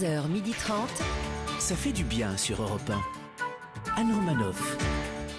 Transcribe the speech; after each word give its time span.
11h30. 0.00 0.72
Ça 1.58 1.76
fait 1.76 1.92
du 1.92 2.04
bien 2.04 2.36
sur 2.38 2.62
Europe 2.62 2.90
1. 3.96 4.00
Anne 4.00 4.14
Romanoff. 4.14 4.78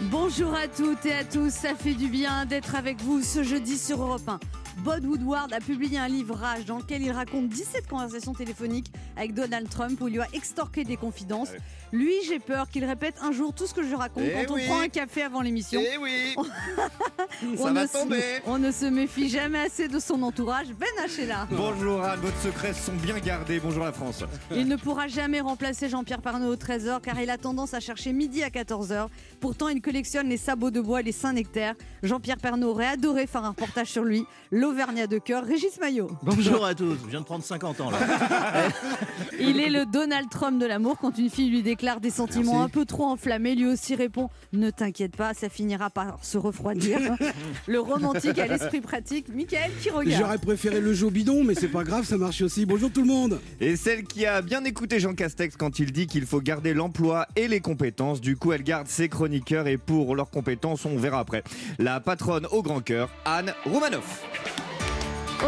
Bonjour 0.02 0.54
à 0.54 0.68
toutes 0.68 1.06
et 1.06 1.14
à 1.14 1.24
tous, 1.24 1.52
ça 1.52 1.74
fait 1.74 1.96
du 1.96 2.08
bien 2.08 2.46
d'être 2.46 2.76
avec 2.76 3.02
vous 3.02 3.24
ce 3.24 3.42
jeudi 3.42 3.78
sur 3.78 4.02
Europe 4.02 4.28
1. 4.28 4.40
Bob 4.84 5.06
Woodward 5.06 5.52
a 5.54 5.60
publié 5.60 5.98
un 5.98 6.08
livrage 6.08 6.66
dans 6.66 6.78
lequel 6.78 7.02
il 7.02 7.12
raconte 7.12 7.50
17 7.50 7.88
conversations 7.88 8.34
téléphoniques 8.34 8.92
avec 9.18 9.34
Donald 9.34 9.70
Trump 9.70 10.00
où 10.02 10.08
il 10.08 10.14
lui 10.16 10.22
a 10.22 10.28
extorqué 10.34 10.84
des 10.84 10.98
confidences. 10.98 11.50
Lui, 11.94 12.14
j'ai 12.26 12.40
peur 12.40 12.70
qu'il 12.70 12.86
répète 12.86 13.16
un 13.22 13.34
jour 13.34 13.54
tout 13.54 13.68
ce 13.68 13.74
que 13.74 13.84
je 13.84 13.94
raconte 13.94 14.24
Eh 14.26 14.46
quand 14.46 14.54
oui. 14.54 14.62
on 14.66 14.72
prend 14.72 14.80
un 14.82 14.88
café 14.88 15.24
avant 15.24 15.42
l'émission. 15.42 15.82
Eh 15.84 15.98
oui 15.98 16.34
on, 16.38 16.44
Ça 17.58 17.70
ne 17.70 17.76
va 17.76 17.88
se, 17.88 17.94
tomber 17.94 18.24
on 18.46 18.58
ne 18.58 18.72
se 18.72 18.86
méfie 18.86 19.28
jamais 19.30 19.60
assez 19.60 19.90
de 19.90 20.00
son 20.00 20.22
entourage. 20.24 20.68
Ben 20.80 20.88
H 21.06 21.20
est 21.22 21.26
là. 21.26 21.48
Bonjour 21.52 22.02
Anne, 22.02 22.20
votre 22.22 22.40
secrets 22.40 22.74
sont 22.74 22.94
bien 22.94 23.20
gardés. 23.20 23.60
Bonjour 23.60 23.84
la 23.84 23.92
France. 23.92 24.24
Il 24.56 24.68
ne 24.70 24.78
pourra 24.78 25.08
jamais 25.10 25.42
remplacer 25.42 25.90
Jean-Pierre 25.90 26.22
Parnot 26.22 26.54
au 26.54 26.56
13h 26.56 27.02
car 27.02 27.20
il 27.20 27.30
a 27.30 27.38
tendance 27.38 27.74
à 27.74 27.82
chercher 27.82 28.14
midi 28.14 28.42
à 28.42 28.48
14h. 28.50 29.08
Pourtant, 29.42 29.68
il 29.68 29.82
collectionne 29.82 30.30
les 30.30 30.38
sabots 30.38 30.72
de 30.72 30.80
bois 30.80 31.02
et 31.02 31.04
les 31.04 31.12
Saint-Nectaire. 31.12 31.74
Jean-Pierre 32.04 32.38
Parnot 32.38 32.70
aurait 32.70 32.88
adoré 32.88 33.28
faire 33.28 33.44
un 33.44 33.50
reportage 33.50 33.88
sur 33.88 34.06
lui. 34.06 34.26
L'Auvergnat 34.52 35.08
de 35.08 35.18
cœur, 35.18 35.44
Régis 35.44 35.78
Maillot. 35.82 36.10
Bonjour 36.24 36.66
à 36.66 36.74
tous, 36.74 36.96
je 37.04 37.10
viens 37.10 37.20
de 37.20 37.26
prendre 37.26 37.44
50 37.44 37.82
ans 37.82 37.92
là. 37.92 37.98
Il 39.40 39.60
est 39.60 39.70
le 39.70 39.86
Donald 39.86 40.30
Trump 40.30 40.60
de 40.60 40.66
l'amour. 40.66 40.98
Quand 41.00 41.18
une 41.18 41.30
fille 41.30 41.50
lui 41.50 41.62
déclare 41.62 42.00
des 42.00 42.10
sentiments 42.10 42.62
un 42.64 42.70
peu 42.70 42.86
trop 42.86 43.06
enflammés, 43.06 43.56
lui 43.56 43.66
aussi 43.66 43.96
répond 43.96 44.30
Ne 44.54 44.70
t'inquiète 44.70 45.16
pas, 45.16 45.34
ça 45.34 45.50
finira 45.50 45.90
par 45.90 46.24
se 46.24 46.38
refroidir. 46.38 47.00
le 47.68 47.80
romantique 47.80 48.38
à 48.40 48.48
l'esprit 48.48 48.82
pratique, 48.82 49.28
Michael 49.30 49.72
qui 49.82 49.90
regarde. 49.90 50.22
J'aurais 50.22 50.38
préféré 50.38 50.82
le 50.82 50.94
jeu 50.94 51.10
bidon, 51.10 51.44
mais 51.44 51.56
c'est 51.56 51.68
pas 51.68 51.84
grave, 51.84 52.06
ça 52.06 52.18
marche 52.18 52.42
aussi. 52.42 52.66
Bonjour 52.66 52.92
tout 52.92 53.02
le 53.02 53.08
monde. 53.08 53.40
Et 53.60 53.76
celle 53.76 54.04
qui 54.04 54.26
a 54.26 54.42
bien 54.42 54.64
écouté 54.64 55.00
Jean 55.00 55.14
Castex 55.14 55.56
quand 55.58 55.80
il 55.80 55.92
dit 55.92 56.08
qu'il 56.08 56.26
faut 56.26 56.42
garder 56.42 56.74
l'emploi 56.74 57.28
et 57.36 57.48
les 57.48 57.60
compétences. 57.60 58.22
Du 58.22 58.36
coup, 58.36 58.52
elle 58.52 58.64
garde 58.64 58.88
ses 58.88 59.10
chroniqueurs 59.10 59.68
et 59.68 59.78
pour 59.78 60.16
leurs 60.16 60.30
compétences, 60.30 60.86
on 60.86 60.98
verra 60.98 61.20
après. 61.20 61.44
La 61.80 62.00
patronne 62.00 62.48
au 62.52 62.62
grand 62.62 62.82
cœur, 62.82 63.10
Anne 63.26 63.54
Roumanoff. 63.66 64.71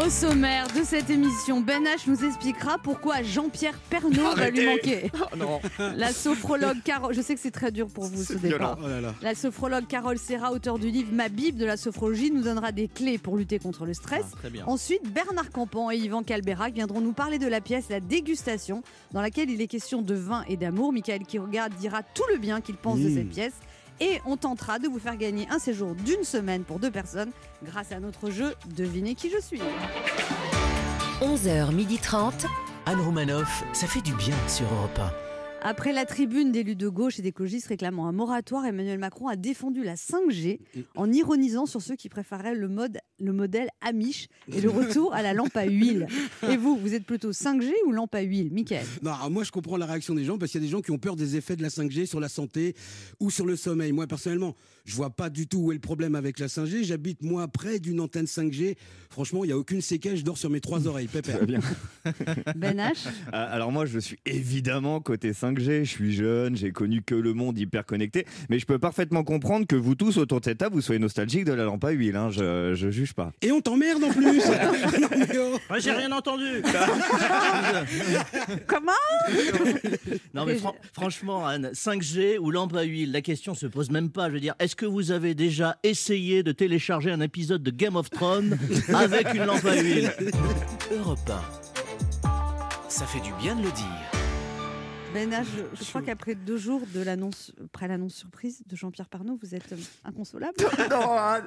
Au 0.02 0.10
sommaire 0.10 0.66
de 0.76 0.82
cette 0.82 1.08
émission, 1.08 1.60
Ben 1.60 1.84
H 1.84 2.08
nous 2.10 2.24
expliquera 2.24 2.78
pourquoi 2.78 3.22
Jean-Pierre 3.22 3.78
Pernaut 3.88 4.34
va 4.34 4.50
lui 4.50 4.66
manquer. 4.66 5.10
Oh 5.14 5.36
non 5.36 5.60
La 5.96 6.12
sophrologue 6.12 6.82
Carole, 6.84 7.14
je 7.14 7.20
sais 7.20 7.34
que 7.36 7.40
c'est 7.40 7.52
très 7.52 7.70
dur 7.70 7.86
pour 7.86 8.04
vous 8.04 8.24
ce 8.24 8.32
départ. 8.32 8.76
Oh 8.82 8.88
là 8.88 9.00
là. 9.00 9.14
La 9.22 9.36
sophrologue 9.36 9.86
Carole 9.86 10.18
Serra, 10.18 10.50
auteur 10.52 10.80
du 10.80 10.90
livre 10.90 11.10
Ma 11.12 11.28
Bible 11.28 11.58
de 11.58 11.64
la 11.64 11.76
sophrologie, 11.76 12.32
nous 12.32 12.42
donnera 12.42 12.72
des 12.72 12.88
clés 12.88 13.18
pour 13.18 13.36
lutter 13.36 13.60
contre 13.60 13.86
le 13.86 13.94
stress. 13.94 14.24
Ah, 14.32 14.36
très 14.40 14.50
bien. 14.50 14.64
Ensuite, 14.66 15.02
Bernard 15.12 15.50
Campan 15.50 15.92
et 15.92 15.96
Yvan 15.96 16.24
Calberac 16.24 16.74
viendront 16.74 17.00
nous 17.00 17.12
parler 17.12 17.38
de 17.38 17.46
la 17.46 17.60
pièce 17.60 17.84
La 17.88 18.00
Dégustation, 18.00 18.82
dans 19.12 19.20
laquelle 19.22 19.48
il 19.48 19.60
est 19.60 19.68
question 19.68 20.02
de 20.02 20.14
vin 20.14 20.44
et 20.48 20.56
d'amour. 20.56 20.92
Michael 20.92 21.22
regarde 21.38 21.72
dira 21.78 22.02
tout 22.02 22.24
le 22.32 22.38
bien 22.38 22.60
qu'il 22.60 22.76
pense 22.76 22.98
de 22.98 23.08
Mmh. 23.08 23.14
cette 23.14 23.28
pièce. 23.30 23.52
Et 24.00 24.20
on 24.26 24.36
tentera 24.36 24.78
de 24.78 24.88
vous 24.88 24.98
faire 24.98 25.16
gagner 25.16 25.46
un 25.50 25.58
séjour 25.58 25.94
d'une 25.94 26.24
semaine 26.24 26.64
pour 26.64 26.78
deux 26.78 26.90
personnes 26.90 27.30
grâce 27.64 27.92
à 27.92 28.00
notre 28.00 28.30
jeu 28.30 28.54
Devinez 28.76 29.14
qui 29.14 29.30
je 29.30 29.40
suis. 29.40 29.60
11h30. 31.20 32.46
Anne 32.86 33.00
Romanoff. 33.00 33.64
Ça 33.72 33.86
fait 33.86 34.02
du 34.02 34.12
bien 34.14 34.36
sur 34.48 34.66
Europe 34.72 35.00
Après 35.66 35.94
la 35.94 36.04
tribune 36.04 36.52
d'élus 36.52 36.76
de 36.76 36.90
gauche 36.90 37.18
et 37.18 37.22
d'écologistes 37.22 37.68
réclamant 37.68 38.06
un 38.06 38.12
moratoire, 38.12 38.66
Emmanuel 38.66 38.98
Macron 38.98 39.28
a 39.28 39.36
défendu 39.36 39.82
la 39.82 39.94
5G 39.94 40.60
en 40.94 41.10
ironisant 41.10 41.64
sur 41.64 41.80
ceux 41.80 41.96
qui 41.96 42.10
préféraient 42.10 42.54
le, 42.54 42.68
mode, 42.68 42.98
le 43.18 43.32
modèle 43.32 43.70
Amish 43.80 44.28
et 44.52 44.60
le 44.60 44.68
retour 44.68 45.14
à 45.14 45.22
la 45.22 45.32
lampe 45.32 45.56
à 45.56 45.64
huile. 45.64 46.06
Et 46.50 46.58
vous, 46.58 46.76
vous 46.76 46.92
êtes 46.92 47.06
plutôt 47.06 47.30
5G 47.30 47.72
ou 47.86 47.92
lampe 47.92 48.14
à 48.14 48.20
huile, 48.20 48.52
Michael? 48.52 48.84
Non, 49.00 49.12
alors 49.12 49.30
moi 49.30 49.42
je 49.42 49.52
comprends 49.52 49.78
la 49.78 49.86
réaction 49.86 50.14
des 50.14 50.24
gens 50.24 50.36
parce 50.36 50.52
qu'il 50.52 50.60
y 50.60 50.64
a 50.64 50.66
des 50.66 50.70
gens 50.70 50.82
qui 50.82 50.90
ont 50.90 50.98
peur 50.98 51.16
des 51.16 51.34
effets 51.36 51.56
de 51.56 51.62
la 51.62 51.70
5G 51.70 52.04
sur 52.04 52.20
la 52.20 52.28
santé 52.28 52.76
ou 53.18 53.30
sur 53.30 53.46
le 53.46 53.56
sommeil. 53.56 53.92
Moi 53.92 54.06
personnellement, 54.06 54.54
je 54.84 54.94
vois 54.94 55.08
pas 55.08 55.30
du 55.30 55.46
tout 55.46 55.60
où 55.60 55.72
est 55.72 55.76
le 55.76 55.80
problème 55.80 56.14
avec 56.14 56.40
la 56.40 56.48
5G. 56.48 56.84
J'habite 56.84 57.22
moi 57.22 57.48
près 57.48 57.78
d'une 57.78 58.00
antenne 58.00 58.26
5G. 58.26 58.76
Franchement, 59.08 59.44
il 59.44 59.48
y 59.48 59.52
a 59.52 59.56
aucune 59.56 59.80
séquelle. 59.80 60.18
Je 60.18 60.24
dors 60.24 60.36
sur 60.36 60.50
mes 60.50 60.60
trois 60.60 60.86
oreilles. 60.86 61.08
Pépère. 61.08 61.46
bien. 61.46 61.60
Ben 62.54 62.76
H? 62.76 63.06
Ah, 63.32 63.44
Alors 63.44 63.72
moi, 63.72 63.86
je 63.86 63.98
suis 63.98 64.18
évidemment 64.26 65.00
côté 65.00 65.32
5G. 65.32 65.53
Je 65.60 65.84
suis 65.84 66.12
jeune, 66.14 66.56
j'ai 66.56 66.72
connu 66.72 67.02
que 67.02 67.14
le 67.14 67.34
monde 67.34 67.58
hyper 67.58 67.84
connecté. 67.86 68.26
Mais 68.48 68.58
je 68.58 68.66
peux 68.66 68.78
parfaitement 68.78 69.24
comprendre 69.24 69.66
que 69.66 69.76
vous 69.76 69.94
tous 69.94 70.16
autour 70.18 70.40
de 70.40 70.44
cette 70.44 70.58
table, 70.58 70.74
vous 70.74 70.80
soyez 70.80 70.98
nostalgiques 70.98 71.44
de 71.44 71.52
la 71.52 71.64
lampe 71.64 71.84
à 71.84 71.90
huile. 71.90 72.16
hein. 72.16 72.30
Je, 72.30 72.74
je 72.74 72.90
juge 72.90 73.12
pas. 73.14 73.32
Et 73.42 73.52
on 73.52 73.60
t'emmerde 73.60 74.02
en 74.04 74.10
plus. 74.10 74.40
Non, 75.00 75.08
mais 75.16 75.26
oh. 75.38 75.58
Ouais, 75.72 75.80
j'ai 75.80 75.92
rien 75.92 76.10
entendu. 76.12 76.44
Comment? 78.66 78.92
Non 80.34 80.44
mais 80.44 80.56
fran- 80.56 80.74
franchement 80.92 81.46
Anne, 81.46 81.70
5G 81.74 82.38
ou 82.38 82.50
lampe 82.50 82.74
à 82.76 82.82
huile, 82.82 83.12
la 83.12 83.20
question 83.20 83.54
se 83.54 83.66
pose 83.66 83.90
même 83.90 84.10
pas. 84.10 84.28
Je 84.28 84.34
veux 84.34 84.40
dire, 84.40 84.54
est-ce 84.58 84.76
que 84.76 84.86
vous 84.86 85.10
avez 85.10 85.34
déjà 85.34 85.76
essayé 85.82 86.42
de 86.42 86.52
télécharger 86.52 87.10
un 87.10 87.20
épisode 87.20 87.62
de 87.62 87.70
Game 87.70 87.96
of 87.96 88.10
Thrones 88.10 88.58
avec 88.92 89.32
une 89.34 89.44
lampe 89.44 89.64
à 89.64 89.80
huile? 89.80 90.12
Europe 90.92 91.18
1. 92.24 92.30
Ça 92.88 93.06
fait 93.06 93.20
du 93.20 93.32
bien 93.40 93.56
de 93.56 93.62
le 93.62 93.70
dire. 93.72 94.23
Ben 95.14 95.30
je, 95.30 95.80
je 95.80 95.88
crois 95.88 96.02
qu'après 96.02 96.34
deux 96.34 96.56
jours 96.56 96.82
de 96.92 97.00
l'annonce, 97.00 97.52
après 97.66 97.86
l'annonce 97.86 98.14
surprise 98.14 98.64
de 98.66 98.74
Jean-Pierre 98.74 99.08
Parnot, 99.08 99.38
vous 99.40 99.54
êtes 99.54 99.72
euh, 99.72 99.76
inconsolable. 100.04 100.54
Non, 100.90 101.12
Anne. 101.12 101.44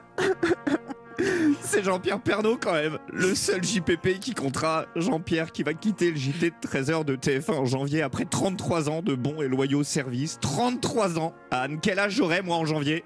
C'est 1.61 1.83
Jean-Pierre 1.83 2.21
Pernaut 2.21 2.57
quand 2.57 2.71
même, 2.71 2.97
le 3.11 3.35
seul 3.35 3.61
JPP 3.61 4.19
qui 4.21 4.33
comptera 4.33 4.85
Jean-Pierre 4.95 5.51
qui 5.51 5.63
va 5.63 5.73
quitter 5.73 6.11
le 6.11 6.15
JT 6.15 6.51
de 6.51 6.67
13h 6.67 7.03
de 7.03 7.17
TF1 7.17 7.55
en 7.55 7.65
janvier 7.65 8.03
après 8.03 8.23
33 8.23 8.89
ans 8.89 9.01
de 9.01 9.15
bons 9.15 9.41
et 9.41 9.49
loyaux 9.49 9.83
services. 9.83 10.37
33 10.39 11.19
ans 11.19 11.33
Anne, 11.51 11.79
quel 11.81 11.99
âge 11.99 12.13
j'aurai 12.13 12.41
moi 12.41 12.55
en 12.55 12.65
janvier? 12.65 13.03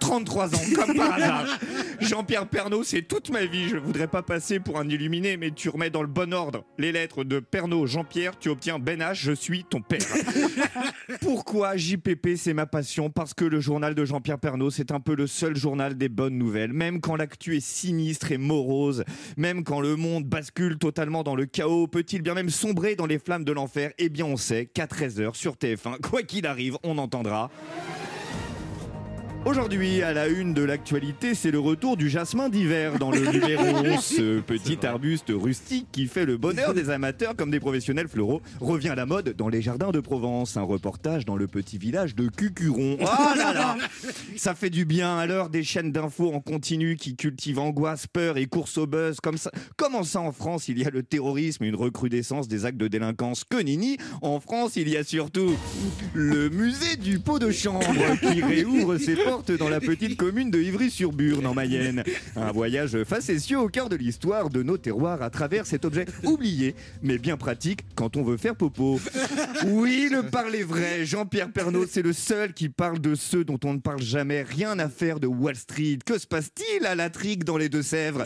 33 0.00 0.54
ans, 0.54 0.58
comme 0.74 0.96
par 0.96 1.12
hasard. 1.14 1.58
Jean-Pierre 2.00 2.46
Pernaut, 2.46 2.84
c'est 2.84 3.02
toute 3.02 3.30
ma 3.30 3.44
vie. 3.44 3.68
Je 3.68 3.76
voudrais 3.76 4.08
pas 4.08 4.22
passer 4.22 4.60
pour 4.60 4.78
un 4.78 4.88
illuminé, 4.88 5.36
mais 5.36 5.50
tu 5.50 5.68
remets 5.68 5.90
dans 5.90 6.02
le 6.02 6.08
bon 6.08 6.32
ordre 6.32 6.64
les 6.78 6.92
lettres 6.92 7.24
de 7.24 7.40
Pernaut, 7.40 7.86
Jean-Pierre, 7.86 8.38
tu 8.38 8.48
obtiens 8.48 8.78
Ben 8.78 9.00
H, 9.00 9.14
je 9.14 9.32
suis 9.32 9.64
ton 9.64 9.80
père. 9.80 10.00
Pourquoi 11.20 11.76
JPP 11.76 12.36
c'est 12.36 12.54
ma 12.54 12.66
passion? 12.66 13.10
Parce 13.10 13.34
que 13.34 13.44
le 13.44 13.60
journal 13.60 13.94
de 13.94 14.04
Jean-Pierre 14.04 14.38
Pernaut 14.38 14.70
c'est 14.70 14.92
un 14.92 15.00
peu 15.00 15.14
le 15.14 15.26
seul 15.26 15.56
journal 15.56 15.96
des 15.96 16.08
bonnes 16.08 16.36
nouvelles. 16.36 16.72
Même 16.72 17.00
quand 17.00 17.16
l'actu 17.16 17.56
est 17.56 17.64
sinistre 17.64 18.32
et 18.32 18.38
morose, 18.38 19.04
même 19.36 19.64
quand 19.64 19.80
le 19.80 19.96
monde 19.96 20.24
bascule 20.24 20.78
totalement 20.78 21.22
dans 21.22 21.36
le 21.36 21.46
chaos, 21.46 21.86
peut-il 21.86 22.22
bien 22.22 22.34
même 22.34 22.50
sombrer 22.50 22.96
dans 22.96 23.06
les 23.06 23.18
flammes 23.18 23.44
de 23.44 23.52
l'enfer? 23.52 23.92
Eh 23.98 24.08
bien 24.08 24.26
on 24.26 24.36
sait 24.36 24.66
qu'à 24.66 24.86
13h 24.86 25.34
sur 25.34 25.54
TF1, 25.54 26.00
quoi 26.00 26.22
qu'il 26.22 26.46
arrive, 26.46 26.76
on 26.82 26.98
entendra. 26.98 27.50
Aujourd'hui, 29.46 30.00
à 30.00 30.14
la 30.14 30.26
une 30.28 30.54
de 30.54 30.62
l'actualité, 30.62 31.34
c'est 31.34 31.50
le 31.50 31.58
retour 31.58 31.98
du 31.98 32.08
jasmin 32.08 32.48
d'hiver 32.48 32.98
dans 32.98 33.10
le 33.10 33.20
numéro. 33.30 34.00
Ce 34.00 34.40
petit 34.40 34.86
arbuste 34.86 35.26
rustique 35.28 35.86
qui 35.92 36.06
fait 36.06 36.24
le 36.24 36.38
bonheur 36.38 36.72
des 36.72 36.88
amateurs 36.88 37.36
comme 37.36 37.50
des 37.50 37.60
professionnels 37.60 38.08
fleuraux 38.08 38.40
revient 38.62 38.88
à 38.88 38.94
la 38.94 39.04
mode 39.04 39.36
dans 39.36 39.50
les 39.50 39.60
jardins 39.60 39.90
de 39.90 40.00
Provence. 40.00 40.56
Un 40.56 40.62
reportage 40.62 41.26
dans 41.26 41.36
le 41.36 41.46
petit 41.46 41.76
village 41.76 42.14
de 42.14 42.28
Cucuron. 42.28 42.96
Oh 43.02 43.04
là 43.36 43.52
là 43.52 43.76
Ça 44.34 44.54
fait 44.54 44.70
du 44.70 44.86
bien 44.86 45.18
à 45.18 45.26
l'heure 45.26 45.50
des 45.50 45.62
chaînes 45.62 45.92
d'infos 45.92 46.32
en 46.32 46.40
continu 46.40 46.96
qui 46.96 47.14
cultivent 47.14 47.58
angoisse, 47.58 48.06
peur 48.06 48.38
et 48.38 48.46
course 48.46 48.78
au 48.78 48.86
buzz. 48.86 49.18
Comme 49.22 49.36
ça, 49.36 49.50
comment 49.76 50.04
ça 50.04 50.22
en 50.22 50.32
France, 50.32 50.68
il 50.68 50.78
y 50.78 50.86
a 50.86 50.90
le 50.90 51.02
terrorisme 51.02 51.64
et 51.64 51.68
une 51.68 51.76
recrudescence 51.76 52.48
des 52.48 52.64
actes 52.64 52.78
de 52.78 52.88
délinquance 52.88 53.44
que 53.44 53.58
nini 53.58 53.98
En 54.22 54.40
France, 54.40 54.76
il 54.76 54.88
y 54.88 54.96
a 54.96 55.04
surtout 55.04 55.54
le 56.14 56.48
musée 56.48 56.96
du 56.96 57.18
pot 57.18 57.38
de 57.38 57.50
chambre 57.50 57.84
qui 58.22 58.42
réouvre 58.42 58.96
ses 58.96 59.16
portes 59.16 59.33
dans 59.42 59.68
la 59.68 59.80
petite 59.80 60.16
commune 60.16 60.50
de 60.50 60.60
Ivry-sur-Burne 60.60 61.46
en 61.46 61.54
Mayenne. 61.54 62.04
Un 62.36 62.52
voyage 62.52 63.02
facétieux 63.04 63.58
au 63.58 63.68
cœur 63.68 63.88
de 63.88 63.96
l'histoire 63.96 64.48
de 64.48 64.62
nos 64.62 64.78
terroirs 64.78 65.22
à 65.22 65.30
travers 65.30 65.66
cet 65.66 65.84
objet 65.84 66.06
oublié, 66.22 66.74
mais 67.02 67.18
bien 67.18 67.36
pratique 67.36 67.80
quand 67.96 68.16
on 68.16 68.22
veut 68.22 68.36
faire 68.36 68.54
popo. 68.54 69.00
Oui, 69.66 70.08
le 70.10 70.22
parler 70.22 70.62
vrai, 70.62 71.04
Jean-Pierre 71.04 71.50
Pernaut, 71.50 71.86
c'est 71.86 72.02
le 72.02 72.12
seul 72.12 72.52
qui 72.52 72.68
parle 72.68 73.00
de 73.00 73.14
ceux 73.14 73.44
dont 73.44 73.58
on 73.64 73.74
ne 73.74 73.78
parle 73.80 74.02
jamais. 74.02 74.42
Rien 74.42 74.78
à 74.78 74.88
faire 74.88 75.18
de 75.18 75.26
Wall 75.26 75.56
Street. 75.56 75.98
Que 76.04 76.18
se 76.18 76.26
passe-t-il 76.26 76.86
à 76.86 76.94
la 76.94 77.10
trique 77.10 77.44
dans 77.44 77.56
les 77.56 77.68
Deux-Sèvres? 77.68 78.24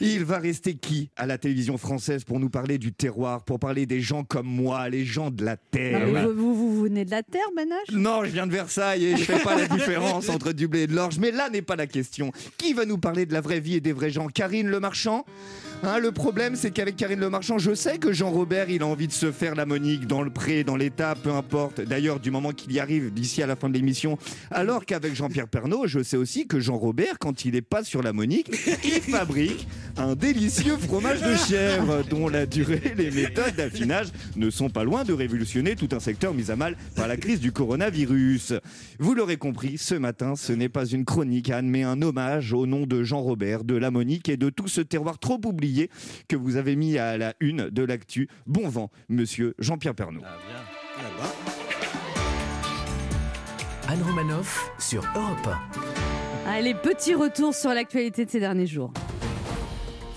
Il 0.00 0.24
va 0.24 0.38
rester 0.38 0.74
qui 0.74 1.10
à 1.16 1.26
la 1.26 1.38
télévision 1.38 1.78
française 1.78 2.24
pour 2.24 2.40
nous 2.40 2.50
parler 2.50 2.78
du 2.78 2.92
terroir, 2.92 3.44
pour 3.44 3.58
parler 3.58 3.86
des 3.86 4.00
gens 4.00 4.24
comme 4.24 4.46
moi, 4.46 4.88
les 4.88 5.04
gens 5.04 5.30
de 5.30 5.44
la 5.44 5.52
Non, 5.52 5.58
terre? 5.70 6.28
vous, 6.34 6.54
vous, 6.54 6.82
venez 6.82 7.04
de 7.04 7.10
la 7.10 7.22
Terre, 7.22 7.40
H 7.56 7.94
Non, 7.96 8.24
je 8.24 8.30
viens 8.30 8.46
de 8.46 8.52
Versailles 8.52 9.04
et 9.06 9.16
je 9.16 9.24
fais 9.24 9.38
pas 9.38 9.56
la 9.56 9.66
différence 9.68 10.28
entre 10.28 10.41
du 10.50 10.68
blé 10.68 10.82
et 10.82 10.86
de 10.86 10.94
l'orge. 10.94 11.18
Mais 11.18 11.30
là 11.30 11.48
n'est 11.50 11.62
pas 11.62 11.76
la 11.76 11.86
question. 11.86 12.32
Qui 12.58 12.72
va 12.72 12.84
nous 12.84 12.98
parler 12.98 13.26
de 13.26 13.32
la 13.32 13.40
vraie 13.40 13.60
vie 13.60 13.76
et 13.76 13.80
des 13.80 13.92
vrais 13.92 14.10
gens? 14.10 14.26
Karine 14.26 14.68
Le 14.68 14.80
Marchand? 14.80 15.24
Hein, 15.84 15.98
le 15.98 16.12
problème, 16.12 16.54
c'est 16.54 16.70
qu'avec 16.70 16.94
Karine 16.94 17.18
Le 17.18 17.28
Marchand, 17.28 17.58
je 17.58 17.74
sais 17.74 17.98
que 17.98 18.12
Jean-Robert, 18.12 18.70
il 18.70 18.82
a 18.82 18.86
envie 18.86 19.08
de 19.08 19.12
se 19.12 19.32
faire 19.32 19.56
la 19.56 19.66
monique 19.66 20.06
dans 20.06 20.22
le 20.22 20.30
pré, 20.30 20.62
dans 20.62 20.76
l'état, 20.76 21.16
peu 21.16 21.32
importe. 21.32 21.80
D'ailleurs, 21.80 22.20
du 22.20 22.30
moment 22.30 22.52
qu'il 22.52 22.70
y 22.70 22.78
arrive, 22.78 23.12
d'ici 23.12 23.42
à 23.42 23.48
la 23.48 23.56
fin 23.56 23.68
de 23.68 23.74
l'émission. 23.74 24.16
Alors 24.52 24.84
qu'avec 24.84 25.16
Jean-Pierre 25.16 25.48
Pernaud, 25.48 25.88
je 25.88 26.00
sais 26.04 26.16
aussi 26.16 26.46
que 26.46 26.60
Jean-Robert, 26.60 27.18
quand 27.18 27.44
il 27.44 27.54
n'est 27.54 27.62
pas 27.62 27.82
sur 27.82 28.00
la 28.00 28.12
monique, 28.12 28.48
il 28.84 29.00
fabrique 29.00 29.66
un 29.96 30.14
délicieux 30.14 30.76
fromage 30.76 31.20
de 31.20 31.34
chèvre 31.34 32.04
dont 32.08 32.28
la 32.28 32.46
durée, 32.46 32.94
les 32.96 33.10
méthodes 33.10 33.56
d'affinage 33.56 34.06
ne 34.36 34.50
sont 34.50 34.70
pas 34.70 34.84
loin 34.84 35.02
de 35.02 35.12
révolutionner 35.12 35.74
tout 35.74 35.88
un 35.90 36.00
secteur 36.00 36.32
mis 36.32 36.52
à 36.52 36.56
mal 36.56 36.76
par 36.94 37.08
la 37.08 37.16
crise 37.16 37.40
du 37.40 37.50
coronavirus. 37.50 38.54
Vous 39.00 39.14
l'aurez 39.14 39.36
compris, 39.36 39.78
ce 39.78 39.96
matin, 39.96 40.31
ce 40.36 40.52
n'est 40.52 40.68
pas 40.68 40.86
une 40.86 41.04
chronique, 41.04 41.50
Anne, 41.50 41.68
mais 41.68 41.82
un 41.82 42.00
hommage 42.02 42.52
au 42.52 42.66
nom 42.66 42.86
de 42.86 43.02
Jean-Robert, 43.02 43.64
de 43.64 43.74
la 43.74 43.90
monique 43.90 44.28
et 44.28 44.36
de 44.36 44.50
tout 44.50 44.68
ce 44.68 44.80
terroir 44.80 45.18
trop 45.18 45.40
oublié 45.44 45.90
que 46.28 46.36
vous 46.36 46.56
avez 46.56 46.76
mis 46.76 46.98
à 46.98 47.18
la 47.18 47.34
une 47.40 47.70
de 47.70 47.82
l'actu. 47.82 48.28
Bon 48.46 48.68
vent, 48.68 48.90
monsieur 49.08 49.54
Jean-Pierre 49.58 49.94
Pernaud. 49.94 50.22
Anne 53.88 54.02
Romanoff 54.02 54.70
sur 54.78 55.04
Europe 55.14 55.48
Allez, 56.46 56.74
petit 56.74 57.14
retour 57.14 57.54
sur 57.54 57.72
l'actualité 57.72 58.24
de 58.24 58.30
ces 58.30 58.40
derniers 58.40 58.66
jours. 58.66 58.92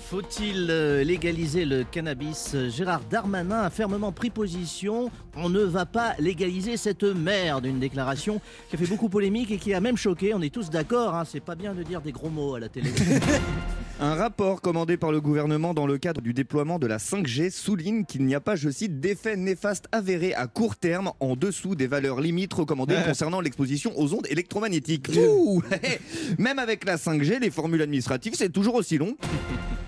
Faut-il 0.08 0.68
euh, 0.70 1.02
légaliser 1.02 1.64
le 1.64 1.82
cannabis? 1.82 2.54
Gérard 2.68 3.00
Darmanin 3.10 3.62
a 3.62 3.70
fermement 3.70 4.12
pris 4.12 4.30
position. 4.30 5.10
On 5.34 5.48
ne 5.48 5.58
va 5.58 5.84
pas 5.84 6.14
légaliser 6.20 6.76
cette 6.76 7.02
merde. 7.02 7.66
Une 7.66 7.80
déclaration 7.80 8.40
qui 8.70 8.76
a 8.76 8.78
fait 8.78 8.86
beaucoup 8.86 9.08
polémique 9.08 9.50
et 9.50 9.58
qui 9.58 9.74
a 9.74 9.80
même 9.80 9.96
choqué. 9.96 10.32
On 10.32 10.40
est 10.42 10.54
tous 10.54 10.70
d'accord. 10.70 11.16
Hein. 11.16 11.24
C'est 11.24 11.40
pas 11.40 11.56
bien 11.56 11.74
de 11.74 11.82
dire 11.82 12.02
des 12.02 12.12
gros 12.12 12.30
mots 12.30 12.54
à 12.54 12.60
la 12.60 12.68
télé. 12.68 12.90
Un 14.00 14.14
rapport 14.14 14.60
commandé 14.60 14.96
par 14.96 15.10
le 15.10 15.20
gouvernement 15.20 15.74
dans 15.74 15.88
le 15.88 15.98
cadre 15.98 16.20
du 16.20 16.32
déploiement 16.32 16.78
de 16.78 16.86
la 16.86 16.98
5G 16.98 17.50
souligne 17.50 18.04
qu'il 18.04 18.26
n'y 18.26 18.34
a 18.36 18.40
pas, 18.40 18.54
je 18.54 18.70
cite, 18.70 19.00
d'effets 19.00 19.36
néfastes 19.36 19.86
avérés 19.90 20.34
à 20.34 20.46
court 20.46 20.76
terme 20.76 21.10
en 21.18 21.34
dessous 21.34 21.74
des 21.74 21.88
valeurs 21.88 22.20
limites 22.20 22.54
recommandées 22.54 22.98
concernant 23.04 23.40
l'exposition 23.40 23.98
aux 23.98 24.14
ondes 24.14 24.26
électromagnétiques. 24.30 25.10
Ouh 25.16 25.62
Même 26.38 26.60
avec 26.60 26.84
la 26.84 26.96
5G, 26.96 27.40
les 27.40 27.50
formules 27.50 27.82
administratives, 27.82 28.34
c'est 28.36 28.52
toujours 28.52 28.76
aussi 28.76 28.98
long. 28.98 29.16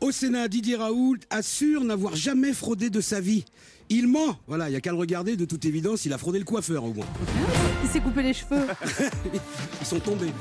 Au 0.00 0.10
Sénat, 0.12 0.48
Didier 0.48 0.76
Raoult 0.76 1.16
assure 1.30 1.82
n'avoir 1.84 2.14
jamais 2.16 2.52
fraudé 2.52 2.90
de 2.90 3.00
sa 3.00 3.20
vie. 3.20 3.44
Il 3.88 4.08
ment. 4.08 4.36
Voilà, 4.46 4.68
il 4.68 4.72
n'y 4.72 4.76
a 4.76 4.80
qu'à 4.80 4.90
le 4.90 4.98
regarder. 4.98 5.36
De 5.36 5.44
toute 5.44 5.64
évidence, 5.64 6.04
il 6.04 6.12
a 6.12 6.18
fraudé 6.18 6.38
le 6.38 6.44
coiffeur 6.44 6.84
au 6.84 6.92
moins. 6.92 7.06
Il 7.84 7.88
s'est 7.88 8.00
coupé 8.00 8.22
les 8.22 8.32
cheveux. 8.34 8.66
Ils 9.80 9.86
sont 9.86 10.00
tombés. 10.00 10.32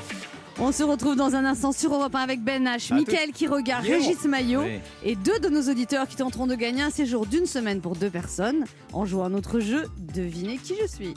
On 0.57 0.71
se 0.71 0.83
retrouve 0.83 1.15
dans 1.15 1.35
un 1.35 1.45
instant 1.45 1.71
sur 1.71 1.93
Europe 1.93 2.15
1 2.15 2.19
avec 2.19 2.41
Ben 2.41 2.63
H, 2.65 2.93
Mickaël 2.93 3.31
qui 3.33 3.45
regarde, 3.45 3.85
Régis 3.85 4.23
Maillot 4.25 4.61
Oui. 4.63 4.79
et 5.03 5.15
deux 5.15 5.37
de 5.39 5.49
nos 5.49 5.69
auditeurs 5.69 6.07
qui 6.07 6.15
tenteront 6.15 6.47
de 6.47 6.55
gagner 6.55 6.81
un 6.81 6.89
séjour 6.89 7.25
d'une 7.25 7.45
semaine 7.45 7.81
pour 7.81 7.95
deux 7.95 8.09
personnes 8.09 8.63
en 8.93 9.05
jouant 9.05 9.25
à 9.25 9.29
notre 9.29 9.59
jeu 9.59 9.83
Devinez 9.97 10.57
qui 10.57 10.73
je 10.81 10.87
suis. 10.87 11.13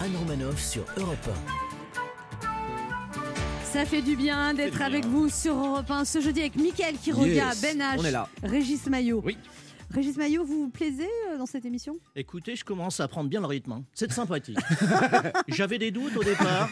Anne 0.00 0.16
Romanoff 0.18 0.62
sur 0.62 0.84
Europe 0.96 1.28
Ça 3.72 3.84
fait 3.84 4.00
du 4.02 4.16
bien 4.16 4.54
d'être 4.54 4.80
avec 4.80 5.04
vous 5.04 5.28
sur 5.28 5.54
Europe 5.54 5.90
1 5.90 6.04
ce 6.04 6.20
jeudi 6.20 6.40
avec 6.40 6.56
Mickaël 6.56 6.94
qui 7.02 7.12
regarde, 7.12 7.56
Ben 7.60 7.78
H, 7.78 7.96
On 7.98 8.04
est 8.04 8.10
là. 8.10 8.28
Régis 8.42 8.86
Maillot. 8.86 9.22
Oui. 9.24 9.36
Régis 9.96 10.16
Maillot, 10.18 10.44
vous 10.44 10.64
vous 10.64 10.68
plaisez 10.68 11.08
euh, 11.32 11.38
dans 11.38 11.46
cette 11.46 11.64
émission? 11.64 11.96
Écoutez, 12.14 12.54
je 12.54 12.62
commence 12.66 13.00
à 13.00 13.08
prendre 13.08 13.30
bien 13.30 13.40
le 13.40 13.46
rythme. 13.46 13.72
hein. 13.72 13.82
C'est 13.94 14.12
sympathique. 14.12 14.58
J'avais 15.48 15.78
des 15.78 15.90
doutes 15.90 16.14
au 16.18 16.22
départ, 16.22 16.68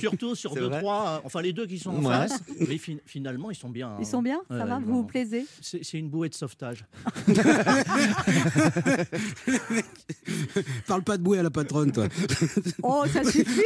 surtout 0.00 0.34
sur 0.34 0.52
C'est 0.54 0.58
deux, 0.58 0.66
vrai 0.66 0.80
trois. 0.80 1.08
euh, 1.08 1.20
Enfin, 1.24 1.40
les 1.40 1.52
deux 1.52 1.66
qui 1.66 1.78
sont 1.78 1.90
en 1.90 1.98
Ouais. 2.04 2.16
face. 2.26 2.42
Mais 2.68 2.76
fin- 2.78 2.96
finalement, 3.06 3.52
ils 3.52 3.56
sont 3.56 3.70
bien. 3.70 3.96
Ils 4.00 4.06
sont 4.06 4.22
bien 4.22 4.40
Ça 4.50 4.56
Ouais, 4.58 4.64
va 4.66 4.80
Vous 4.80 4.92
vous 4.92 5.04
plaisez? 5.04 5.46
C'est 5.60 5.84
c'est 5.84 5.98
une 5.98 6.08
bouée 6.10 6.28
de 6.30 6.34
sauvetage. 6.34 6.84
Parle 10.88 11.04
pas 11.04 11.16
de 11.16 11.22
bouée 11.22 11.38
à 11.38 11.42
la 11.44 11.50
patronne, 11.50 11.92
toi. 11.92 12.08
Oh, 12.82 13.04
ça 13.12 13.22
suffit 13.24 13.62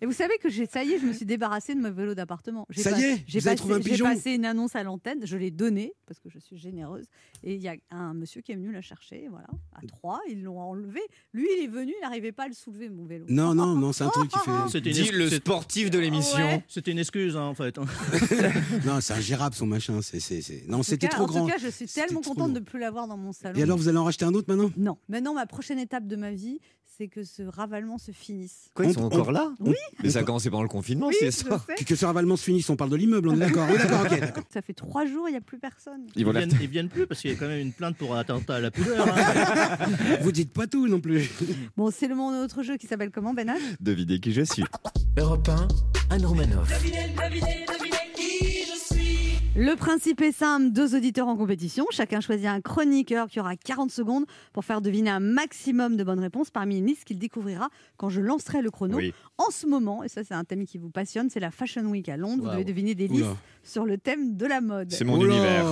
Et 0.00 0.06
vous 0.06 0.12
savez 0.12 0.38
que 0.38 0.48
j'ai, 0.48 0.66
ça 0.66 0.84
y 0.84 0.92
est, 0.92 0.98
je 1.00 1.06
me 1.06 1.12
suis 1.12 1.26
débarrassée 1.26 1.74
de 1.74 1.80
mon 1.80 1.90
vélo 1.90 2.14
d'appartement. 2.14 2.66
J'ai 2.70 2.82
Ça 2.82 2.92
y 2.98 3.02
est, 3.02 3.24
j'ai 3.26 3.40
vous 3.40 3.48
avez 3.48 3.56
passé, 3.56 3.68
trouvé 3.68 3.74
un 3.74 3.78
j'ai 3.82 3.90
pigeon 3.90 4.04
passé 4.06 4.30
une 4.32 4.44
annonce 4.44 4.76
à 4.76 4.82
l'antenne, 4.84 5.20
je 5.26 5.36
l'ai 5.36 5.50
donné 5.50 5.92
parce 6.06 6.20
que 6.20 6.28
je 6.30 6.38
suis 6.38 6.56
généreuse. 6.56 7.06
Et 7.42 7.54
il 7.54 7.60
y 7.60 7.68
a 7.68 7.74
un 7.90 7.97
monsieur 8.14 8.40
qui 8.40 8.52
est 8.52 8.56
venu 8.56 8.72
la 8.72 8.80
chercher, 8.80 9.26
voilà, 9.30 9.46
à 9.74 9.80
trois, 9.86 10.20
ils 10.28 10.42
l'ont 10.42 10.60
enlevé. 10.60 11.00
Lui, 11.32 11.46
il 11.58 11.64
est 11.64 11.68
venu, 11.68 11.92
il 11.96 12.02
n'arrivait 12.02 12.32
pas 12.32 12.44
à 12.44 12.48
le 12.48 12.54
soulever, 12.54 12.88
mon 12.88 13.04
vélo. 13.06 13.24
Non, 13.28 13.54
non, 13.54 13.74
non, 13.74 13.92
c'est 13.92 14.04
un 14.04 14.08
truc 14.10 14.30
qui 14.30 14.38
fait. 14.44 14.50
C'était 14.70 14.92
le 15.12 15.28
sportif 15.30 15.90
de 15.90 15.98
l'émission. 15.98 16.38
Ouais. 16.38 16.64
c'était 16.68 16.90
une 16.92 16.98
excuse, 16.98 17.36
hein, 17.36 17.42
en 17.44 17.54
fait. 17.54 17.78
Non, 18.86 19.00
c'est 19.00 19.14
ingérable 19.14 19.54
son 19.54 19.66
machin. 19.66 20.00
C'est, 20.02 20.20
c'est, 20.20 20.64
Non, 20.68 20.78
En 20.78 20.82
c'était 20.82 21.08
trop 21.08 21.24
En 21.24 21.26
grand. 21.26 21.40
tout 21.46 21.52
cas, 21.52 21.58
je 21.58 21.68
suis 21.68 21.86
tellement 21.86 22.20
contente 22.20 22.52
de 22.52 22.58
ne 22.60 22.64
plus 22.64 22.78
l'avoir 22.78 23.06
dans 23.08 23.16
mon 23.16 23.32
salon. 23.32 23.58
Et 23.58 23.62
alors, 23.62 23.76
vous 23.78 23.88
allez 23.88 23.98
en 23.98 24.04
racheter 24.04 24.24
un 24.24 24.34
autre 24.34 24.46
maintenant? 24.54 24.70
Non. 24.76 24.98
Maintenant, 25.08 25.34
ma 25.34 25.46
prochaine 25.46 25.78
étape 25.78 26.06
de 26.06 26.16
ma 26.16 26.32
vie, 26.32 26.60
c'est 26.98 27.06
que 27.06 27.22
ce 27.22 27.44
ravalement 27.44 27.96
se 27.96 28.10
finisse. 28.10 28.70
Quoi, 28.74 28.86
ils 28.86 28.92
sont 28.94 29.02
On- 29.02 29.06
encore 29.06 29.30
là 29.30 29.52
Oui. 29.60 29.76
Mais 30.02 30.10
ça 30.10 30.18
a 30.18 30.22
commencé 30.24 30.50
pendant 30.50 30.64
le 30.64 30.68
confinement, 30.68 31.06
Oui, 31.06 31.14
c'est 31.20 31.26
je 31.26 31.30
ça 31.48 31.64
sais. 31.78 31.84
Que 31.84 31.94
ce 31.94 32.04
ravalement 32.04 32.36
se 32.36 32.42
finisse, 32.42 32.68
on 32.70 32.76
parle 32.76 32.90
de 32.90 32.96
l'immeuble, 32.96 33.28
on 33.28 33.34
est 33.36 33.38
d'accord. 33.38 33.68
Oui, 33.70 33.78
d'accord, 33.78 34.00
ok, 34.02 34.10
d'accord. 34.20 34.42
Ça 34.52 34.62
fait 34.62 34.72
trois 34.72 35.06
jours, 35.06 35.28
il 35.28 35.32
n'y 35.32 35.38
a 35.38 35.40
plus 35.40 35.58
personne. 35.58 36.00
Ils 36.16 36.20
Ils 36.22 36.26
vont 36.26 36.32
viennent, 36.32 36.50
ils 36.60 36.68
viennent 36.68 36.88
plus 36.88 37.06
parce 37.06 37.20
qu'il 37.20 37.30
y 37.30 37.34
a 37.34 37.36
quand 37.36 37.46
même 37.46 37.60
une 37.60 37.72
plainte 37.72 37.96
pour 37.96 38.16
attentat 38.16 38.56
à 38.56 38.60
la 38.60 38.70
pudeur. 38.72 39.06
hein. 39.06 39.76
Vous 40.22 40.32
dites 40.32 40.52
pas 40.52 40.66
tout 40.66 40.88
non 40.88 41.00
plus. 41.00 41.30
Bon, 41.76 41.90
c'est 41.92 42.08
le 42.08 42.16
mon 42.16 42.42
autre 42.42 42.62
jeu 42.64 42.76
qui 42.76 42.86
s'appelle 42.88 43.10
comment, 43.12 43.32
Ben 43.32 43.48
H? 43.48 43.58
Devinez 43.80 44.18
qui 44.18 44.32
je 44.32 44.42
suis. 44.42 44.64
Europe 45.16 45.48
1, 45.48 45.68
Anne 46.10 46.26
Romanoff. 46.26 46.68
Le 49.60 49.74
principe 49.74 50.20
est 50.20 50.30
simple, 50.30 50.70
deux 50.70 50.94
auditeurs 50.94 51.26
en 51.26 51.36
compétition, 51.36 51.84
chacun 51.90 52.20
choisit 52.20 52.46
un 52.46 52.60
chroniqueur 52.60 53.26
qui 53.28 53.40
aura 53.40 53.56
40 53.56 53.90
secondes 53.90 54.24
pour 54.52 54.64
faire 54.64 54.80
deviner 54.80 55.10
un 55.10 55.18
maximum 55.18 55.96
de 55.96 56.04
bonnes 56.04 56.20
réponses 56.20 56.48
parmi 56.50 56.78
une 56.78 56.86
liste 56.86 57.04
qu'il 57.04 57.18
découvrira 57.18 57.68
quand 57.96 58.08
je 58.08 58.20
lancerai 58.20 58.62
le 58.62 58.70
chrono. 58.70 58.98
Oui. 58.98 59.12
En 59.36 59.50
ce 59.50 59.66
moment, 59.66 60.04
et 60.04 60.08
ça 60.08 60.22
c'est 60.22 60.34
un 60.34 60.44
thème 60.44 60.64
qui 60.64 60.78
vous 60.78 60.90
passionne, 60.90 61.28
c'est 61.28 61.40
la 61.40 61.50
Fashion 61.50 61.82
Week 61.86 62.08
à 62.08 62.16
Londres, 62.16 62.44
vous 62.44 62.50
devez 62.52 62.62
deviner 62.62 62.94
des 62.94 63.08
Oula. 63.08 63.16
listes 63.16 63.36
sur 63.64 63.84
le 63.84 63.98
thème 63.98 64.36
de 64.36 64.46
la 64.46 64.60
mode. 64.60 64.92
C'est 64.92 65.04
mon 65.04 65.20
univers. 65.20 65.66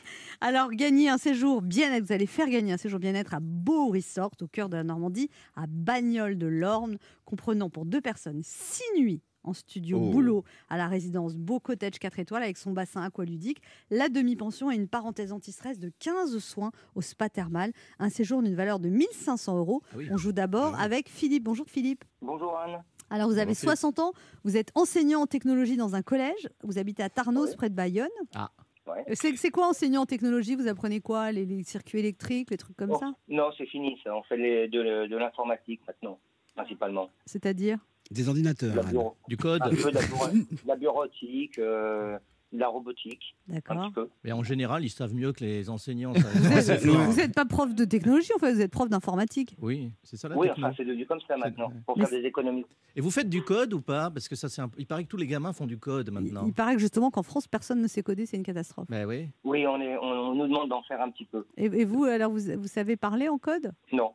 Alors, 0.40 0.70
gagner 0.70 1.10
un 1.10 1.18
séjour 1.18 1.60
bien-être, 1.60 2.04
vous 2.04 2.12
allez 2.12 2.26
faire 2.26 2.48
gagner 2.48 2.72
un 2.72 2.78
séjour 2.78 3.00
bien-être 3.00 3.34
à 3.34 3.40
Beau 3.40 3.88
Resort, 3.88 4.32
au 4.40 4.46
cœur 4.46 4.70
de 4.70 4.76
la 4.76 4.84
Normandie, 4.84 5.28
à 5.56 5.66
Bagnoles 5.68 6.38
de 6.38 6.46
l'Orne, 6.46 6.96
comprenant 7.26 7.68
pour 7.68 7.84
deux 7.84 8.00
personnes 8.00 8.40
six 8.42 8.82
nuits 8.98 9.20
en 9.46 9.52
studio 9.52 9.98
Oh. 10.00 10.10
boulot 10.10 10.44
à 10.68 10.76
la 10.76 10.88
résidence 10.88 11.34
Beau 11.36 11.60
Cottage 11.60 11.98
4 11.98 12.18
étoiles 12.18 12.42
avec 12.42 12.56
son 12.58 12.72
bassin 12.72 13.02
aqualudique, 13.02 13.62
la 13.90 14.08
demi-pension 14.08 14.70
et 14.70 14.74
une 14.74 14.88
parenthèse 14.88 15.32
anti-stress 15.32 15.78
de 15.78 15.90
15 15.98 16.38
soins 16.38 16.70
au 16.94 17.00
spa 17.00 17.28
thermal. 17.28 17.72
Un 17.98 18.10
séjour 18.10 18.42
d'une 18.42 18.54
valeur 18.54 18.78
de 18.78 18.88
1500 18.88 19.56
euros. 19.58 19.82
Ah 19.92 19.94
oui. 19.96 20.08
On 20.10 20.16
joue 20.16 20.32
d'abord 20.32 20.78
avec 20.78 21.08
Philippe. 21.08 21.44
Bonjour 21.44 21.66
Philippe. 21.68 22.04
Bonjour 22.20 22.58
Anne. 22.58 22.82
Alors, 23.08 23.28
vous 23.28 23.34
avez 23.38 23.46
Bonjour, 23.46 23.60
Philippe. 23.60 23.68
60 23.78 23.98
ans, 24.00 24.12
vous 24.42 24.56
êtes 24.56 24.72
enseignant 24.74 25.20
en 25.22 25.26
technologie 25.26 25.76
dans 25.76 25.94
un 25.94 26.02
collège, 26.02 26.48
vous 26.64 26.76
habitez 26.78 27.04
à 27.04 27.08
Tarnos, 27.08 27.54
près 27.54 27.70
de 27.70 27.74
Bayonne. 27.74 28.08
Ah. 28.34 28.50
Ouais. 28.88 29.04
Euh, 29.08 29.12
C'est 29.14 29.36
c'est 29.36 29.50
quoi 29.50 29.68
enseignant 29.68 30.02
en 30.02 30.06
technologie? 30.06 30.54
Vous 30.56 30.68
apprenez 30.68 31.00
quoi? 31.00 31.32
Les, 31.32 31.44
les 31.44 31.62
circuits 31.64 31.98
électriques, 32.00 32.50
les 32.50 32.56
trucs 32.56 32.76
comme 32.76 32.90
Bon, 32.90 32.98
ça? 32.98 33.12
Non, 33.28 33.50
c'est 33.58 33.66
fini 33.66 33.98
ça. 34.04 34.14
On 34.14 34.22
fait 34.24 34.36
les- 34.36 34.68
de, 34.68 35.06
de 35.08 35.16
l'informatique 35.16 35.80
maintenant, 35.86 36.18
principalement. 36.54 37.10
C'est-à-dire? 37.26 37.78
Des 38.10 38.28
ordinateurs. 38.28 38.84
Bureau, 38.86 39.16
Du 39.28 39.36
code. 39.36 39.62
un 39.62 39.70
peu 39.70 39.76
de 39.90 39.94
la, 39.96 40.00
bureau- 40.06 40.28
la 40.66 40.76
bureautique, 40.76 41.58
euh, 41.58 42.18
de 42.52 42.58
la 42.60 42.68
robotique, 42.68 43.34
D'accord. 43.48 43.90
Mais 44.22 44.30
en 44.32 44.42
général, 44.44 44.84
ils 44.84 44.88
savent 44.88 45.12
mieux 45.14 45.32
que 45.32 45.44
les 45.44 45.68
enseignants. 45.68 46.12
Vous 46.12 46.60
ça- 46.62 46.76
n'êtes 47.16 47.34
pas 47.34 47.44
prof 47.44 47.74
de 47.74 47.84
technologie, 47.84 48.30
en 48.34 48.38
fait, 48.38 48.52
vous 48.54 48.60
êtes 48.60 48.70
prof 48.70 48.88
d'informatique. 48.88 49.56
Oui, 49.60 49.90
c'est 50.04 50.16
ça 50.16 50.28
la 50.28 50.36
Oui, 50.36 50.48
enfin, 50.50 50.72
c'est 50.76 50.84
devenu 50.84 51.04
comme 51.06 51.18
ça 51.26 51.36
maintenant, 51.36 51.72
pour 51.86 51.98
Mais 51.98 52.06
faire 52.06 52.20
des 52.20 52.26
économies. 52.26 52.64
Et 52.94 53.00
vous 53.00 53.10
faites 53.10 53.28
du 53.28 53.42
code 53.42 53.72
ou 53.74 53.80
pas? 53.80 54.10
Parce 54.10 54.28
que 54.28 54.36
ça, 54.36 54.48
c'est 54.48 54.62
un... 54.62 54.70
il 54.78 54.86
paraît 54.86 55.02
que 55.02 55.08
tous 55.08 55.16
les 55.16 55.26
gamins 55.26 55.52
font 55.52 55.66
du 55.66 55.76
code 55.76 56.10
maintenant. 56.10 56.44
il 56.46 56.52
paraît 56.54 56.74
que 56.74 56.80
justement 56.80 57.10
qu'en 57.10 57.24
France, 57.24 57.48
personne 57.48 57.82
ne 57.82 57.88
sait 57.88 58.02
coder, 58.04 58.26
c'est 58.26 58.36
une 58.36 58.42
catastrophe. 58.44 58.86
Ben 58.88 59.06
oui. 59.06 59.28
Oui, 59.44 59.66
on, 59.66 59.80
est, 59.80 59.96
on, 59.98 60.02
on 60.06 60.34
nous 60.36 60.46
demande 60.46 60.68
d'en 60.68 60.82
faire 60.84 61.00
un 61.00 61.10
petit 61.10 61.24
peu. 61.26 61.44
Et, 61.56 61.64
et 61.64 61.84
vous, 61.84 62.04
alors, 62.04 62.30
vous, 62.30 62.40
vous 62.58 62.68
savez 62.68 62.96
parler 62.96 63.28
en 63.28 63.38
code? 63.38 63.72
Non. 63.92 64.12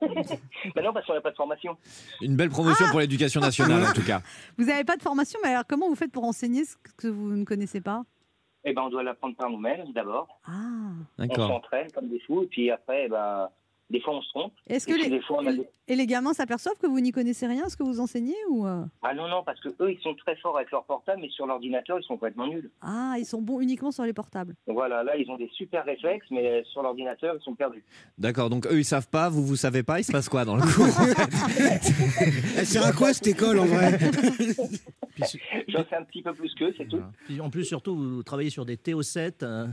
Mais 0.00 0.82
non, 0.82 0.92
parce 0.92 1.06
qu'on 1.06 1.14
n'a 1.14 1.20
pas 1.20 1.30
de 1.30 1.36
formation. 1.36 1.76
Une 2.20 2.36
belle 2.36 2.50
promotion 2.50 2.86
pour 2.90 3.00
l'éducation 3.00 3.40
nationale, 3.40 3.82
en 3.84 3.92
tout 3.92 4.04
cas. 4.04 4.20
Vous 4.58 4.64
n'avez 4.64 4.84
pas 4.84 4.96
de 4.96 5.02
formation, 5.02 5.38
mais 5.42 5.50
alors 5.50 5.64
comment 5.68 5.88
vous 5.88 5.94
faites 5.96 6.12
pour 6.12 6.24
enseigner 6.24 6.64
ce 6.64 6.76
que 6.96 7.08
vous 7.08 7.30
ne 7.32 7.44
connaissez 7.44 7.80
pas? 7.80 8.02
Eh 8.64 8.72
ben, 8.72 8.82
on 8.82 8.90
doit 8.90 9.02
l'apprendre 9.02 9.34
par 9.36 9.50
nous-mêmes 9.50 9.92
d'abord. 9.92 10.28
Ah 10.46 10.50
On 11.18 11.26
D'accord. 11.26 11.48
s'entraîne 11.48 11.90
comme 11.92 12.08
des 12.08 12.20
fous, 12.20 12.44
et 12.44 12.46
puis 12.46 12.70
après, 12.70 13.06
eh 13.06 13.08
ben, 13.08 13.48
Des 13.90 14.00
fois, 14.00 14.14
on 14.14 14.22
se 14.22 14.28
trompe. 14.30 14.52
Est-ce 14.68 14.86
que 14.86 14.94
les, 14.94 15.10
des 15.10 15.20
fois, 15.20 15.38
on 15.42 15.46
a 15.46 15.52
des- 15.52 15.68
et 15.92 15.96
les 15.96 16.06
gamins 16.06 16.32
s'aperçoivent 16.32 16.78
que 16.80 16.86
vous 16.86 17.00
n'y 17.00 17.12
connaissez 17.12 17.46
rien, 17.46 17.68
ce 17.68 17.76
que 17.76 17.82
vous 17.82 18.00
enseignez 18.00 18.34
ou 18.48 18.66
euh 18.66 18.82
Ah 19.02 19.12
non, 19.12 19.28
non, 19.28 19.42
parce 19.44 19.60
que 19.60 19.68
eux, 19.80 19.92
ils 19.92 20.00
sont 20.00 20.14
très 20.14 20.36
forts 20.36 20.56
avec 20.56 20.70
leur 20.70 20.84
portable, 20.84 21.20
mais 21.20 21.28
sur 21.28 21.46
l'ordinateur, 21.46 21.98
ils 22.00 22.02
sont 22.04 22.14
complètement 22.14 22.46
nuls. 22.46 22.70
Ah, 22.80 23.16
ils 23.18 23.26
sont 23.26 23.42
bons 23.42 23.60
uniquement 23.60 23.90
sur 23.90 24.04
les 24.04 24.14
portables. 24.14 24.54
Voilà, 24.66 25.04
là, 25.04 25.18
ils 25.18 25.30
ont 25.30 25.36
des 25.36 25.50
super 25.52 25.84
réflexes, 25.84 26.24
mais 26.30 26.64
sur 26.72 26.82
l'ordinateur, 26.82 27.36
ils 27.38 27.42
sont 27.42 27.54
perdus. 27.54 27.84
D'accord, 28.16 28.48
donc 28.48 28.66
eux 28.68 28.78
ils 28.78 28.86
savent 28.86 29.08
pas, 29.08 29.28
vous 29.28 29.44
vous 29.44 29.56
savez 29.56 29.82
pas, 29.82 30.00
il 30.00 30.04
se 30.04 30.12
passe 30.12 30.30
quoi 30.30 30.46
dans 30.46 30.56
le 30.56 30.62
cours 30.62 30.86
Elle 32.56 32.66
sert 32.66 32.86
à 32.86 32.92
quoi 32.92 33.12
cette 33.12 33.26
école 33.26 33.58
en 33.58 33.66
vrai? 33.66 33.98
J'en 35.68 35.84
sais 35.88 35.96
un 35.96 36.04
petit 36.04 36.22
peu 36.22 36.32
plus 36.32 36.54
qu'eux, 36.54 36.72
c'est 36.78 36.88
tout. 36.88 37.02
en 37.40 37.50
plus, 37.50 37.64
surtout, 37.64 37.94
vous 37.94 38.22
travaillez 38.22 38.48
sur 38.50 38.64
des 38.64 38.76
TO7. 38.76 39.32
euh. 39.42 39.66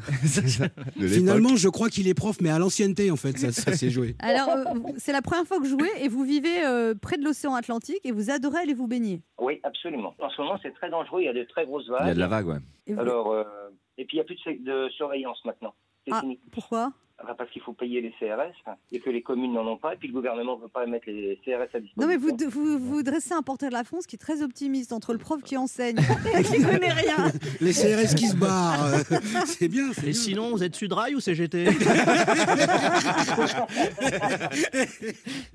Finalement, 1.07 1.55
je 1.55 1.69
crois 1.69 1.89
qu'il 1.89 2.09
est 2.09 2.13
prof, 2.13 2.37
mais 2.41 2.49
à 2.49 2.59
l'ancienneté 2.59 3.09
en 3.09 3.15
fait, 3.15 3.37
ça, 3.37 3.53
ça 3.53 3.73
s'est 3.73 3.89
joué. 3.89 4.15
Alors, 4.19 4.49
euh, 4.49 4.63
c'est 4.97 5.13
la 5.13 5.21
première 5.21 5.45
fois 5.45 5.57
que 5.59 5.63
vous 5.63 5.69
jouez 5.69 5.89
et 6.01 6.08
vous 6.09 6.23
vivez 6.23 6.65
euh, 6.65 6.93
près 6.99 7.17
de 7.17 7.23
l'océan 7.23 7.53
Atlantique 7.55 8.01
et 8.03 8.11
vous 8.11 8.29
adorez 8.31 8.59
aller 8.59 8.73
vous 8.73 8.87
baigner. 8.87 9.21
Oui, 9.39 9.59
absolument. 9.63 10.13
En 10.19 10.29
ce 10.29 10.41
moment, 10.41 10.57
c'est 10.61 10.73
très 10.73 10.89
dangereux, 10.89 11.21
il 11.21 11.25
y 11.25 11.29
a 11.29 11.33
de 11.33 11.43
très 11.43 11.65
grosses 11.65 11.87
vagues. 11.87 12.01
Il 12.03 12.07
y 12.07 12.11
a 12.11 12.15
de 12.15 12.19
la 12.19 12.27
vague, 12.27 12.47
ouais. 12.47 12.57
Et 12.87 12.93
vous- 12.93 12.99
Alors, 12.99 13.31
euh, 13.31 13.43
et 13.97 14.05
puis, 14.05 14.17
il 14.17 14.19
n'y 14.19 14.21
a 14.21 14.23
plus 14.25 14.35
de, 14.63 14.85
de 14.85 14.89
surveillance 14.89 15.43
maintenant. 15.45 15.73
Ah. 16.11 16.21
fini. 16.21 16.39
Pourquoi? 16.51 16.91
Parce 17.37 17.49
qu'il 17.51 17.61
faut 17.61 17.73
payer 17.73 18.01
les 18.01 18.11
CRS 18.11 18.53
et 18.91 18.99
que 18.99 19.09
les 19.09 19.21
communes 19.21 19.53
n'en 19.53 19.67
ont 19.67 19.77
pas, 19.77 19.93
et 19.93 19.97
puis 19.97 20.07
le 20.07 20.13
gouvernement 20.13 20.57
ne 20.57 20.63
veut 20.63 20.69
pas 20.69 20.85
mettre 20.85 21.07
les 21.07 21.39
CRS 21.45 21.73
à 21.73 21.79
disposition. 21.79 21.93
Non, 21.97 22.07
mais 22.07 22.17
vous, 22.17 22.29
vous, 22.49 22.79
vous 22.79 23.03
dressez 23.03 23.33
un 23.33 23.41
portrait 23.41 23.67
de 23.67 23.73
la 23.73 23.83
France 23.83 24.07
qui 24.07 24.15
est 24.15 24.19
très 24.19 24.41
optimiste 24.41 24.93
entre 24.93 25.13
le 25.13 25.19
prof 25.19 25.41
qui 25.43 25.57
enseigne 25.57 25.97
et 26.37 26.43
qui 26.43 26.61
connaît 26.61 26.91
rien. 26.93 27.31
Les 27.61 27.73
CRS 27.73 28.15
qui 28.15 28.27
se 28.27 28.35
barrent, 28.35 28.85
euh, 28.85 28.97
c'est 29.45 29.67
bien. 29.67 29.91
Et 29.91 30.01
bien. 30.01 30.13
sinon, 30.13 30.51
vous 30.51 30.63
êtes 30.63 30.75
Sudrail 30.75 31.15
ou 31.15 31.19
CGT 31.19 31.65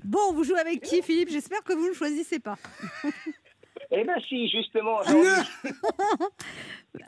Bon, 0.03 0.33
vous 0.33 0.43
jouez 0.43 0.59
avec 0.59 0.81
qui, 0.81 1.01
Philippe? 1.01 1.29
J'espère 1.29 1.63
que 1.63 1.73
vous 1.73 1.89
ne 1.89 1.93
choisissez 1.93 2.39
pas. 2.39 2.57
Eh 3.91 4.03
ben 4.03 4.15
si, 4.27 4.49
justement, 4.49 4.99
aujourd'hui, 4.99 5.29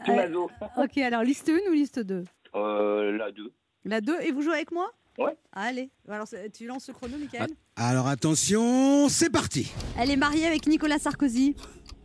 tout 0.06 0.14
mazo. 0.14 0.50
Ok, 0.78 0.98
alors 0.98 1.24
liste 1.24 1.50
1 1.50 1.70
ou 1.70 1.74
liste 1.74 2.00
2 2.00 2.24
Euh, 2.56 3.18
la 3.18 3.32
2. 3.32 3.52
La 3.88 4.02
2, 4.02 4.16
et 4.22 4.32
vous 4.32 4.42
jouez 4.42 4.54
avec 4.56 4.72
moi? 4.72 4.92
Ouais. 5.18 5.36
Allez, 5.54 5.90
alors 6.10 6.28
tu 6.54 6.68
lances 6.68 6.88
le 6.90 6.94
chrono, 6.94 7.18
Michael? 7.18 7.48
Alors 7.78 8.08
attention, 8.08 9.08
c'est 9.10 9.30
parti. 9.32 9.72
Elle 9.98 10.12
est 10.12 10.18
mariée 10.18 10.46
avec 10.46 10.68
Nicolas 10.68 11.00
Sarkozy, 11.00 11.56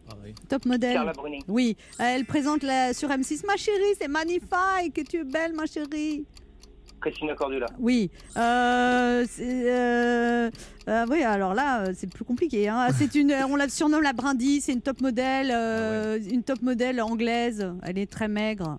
Ah 0.09 0.15
oui. 0.25 0.33
top 0.49 0.65
modèle. 0.65 0.95
Carla 0.95 1.13
Bruni. 1.13 1.41
Oui, 1.49 1.77
euh, 2.01 2.05
elle 2.07 2.25
présente 2.25 2.63
la, 2.63 2.95
sur 2.95 3.09
M6 3.11 3.45
Ma 3.47 3.57
chérie, 3.57 3.95
c'est 4.01 4.09
magnifique, 4.09 5.09
tu 5.11 5.19
es 5.19 5.25
belle, 5.25 5.53
ma 5.55 5.67
chérie. 5.67 6.25
Christina 7.01 7.35
Cordula. 7.35 7.67
Oui, 7.81 8.11
euh, 8.37 9.27
euh, 9.41 10.51
euh, 10.89 11.07
oui, 11.11 11.23
alors 11.25 11.53
là, 11.53 11.93
c'est 11.95 12.07
plus 12.09 12.25
compliqué. 12.25 12.69
hein. 12.69 12.87
C'est 12.97 13.17
une, 13.17 13.33
on 13.51 13.57
la 13.57 13.69
surnomme 13.69 14.03
la 14.03 14.13
brindille, 14.13 14.61
c'est 14.61 14.73
une 14.73 14.81
top 14.83 15.01
modèle, 15.01 15.51
euh, 15.53 16.21
une 16.31 16.45
top 16.45 16.63
modèle 16.63 17.03
anglaise. 17.03 17.73
Elle 17.83 17.99
est 17.99 18.11
très 18.11 18.29
maigre. 18.29 18.79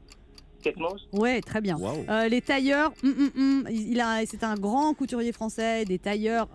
Kate 0.64 0.78
Moss? 0.78 1.08
Ouais, 1.12 1.42
très 1.42 1.62
bien. 1.62 1.78
Euh, 2.10 2.28
les 2.28 2.42
tailleurs, 2.42 2.92
hum, 3.04 3.14
hum, 3.18 3.32
hum, 3.38 3.68
il 3.70 3.92
il 3.92 4.00
a, 4.02 4.26
c'est 4.26 4.44
un 4.44 4.56
grand 4.56 4.94
couturier 4.94 5.32
français, 5.32 5.86
des 5.86 6.00
tailleurs 6.00 6.48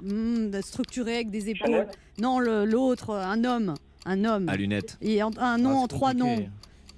structurés 0.62 1.16
avec 1.16 1.30
des 1.30 1.50
épaules. 1.50 1.66
Chanel? 1.70 1.88
Non, 2.18 2.38
le- 2.40 2.64
l'autre, 2.64 3.14
un 3.14 3.44
homme, 3.44 3.74
un 4.06 4.24
homme. 4.24 4.48
À 4.48 4.56
lunettes. 4.56 4.96
Et 5.02 5.22
en- 5.22 5.30
un 5.38 5.58
nom 5.58 5.70
Ah, 5.70 5.74
en 5.74 5.82
c'est 5.82 5.88
trois 5.88 6.12
compliqué. 6.12 6.36
noms. 6.42 6.48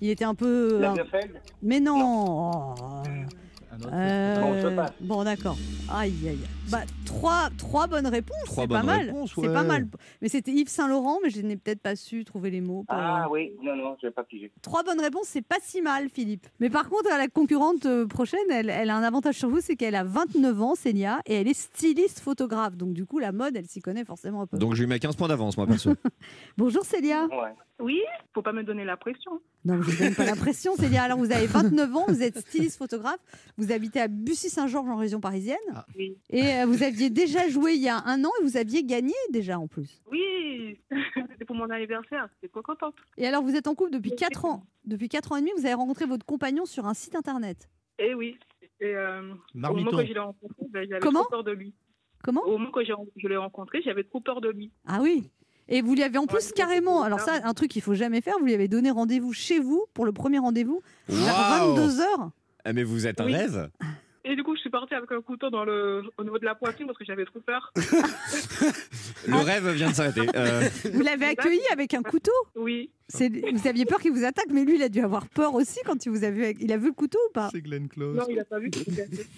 Il 0.01 0.09
était 0.09 0.25
un 0.25 0.35
peu. 0.35 0.77
un- 0.79 0.95
Lagerfeld. 0.95 1.33
Mais 1.63 1.79
non. 1.81 2.75
Oh. 2.75 2.75
Euh, 3.93 4.87
Bon, 5.01 5.25
d'accord. 5.25 5.57
Aïe, 5.89 6.13
aïe, 6.23 6.29
aïe. 6.29 6.39
Bah, 6.71 6.83
trois, 7.05 7.49
trois 7.59 7.87
bonnes 7.87 8.07
réponses. 8.07 8.37
Trois 8.47 8.65
c'est 8.65 8.69
pas 8.69 8.77
bonnes 8.79 8.87
mal. 8.87 9.07
réponses, 9.07 9.33
C'est 9.35 9.41
ouais. 9.41 9.53
pas 9.53 9.63
mal. 9.65 9.89
Mais 10.23 10.29
c'était 10.29 10.53
Yves 10.53 10.69
Saint 10.69 10.89
Laurent, 10.89 11.19
mais 11.23 11.31
je 11.31 11.41
n'ai 11.41 11.57
peut-être 11.57 11.81
pas 11.81 11.97
su 11.97 12.25
trouver 12.25 12.51
les 12.51 12.61
mots. 12.61 12.85
pour- 12.87 12.97
Ah 12.97 13.29
oui, 13.31 13.53
non, 13.63 13.75
non, 13.77 13.97
je 14.01 14.07
n'ai 14.07 14.13
pas 14.13 14.23
pigé. 14.25 14.53
Trois 14.63 14.83
bonnes 14.85 15.01
réponses, 15.01 15.27
c'est 15.27 15.43
pas 15.43 15.57
si 15.63 15.83
mal, 15.83 16.09
Philippe. 16.09 16.47
Mais 16.61 16.71
par 16.71 16.89
contre, 16.89 17.09
la 17.09 17.29
concurrente 17.29 17.87
euh, 17.87 18.07
prochaine, 18.07 18.39
elle, 18.51 18.71
elle 18.71 18.91
a 18.91 18.97
un 18.97 19.03
avantage 19.03 19.35
sur 19.37 19.49
vous, 19.49 19.61
c'est 19.61 19.77
qu'elle 19.77 19.95
a 19.97 20.05
29 20.05 20.63
ans, 20.63 20.75
Célia, 20.75 21.21
et 21.27 21.35
elle 21.35 21.49
est 21.49 21.55
styliste 21.59 22.21
photographe. 22.21 22.77
Donc, 22.77 22.93
du 22.93 23.07
coup, 23.07 23.19
la 23.19 23.33
mode, 23.33 23.57
elle 23.57 23.67
s'y 23.67 23.81
connaît 23.81 24.05
forcément 24.05 24.43
un 24.43 24.47
peu. 24.47 24.59
Donc 24.59 24.75
je 24.75 24.83
lui 24.83 24.89
mets 24.89 24.99
15 25.01 25.17
points 25.17 25.29
d'avance, 25.29 25.57
moi 25.57 25.67
perso. 25.67 25.95
Bonjour, 26.57 26.85
Célia. 26.85 27.25
Ouais. 27.27 27.55
Oui, 27.81 28.01
faut 28.35 28.43
pas 28.43 28.53
me 28.53 28.63
donner 28.63 28.85
la 28.85 28.97
pression. 28.97 29.41
Non, 29.65 29.81
je 29.83 29.91
vous 29.91 30.03
donne 30.05 30.15
pas 30.15 30.25
l'impression, 30.25 30.75
Célia. 30.77 31.03
Alors, 31.03 31.19
vous 31.19 31.33
avez 31.33 31.47
29 31.47 31.97
ans, 31.97 32.05
vous 32.09 32.23
êtes 32.23 32.39
styliste 32.41 32.79
photographe, 32.79 33.19
vous 33.57 33.73
habitez 33.73 34.01
à 34.01 34.09
Bussy-Saint-Georges 34.09 34.89
en 34.89 34.97
région 34.97 35.21
parisienne, 35.21 35.59
Oui. 35.97 36.17
et 36.31 36.43
euh, 36.61 36.67
vous 36.67 36.83
aviez 36.83 37.11
déjà 37.11 37.49
joué 37.49 37.75
il 37.75 37.83
y 37.83 37.89
a 37.89 38.03
un 38.07 38.25
an 38.25 38.31
et 38.41 38.45
vous 38.45 38.57
aviez 38.57 38.85
gagné 38.85 39.15
déjà 39.31 39.59
en 39.59 39.67
plus. 39.67 40.03
Oui, 40.11 40.79
c'était 41.33 41.45
pour 41.45 41.57
mon 41.57 41.69
anniversaire. 41.71 42.29
J'étais 42.35 42.53
trop 42.53 42.63
contente. 42.63 42.95
Et 43.17 43.27
alors, 43.27 43.43
vous 43.43 43.55
êtes 43.57 43.67
en 43.67 43.75
couple 43.75 43.91
depuis 43.93 44.15
4 44.15 44.45
ans. 44.45 44.63
Depuis 44.85 45.09
4 45.09 45.33
ans 45.33 45.37
et 45.37 45.41
demi, 45.41 45.53
vous 45.57 45.65
avez 45.67 45.75
rencontré 45.75 46.07
votre 46.07 46.25
compagnon 46.27 46.65
sur 46.67 46.87
un 46.87 46.95
site 46.95 47.15
internet. 47.17 47.69
Et 47.99 48.15
oui. 48.15 48.39
Et 48.81 48.95
euh, 48.97 49.33
au 49.55 49.59
moment 49.75 49.91
que 49.91 50.07
je 50.07 50.13
l'ai 50.15 50.19
rencontré, 50.19 50.65
ben, 50.71 50.87
j'avais 50.89 51.01
Comment 51.01 51.21
trop 51.21 51.31
peur 51.31 51.45
de 51.45 51.53
lui. 51.53 51.75
Comment 52.23 52.43
Au 52.45 52.53
moment 52.59 52.71
que 52.71 52.83
j'ai- 52.85 52.95
je 53.17 53.29
l'ai 53.29 53.37
rencontré, 53.37 53.83
j'avais 53.83 54.05
trop 54.05 54.21
peur 54.21 54.41
de 54.41 54.49
lui. 54.51 54.71
Ah 54.87 55.01
oui 55.03 55.31
et 55.71 55.81
vous 55.83 55.95
lui 55.95 56.03
avez 56.03 56.19
en 56.19 56.27
plus 56.27 56.47
Ouais, 56.49 56.53
carrément, 56.55 57.03
alors 57.03 57.21
ça. 57.21 57.41
un 57.45 57.55
truc 57.55 57.71
qu'il 57.71 57.83
faut 57.83 57.95
jamais 57.95 58.21
faire, 58.21 58.35
vous 58.39 58.45
lui 58.47 58.55
avez 58.55 58.69
donné 58.69 58.91
rendez-vous 58.91 59.33
chez 59.33 59.59
vous 59.59 59.85
pour 59.95 60.05
le 60.05 60.13
premier 60.13 60.39
rendez-vous 60.39 60.83
vers 61.09 61.35
Waouh 61.35 61.77
22h. 61.89 62.31
Ah, 62.65 62.73
mais 62.75 62.83
vous 62.83 63.07
êtes 63.07 63.21
un 63.21 63.25
rêve 63.25 63.71
Et 64.25 64.37
du 64.37 64.43
coup, 64.43 64.55
je 64.55 64.61
suis 64.61 64.71
partie 64.71 64.95
avec 64.95 65.11
un 65.13 65.23
couteau 65.23 65.49
dans 65.49 65.65
le, 65.65 66.03
au 66.19 66.25
niveau 66.25 66.39
de 66.39 66.45
la 66.45 66.55
poitrine 66.55 66.87
parce 66.87 66.99
que 66.99 67.05
j'avais 67.07 67.25
trop 67.25 67.41
peur. 67.41 67.73
Le 69.27 69.37
rêve 69.37 69.69
vient 69.71 69.91
de 69.91 69.95
s'arrêter. 69.95 70.27
Euh, 70.35 70.69
Vous 70.93 71.01
l'avez 71.03 71.27
accueilli 71.27 71.61
avec 71.73 71.95
un 71.95 72.03
couteau? 72.03 72.33
Oui. 72.55 72.91
C'est- 73.09 73.29
Vous 73.31 73.67
aviez 73.67 73.87
peur 73.87 73.99
qu'il 73.99 74.13
vous 74.13 74.25
attaque, 74.25 74.47
mais 74.53 74.65
lui, 74.65 74.77
il 74.77 74.83
a 74.83 74.89
dû 74.89 75.01
avoir 75.01 75.27
peur 75.29 75.55
aussi 75.55 75.79
quand 75.85 76.05
il 76.07 76.11
vous 76.11 76.23
a 76.25 76.31
vu. 76.31 76.45
avec- 76.45 76.59
Il 76.61 76.71
a 76.73 76.77
vu 76.77 76.89
le 76.89 76.93
couteau 76.93 77.19
ou 77.29 77.33
pas? 77.33 77.51
Glenn 77.55 77.89
Close. 77.89 78.17
Non, 78.17 78.25
il 78.29 78.39
a 78.39 78.45
pas 78.45 78.59
vu. 78.59 78.71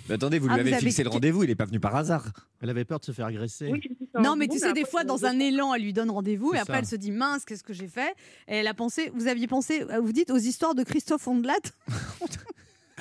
mais 0.08 0.14
attendez, 0.16 0.38
vous 0.38 0.48
Ah, 0.50 0.54
lui 0.54 0.60
avez 0.60 0.70
vous 0.70 0.76
avez- 0.76 0.86
fixé 0.86 1.04
le 1.04 1.08
rendez-vous, 1.10 1.44
il 1.44 1.50
est 1.50 1.54
pas 1.54 1.64
venu 1.64 1.80
par 1.80 1.94
hasard. 1.96 2.26
Elle 2.60 2.68
avait 2.70 2.84
peur 2.84 2.98
de 3.00 3.04
se 3.04 3.12
faire 3.12 3.26
agresser. 3.26 3.68
Oui. 3.70 3.80
Non, 4.20 4.36
mais 4.36 4.46
tu 4.48 4.58
sais, 4.58 4.72
des 4.72 4.84
fois, 4.84 5.04
dans 5.04 5.24
un 5.24 5.38
élan, 5.38 5.74
elle 5.74 5.82
lui 5.82 5.92
donne 5.92 6.10
rendez-vous 6.10 6.50
et 6.52 6.56
C'est 6.56 6.62
après, 6.62 6.72
ça. 6.74 6.78
elle 6.80 6.86
se 6.86 6.96
dit 6.96 7.12
mince, 7.12 7.44
qu'est-ce 7.44 7.64
que 7.64 7.72
j'ai 7.72 7.88
fait? 7.88 8.14
Et 8.48 8.56
elle 8.56 8.66
a 8.66 8.74
pensé, 8.74 9.10
vous 9.14 9.26
aviez 9.26 9.46
pensé, 9.46 9.84
vous 10.02 10.12
dites 10.12 10.30
aux 10.30 10.36
histoires 10.38 10.74
de 10.74 10.82
Christophe 10.82 11.26
Ondelat? 11.28 11.54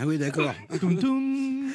Ah 0.01 0.07
oui, 0.07 0.17
d'accord. 0.17 0.51
Toum 0.79 0.97
toum, 0.97 1.69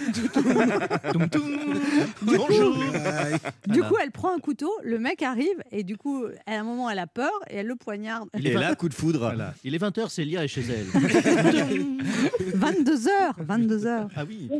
toum 1.13 1.29
toum. 1.29 1.75
Bonjour. 2.23 2.77
Ouais. 2.77 3.39
Du 3.69 3.83
coup, 3.83 3.95
elle 4.03 4.11
prend 4.11 4.35
un 4.35 4.41
couteau, 4.41 4.69
le 4.83 4.99
mec 4.99 5.23
arrive 5.23 5.63
et 5.71 5.85
du 5.85 5.97
coup, 5.97 6.25
à 6.45 6.59
un 6.59 6.65
moment, 6.65 6.91
elle 6.91 6.99
a 6.99 7.07
peur 7.07 7.31
et 7.49 7.59
elle 7.59 7.69
le 7.69 7.77
poignarde. 7.77 8.29
Il 8.37 8.45
Et 8.45 8.51
est, 8.51 8.55
là, 8.55 8.75
coup 8.75 8.89
de 8.89 8.95
foudre. 8.95 9.21
Voilà. 9.21 9.55
Il 9.63 9.77
est 9.77 9.79
20h, 9.79 10.09
Célia 10.09 10.43
est 10.43 10.49
chez 10.49 10.63
elle. 10.63 10.87
22h 12.57 13.09
22h 13.47 14.09
ah 14.17 14.25
oui. 14.27 14.51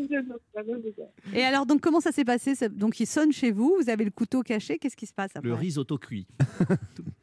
Et 1.35 1.43
alors, 1.43 1.67
donc, 1.67 1.81
comment 1.81 2.01
ça 2.01 2.13
s'est 2.13 2.25
passé 2.25 2.53
Donc, 2.71 3.01
il 3.01 3.07
sonne 3.07 3.33
chez 3.33 3.51
vous, 3.51 3.77
vous 3.83 3.91
avez 3.91 4.05
le 4.05 4.13
couteau 4.13 4.43
caché, 4.43 4.79
qu'est-ce 4.79 4.97
qui 4.97 5.07
se 5.07 5.15
passe 5.15 5.33
après? 5.35 5.49
Le 5.49 5.55
risotto 5.55 5.99
cuit. 5.99 6.29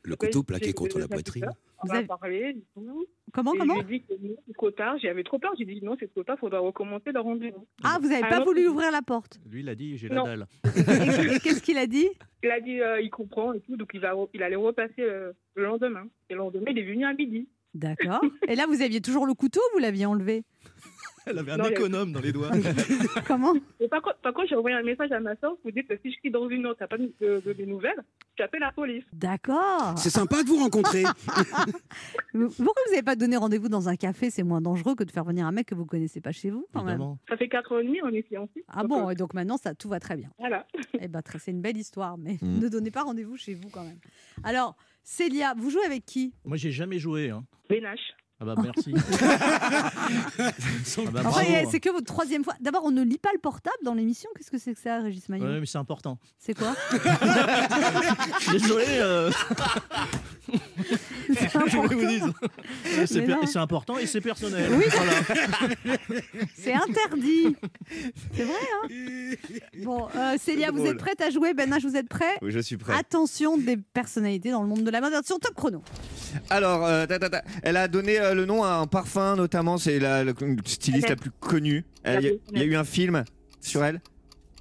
Le 0.03 0.17
couteau 0.17 0.43
plaqué 0.43 0.73
contre 0.73 0.99
la 0.99 1.07
poitrine. 1.07 1.47
On 1.83 1.87
Vous 1.87 1.95
avez- 1.95 2.07
parlé, 2.07 2.53
du 2.53 2.63
coup. 2.73 3.05
Comment, 3.33 3.53
et 3.53 3.57
comment 3.57 3.81
je 3.81 3.87
lui 3.87 3.95
ai 3.95 3.99
dit 3.99 4.05
que 4.05 4.13
non, 4.27 4.35
c'est 4.47 4.53
trop 4.53 4.71
tard. 4.71 4.95
J'avais 5.01 5.23
trop 5.23 5.39
peur. 5.39 5.51
J'ai 5.57 5.65
dit 5.65 5.79
non, 5.83 5.95
c'est 5.99 6.07
trop 6.11 6.23
tard. 6.23 6.37
Faudra 6.39 6.59
recommencer 6.59 7.11
le 7.11 7.19
rendez-vous. 7.19 7.67
Ah, 7.83 7.97
vous 8.01 8.07
n'avez 8.09 8.21
pas 8.21 8.27
Alors- 8.35 8.45
voulu 8.45 8.67
ouvrir 8.67 8.91
la 8.91 9.01
porte? 9.01 9.39
Lui, 9.49 9.61
il 9.61 9.69
a 9.69 9.75
dit 9.75 9.97
j'ai 9.97 10.07
la 10.07 10.15
Non. 10.15 10.23
dalle. 10.23 10.47
Et 10.65 11.39
Qu'est-ce 11.39 11.61
qu'il 11.61 11.77
a 11.77 11.87
dit? 11.87 12.07
Il 12.43 12.51
a 12.51 12.59
dit 12.59 12.79
euh, 12.81 13.01
il 13.01 13.09
comprend 13.09 13.53
et 13.53 13.59
tout. 13.61 13.75
Donc 13.75 13.89
il, 13.93 13.99
va, 13.99 14.11
re- 14.11 14.29
il 14.33 14.43
allait 14.43 14.55
repasser 14.55 15.01
euh, 15.01 15.31
le 15.55 15.63
lendemain. 15.65 16.05
Et 16.29 16.33
le 16.33 16.39
lendemain, 16.39 16.65
il 16.71 16.77
est 16.79 16.83
venu 16.85 17.05
à 17.05 17.13
midi. 17.13 17.47
D'accord. 17.73 18.21
Et 18.47 18.55
là, 18.55 18.65
vous 18.67 18.81
aviez 18.83 19.01
toujours 19.01 19.25
le 19.25 19.33
couteau 19.33 19.59
ou 19.71 19.77
vous 19.77 19.79
l'aviez 19.81 20.05
enlevé? 20.05 20.43
Elle 21.27 21.37
avait 21.39 21.51
un 21.53 21.57
Non, 21.57 21.65
économe 21.69 22.11
dans 22.11 22.19
les 22.19 22.31
doigts. 22.31 22.49
Comment 23.27 23.53
Et 23.79 23.87
par 23.87 24.01
contre, 24.01 24.17
par 24.19 24.33
contre, 24.33 24.47
j'ai 24.49 24.55
envoyé 24.55 24.75
un 24.75 24.83
message 24.83 25.11
à 25.11 25.19
ma 25.19 25.35
soeur 25.37 25.57
pour 25.61 25.71
dire 25.71 25.83
que 25.87 25.95
si 26.01 26.11
je 26.11 26.17
crie 26.19 26.31
dans 26.31 26.49
une 26.49 26.65
autre, 26.67 26.77
t'as 26.79 26.87
pas 26.87 26.97
de, 26.97 27.13
de, 27.21 27.41
de- 27.45 27.53
des 27.53 27.65
nouvelles, 27.65 28.01
j'appelle 28.37 28.61
la 28.61 28.71
police. 28.71 29.03
D'accord. 29.13 29.93
C'est 29.97 30.09
sympa 30.09 30.43
de 30.43 30.47
vous 30.49 30.57
rencontrer. 30.57 31.03
Pourquoi 32.31 32.83
vous 32.85 32.91
n'avez 32.91 33.03
pas 33.03 33.15
donné 33.15 33.37
rendez-vous 33.37 33.69
dans 33.69 33.89
un 33.89 33.95
café? 33.95 34.29
C'est 34.29 34.43
moins 34.43 34.61
dangereux 34.61 34.95
que 34.95 35.03
de 35.03 35.11
faire 35.11 35.23
venir 35.23 35.45
un 35.45 35.51
mec 35.51 35.67
que 35.67 35.75
vous 35.75 35.85
connaissez 35.85 36.21
pas 36.21 36.31
chez 36.31 36.49
vous, 36.49 36.65
quand 36.73 36.83
même. 36.83 37.01
Ça 37.29 37.37
fait 37.37 37.47
4 37.49 37.71
ans 37.73 37.79
et 37.79 37.85
demi, 37.85 37.99
on 38.03 38.09
est 38.09 38.23
fiancés. 38.23 38.63
Ah 38.67 38.81
Donc, 38.81 38.89
bon, 38.89 39.07
euh, 39.07 39.11
et 39.11 39.15
donc 39.15 39.33
maintenant, 39.33 39.57
ça, 39.57 39.73
tout 39.75 39.89
va 39.89 39.99
très 39.99 40.15
bien. 40.15 40.29
Voilà. 40.39 40.65
Eh 40.99 41.07
ben, 41.07 41.21
c'est 41.39 41.51
une 41.51 41.61
belle 41.61 41.77
histoire, 41.77 42.17
mais 42.17 42.37
Mm. 42.41 42.59
ne 42.59 42.67
donnez 42.67 42.91
pas 42.91 43.03
rendez-vous 43.03 43.37
chez 43.37 43.53
vous 43.53 43.69
quand 43.69 43.83
même. 43.83 43.99
Alors, 44.43 44.75
Célia, 45.03 45.53
vous 45.57 45.69
jouez 45.69 45.85
avec 45.85 46.05
qui? 46.05 46.33
Moi, 46.45 46.57
j'ai 46.57 46.71
jamais 46.71 46.97
joué. 46.99 47.29
Hein. 47.29 47.43
Bénache. 47.69 48.13
Ah 48.43 48.55
bah 48.55 48.61
merci. 48.61 48.93
Ah 51.05 51.11
bah, 51.11 51.21
C'est 51.71 51.79
que 51.79 51.89
votre 51.89 52.05
troisième 52.05 52.43
fois. 52.43 52.53
D'abord, 52.59 52.83
on 52.85 52.91
ne 52.91 53.03
lit 53.03 53.17
pas 53.17 53.29
le 53.33 53.39
portable 53.39 53.77
dans 53.83 53.93
l'émission. 53.93 54.29
Qu'est-ce 54.35 54.51
que 54.51 54.57
c'est 54.57 54.73
que 54.73 54.79
ça, 54.79 54.99
Régis 54.99 55.29
Maillot 55.29 55.45
Ouais, 55.45 55.59
mais 55.61 55.65
c'est 55.65 55.77
important. 55.77 56.17
C'est 56.39 56.53
quoi 56.53 56.75
Désolé. 58.51 58.85
euh, 58.89 59.31
C'est 63.05 63.15
Mais 63.21 63.25
per- 63.25 63.33
non. 63.35 63.45
c'est 63.45 63.59
important 63.59 63.97
et 63.97 64.05
c'est 64.05 64.21
personnel. 64.21 64.69
Oui. 64.71 64.83
Voilà. 64.89 65.97
C'est 66.55 66.73
interdit. 66.73 67.55
C'est 68.33 68.43
vrai, 68.43 68.53
hein 68.83 68.87
Bon, 69.83 70.07
euh, 70.15 70.35
Célia, 70.39 70.71
vous 70.71 70.85
êtes 70.85 70.97
prête 70.97 71.21
à 71.21 71.29
jouer? 71.29 71.53
Ben 71.53 71.69
H, 71.71 71.81
vous 71.87 71.95
êtes 71.95 72.07
prêt? 72.09 72.35
Oui, 72.41 72.51
je 72.51 72.59
suis 72.59 72.77
prêt. 72.77 72.93
Attention 72.97 73.57
des 73.57 73.77
personnalités 73.77 74.51
dans 74.51 74.61
le 74.61 74.67
monde 74.67 74.83
de 74.83 74.91
la 74.91 75.01
mode. 75.01 75.13
Attention, 75.13 75.39
top 75.39 75.55
chrono. 75.55 75.81
Alors, 76.49 76.85
euh, 76.85 77.05
ta, 77.05 77.19
ta, 77.19 77.29
ta, 77.29 77.43
elle 77.63 77.77
a 77.77 77.87
donné 77.87 78.19
euh, 78.19 78.33
le 78.33 78.45
nom 78.45 78.63
à 78.63 78.73
un 78.75 78.87
parfum, 78.87 79.35
notamment, 79.35 79.77
c'est 79.77 79.99
la, 79.99 80.23
la 80.23 80.33
styliste 80.65 81.09
la 81.09 81.15
plus 81.15 81.31
connue. 81.31 81.85
Elle- 82.03 82.23
Il 82.23 82.27
y, 82.27 82.29
a- 82.29 82.35
il 82.53 82.59
y 82.59 82.61
a 82.61 82.65
eu 82.65 82.75
un 82.75 82.83
film 82.83 83.23
sur 83.61 83.83
elle? 83.83 84.01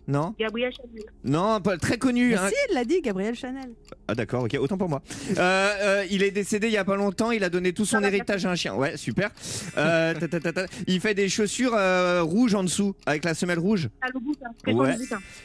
Non 0.08 0.34
Gabriel 0.38 0.72
Chanel. 0.72 1.04
Non, 1.24 1.60
pas 1.60 1.76
très 1.78 1.96
connu. 1.96 2.30
Mais 2.30 2.34
hein. 2.36 2.48
si, 2.48 2.54
elle 2.68 2.74
l'a 2.74 2.84
dit, 2.84 3.00
Gabriel 3.00 3.34
Chanel. 3.36 3.70
Ah 4.08 4.14
d'accord, 4.14 4.42
ok, 4.44 4.56
autant 4.60 4.76
pour 4.76 4.88
moi. 4.88 5.00
Euh, 5.36 5.36
euh, 5.38 6.04
il 6.10 6.22
est 6.24 6.32
décédé 6.32 6.66
il 6.66 6.72
y 6.72 6.76
a 6.76 6.84
pas 6.84 6.96
longtemps, 6.96 7.30
il 7.30 7.44
a 7.44 7.48
donné 7.50 7.72
tout 7.72 7.84
son 7.84 8.02
héritage 8.02 8.44
à 8.44 8.50
un 8.50 8.56
chien. 8.56 8.74
Ouais, 8.74 8.96
super. 8.96 9.30
Euh, 9.76 10.12
ta, 10.18 10.26
ta, 10.28 10.40
ta, 10.40 10.52
ta. 10.52 10.66
Il 10.88 11.00
fait 11.00 11.14
des 11.14 11.28
chaussures 11.28 11.74
euh, 11.74 12.22
rouges 12.22 12.54
en 12.54 12.64
dessous, 12.64 12.94
avec 13.06 13.24
la 13.24 13.34
semelle 13.34 13.60
rouge. 13.60 13.90
Ah, 14.00 14.06
le 14.12 14.18
boutin. 14.20 14.50
Très 14.62 14.72
Ouais. 14.72 14.96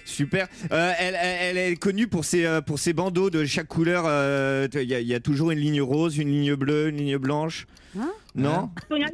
Super. 0.05 0.47
Euh, 0.71 0.91
elle, 0.97 1.15
elle- 1.21 1.57
elle 1.57 1.71
est 1.71 1.75
connue 1.75 2.07
pour 2.07 2.25
ses, 2.25 2.45
euh, 2.45 2.61
pour 2.61 2.79
ses 2.79 2.93
bandeaux 2.93 3.29
de 3.29 3.45
chaque 3.45 3.67
couleur. 3.67 4.03
euh, 4.07 4.67
Il 4.73 4.81
y, 4.89 4.95
a- 4.95 4.99
il 4.99 5.07
y 5.07 5.13
a 5.13 5.19
toujours 5.19 5.51
une 5.51 5.59
ligne 5.59 5.81
rose, 5.81 6.17
une 6.17 6.29
ligne 6.29 6.55
bleue, 6.55 6.89
une 6.89 6.97
ligne 6.97 7.17
blanche. 7.17 7.67
Hein? 7.97 8.09
Non? 8.35 8.69
Sonia, 8.89 9.07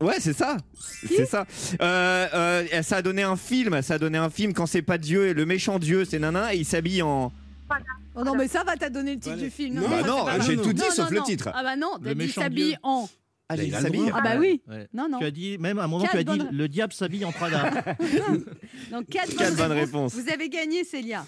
Ouais, 0.00 0.16
c'est 0.20 0.32
ça. 0.32 0.56
C'est 1.08 1.26
ça. 1.26 1.44
Euh, 1.80 2.26
euh, 2.72 2.82
ça 2.82 2.96
a 2.98 3.02
donné 3.02 3.22
un 3.22 3.36
film. 3.36 3.82
Ça 3.82 3.94
a 3.94 3.98
donné 3.98 4.18
un 4.18 4.30
film 4.30 4.52
quand 4.52 4.66
c'est 4.66 4.82
pas 4.82 4.98
Dieu, 4.98 5.32
le 5.32 5.46
méchant 5.46 5.78
Dieu, 5.78 6.04
c'est 6.04 6.18
Nana, 6.18 6.54
et 6.54 6.58
il 6.58 6.64
s'habille 6.64 7.02
en. 7.02 7.32
Oh 8.14 8.24
non, 8.24 8.34
mais 8.34 8.48
ça 8.48 8.64
va, 8.64 8.76
t'as 8.76 8.90
donné 8.90 9.12
le 9.14 9.20
titre 9.20 9.34
Voilà. 9.34 9.42
du 9.42 9.50
film. 9.50 9.74
Non, 9.76 9.82
ça, 9.82 9.88
bah 10.02 10.08
non, 10.08 10.24
pas 10.24 10.40
j'ai 10.40 10.56
tout 10.56 10.72
dit 10.72 10.82
Non, 10.82 10.90
sauf 10.90 11.04
non, 11.06 11.10
le 11.10 11.16
non. 11.18 11.24
titre. 11.24 11.50
Ah 11.54 11.62
bah 11.62 11.76
non, 11.76 11.90
Le 12.00 12.28
s'habille 12.28 12.76
en. 12.82 13.08
Ah, 13.50 13.56
il 13.56 13.64
il 13.64 13.72
s'habille. 13.74 14.06
droit. 14.08 14.20
Ah 14.22 14.22
bah 14.22 14.36
oui. 14.38 14.60
Ouais. 14.68 14.88
Non, 14.92 15.08
non. 15.10 15.18
Tu 15.20 15.24
as 15.24 15.30
dit, 15.30 15.56
même 15.58 15.78
à 15.78 15.84
un 15.84 15.86
moment, 15.86 16.02
Quatre 16.04 16.12
tu 16.12 16.18
as 16.18 16.24
dit 16.24 16.38
bonnes- 16.38 16.48
le 16.52 16.68
diable 16.68 16.92
s'habille 16.92 17.24
en 17.24 17.32
Prada. 17.32 17.70
Donc 18.90 19.06
quatre, 19.06 19.34
Quatre 19.36 19.56
bonnes 19.56 19.72
réponses. 19.72 20.12
réponses. 20.12 20.14
Vous 20.14 20.30
avez 20.32 20.48
gagné, 20.48 20.84
Célia. 20.84 21.24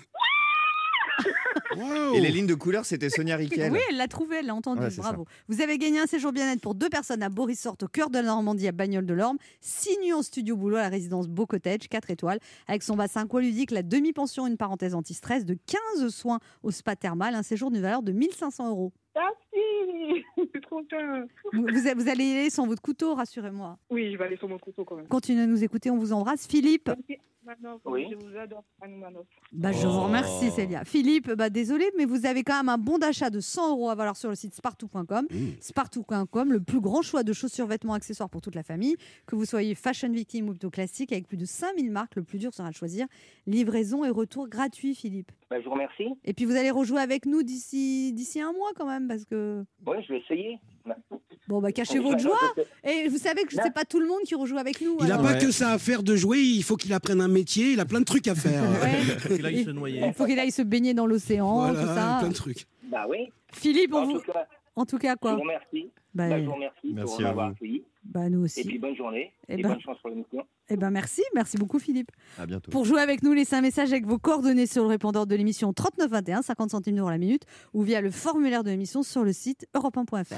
Wow. 1.76 2.14
Et 2.14 2.20
les 2.20 2.30
lignes 2.30 2.46
de 2.46 2.54
couleur, 2.54 2.84
c'était 2.84 3.10
Sonia 3.10 3.36
Riquel. 3.36 3.70
Oui, 3.72 3.78
elle 3.88 3.96
l'a 3.96 4.08
trouvé, 4.08 4.36
elle 4.40 4.46
l'a 4.46 4.54
entendu. 4.54 4.82
Ouais, 4.82 4.90
Bravo. 4.96 5.26
Vous 5.48 5.60
avez 5.60 5.78
gagné 5.78 6.00
un 6.00 6.06
séjour 6.06 6.32
bien-être 6.32 6.60
pour 6.60 6.74
deux 6.74 6.88
personnes 6.88 7.22
à 7.22 7.28
Boris-Sort, 7.28 7.76
au 7.82 7.86
cœur 7.86 8.10
de 8.10 8.18
la 8.18 8.24
Normandie, 8.24 8.66
à 8.68 8.72
Bagnoles 8.72 9.06
de 9.06 9.14
l'Orme. 9.14 9.38
Six 9.60 9.96
nuits 10.02 10.12
en 10.12 10.22
studio 10.22 10.56
boulot 10.56 10.76
à 10.76 10.82
la 10.82 10.88
résidence 10.88 11.28
Beau 11.28 11.46
Cottage, 11.46 11.88
4 11.88 12.10
étoiles, 12.10 12.40
avec 12.66 12.82
son 12.82 12.96
bassin 12.96 13.22
aqualudique, 13.22 13.70
la 13.70 13.82
demi-pension, 13.82 14.46
une 14.46 14.56
parenthèse 14.56 14.94
anti-stress, 14.94 15.44
de 15.44 15.56
15 16.00 16.08
soins 16.08 16.40
au 16.62 16.70
spa 16.70 16.96
thermal, 16.96 17.34
un 17.34 17.42
séjour 17.42 17.70
d'une 17.70 17.82
valeur 17.82 18.02
de 18.02 18.12
1500 18.12 18.68
euros. 18.70 18.92
Merci. 19.60 20.24
C'est 20.54 20.60
trop 20.62 20.82
bien. 20.82 21.26
Vous, 21.52 22.08
allez 22.08 22.24
y 22.24 22.32
aller 22.38 22.50
sans 22.50 22.66
votre 22.66 22.82
couteau, 22.82 23.14
rassurez-moi. 23.14 23.78
Oui, 23.90 24.12
je 24.12 24.18
vais 24.18 24.24
aller 24.24 24.36
sur 24.36 24.48
mon 24.48 24.58
couteau 24.58 24.84
quand 24.84 24.96
même. 24.96 25.06
Continuez 25.08 25.42
à 25.42 25.46
nous 25.46 25.62
écouter, 25.62 25.90
on 25.90 25.98
vous 25.98 26.12
embrasse. 26.12 26.46
Philippe, 26.46 26.88
Merci, 26.88 27.18
Manoff. 27.44 27.80
Oui. 27.86 28.06
Je 28.10 28.16
vous 28.16 28.36
adore, 28.36 28.64
Manoff. 28.86 29.26
bah, 29.52 29.72
je 29.72 29.86
vous 29.86 29.92
Oh. 29.98 30.02
remercie 30.04 30.50
Célia. 30.50 30.84
Philippe, 30.84 31.30
bah, 31.32 31.50
désolé, 31.50 31.90
mais 31.96 32.04
vous 32.04 32.26
avez 32.26 32.42
quand 32.42 32.56
même 32.56 32.68
un 32.68 32.78
bon 32.78 32.98
d'achat 32.98 33.30
de 33.30 33.40
100 33.40 33.70
euros 33.70 33.90
à 33.90 33.94
valoir 33.94 34.16
sur 34.16 34.28
le 34.28 34.34
site 34.34 34.54
spartou.com. 34.54 35.26
Mmh. 35.30 35.36
Spartou.com, 35.60 36.52
le 36.52 36.60
plus 36.60 36.80
grand 36.80 37.02
choix 37.02 37.22
de 37.22 37.32
chaussures, 37.32 37.66
vêtements, 37.66 37.94
accessoires 37.94 38.28
pour 38.30 38.40
toute 38.42 38.54
la 38.54 38.62
famille. 38.62 38.96
Que 39.26 39.36
vous 39.36 39.44
soyez 39.46 39.74
fashion 39.74 40.10
victime 40.10 40.48
ou 40.48 40.50
plutôt 40.52 40.70
classique, 40.70 41.12
avec 41.12 41.26
plus 41.26 41.36
de 41.38 41.44
5000 41.46 41.90
marques, 41.90 42.16
le 42.16 42.22
plus 42.22 42.38
dur 42.38 42.52
sera 42.54 42.68
de 42.70 42.74
choisir. 42.74 43.06
Livraison 43.46 44.04
et 44.04 44.10
retour 44.10 44.48
gratuit, 44.48 44.94
Philippe. 44.94 45.32
Bah, 45.50 45.58
je 45.60 45.64
vous 45.64 45.72
remercie. 45.72 46.08
Et 46.24 46.32
puis 46.34 46.44
vous 46.44 46.54
allez 46.56 46.70
rejouer 46.70 47.00
avec 47.00 47.26
nous 47.26 47.42
d'ici 47.42 48.12
d'ici 48.12 48.40
un 48.40 48.52
mois 48.52 48.70
quand 48.76 48.86
même, 48.86 49.08
parce 49.08 49.24
que 49.24 49.49
Oui, 49.86 49.96
je 50.06 50.12
vais 50.12 50.20
essayer. 50.20 50.58
bon 51.48 51.60
bah 51.60 51.72
cachez 51.72 51.98
votre 51.98 52.18
joie. 52.18 52.38
Et 52.84 53.08
vous 53.08 53.18
savez 53.18 53.42
que 53.44 53.52
c'est 53.54 53.72
pas 53.72 53.84
tout 53.84 54.00
le 54.00 54.06
monde 54.06 54.20
qui 54.24 54.34
rejoue 54.34 54.58
avec 54.58 54.80
nous. 54.80 54.96
Il 55.00 55.06
n'a 55.08 55.18
pas 55.18 55.32
Ouais. 55.34 55.38
que 55.38 55.50
ça 55.50 55.70
à 55.72 55.78
faire 55.78 56.02
de 56.02 56.16
jouer, 56.16 56.38
il 56.38 56.62
faut 56.62 56.76
qu'il 56.76 56.92
apprenne 56.92 57.20
un 57.20 57.28
métier, 57.28 57.72
il 57.72 57.80
a 57.80 57.84
plein 57.84 58.00
de 58.00 58.04
trucs 58.04 58.28
à 58.28 58.34
faire. 58.34 58.62
Ouais. 58.82 59.36
Il 59.38 59.46
aille 59.46 59.64
se 59.64 59.70
noyer. 59.70 60.02
Il 60.06 60.14
faut 60.14 60.26
qu'il 60.26 60.38
aille 60.38 60.50
se 60.52 60.62
baigner 60.62 60.94
dans 60.94 61.06
l'océan, 61.06 61.54
Voilà, 61.66 61.80
tout 61.80 61.86
ça. 61.86 62.16
plein 62.20 62.28
de 62.28 62.34
trucs. 62.34 62.66
Bah 62.84 63.06
oui. 63.08 63.30
Philippe, 63.52 63.92
on 63.94 63.98
En 63.98 64.06
vous... 64.06 64.18
tout 64.20 64.32
cas, 64.32 64.46
en 64.76 64.84
tout 64.86 64.98
cas 64.98 65.12
je 65.12 65.18
quoi 65.18 65.34
vous 65.34 65.40
remercie. 65.42 65.90
bah, 66.14 66.28
Bah, 66.28 66.38
je 66.40 66.44
vous 66.46 66.52
remercie 66.54 66.92
Merci 66.94 67.12
pour 67.16 67.20
à 67.20 67.22
m'avoir 67.28 67.46
vous. 67.48 67.52
accueilli. 67.54 67.84
bah, 68.04 68.28
nous 68.30 68.40
Et 68.40 68.44
aussi. 68.44 68.64
puis 68.64 68.78
bonne 68.78 68.96
journée. 68.96 69.32
Eh 69.48 69.54
Et, 69.58 69.62
ben. 69.62 69.70
bonne 69.70 69.80
chance 69.80 69.98
pour 70.00 70.10
l'émission. 70.10 70.44
Eh 70.68 70.76
ben 70.76 70.90
merci, 70.90 71.22
merci 71.34 71.56
beaucoup 71.56 71.78
Philippe. 71.78 72.10
À 72.38 72.46
bientôt. 72.46 72.70
Pour 72.70 72.84
jouer 72.84 73.00
avec 73.00 73.22
nous, 73.22 73.32
laissez 73.32 73.56
un 73.56 73.60
message 73.60 73.90
avec 73.92 74.06
vos 74.06 74.18
coordonnées 74.18 74.66
sur 74.66 74.82
le 74.82 74.88
répondeur 74.88 75.26
de 75.26 75.34
l'émission 75.34 75.72
3921, 75.72 76.42
50 76.42 76.70
centimes 76.70 76.96
d'euros 76.96 77.10
la 77.10 77.18
minute, 77.18 77.42
ou 77.74 77.82
via 77.82 78.00
le 78.00 78.10
formulaire 78.10 78.62
de 78.64 78.70
l'émission 78.70 79.02
sur 79.02 79.24
le 79.24 79.32
site 79.32 79.66
europe1.fr. 79.74 80.34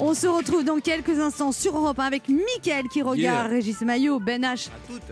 On 0.00 0.12
se 0.12 0.26
retrouve 0.26 0.64
dans 0.64 0.80
quelques 0.80 1.20
instants 1.20 1.52
sur 1.52 1.76
Europe 1.76 2.00
1 2.00 2.04
avec 2.04 2.28
Mickaël 2.28 2.88
qui 2.88 3.00
regarde, 3.00 3.48
Régis 3.48 3.80
Maillot, 3.82 4.18
Ben 4.18 4.42
H 4.42 4.68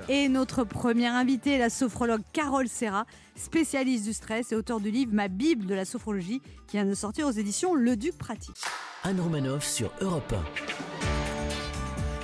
et 0.08 0.28
notre 0.28 0.64
première 0.64 1.14
invitée, 1.14 1.56
la 1.56 1.70
sophrologue 1.70 2.22
Carole 2.32 2.66
Serra, 2.66 3.06
spécialiste 3.36 4.04
du 4.04 4.12
stress 4.12 4.52
et 4.52 4.56
auteur 4.56 4.80
du 4.80 4.90
livre 4.90 5.12
Ma 5.12 5.28
Bible 5.28 5.66
de 5.66 5.74
la 5.74 5.84
sophrologie 5.84 6.40
qui 6.66 6.76
vient 6.76 6.84
de 6.84 6.94
sortir 6.94 7.26
aux 7.26 7.32
éditions 7.32 7.74
Le 7.74 7.96
Duc 7.96 8.16
Pratique. 8.18 8.56
Anne 9.04 9.20
Romanoff 9.20 9.66
sur 9.66 9.90
Europe 10.00 10.34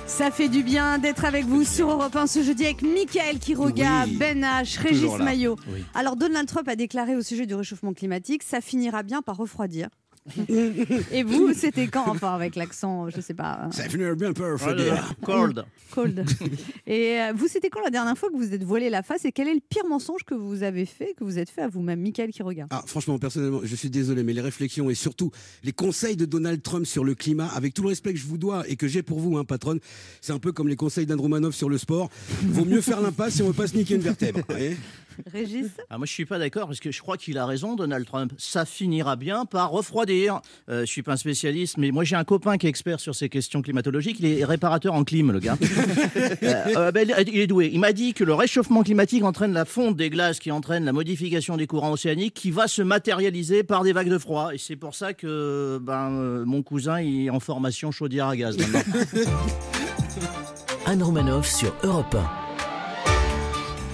Ça 0.07 0.31
fait 0.31 0.49
du 0.49 0.63
bien 0.63 0.97
d'être 0.97 1.25
avec 1.25 1.45
vous 1.45 1.63
sur 1.63 1.89
Europe 1.91 2.15
1 2.15 2.27
ce 2.27 2.43
jeudi 2.43 2.65
avec 2.65 2.81
Mickaël 2.81 3.39
qui 3.39 3.53
regarde, 3.55 4.09
Oui. 4.09 4.17
Ben 4.17 4.41
H, 4.41 4.79
Régis. 4.79 5.11
Maillot. 5.19 5.55
Oui. 5.71 5.83
Alors 5.93 6.15
Donald 6.15 6.47
Trump 6.47 6.67
a 6.67 6.75
déclaré 6.75 7.15
au 7.15 7.21
sujet 7.21 7.45
du 7.45 7.55
réchauffement 7.55 7.93
climatique, 7.93 8.43
ça 8.43 8.61
finira 8.61 9.03
bien 9.03 9.21
par 9.21 9.37
refroidir. 9.37 9.89
Et 11.11 11.23
vous, 11.23 11.53
c'était 11.53 11.87
quand 11.87 12.07
Enfin, 12.07 12.33
avec 12.33 12.55
l'accent, 12.55 13.09
je 13.09 13.21
sais 13.21 13.33
pas, 13.33 13.61
euh, 13.65 13.71
Ça 13.71 13.87
bien 13.87 14.33
par 14.33 14.55
Voilà, 14.57 14.83
refroidir. 14.83 15.13
Cold. 15.21 15.65
cold. 15.91 16.25
Et 16.87 17.19
euh, 17.19 17.33
vous, 17.35 17.47
c'était 17.47 17.69
quand 17.69 17.81
la 17.81 17.89
dernière 17.89 18.17
fois 18.17 18.29
que 18.29 18.35
vous 18.35 18.53
êtes 18.53 18.63
voilé 18.63 18.89
la 18.89 19.03
face 19.03 19.25
Et 19.25 19.31
quel 19.31 19.47
est 19.47 19.53
le 19.53 19.61
pire 19.67 19.85
mensonge 19.87 20.23
que 20.23 20.35
vous 20.35 20.63
avez 20.63 20.85
fait, 20.85 21.13
que 21.17 21.23
vous 21.23 21.37
êtes 21.39 21.49
fait 21.49 21.61
à 21.61 21.67
vous-même, 21.67 21.99
Mickaël 21.99 22.31
qui 22.31 22.43
regarde? 22.43 22.69
Ah, 22.73 22.83
franchement, 22.85 23.17
personnellement, 23.19 23.61
je 23.63 23.75
suis 23.75 23.89
désolé, 23.89 24.23
mais 24.23 24.33
les 24.33 24.41
réflexions 24.41 24.89
et 24.89 24.95
surtout 24.95 25.31
les 25.63 25.71
conseils 25.71 26.15
de 26.15 26.25
Donald 26.25 26.61
Trump 26.61 26.85
sur 26.85 27.03
le 27.03 27.15
climat, 27.15 27.47
avec 27.47 27.73
tout 27.73 27.81
le 27.83 27.89
respect 27.89 28.13
que 28.13 28.19
je 28.19 28.27
vous 28.27 28.37
dois 28.37 28.67
et 28.69 28.75
que 28.75 28.87
j'ai 28.87 29.03
pour 29.03 29.19
vous, 29.19 29.37
hein, 29.37 29.45
patronne, 29.45 29.79
c'est 30.21 30.33
un 30.33 30.39
peu 30.39 30.51
comme 30.51 30.67
les 30.67 30.75
conseils 30.75 31.05
d'Anne 31.05 31.19
Romanoff 31.19 31.55
sur 31.55 31.69
le 31.69 31.77
sport. 31.77 32.09
Vaut 32.43 32.65
mieux 32.65 32.81
faire 32.81 33.01
l'impasse 33.01 33.35
si 33.35 33.41
on 33.41 33.47
veut 33.47 33.53
pas 33.53 33.67
se 33.67 33.75
niquer 33.75 33.95
une 33.95 34.01
vertèbre. 34.01 34.39
vous 34.39 34.45
voyez? 34.55 34.77
Régis 35.31 35.67
Ah, 35.89 35.97
moi, 35.97 36.05
je 36.05 36.13
suis 36.13 36.25
pas 36.25 36.39
d'accord 36.39 36.67
parce 36.67 36.79
que 36.79 36.91
je 36.91 37.01
crois 37.01 37.17
qu'il 37.17 37.37
a 37.37 37.45
raison, 37.45 37.75
Donald 37.75 38.05
Trump. 38.05 38.33
Ça 38.37 38.65
finira 38.65 39.15
bien 39.15 39.45
par 39.45 39.71
refroidir. 39.71 40.41
Euh, 40.69 40.81
je 40.81 40.85
suis 40.85 41.03
pas 41.03 41.13
un 41.13 41.17
spécialiste, 41.17 41.77
mais 41.77 41.91
moi, 41.91 42.03
j'ai 42.03 42.15
un 42.15 42.23
copain 42.23 42.57
qui 42.57 42.67
est 42.67 42.69
expert 42.69 42.99
sur 42.99 43.15
ces 43.15 43.29
questions 43.29 43.61
climatologiques. 43.61 44.17
Il 44.19 44.25
est 44.25 44.45
réparateur 44.45 44.93
en 44.93 45.03
clim, 45.03 45.31
le 45.31 45.39
gars. 45.39 45.57
Euh, 46.41 46.65
euh, 46.77 46.91
ben, 46.91 47.07
il 47.27 47.39
est 47.39 47.47
doué. 47.47 47.69
Il 47.73 47.79
m'a 47.79 47.91
dit 47.91 48.13
que 48.13 48.23
le 48.23 48.33
réchauffement 48.33 48.83
climatique 48.83 49.23
entraîne 49.23 49.53
la 49.53 49.65
fonte 49.65 49.95
des 49.95 50.09
glaces, 50.09 50.39
qui 50.39 50.51
entraîne 50.51 50.85
la 50.85 50.93
modification 50.93 51.57
des 51.57 51.67
courants 51.67 51.91
océaniques, 51.91 52.33
qui 52.33 52.51
va 52.51 52.67
se 52.67 52.81
matérialiser 52.81 53.63
par 53.63 53.83
des 53.83 53.93
vagues 53.93 54.09
de 54.09 54.17
froid. 54.17 54.51
Et 54.53 54.57
c'est 54.57 54.75
pour 54.75 54.95
ça 54.95 55.13
que 55.13 55.79
ben, 55.81 56.11
euh, 56.11 56.45
mon 56.45 56.61
cousin 56.63 57.01
il 57.01 57.25
est 57.25 57.29
en 57.29 57.39
formation 57.39 57.91
chaudière 57.91 58.27
à 58.27 58.35
gaz 58.35 58.57
maintenant. 58.57 58.81
1. 60.85 60.91
Anne 60.91 61.03
Romanoff 61.03 61.47
sur 61.47 61.73
Europe 61.83 62.15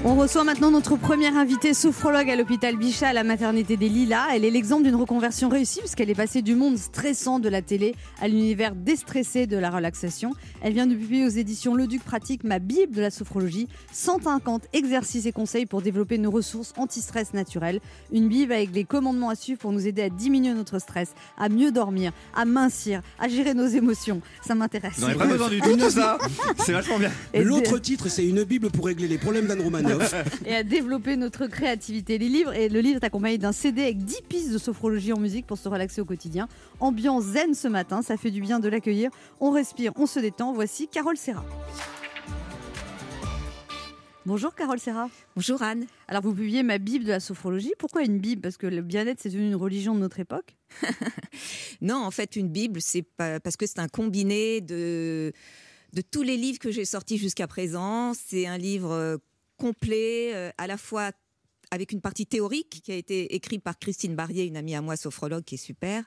On 0.07 0.13
reçoit 0.13 0.43
maintenant 0.43 0.69
notre 0.69 0.97
première 0.97 1.35
invitée 1.35 1.73
sophrologue 1.73 2.29
à 2.29 2.35
l'hôpital 2.35 2.77
Bichat 2.77 3.07
à 3.07 3.13
la 3.13 3.23
maternité 3.23 3.75
des 3.75 3.89
Lilas. 3.89 4.27
Elle 4.35 4.45
est 4.45 4.51
l'exemple 4.51 4.83
d'une 4.83 4.93
reconversion 4.93 5.49
réussie 5.49 5.79
puisqu'elle 5.79 6.11
est 6.11 6.15
passée 6.15 6.43
du 6.43 6.53
monde 6.53 6.77
stressant 6.77 7.39
de 7.39 7.49
la 7.49 7.63
télé 7.63 7.95
à 8.21 8.27
l'univers 8.27 8.75
déstressé 8.75 9.47
de 9.47 9.57
la 9.57 9.71
relaxation. 9.71 10.33
Elle 10.61 10.73
vient 10.73 10.85
de 10.85 10.93
publier 10.93 11.25
aux 11.25 11.29
éditions 11.29 11.73
Le 11.73 11.87
Duc 11.87 12.03
Pratique 12.03 12.43
ma 12.43 12.59
Bible 12.59 12.93
de 12.93 13.01
la 13.01 13.09
sophrologie, 13.09 13.67
150 13.93 14.67
exercices 14.73 15.25
et 15.25 15.31
conseils 15.31 15.65
pour 15.65 15.81
développer 15.81 16.19
nos 16.19 16.29
ressources 16.29 16.73
anti-stress 16.77 17.33
naturelles. 17.33 17.79
Une 18.13 18.27
Bible 18.29 18.53
avec 18.53 18.75
les 18.75 18.83
commandements 18.83 19.29
à 19.29 19.35
suivre 19.35 19.57
pour 19.57 19.71
nous 19.71 19.87
aider 19.87 20.03
à 20.03 20.09
diminuer 20.09 20.53
notre 20.53 20.77
stress, 20.77 21.15
à 21.35 21.49
mieux 21.49 21.71
dormir, 21.71 22.11
à 22.35 22.45
mincir, 22.45 23.01
à 23.17 23.27
gérer 23.27 23.55
nos 23.55 23.65
émotions. 23.65 24.21
Ça 24.45 24.53
m'intéresse. 24.53 24.99
Vous 24.99 25.07
n'en 25.07 25.17
pas 25.17 25.25
besoin 25.25 25.49
du 25.49 25.61
tout 25.61 25.75
de 25.75 25.89
ça. 25.89 26.19
C'est 26.59 26.73
vachement 26.73 26.99
bien. 26.99 27.09
Et 27.33 27.43
L'autre 27.43 27.79
titre, 27.79 28.07
c'est 28.07 28.23
une 28.27 28.43
Bible 28.43 28.69
pour 28.69 28.85
régler 28.85 29.07
les 29.07 29.17
problèmes 29.17 29.47
d'Anne. 29.47 29.63
Et 30.45 30.55
à 30.55 30.63
développer 30.63 31.15
notre 31.15 31.47
créativité. 31.47 32.17
Les 32.17 32.29
livres 32.29 32.53
et 32.53 32.69
le 32.69 32.79
livre 32.79 32.99
est 33.01 33.05
accompagné 33.05 33.37
d'un 33.37 33.51
CD 33.51 33.83
avec 33.83 33.97
10 33.97 34.21
pistes 34.27 34.51
de 34.51 34.57
sophrologie 34.57 35.13
en 35.13 35.19
musique 35.19 35.45
pour 35.45 35.57
se 35.57 35.69
relaxer 35.69 36.01
au 36.01 36.05
quotidien. 36.05 36.47
Ambiance 36.79 37.23
zen 37.23 37.53
ce 37.53 37.67
matin, 37.67 38.01
ça 38.01 38.17
fait 38.17 38.31
du 38.31 38.41
bien 38.41 38.59
de 38.59 38.69
l'accueillir. 38.69 39.11
On 39.39 39.51
respire, 39.51 39.91
on 39.95 40.05
se 40.05 40.19
détend. 40.19 40.53
Voici 40.53 40.87
Carole 40.87 41.17
Serra. 41.17 41.45
Bonjour 44.25 44.55
Carole 44.55 44.79
Serra. 44.79 45.07
Bonjour 45.35 45.61
Anne. 45.61 45.85
Alors 46.07 46.23
vous 46.23 46.33
publiez 46.33 46.63
ma 46.63 46.79
Bible 46.79 47.05
de 47.05 47.11
la 47.11 47.19
sophrologie. 47.19 47.73
Pourquoi 47.77 48.03
une 48.03 48.17
Bible? 48.17 48.41
Parce 48.41 48.57
que 48.57 48.65
le 48.65 48.81
bien-être 48.81 49.19
c'est 49.21 49.29
devenu 49.29 49.47
une 49.47 49.55
religion 49.55 49.93
de 49.93 49.99
notre 49.99 50.19
époque? 50.19 50.55
Non, 51.81 51.97
en 51.97 52.11
fait, 52.11 52.35
une 52.35 52.49
Bible, 52.49 52.81
c'est 52.81 53.03
pas 53.03 53.39
parce 53.39 53.57
que 53.57 53.65
c'est 53.65 53.79
un 53.79 53.87
combiné 53.87 54.61
de 54.61 55.31
de 55.93 56.01
tous 56.01 56.23
les 56.23 56.37
livres 56.37 56.59
que 56.59 56.71
j'ai 56.71 56.85
sortis 56.85 57.17
jusqu'à 57.17 57.47
présent. 57.47 58.13
C'est 58.13 58.47
un 58.47 58.57
livre 58.57 58.91
euh, 58.91 59.17
complet, 59.57 60.33
euh, 60.33 60.51
à 60.57 60.67
la 60.67 60.77
fois 60.77 61.11
avec 61.71 61.91
une 61.91 62.01
partie 62.01 62.25
théorique 62.25 62.81
qui 62.83 62.91
a 62.91 62.95
été 62.95 63.35
écrite 63.35 63.63
par 63.63 63.77
Christine 63.79 64.15
Barrier, 64.15 64.45
une 64.45 64.57
amie 64.57 64.75
à 64.75 64.81
moi 64.81 64.95
sophrologue 64.95 65.43
qui 65.43 65.55
est 65.55 65.57
super, 65.57 66.03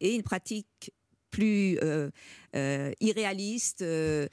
et 0.00 0.14
une 0.14 0.22
pratique 0.22 0.92
plus 1.32 1.78
euh, 1.82 2.10
euh, 2.54 2.92
irréaliste, 3.00 3.82
euh, 3.82 4.28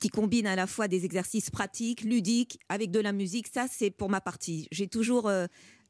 qui 0.00 0.08
combine 0.10 0.46
à 0.46 0.56
la 0.56 0.66
fois 0.66 0.88
des 0.88 1.06
exercices 1.06 1.50
pratiques, 1.50 2.02
ludiques, 2.02 2.58
avec 2.68 2.90
de 2.90 3.00
la 3.00 3.12
musique. 3.12 3.48
Ça, 3.48 3.66
c'est 3.70 3.90
pour 3.90 4.10
ma 4.10 4.20
partie. 4.20 4.68
J'ai 4.70 4.88
toujours 4.88 5.30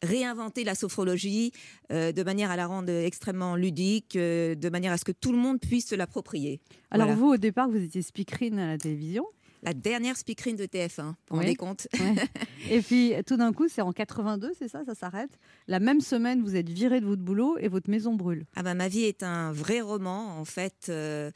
réinventé 0.03 0.64
la 0.64 0.75
sophrologie 0.75 1.53
de 1.90 2.23
manière 2.23 2.51
à 2.51 2.57
la 2.57 2.66
rendre 2.66 2.90
extrêmement 2.90 3.55
ludique, 3.55 4.16
de 4.16 4.68
manière 4.71 4.92
à 4.92 4.99
ce 4.99 5.05
que 5.05 5.12
tout 5.12 5.33
le 5.33 5.38
monde 5.38 5.61
puisse 5.61 5.88
se 5.88 5.95
l'approprier. 5.95 6.61
Alors 6.90 7.09
Voilà. 7.09 7.21
vous, 7.21 7.29
au 7.35 7.37
départ, 7.37 7.68
vous 7.68 7.83
étiez 7.83 8.01
speakerine 8.01 8.59
à 8.59 8.66
la 8.66 8.79
télévision. 8.79 9.27
La 9.64 9.75
dernière 9.75 10.16
speakerine 10.16 10.57
de 10.57 10.64
TF1, 10.66 11.03
vous 11.03 11.12
vous 11.12 11.14
Oui. 11.31 11.38
rendez 11.38 11.55
compte 11.57 11.87
Ouais. 11.94 12.14
Et 12.70 12.81
puis 12.81 13.12
tout 13.27 13.37
d'un 13.37 13.53
coup, 13.53 13.68
c'est 13.68 13.81
en 13.83 13.92
82, 13.92 14.53
c'est 14.59 14.66
ça, 14.68 14.85
ça 14.85 14.94
s'arrête. 14.94 15.31
La 15.68 15.79
même 15.79 16.01
semaine, 16.01 16.42
vous 16.42 16.57
êtes 16.57 16.68
viré 16.68 17.01
de 17.01 17.07
votre 17.07 17.22
boulot 17.22 17.57
et 17.59 17.68
votre 17.68 17.88
maison 17.88 18.14
brûle. 18.14 18.44
Ah 18.57 18.62
ben, 18.64 18.75
ma 18.75 18.88
vie 18.88 19.05
est 19.05 19.22
un 19.22 19.53
vrai 19.53 19.81
roman. 19.81 20.37
En 20.38 20.44
fait, 20.44 20.87
euh, 20.88 21.31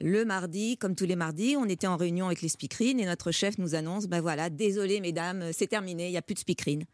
le 0.00 0.24
mardi, 0.24 0.78
comme 0.78 0.94
tous 0.94 1.04
les 1.04 1.16
mardis, 1.16 1.56
on 1.58 1.66
était 1.66 1.86
en 1.86 1.96
réunion 1.98 2.26
avec 2.26 2.40
les 2.40 2.48
speakerines 2.48 3.00
et 3.00 3.04
notre 3.06 3.32
chef 3.32 3.58
nous 3.58 3.74
annonce 3.74 4.06
ben 4.06 4.20
voilà, 4.22 4.48
désolé 4.48 5.00
mesdames, 5.00 5.50
c'est 5.52 5.66
terminé, 5.66 6.06
il 6.06 6.12
n'y 6.12 6.16
a 6.16 6.22
plus 6.22 6.34
de 6.34 6.38
speakerines. 6.40 6.84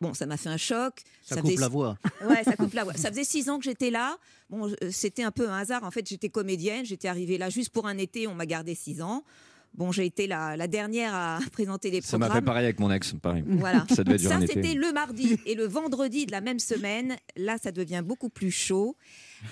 Bon, 0.00 0.14
ça 0.14 0.26
m'a 0.26 0.36
fait 0.36 0.48
un 0.48 0.56
choc. 0.56 0.94
Ça 1.22 1.36
coupe 1.36 1.50
faisait- 1.50 1.60
la 1.60 1.68
voix. 1.68 1.96
Ouais, 2.28 2.42
ça 2.42 2.56
coupe 2.56 2.72
la 2.74 2.82
voix. 2.84 2.94
Ça 2.94 3.10
faisait 3.10 3.22
six 3.22 3.48
ans 3.50 3.58
que 3.58 3.64
j'étais 3.64 3.90
là. 3.90 4.16
Bon, 4.50 4.68
euh, 4.68 4.74
c'était 4.90 5.22
un 5.22 5.30
peu 5.30 5.48
un 5.48 5.56
hasard. 5.58 5.84
En 5.84 5.92
fait, 5.92 6.08
j'étais 6.08 6.28
comédienne. 6.28 6.84
J'étais 6.84 7.06
arrivée 7.06 7.38
là 7.38 7.50
juste 7.50 7.70
pour 7.70 7.86
un 7.86 7.96
été. 7.98 8.26
On 8.26 8.34
m'a 8.34 8.46
gardé 8.46 8.74
six 8.74 9.00
ans. 9.00 9.22
Bon, 9.74 9.90
j'ai 9.90 10.04
été 10.04 10.26
la, 10.26 10.56
la 10.56 10.66
dernière 10.68 11.14
à 11.14 11.38
présenter 11.52 11.90
les 11.90 12.02
Ça 12.02 12.18
m'a 12.18 12.26
programmes. 12.26 12.42
fait 12.42 12.46
pareil 12.46 12.64
avec 12.64 12.78
mon 12.78 12.90
ex, 12.90 13.14
pareil. 13.22 13.42
Voilà. 13.46 13.86
Ça 13.94 14.04
devait 14.04 14.18
durer 14.18 14.34
Ça, 14.34 14.40
c'était 14.46 14.74
le 14.74 14.92
mardi. 14.92 15.38
Et 15.46 15.54
le 15.54 15.64
vendredi 15.66 16.26
de 16.26 16.32
la 16.32 16.40
même 16.42 16.58
semaine, 16.58 17.16
là, 17.36 17.56
ça 17.62 17.72
devient 17.72 18.02
beaucoup 18.04 18.28
plus 18.28 18.50
chaud. 18.50 18.96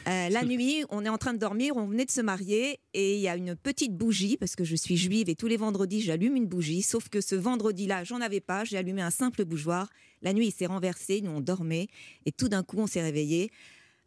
Euh, 0.07 0.29
la 0.29 0.45
nuit, 0.45 0.85
on 0.91 1.05
est 1.05 1.09
en 1.09 1.19
train 1.19 1.33
de 1.33 1.39
dormir, 1.39 1.77
on 1.77 1.87
venait 1.87 2.05
de 2.05 2.11
se 2.11 2.21
marier 2.21 2.79
et 2.95 3.17
il 3.17 3.21
y 3.21 3.29
a 3.29 3.35
une 3.37 3.57
petite 3.57 3.97
bougie, 3.97 4.37
parce 4.37 4.55
que 4.55 4.63
je 4.63 4.77
suis 4.77 4.97
juive 4.97 5.29
et 5.29 5.35
tous 5.35 5.49
les 5.49 5.57
vendredis, 5.57 6.01
j'allume 6.01 6.37
une 6.37 6.47
bougie. 6.47 6.83
Sauf 6.83 7.09
que 7.09 7.21
ce 7.21 7.35
vendredi-là, 7.35 8.05
j'en 8.05 8.21
avais 8.21 8.41
pas. 8.41 8.63
J'ai 8.65 8.77
allumé 8.77 9.03
un 9.03 9.11
simple 9.11 9.45
bougeoir. 9.45 9.89
La 10.23 10.33
nuit, 10.33 10.49
il 10.49 10.53
s'est 10.53 10.67
renversé, 10.67 11.23
nous, 11.23 11.31
on 11.31 11.41
dormait. 11.41 11.89
Et 12.27 12.33
tout 12.33 12.49
d'un 12.49 12.63
coup, 12.63 12.77
on 12.79 12.87
s'est 12.87 13.03
réveillé. 13.03 13.51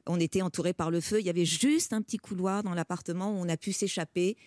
On 0.06 0.20
était 0.20 0.42
entouré 0.42 0.74
par 0.74 0.92
le 0.92 1.02
feu. 1.02 1.20
Il 1.20 1.26
y 1.26 1.30
avait 1.30 1.46
juste 1.46 1.92
un 1.92 2.02
petit 2.02 2.18
couloir 2.18 2.62
dans 2.62 2.74
l'appartement 2.74 3.32
où 3.32 3.36
on 3.44 3.50
a 3.50 3.58
pu 3.58 3.72
s'échapper. 3.74 4.38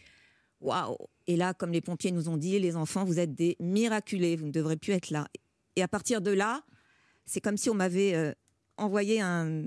Waouh 0.61 0.97
Et 1.27 1.37
là, 1.37 1.55
comme 1.55 1.71
les 1.73 1.81
pompiers 1.81 2.13
nous 2.13 2.29
ont 2.29 2.37
dit, 2.37 2.59
les 2.59 2.77
enfants, 2.77 3.05
vous 3.05 3.19
êtes 3.19 3.35
des 3.35 3.57
miraculés, 3.61 4.37
vous 4.37 4.47
ne 4.47 4.51
devrez 4.53 4.77
plus 4.77 4.93
être 4.93 5.11
là. 5.11 5.29
Et 5.77 5.83
à 5.83 5.89
partir 5.89 6.21
de 6.21 6.31
là, 6.31 6.63
c'est 7.27 7.41
comme 7.41 7.57
si 7.57 7.69
on 7.71 7.75
m'avait 7.75 8.15
euh, 8.15 8.33
envoyé 8.77 9.21
un, 9.21 9.63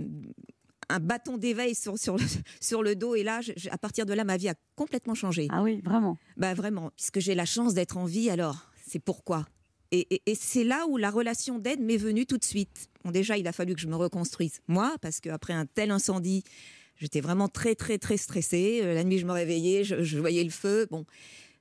un 0.90 1.00
bâton 1.00 1.38
d'éveil 1.38 1.76
sur, 1.76 1.98
sur, 2.00 2.18
le, 2.18 2.24
sur 2.62 2.82
le 2.84 2.96
dos. 2.96 3.16
Et 3.16 3.24
là, 3.24 3.42
je- 3.42 3.70
à 3.70 3.78
partir 3.78 4.06
de 4.06 4.14
là, 4.14 4.24
ma 4.24 4.38
vie 4.38 4.50
a 4.50 4.56
complètement 4.76 5.14
changé. 5.14 5.48
Ah 5.52 5.62
oui, 5.62 5.82
vraiment. 5.84 6.18
Bah 6.38 6.54
vraiment, 6.54 6.92
puisque 6.96 7.20
j'ai 7.20 7.36
la 7.36 7.46
chance 7.46 7.74
d'être 7.74 7.98
en 7.98 8.06
vie, 8.06 8.30
alors 8.30 8.70
c'est 8.88 9.00
pourquoi? 9.00 9.46
Et, 9.92 10.08
et- 10.16 10.22
et 10.26 10.36
c'est 10.36 10.64
là 10.64 10.86
où 10.88 10.98
la 10.98 11.10
relation 11.12 11.60
d'aide 11.60 11.80
m'est 11.82 11.98
venue 11.98 12.26
tout 12.26 12.38
de 12.38 12.46
suite. 12.46 12.90
Bon, 13.04 13.12
déjà, 13.12 13.38
il 13.38 13.48
a 13.48 13.52
fallu 13.52 13.74
que 13.76 13.82
je 13.82 13.88
me 13.88 13.96
reconstruise 13.96 14.62
moi, 14.68 14.96
parce 15.02 15.20
qu'après 15.20 15.54
un 15.54 15.66
tel 15.66 15.92
incendie, 15.92 16.44
j'étais 17.00 17.22
vraiment 17.22 17.48
très, 17.48 17.74
très, 17.74 17.98
très 17.98 18.18
stressée. 18.18 18.82
Euh, 18.84 18.94
La 18.94 19.04
nuit, 19.04 19.18
je 19.18 19.26
me 19.26 19.32
réveillais, 19.32 19.84
je, 19.84 20.04
je 20.04 20.20
voyais 20.20 20.44
le 20.44 20.52
feu. 20.52 20.88
Bon, 20.92 21.06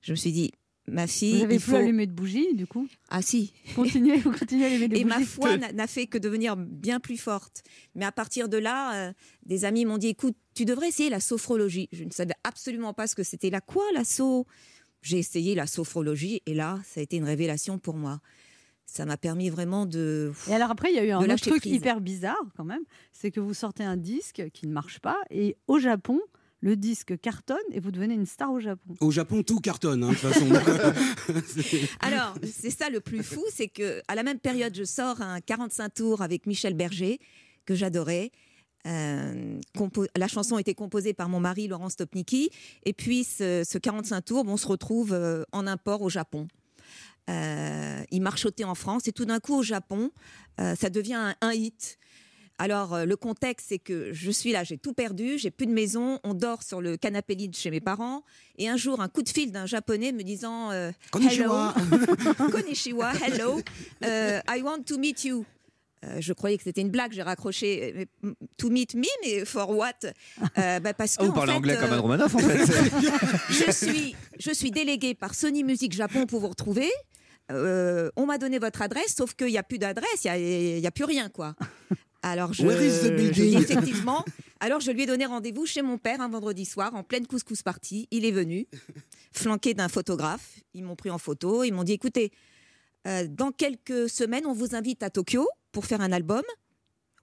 je 0.02 0.12
me 0.12 0.16
suis 0.16 0.32
dit, 0.32 0.50
ma 0.86 1.06
fille, 1.06 1.38
Vous 1.38 1.44
avez 1.44 1.54
il 1.54 1.60
plus 1.60 1.70
faut... 1.70 1.76
allumé 1.76 2.06
de 2.06 2.12
bougie, 2.12 2.54
du 2.54 2.66
coup? 2.66 2.86
Ah 3.08 3.22
si, 3.22 3.52
Continuez, 3.74 4.18
vous 4.18 4.32
continuez 4.32 4.64
à 4.64 4.68
allumer 4.68 4.88
des 4.88 5.00
et 5.00 5.04
bougies. 5.04 5.18
ma 5.18 5.24
foi 5.24 5.56
n'a 5.56 5.72
n'a 5.72 5.86
fait 5.86 6.06
que 6.06 6.18
devenir 6.18 6.56
bien 6.56 7.00
plus 7.00 7.16
forte. 7.18 7.62
Mais 7.94 8.04
à 8.04 8.12
partir 8.12 8.48
de 8.48 8.58
là, 8.58 9.08
euh, 9.08 9.12
des 9.46 9.64
amis 9.64 9.84
m'ont 9.84 9.98
dit 9.98 10.08
écoute, 10.08 10.36
tu 10.54 10.64
devrais 10.64 10.88
essayer 10.88 11.10
la 11.10 11.20
sophrologie. 11.20 11.88
Je 11.92 12.04
ne 12.04 12.10
savais 12.10 12.34
absolument 12.44 12.92
pas 12.94 13.06
ce 13.06 13.14
que 13.14 13.22
c'était. 13.22 13.50
La 13.50 13.60
quoi, 13.60 13.84
la 13.94 14.04
so? 14.04 14.46
J'ai 15.00 15.18
essayé 15.18 15.54
la 15.54 15.66
sophrologie 15.68 16.42
et 16.46 16.54
là, 16.54 16.80
ça 16.84 16.98
a 17.00 17.02
été 17.04 17.16
une 17.18 17.24
révélation 17.24 17.78
pour 17.78 17.94
moi. 17.94 18.20
Ça 18.90 19.04
m'a 19.04 19.18
permis 19.18 19.50
vraiment 19.50 19.84
de. 19.84 20.32
Et 20.48 20.54
alors 20.54 20.70
après, 20.70 20.90
il 20.90 20.96
y 20.96 20.98
a 20.98 21.04
eu 21.04 21.10
un 21.10 21.20
autre 21.20 21.36
truc 21.36 21.60
prise. 21.60 21.74
hyper 21.74 22.00
bizarre 22.00 22.42
quand 22.56 22.64
même, 22.64 22.82
c'est 23.12 23.30
que 23.30 23.38
vous 23.38 23.52
sortez 23.52 23.84
un 23.84 23.98
disque 23.98 24.48
qui 24.54 24.66
ne 24.66 24.72
marche 24.72 24.98
pas 24.98 25.18
et 25.30 25.58
au 25.68 25.78
Japon, 25.78 26.20
le 26.60 26.74
disque 26.74 27.20
cartonne 27.20 27.58
et 27.70 27.80
vous 27.80 27.90
devenez 27.90 28.14
une 28.14 28.24
star 28.24 28.50
au 28.50 28.60
Japon. 28.60 28.94
Au 29.00 29.10
Japon, 29.10 29.42
tout 29.42 29.60
cartonne, 29.60 30.02
hein, 30.02 30.08
de 30.08 30.14
toute 30.14 30.32
façon. 30.32 30.46
Alors, 32.00 32.34
c'est 32.42 32.70
ça 32.70 32.88
le 32.88 33.00
plus 33.00 33.22
fou, 33.22 33.44
c'est 33.54 33.68
que 33.68 34.00
à 34.08 34.14
la 34.14 34.22
même 34.22 34.38
période, 34.38 34.74
je 34.74 34.84
sors 34.84 35.20
un 35.20 35.42
45 35.42 35.92
tours 35.92 36.22
avec 36.22 36.46
Michel 36.46 36.72
Berger 36.72 37.20
que 37.66 37.74
j'adorais. 37.74 38.30
Euh, 38.86 39.60
la 40.16 40.28
chanson 40.28 40.56
a 40.56 40.60
été 40.60 40.72
composée 40.72 41.12
par 41.12 41.28
mon 41.28 41.40
mari 41.40 41.68
Laurent 41.68 41.90
Stopnicki 41.90 42.48
et 42.84 42.94
puis 42.94 43.24
ce, 43.24 43.64
ce 43.68 43.76
45 43.76 44.24
tours, 44.24 44.44
bon, 44.44 44.52
on 44.52 44.56
se 44.56 44.66
retrouve 44.66 45.12
euh, 45.12 45.44
en 45.52 45.66
import 45.66 46.00
au 46.00 46.08
Japon. 46.08 46.48
Euh, 47.28 48.02
il 48.10 48.22
marchotait 48.22 48.64
en 48.64 48.74
France 48.74 49.06
et 49.08 49.12
tout 49.12 49.24
d'un 49.24 49.38
coup 49.40 49.54
au 49.58 49.62
Japon, 49.62 50.10
euh, 50.60 50.74
ça 50.74 50.88
devient 50.90 51.14
un, 51.14 51.34
un 51.40 51.52
hit. 51.52 51.98
Alors 52.60 52.94
euh, 52.94 53.04
le 53.04 53.16
contexte, 53.16 53.66
c'est 53.68 53.78
que 53.78 54.12
je 54.12 54.30
suis 54.30 54.50
là, 54.50 54.64
j'ai 54.64 54.78
tout 54.78 54.92
perdu, 54.94 55.38
j'ai 55.38 55.50
plus 55.50 55.66
de 55.66 55.72
maison, 55.72 56.18
on 56.24 56.34
dort 56.34 56.62
sur 56.62 56.80
le 56.80 56.96
canapé 56.96 57.34
lit 57.34 57.48
de 57.48 57.54
chez 57.54 57.70
mes 57.70 57.80
parents 57.80 58.22
et 58.56 58.68
un 58.68 58.76
jour 58.76 59.00
un 59.00 59.08
coup 59.08 59.22
de 59.22 59.28
fil 59.28 59.52
d'un 59.52 59.66
japonais 59.66 60.10
me 60.12 60.22
disant 60.22 60.70
Konnichiwa. 61.12 61.74
Hello, 61.76 62.50
Konnichiwa, 62.50 63.12
hello, 63.22 63.60
I 64.02 64.62
want 64.62 64.82
to 64.86 64.98
meet 64.98 65.24
you. 65.24 65.44
Euh, 66.04 66.20
je 66.20 66.32
croyais 66.32 66.56
que 66.56 66.62
c'était 66.62 66.80
une 66.80 66.90
blague, 66.90 67.12
j'ai 67.12 67.22
raccroché. 67.22 68.06
euh, 68.24 68.32
To 68.56 68.70
meet 68.70 68.94
me, 68.94 69.02
mais 69.24 69.44
for 69.44 69.68
what? 69.70 69.94
Euh, 70.56 70.78
bah, 70.80 70.94
Parce 70.94 71.16
que 71.16 71.22
Oh, 71.22 71.26
vous 71.26 71.30
en 71.32 71.34
parlez 71.34 71.52
anglais 71.52 71.76
comme 71.76 71.92
Anne 71.92 71.98
Romanoff, 71.98 72.34
en 72.34 72.38
fait. 72.38 72.64
je 73.66 73.70
suis, 73.72 74.14
je 74.38 74.52
suis 74.52 74.70
déléguée 74.70 75.14
par 75.14 75.34
Sony 75.34 75.64
Music 75.64 75.92
Japon 75.92 76.26
pour 76.26 76.40
vous 76.40 76.48
retrouver. 76.48 76.88
Euh, 77.50 78.10
on 78.16 78.26
m'a 78.26 78.38
donné 78.38 78.58
votre 78.58 78.82
adresse, 78.82 79.14
sauf 79.16 79.34
qu'il 79.34 79.48
n'y 79.48 79.58
a 79.58 79.62
plus 79.62 79.78
d'adresse, 79.78 80.24
il 80.24 80.26
n'y 80.26 80.30
a, 80.30 80.38
il 80.76 80.80
y 80.80 80.86
a 80.86 80.90
plus 80.90 81.04
rien, 81.04 81.28
quoi. 81.28 81.54
Alors, 82.22 82.52
je, 82.52 82.66
Where 82.66 82.82
is 82.82 83.00
the 83.00 83.04
je 83.04 83.14
building 83.14 83.50
dis 83.50 83.56
effectivement. 83.56 84.24
Alors, 84.60 84.80
je 84.80 84.90
lui 84.90 85.04
ai 85.04 85.06
donné 85.06 85.24
rendez-vous 85.24 85.66
chez 85.66 85.82
mon 85.82 85.98
père 85.98 86.20
un 86.20 86.28
vendredi 86.28 86.64
soir, 86.64 86.94
en 86.94 87.04
pleine 87.04 87.26
couscous 87.26 87.62
partie. 87.62 88.08
Il 88.10 88.24
est 88.24 88.32
venu, 88.32 88.66
flanqué 89.32 89.72
d'un 89.72 89.88
photographe. 89.88 90.58
Ils 90.74 90.82
m'ont 90.82 90.96
pris 90.96 91.10
en 91.10 91.18
photo. 91.18 91.62
Ils 91.62 91.72
m'ont 91.72 91.84
dit 91.84 91.92
écoutez, 91.92 92.32
euh, 93.06 93.26
dans 93.28 93.52
quelques 93.52 94.08
semaines, 94.08 94.46
on 94.46 94.52
vous 94.52 94.74
invite 94.74 95.02
à 95.02 95.10
Tokyo 95.10 95.46
pour 95.70 95.86
faire 95.86 96.00
un 96.00 96.10
album. 96.10 96.42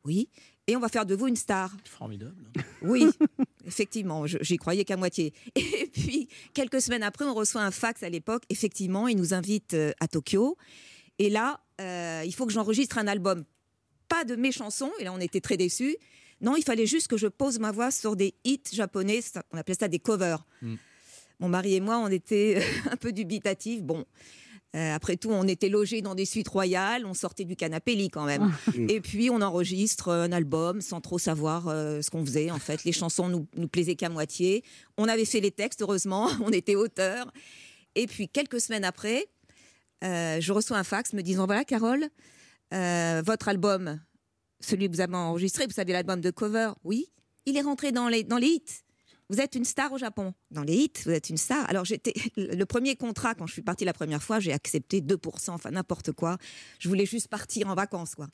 Oui. 0.05 0.29
Et 0.67 0.75
on 0.75 0.79
va 0.79 0.87
faire 0.87 1.05
de 1.05 1.13
vous 1.13 1.27
une 1.27 1.35
star. 1.35 1.75
Formidable. 1.83 2.45
Oui, 2.81 3.07
effectivement, 3.65 4.25
j'y 4.25 4.57
croyais 4.57 4.85
qu'à 4.85 4.97
moitié. 4.97 5.33
Et 5.55 5.89
puis, 5.91 6.27
quelques 6.53 6.81
semaines 6.81 7.03
après, 7.03 7.25
on 7.25 7.33
reçoit 7.33 7.61
un 7.61 7.71
fax 7.71 8.03
à 8.03 8.09
l'époque. 8.09 8.43
Effectivement, 8.49 9.07
il 9.07 9.17
nous 9.17 9.33
invite 9.33 9.73
euh, 9.73 9.91
à 9.99 10.07
Tokyo. 10.07 10.57
Et 11.19 11.29
là, 11.29 11.61
euh, 11.81 12.23
il 12.25 12.33
faut 12.33 12.45
que 12.45 12.53
j'enregistre 12.53 12.97
un 12.97 13.07
album. 13.07 13.43
Pas 14.07 14.23
de 14.23 14.35
mes 14.35 14.51
chansons, 14.51 14.91
et 14.99 15.03
là, 15.03 15.13
on 15.13 15.19
était 15.19 15.41
très 15.41 15.57
déçus. 15.57 15.97
Non, 16.41 16.55
il 16.55 16.63
fallait 16.63 16.85
juste 16.85 17.07
que 17.07 17.17
je 17.17 17.27
pose 17.27 17.59
ma 17.59 17.71
voix 17.71 17.91
sur 17.91 18.15
des 18.15 18.35
hits 18.43 18.61
japonais. 18.71 19.21
On 19.51 19.57
appelait 19.57 19.77
ça 19.79 19.87
des 19.87 19.99
covers. 19.99 20.45
Mm. 20.61 20.75
Mon 21.39 21.49
mari 21.49 21.75
et 21.75 21.79
moi, 21.79 21.97
on 21.97 22.07
était 22.07 22.61
un 22.91 22.97
peu 22.97 23.11
dubitatifs. 23.11 23.81
Bon. 23.81 24.05
Euh, 24.75 24.93
après 24.93 25.15
tout, 25.15 25.29
on 25.31 25.47
était 25.47 25.69
logés 25.69 26.01
dans 26.01 26.15
des 26.15 26.25
suites 26.25 26.49
royales, 26.49 27.05
on 27.05 27.13
sortait 27.13 27.45
du 27.45 27.55
canapé 27.55 27.95
lit 27.95 28.09
quand 28.09 28.25
même. 28.25 28.51
Et 28.89 28.99
puis 28.99 29.29
on 29.29 29.41
enregistre 29.41 30.09
un 30.09 30.31
album 30.33 30.81
sans 30.81 30.99
trop 30.99 31.17
savoir 31.17 31.67
euh, 31.67 32.01
ce 32.01 32.09
qu'on 32.09 32.25
faisait. 32.25 32.51
En 32.51 32.59
fait, 32.59 32.83
les 32.83 32.91
chansons 32.91 33.29
nous, 33.29 33.47
nous 33.55 33.69
plaisaient 33.69 33.95
qu'à 33.95 34.09
moitié. 34.09 34.63
On 34.97 35.07
avait 35.07 35.25
fait 35.25 35.39
les 35.39 35.51
textes, 35.51 35.81
heureusement, 35.81 36.29
on 36.43 36.51
était 36.51 36.75
auteurs. 36.75 37.31
Et 37.95 38.07
puis 38.07 38.27
quelques 38.27 38.59
semaines 38.59 38.83
après, 38.83 39.27
euh, 40.03 40.41
je 40.41 40.51
reçois 40.51 40.77
un 40.77 40.83
fax 40.83 41.13
me 41.13 41.21
disant 41.21 41.45
voilà, 41.45 41.63
Carole, 41.63 42.09
euh, 42.73 43.21
votre 43.25 43.47
album, 43.47 43.99
celui 44.59 44.87
que 44.87 44.93
vous 44.93 45.01
avez 45.01 45.15
enregistré, 45.15 45.65
vous 45.65 45.71
savez 45.71 45.93
l'album 45.93 46.19
de 46.19 46.31
cover, 46.31 46.71
oui, 46.83 47.07
il 47.45 47.55
est 47.55 47.61
rentré 47.61 47.91
dans 47.93 48.09
les 48.09 48.23
dans 48.23 48.37
les 48.37 48.47
hits. 48.47 48.84
Vous 49.29 49.39
êtes 49.41 49.55
une 49.55 49.65
star 49.65 49.91
au 49.91 49.97
Japon. 49.97 50.33
Dans 50.51 50.61
les 50.63 50.75
hits, 50.75 50.91
vous 51.05 51.11
êtes 51.11 51.29
une 51.29 51.37
star. 51.37 51.67
Alors, 51.69 51.83
j'étais 51.85 52.13
le 52.37 52.63
premier 52.65 52.95
contrat, 52.95 53.33
quand 53.33 53.47
je 53.47 53.53
suis 53.53 53.61
partie 53.63 53.85
la 53.85 53.93
première 53.93 54.21
fois, 54.21 54.39
j'ai 54.39 54.53
accepté 54.53 55.01
2%, 55.01 55.49
enfin 55.51 55.71
n'importe 55.71 56.11
quoi. 56.11 56.37
Je 56.79 56.87
voulais 56.89 57.05
juste 57.07 57.27
partir 57.27 57.67
en 57.67 57.75
vacances, 57.75 58.13
quoi. 58.15 58.27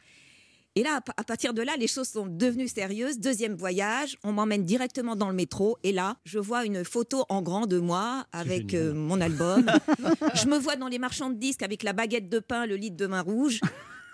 Et 0.76 0.84
là, 0.84 0.96
à 0.96 1.02
pa- 1.02 1.14
à 1.18 1.26
partir 1.26 1.54
de 1.54 1.62
là, 1.62 1.76
les 1.78 1.88
choses 1.88 2.08
sont 2.08 2.28
devenues 2.28 2.70
sérieuses. 2.70 3.20
Deuxième 3.20 3.56
voyage, 3.56 4.18
on 4.24 4.32
m'emmène 4.32 4.64
directement 4.64 5.18
dans 5.18 5.28
le 5.28 5.36
métro. 5.36 5.78
Et 5.84 5.92
là, 5.92 6.16
je 6.24 6.40
vois 6.40 6.64
une 6.66 6.86
photo 6.86 7.26
en 7.28 7.42
grand 7.42 7.68
de 7.68 7.78
moi 7.78 8.26
avec 8.32 8.74
euh, 8.74 8.94
mon 8.94 9.20
album. 9.20 9.70
je 10.36 10.48
me 10.48 10.58
vois 10.58 10.78
dans 10.78 10.88
les 10.88 10.98
marchands 10.98 11.30
de 11.30 11.36
disques 11.38 11.62
avec 11.64 11.84
la 11.84 11.92
baguette 11.92 12.30
de 12.30 12.40
pain, 12.40 12.66
le 12.66 12.78
litre 12.78 12.96
de 12.96 13.06
vin 13.06 13.20
rouge. 13.22 13.60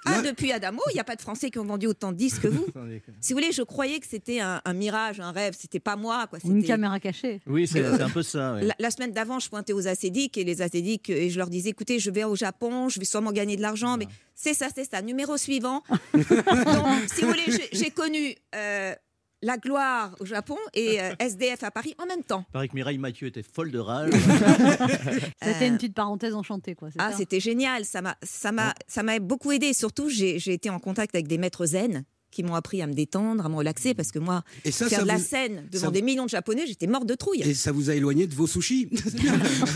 Ah, 0.07 0.21
depuis 0.21 0.51
Adamo, 0.51 0.81
il 0.91 0.93
n'y 0.95 0.99
a 0.99 1.03
pas 1.03 1.15
de 1.15 1.21
Français 1.21 1.49
qui 1.51 1.59
ont 1.59 1.65
vendu 1.65 1.87
autant 1.87 2.11
de 2.11 2.17
disques 2.17 2.41
que 2.43 2.47
vous. 2.47 2.65
Si 3.21 3.33
vous 3.33 3.39
voulez, 3.39 3.51
je 3.51 3.61
croyais 3.63 3.99
que 3.99 4.05
c'était 4.07 4.39
un, 4.39 4.61
un 4.65 4.73
mirage, 4.73 5.19
un 5.19 5.31
rêve. 5.31 5.55
C'était 5.59 5.79
pas 5.79 5.95
moi. 5.95 6.27
Quoi. 6.27 6.39
Une 6.45 6.55
C'était- 6.57 6.67
caméra 6.67 6.99
cachée. 6.99 7.41
Oui, 7.47 7.67
c'est 7.67 7.85
un 7.85 8.09
peu 8.09 8.23
ça. 8.23 8.53
ouais. 8.55 8.63
la, 8.65 8.75
la 8.79 8.91
semaine 8.91 9.11
d'avant, 9.11 9.39
je 9.39 9.49
pointais 9.49 9.73
aux 9.73 9.87
acédiques 9.87 10.37
et 10.37 10.43
les 10.43 10.61
acédiques 10.61 11.09
et 11.09 11.29
je 11.29 11.37
leur 11.37 11.49
disais 11.49 11.69
écoutez, 11.69 11.99
je 11.99 12.09
vais 12.11 12.23
au 12.23 12.35
Japon, 12.35 12.89
je 12.89 12.99
vais 12.99 13.05
sûrement 13.05 13.31
gagner 13.31 13.55
de 13.57 13.61
l'argent, 13.61 13.97
mais 13.97 14.07
c'est 14.35 14.53
ça, 14.53 14.67
c'est 14.73 14.89
ça. 14.89 15.01
Numéro 15.01 15.37
suivant. 15.37 15.83
Donc, 16.13 16.25
si 17.13 17.21
vous 17.21 17.27
voulez, 17.27 17.43
j'ai- 17.47 17.69
j'ai 17.71 17.89
connu 17.91 18.35
euh, 18.55 18.93
la 19.41 19.57
gloire 19.57 20.15
au 20.19 20.25
Japon 20.25 20.57
et 20.73 21.01
euh, 21.01 21.13
SDF 21.19 21.63
à 21.63 21.71
Paris 21.71 21.93
en 21.99 22.05
même 22.05 22.23
temps. 22.23 22.45
Il 22.49 22.51
paraît 22.51 22.67
que 22.67 22.75
Mireille 22.75 22.97
Mathieu 22.97 23.27
était 23.27 23.43
folle 23.43 23.71
de 23.71 23.79
rage. 23.79 24.11
C'était 25.41 25.65
Euh, 25.65 25.67
une 25.67 25.75
petite 25.75 25.93
parenthèse 25.93 26.33
enchantée, 26.35 26.75
quoi. 26.75 26.89
Ah, 26.97 27.11
c'était 27.13 27.39
génial. 27.39 27.85
Ça 27.85 28.01
m'a, 28.01 28.15
ça 28.23 28.51
m'a, 28.51 28.73
ça 28.87 29.03
m'a 29.03 29.19
beaucoup 29.19 29.51
aidé. 29.51 29.73
Surtout, 29.73 30.09
j'ai, 30.09 30.39
j'ai 30.39 30.53
été 30.53 30.69
en 30.69 30.79
contact 30.79 31.13
avec 31.15 31.27
des 31.27 31.37
maîtres 31.37 31.65
zen 31.67 32.03
qui 32.37 32.43
m'ont 32.43 32.53
appris 32.53 32.83
à 32.83 32.87
me 32.87 32.93
détendre, 32.93 33.43
à 33.43 33.49
me 33.49 33.55
relaxer, 33.55 33.95
parce 33.95 34.11
que 34.11 34.19
moi, 34.19 34.43
Et 34.63 34.69
ça, 34.71 34.85
faire 34.87 34.99
ça 34.99 35.03
de 35.05 35.07
la 35.07 35.17
scène 35.17 35.63
devant 35.71 35.85
ça- 35.87 35.91
des 35.91 36.03
millions 36.03 36.25
de 36.25 36.29
Japonais, 36.29 36.65
j'étais 36.67 36.85
morte 36.85 37.07
de 37.07 37.15
trouille. 37.15 37.41
Et 37.41 37.55
ça 37.55 37.71
vous 37.71 37.89
a 37.89 37.95
éloigné 37.95 38.27
de 38.27 38.35
vos 38.35 38.45
sushis 38.45 38.89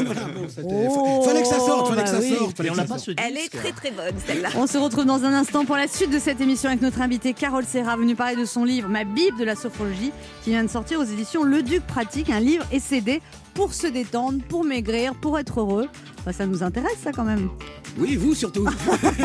Voilà, 0.05 0.21
bon, 0.27 0.47
Oh, 0.63 1.23
Fallait 1.25 1.41
que 1.41 1.47
ça 1.47 1.57
sorte, 1.57 1.87
fallait 1.89 2.03
bah 2.03 2.03
que 2.03 2.09
ça 2.09 2.19
oui. 2.19 2.35
sorte. 2.35 2.57
fallait 2.57 2.69
on 2.69 2.73
que 2.73 2.79
ça 2.79 2.85
pas 2.85 2.97
sorte. 2.99 3.17
Elle 3.19 3.37
est 3.37 3.49
très 3.49 3.71
très 3.71 3.89
bonne 3.89 4.13
celle-là. 4.27 4.49
On 4.57 4.67
se 4.67 4.77
retrouve 4.77 5.05
dans 5.05 5.23
un 5.23 5.33
instant 5.33 5.65
pour 5.65 5.75
la 5.75 5.87
suite 5.87 6.11
de 6.11 6.19
cette 6.19 6.39
émission 6.39 6.69
avec 6.69 6.83
notre 6.83 7.01
invitée 7.01 7.33
Carole 7.33 7.65
Serra, 7.65 7.97
venue 7.97 8.15
parler 8.15 8.35
de 8.35 8.45
son 8.45 8.63
livre 8.63 8.87
Ma 8.89 9.05
Bible 9.05 9.39
de 9.39 9.43
la 9.43 9.55
sophrologie, 9.55 10.11
qui 10.43 10.51
vient 10.51 10.63
de 10.63 10.69
sortir 10.69 10.99
aux 10.99 11.03
éditions 11.03 11.43
Le 11.43 11.63
Duc 11.63 11.81
Pratique, 11.87 12.29
un 12.29 12.39
livre 12.39 12.65
et 12.71 12.79
CD 12.79 13.21
pour 13.55 13.73
se 13.73 13.87
détendre, 13.87 14.39
pour 14.49 14.63
maigrir, 14.63 15.15
pour 15.15 15.39
être 15.39 15.61
heureux. 15.61 15.87
Bah, 16.27 16.31
ça 16.33 16.45
nous 16.45 16.61
intéresse, 16.61 16.97
ça, 17.03 17.11
quand 17.11 17.23
même. 17.23 17.49
Oui, 17.97 18.15
vous 18.17 18.35
surtout. 18.35 18.67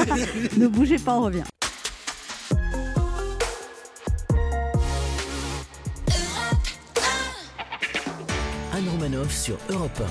ne 0.56 0.66
bougez 0.66 0.98
pas, 0.98 1.14
on 1.18 1.24
revient. 1.24 1.42
Sur 9.30 9.56
Europe 9.70 10.02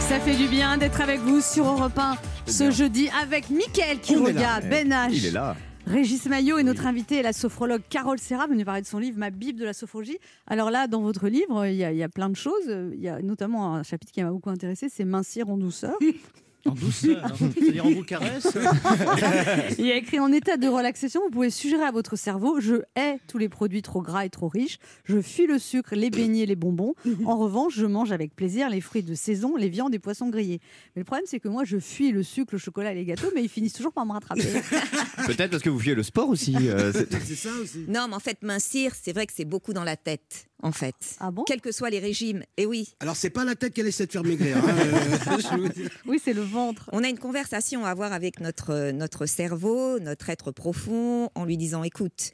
Ça 0.00 0.18
fait 0.18 0.34
du 0.34 0.48
bien 0.48 0.76
d'être 0.78 1.00
avec 1.00 1.20
vous 1.20 1.40
sur 1.40 1.64
Europe 1.64 1.96
1 1.96 2.16
ce 2.46 2.72
jeudi 2.72 3.08
avec 3.22 3.50
Mickaël 3.50 4.00
qui 4.00 4.16
On 4.16 4.26
est 4.26 4.32
là. 4.32 4.56
regarde, 4.56 4.68
Ben 4.68 4.88
H. 4.90 5.10
Il 5.12 5.26
est 5.26 5.30
là. 5.30 5.54
Régis 5.86 6.26
Maillot 6.26 6.58
et 6.58 6.64
notre 6.64 6.86
invitée 6.86 7.18
est 7.18 7.22
la 7.22 7.32
sophrologue 7.32 7.82
Carole 7.88 8.18
Serra, 8.18 8.48
venue 8.48 8.64
parler 8.64 8.82
de 8.82 8.86
son 8.88 8.98
livre 8.98 9.16
Ma 9.16 9.30
Bible 9.30 9.60
de 9.60 9.64
la 9.64 9.74
sophrologie. 9.74 10.18
Alors 10.48 10.72
là, 10.72 10.88
dans 10.88 11.02
votre 11.02 11.28
livre, 11.28 11.66
il 11.66 11.76
y, 11.76 11.84
a, 11.84 11.92
il 11.92 11.98
y 11.98 12.02
a 12.02 12.08
plein 12.08 12.28
de 12.28 12.34
choses. 12.36 12.66
Il 12.94 13.00
y 13.00 13.08
a 13.08 13.22
notamment 13.22 13.76
un 13.76 13.84
chapitre 13.84 14.10
qui 14.10 14.20
m'a 14.24 14.30
beaucoup 14.32 14.50
intéressé, 14.50 14.88
c'est 14.88 15.04
Mincir 15.04 15.48
en 15.50 15.56
douceur. 15.56 15.94
En 16.64 16.72
douceur, 16.74 17.24
hein. 17.24 17.32
c'est-à-dire 17.58 17.84
on 17.86 17.90
vous 17.90 18.04
caresse. 18.04 18.46
Il 19.78 19.86
y 19.86 19.92
a 19.92 19.96
écrit 19.96 20.20
en 20.20 20.30
état 20.32 20.56
de 20.56 20.68
relaxation, 20.68 21.20
vous 21.24 21.30
pouvez 21.30 21.50
suggérer 21.50 21.82
à 21.84 21.90
votre 21.90 22.16
cerveau 22.16 22.60
Je 22.60 22.76
hais 22.96 23.18
tous 23.26 23.38
les 23.38 23.48
produits 23.48 23.82
trop 23.82 24.00
gras 24.02 24.24
et 24.24 24.30
trop 24.30 24.48
riches. 24.48 24.78
Je 25.04 25.20
fuis 25.20 25.46
le 25.46 25.58
sucre, 25.58 25.94
les 25.94 26.10
beignets, 26.10 26.46
les 26.46 26.56
bonbons. 26.56 26.94
En 27.24 27.36
revanche, 27.36 27.74
je 27.76 27.86
mange 27.86 28.12
avec 28.12 28.34
plaisir 28.36 28.68
les 28.70 28.80
fruits 28.80 29.02
de 29.02 29.14
saison, 29.14 29.56
les 29.56 29.68
viandes 29.68 29.94
et 29.94 29.98
poissons 29.98 30.28
grillés. 30.28 30.60
Mais 30.94 31.00
le 31.00 31.04
problème, 31.04 31.26
c'est 31.26 31.40
que 31.40 31.48
moi, 31.48 31.64
je 31.64 31.78
fuis 31.78 32.12
le 32.12 32.22
sucre, 32.22 32.50
le 32.52 32.58
chocolat 32.58 32.92
et 32.92 32.94
les 32.94 33.04
gâteaux, 33.04 33.30
mais 33.34 33.42
ils 33.42 33.48
finissent 33.48 33.72
toujours 33.74 33.92
par 33.92 34.06
me 34.06 34.12
rattraper. 34.12 34.42
Peut-être 35.26 35.50
parce 35.50 35.62
que 35.62 35.70
vous 35.70 35.78
fuyez 35.80 35.94
le 35.94 36.02
sport 36.02 36.28
aussi. 36.28 36.54
euh, 36.60 36.92
c'est- 36.92 37.12
C'est 37.24 37.34
ça 37.34 37.50
aussi. 37.62 37.84
Non, 37.88 38.06
mais 38.08 38.14
en 38.14 38.20
fait, 38.20 38.38
mincir, 38.42 38.92
c'est 39.00 39.12
vrai 39.12 39.26
que 39.26 39.32
c'est 39.34 39.44
beaucoup 39.44 39.72
dans 39.72 39.84
la 39.84 39.96
tête, 39.96 40.46
en 40.62 40.72
fait. 40.72 40.94
Ah 41.18 41.30
bon? 41.30 41.42
Quels 41.44 41.60
que 41.60 41.72
soient 41.72 41.90
les 41.90 41.98
régimes. 41.98 42.44
Et 42.56 42.66
oui, 42.66 42.94
Alors, 43.00 43.16
c'est 43.16 43.30
pas 43.30 43.44
la 43.44 43.54
tête 43.54 43.74
qu'elle 43.74 43.86
essaie 43.88 44.06
de 44.06 44.12
faire 44.12 44.22
maigrir. 44.24 44.56
hein, 44.56 44.76
euh. 44.78 45.88
Oui, 46.06 46.20
c'est 46.22 46.32
le 46.32 46.42
ventre. 46.42 46.88
on 46.92 47.02
a 47.04 47.08
une 47.08 47.18
conversation 47.18 47.84
à 47.84 47.90
avoir 47.90 48.12
avec 48.12 48.40
notre, 48.40 48.70
euh, 48.70 48.92
notre 48.92 49.26
cerveau, 49.26 49.98
notre 49.98 50.30
être 50.30 50.50
profond, 50.52 51.30
en 51.34 51.44
lui 51.44 51.56
disant 51.56 51.82
écoute, 51.82 52.32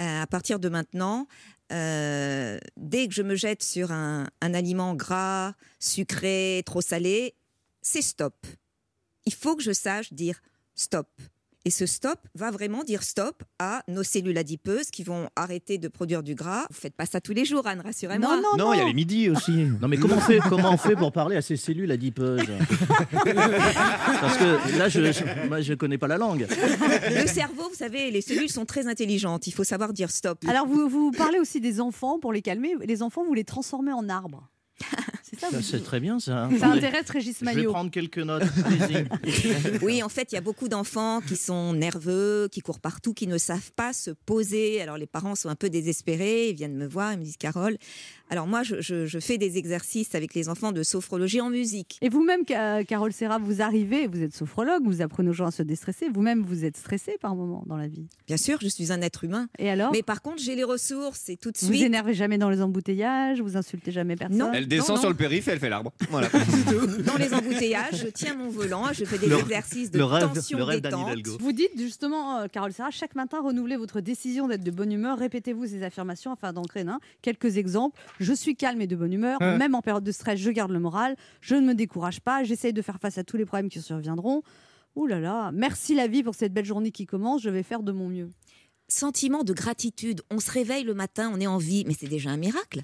euh, 0.00 0.22
à 0.22 0.26
partir 0.26 0.58
de 0.58 0.68
maintenant, 0.68 1.26
euh, 1.72 2.58
dès 2.76 3.08
que 3.08 3.14
je 3.14 3.22
me 3.22 3.34
jette 3.34 3.62
sur 3.62 3.90
un, 3.92 4.28
un 4.40 4.54
aliment 4.54 4.94
gras, 4.94 5.54
sucré, 5.78 6.62
trop 6.66 6.80
salé, 6.80 7.34
c'est 7.82 8.02
stop. 8.02 8.34
Il 9.26 9.34
faut 9.34 9.56
que 9.56 9.62
je 9.62 9.72
sache 9.72 10.12
dire 10.12 10.40
stop. 10.74 11.08
Et 11.66 11.70
ce 11.70 11.86
stop 11.86 12.18
va 12.34 12.50
vraiment 12.50 12.84
dire 12.84 13.02
stop 13.02 13.42
à 13.58 13.82
nos 13.88 14.02
cellules 14.02 14.36
adipeuses 14.36 14.90
qui 14.90 15.02
vont 15.02 15.30
arrêter 15.34 15.78
de 15.78 15.88
produire 15.88 16.22
du 16.22 16.34
gras. 16.34 16.66
Vous 16.70 16.76
faites 16.76 16.94
pas 16.94 17.06
ça 17.06 17.22
tous 17.22 17.32
les 17.32 17.46
jours, 17.46 17.66
Anne, 17.66 17.80
rassurez-moi. 17.80 18.36
Non, 18.36 18.42
non, 18.42 18.56
Non, 18.66 18.74
il 18.74 18.78
y 18.78 18.82
a 18.82 18.84
les 18.84 18.92
midis 18.92 19.30
aussi. 19.30 19.66
Non 19.80 19.88
mais 19.88 19.96
comment 19.96 20.16
on 20.16 20.20
fait, 20.20 20.40
comment 20.48 20.72
on 20.72 20.76
fait 20.76 20.94
pour 20.94 21.10
parler 21.10 21.36
à 21.36 21.42
ces 21.42 21.56
cellules 21.56 21.90
adipeuses 21.90 22.42
Parce 23.24 24.36
que 24.36 24.78
là, 24.78 24.88
je, 24.90 25.10
je, 25.12 25.48
moi, 25.48 25.62
je 25.62 25.72
connais 25.74 25.96
pas 25.98 26.08
la 26.08 26.18
langue. 26.18 26.46
Le 26.48 27.26
cerveau, 27.26 27.68
vous 27.70 27.74
savez, 27.76 28.10
les 28.10 28.20
cellules 28.20 28.50
sont 28.50 28.66
très 28.66 28.86
intelligentes. 28.86 29.46
Il 29.46 29.52
faut 29.52 29.64
savoir 29.64 29.92
dire 29.92 30.10
stop. 30.10 30.44
Alors, 30.46 30.66
vous, 30.66 30.88
vous 30.88 31.12
parlez 31.12 31.38
aussi 31.38 31.60
des 31.60 31.80
enfants 31.80 32.18
pour 32.18 32.32
les 32.32 32.42
calmer. 32.42 32.74
Les 32.84 33.02
enfants, 33.02 33.24
vous 33.24 33.34
les 33.34 33.44
transformez 33.44 33.92
en 33.92 34.08
arbres. 34.08 34.48
C'est 35.62 35.82
très 35.84 36.00
bien 36.00 36.18
ça. 36.20 36.48
Ça 36.58 36.68
intéresse 36.68 37.10
Régis 37.10 37.36
Je 37.40 37.44
vais 37.44 37.54
Maillot. 37.54 37.70
prendre 37.72 37.90
quelques 37.90 38.18
notes. 38.18 38.44
Oui, 39.82 40.02
en 40.02 40.08
fait, 40.08 40.32
il 40.32 40.34
y 40.34 40.38
a 40.38 40.40
beaucoup 40.40 40.68
d'enfants 40.68 41.20
qui 41.20 41.36
sont 41.36 41.72
nerveux, 41.72 42.48
qui 42.50 42.60
courent 42.60 42.80
partout, 42.80 43.14
qui 43.14 43.26
ne 43.26 43.36
savent 43.38 43.72
pas 43.72 43.92
se 43.92 44.10
poser. 44.10 44.80
Alors 44.80 44.96
les 44.96 45.06
parents 45.06 45.34
sont 45.34 45.48
un 45.48 45.54
peu 45.56 45.68
désespérés, 45.70 46.50
ils 46.50 46.54
viennent 46.56 46.76
me 46.76 46.86
voir, 46.86 47.12
ils 47.12 47.18
me 47.18 47.24
disent 47.24 47.36
Carole. 47.36 47.76
Alors 48.34 48.48
moi, 48.48 48.64
je, 48.64 48.80
je- 48.80 49.06
je 49.06 49.18
fais 49.20 49.38
des 49.38 49.58
exercices 49.58 50.16
avec 50.16 50.34
les 50.34 50.48
enfants 50.48 50.72
de 50.72 50.82
sophrologie 50.82 51.40
en 51.40 51.50
musique. 51.50 51.98
Et 52.02 52.08
vous-même, 52.08 52.40
Ca- 52.48 52.82
Carole 52.82 53.12
Serra, 53.12 53.38
vous 53.38 53.62
arrivez, 53.62 54.08
vous 54.08 54.22
êtes 54.24 54.34
sophrologue, 54.34 54.82
vous 54.84 55.02
apprenez 55.02 55.30
aux 55.30 55.32
gens 55.32 55.46
à 55.46 55.50
se 55.52 55.62
déstresser. 55.62 56.08
Vous-même, 56.12 56.42
vous 56.42 56.64
êtes 56.64 56.76
stressé 56.76 57.16
par 57.20 57.36
moment 57.36 57.62
dans 57.66 57.76
la 57.76 57.86
vie? 57.86 58.08
Bien 58.26 58.36
sûr, 58.36 58.58
je 58.60 58.66
suis 58.66 58.90
un 58.90 59.00
être 59.02 59.22
humain. 59.22 59.46
Et 59.60 59.70
alors? 59.70 59.92
Mais 59.92 60.02
par 60.02 60.20
contre, 60.20 60.42
j'ai 60.42 60.56
les 60.56 60.64
ressources 60.64 61.28
et 61.28 61.36
tout 61.36 61.52
de 61.52 61.58
Vous 61.60 61.66
suite. 61.66 61.82
énervez 61.84 62.12
jamais 62.12 62.36
dans 62.36 62.50
les 62.50 62.60
embouteillages, 62.60 63.40
vous 63.40 63.56
insultez 63.56 63.92
jamais 63.92 64.16
personne? 64.16 64.36
Non. 64.38 64.50
Elle 64.52 64.66
descend 64.66 64.88
Non, 64.88 64.94
non. 64.96 65.00
sur 65.02 65.10
le 65.10 65.16
périph' 65.16 65.46
et 65.46 65.52
elle 65.52 65.60
fait 65.60 65.68
l'arbre. 65.70 65.92
Voilà. 66.10 66.28
Dans 67.06 67.16
les 67.16 67.32
embouteillages, 67.32 68.02
je 68.02 68.08
tiens 68.08 68.34
mon 68.34 68.48
volant, 68.48 68.92
je 68.92 69.04
fais 69.04 69.18
des 69.18 69.28
Le- 69.28 69.38
exercices 69.38 69.92
de 69.92 69.98
le 69.98 70.04
rêve- 70.06 70.32
tension 70.34 70.58
le 70.58 70.64
rêve 70.64 70.80
détente. 70.80 71.18
Vous 71.38 71.52
dites 71.52 71.78
justement, 71.78 72.40
euh, 72.40 72.46
Carole 72.48 72.72
Serra, 72.72 72.90
chaque 72.90 73.14
matin, 73.14 73.40
renouvelez 73.44 73.76
votre 73.76 74.00
décision 74.00 74.48
d'être 74.48 74.64
de 74.64 74.72
bonne 74.72 74.90
humeur. 74.90 75.18
Répétez-vous 75.20 75.66
ces 75.66 75.84
affirmations 75.84 76.32
afin 76.32 76.52
d'ancrer 76.52 76.80
un. 76.80 76.98
Quelques 77.22 77.58
exemples. 77.58 78.00
Je 78.24 78.32
suis 78.34 78.56
calme 78.56 78.80
et 78.80 78.86
de 78.86 78.96
bonne 78.96 79.12
humeur. 79.12 79.38
Même 79.40 79.74
en 79.74 79.82
période 79.82 80.04
de 80.04 80.12
stress, 80.12 80.38
je 80.40 80.50
garde 80.50 80.70
le 80.72 80.80
moral. 80.80 81.16
Je 81.40 81.54
ne 81.54 81.60
me 81.66 81.74
décourage 81.74 82.20
pas. 82.20 82.42
J'essaye 82.44 82.72
de 82.72 82.82
faire 82.82 82.98
face 83.00 83.18
à 83.18 83.24
tous 83.24 83.36
les 83.36 83.44
problèmes 83.44 83.68
qui 83.68 83.80
surviendront. 83.80 84.42
Ouh 84.96 85.06
là 85.06 85.18
là, 85.20 85.50
merci 85.52 85.94
la 85.94 86.06
vie 86.06 86.22
pour 86.22 86.34
cette 86.34 86.52
belle 86.52 86.64
journée 86.64 86.90
qui 86.92 87.04
commence. 87.06 87.42
Je 87.42 87.50
vais 87.50 87.62
faire 87.62 87.82
de 87.82 87.92
mon 87.92 88.08
mieux. 88.08 88.28
sentiment 88.88 89.42
de 89.44 89.52
gratitude. 89.52 90.20
On 90.30 90.38
se 90.40 90.50
réveille 90.50 90.84
le 90.84 90.94
matin, 90.94 91.30
on 91.34 91.40
est 91.40 91.46
en 91.46 91.58
vie, 91.58 91.84
mais 91.86 91.94
c'est 91.98 92.06
déjà 92.08 92.30
un 92.30 92.36
miracle. 92.36 92.82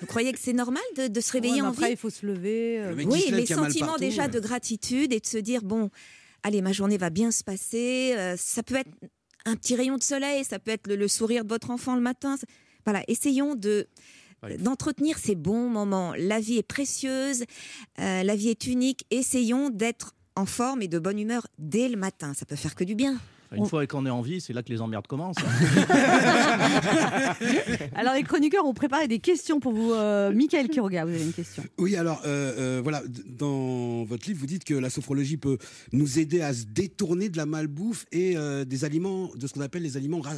Vous 0.00 0.06
croyez 0.06 0.32
que 0.32 0.38
c'est 0.38 0.52
normal 0.52 0.82
de, 0.96 1.08
de 1.08 1.20
se 1.20 1.32
réveiller 1.32 1.56
Ouais, 1.62 1.68
en 1.68 1.70
après, 1.70 1.86
vie 1.86 1.92
il 1.92 1.96
faut 1.96 2.10
se 2.10 2.24
lever. 2.26 2.78
euh, 2.80 2.90
Le 2.90 2.96
mec 2.96 3.06
qui 3.08 3.12
Oui, 3.12 3.20
se 3.22 3.30
lève, 3.32 3.40
mais 3.40 3.46
sentiment 3.46 3.86
partout, 3.88 4.00
déjà 4.00 4.22
ouais. 4.22 4.28
de 4.28 4.38
gratitude 4.40 5.12
et 5.12 5.20
de 5.20 5.26
se 5.26 5.38
dire 5.38 5.62
bon, 5.62 5.90
allez, 6.42 6.62
ma 6.62 6.72
journée 6.72 6.98
va 6.98 7.10
bien 7.10 7.30
se 7.32 7.42
passer. 7.42 8.14
euh, 8.16 8.34
ça 8.38 8.62
peut 8.62 8.76
être 8.76 8.90
un 9.46 9.56
petit 9.56 9.74
rayon 9.74 9.96
de 9.96 10.02
soleil, 10.02 10.44
ça 10.44 10.58
peut 10.58 10.70
être 10.70 10.86
le, 10.86 10.96
le 10.96 11.08
sourire 11.08 11.44
de 11.44 11.48
votre 11.48 11.70
enfant 11.70 11.94
le 11.96 12.00
matin. 12.02 12.36
Voilà, 12.84 13.02
essayons 13.08 13.54
de 13.54 13.86
d'entretenir 14.58 15.18
ces 15.18 15.34
bons 15.34 15.68
moments. 15.68 16.14
La 16.16 16.40
vie 16.40 16.58
est 16.58 16.62
précieuse, 16.62 17.44
euh, 17.98 18.22
la 18.22 18.36
vie 18.36 18.48
est 18.48 18.66
unique. 18.66 19.06
Essayons 19.10 19.70
d'être 19.70 20.14
en 20.36 20.46
forme 20.46 20.82
et 20.82 20.88
de 20.88 20.98
bonne 20.98 21.18
humeur 21.18 21.46
dès 21.58 21.88
le 21.88 21.96
matin. 21.96 22.34
Ça 22.34 22.46
peut 22.46 22.56
faire 22.56 22.74
que 22.74 22.84
du 22.84 22.94
bien. 22.94 23.18
Une 23.56 23.66
fois 23.66 23.84
qu'on 23.86 24.06
est 24.06 24.10
en 24.10 24.22
vie, 24.22 24.40
c'est 24.40 24.52
là 24.52 24.62
que 24.62 24.72
les 24.72 24.80
emmerdes 24.80 25.06
commencent. 25.08 25.36
Alors, 27.94 28.14
les 28.14 28.22
chroniqueurs 28.22 28.64
ont 28.64 28.74
préparé 28.74 29.08
des 29.08 29.18
questions 29.18 29.60
pour 29.60 29.72
vous. 29.72 29.92
Euh, 29.92 30.32
Michael 30.32 30.68
qui 30.68 30.80
regarde, 30.80 31.08
vous 31.08 31.14
avez 31.16 31.24
une 31.24 31.32
question. 31.32 31.62
Oui, 31.78 31.96
alors 31.96 32.20
euh, 32.24 32.78
euh, 32.78 32.80
voilà, 32.82 33.02
dans 33.26 34.04
votre 34.04 34.26
livre, 34.28 34.40
vous 34.40 34.46
dites 34.46 34.64
que 34.64 34.74
la 34.74 34.90
sophrologie 34.90 35.36
peut 35.36 35.58
nous 35.92 36.18
aider 36.18 36.40
à 36.42 36.52
se 36.54 36.64
détourner 36.64 37.28
de 37.28 37.36
la 37.36 37.46
malbouffe 37.46 38.06
et 38.12 38.36
euh, 38.36 38.64
des 38.64 38.84
aliments, 38.84 39.30
de 39.34 39.46
ce 39.46 39.52
qu'on 39.54 39.60
appelle 39.62 39.82
les 39.82 39.96
aliments 39.96 40.20
ra- 40.20 40.34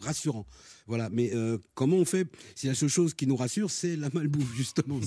rassurants. 0.00 0.46
Voilà, 0.86 1.08
mais 1.10 1.30
euh, 1.34 1.58
comment 1.74 1.96
on 1.96 2.04
fait 2.04 2.26
si 2.54 2.66
la 2.66 2.74
seule 2.74 2.88
chose 2.88 3.14
qui 3.14 3.26
nous 3.26 3.36
rassure, 3.36 3.70
c'est 3.70 3.96
la 3.96 4.08
malbouffe, 4.12 4.54
justement? 4.56 5.00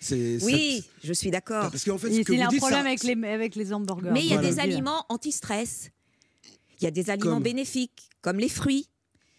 Ça- 0.00 0.14
Oui, 0.44 0.82
je 1.04 1.12
suis 1.12 1.30
d'accord. 1.30 1.70
parce 1.70 1.84
qu'en 1.84 1.98
fait, 1.98 2.08
ce 2.10 2.18
Il 2.20 2.24
que 2.24 2.32
y 2.32 2.36
vous 2.36 2.42
a 2.42 2.46
un 2.46 2.48
dites, 2.48 2.58
problème 2.60 2.82
ça- 2.82 2.88
avec, 2.88 3.02
les, 3.02 3.28
avec 3.28 3.54
les 3.54 3.72
hamburgers? 3.72 4.10
Mais 4.12 4.20
il 4.20 4.26
y 4.28 4.32
a 4.32 4.36
Voilà. 4.40 4.50
des 4.50 4.58
aliments 4.60 5.04
anti-stress. 5.08 5.90
Il 6.80 6.84
y 6.84 6.86
a 6.86 6.90
des 6.90 7.10
aliments 7.10 7.34
Comme. 7.34 7.42
bénéfiques, 7.42 8.08
comme 8.22 8.38
les 8.38 8.48
fruits, 8.48 8.88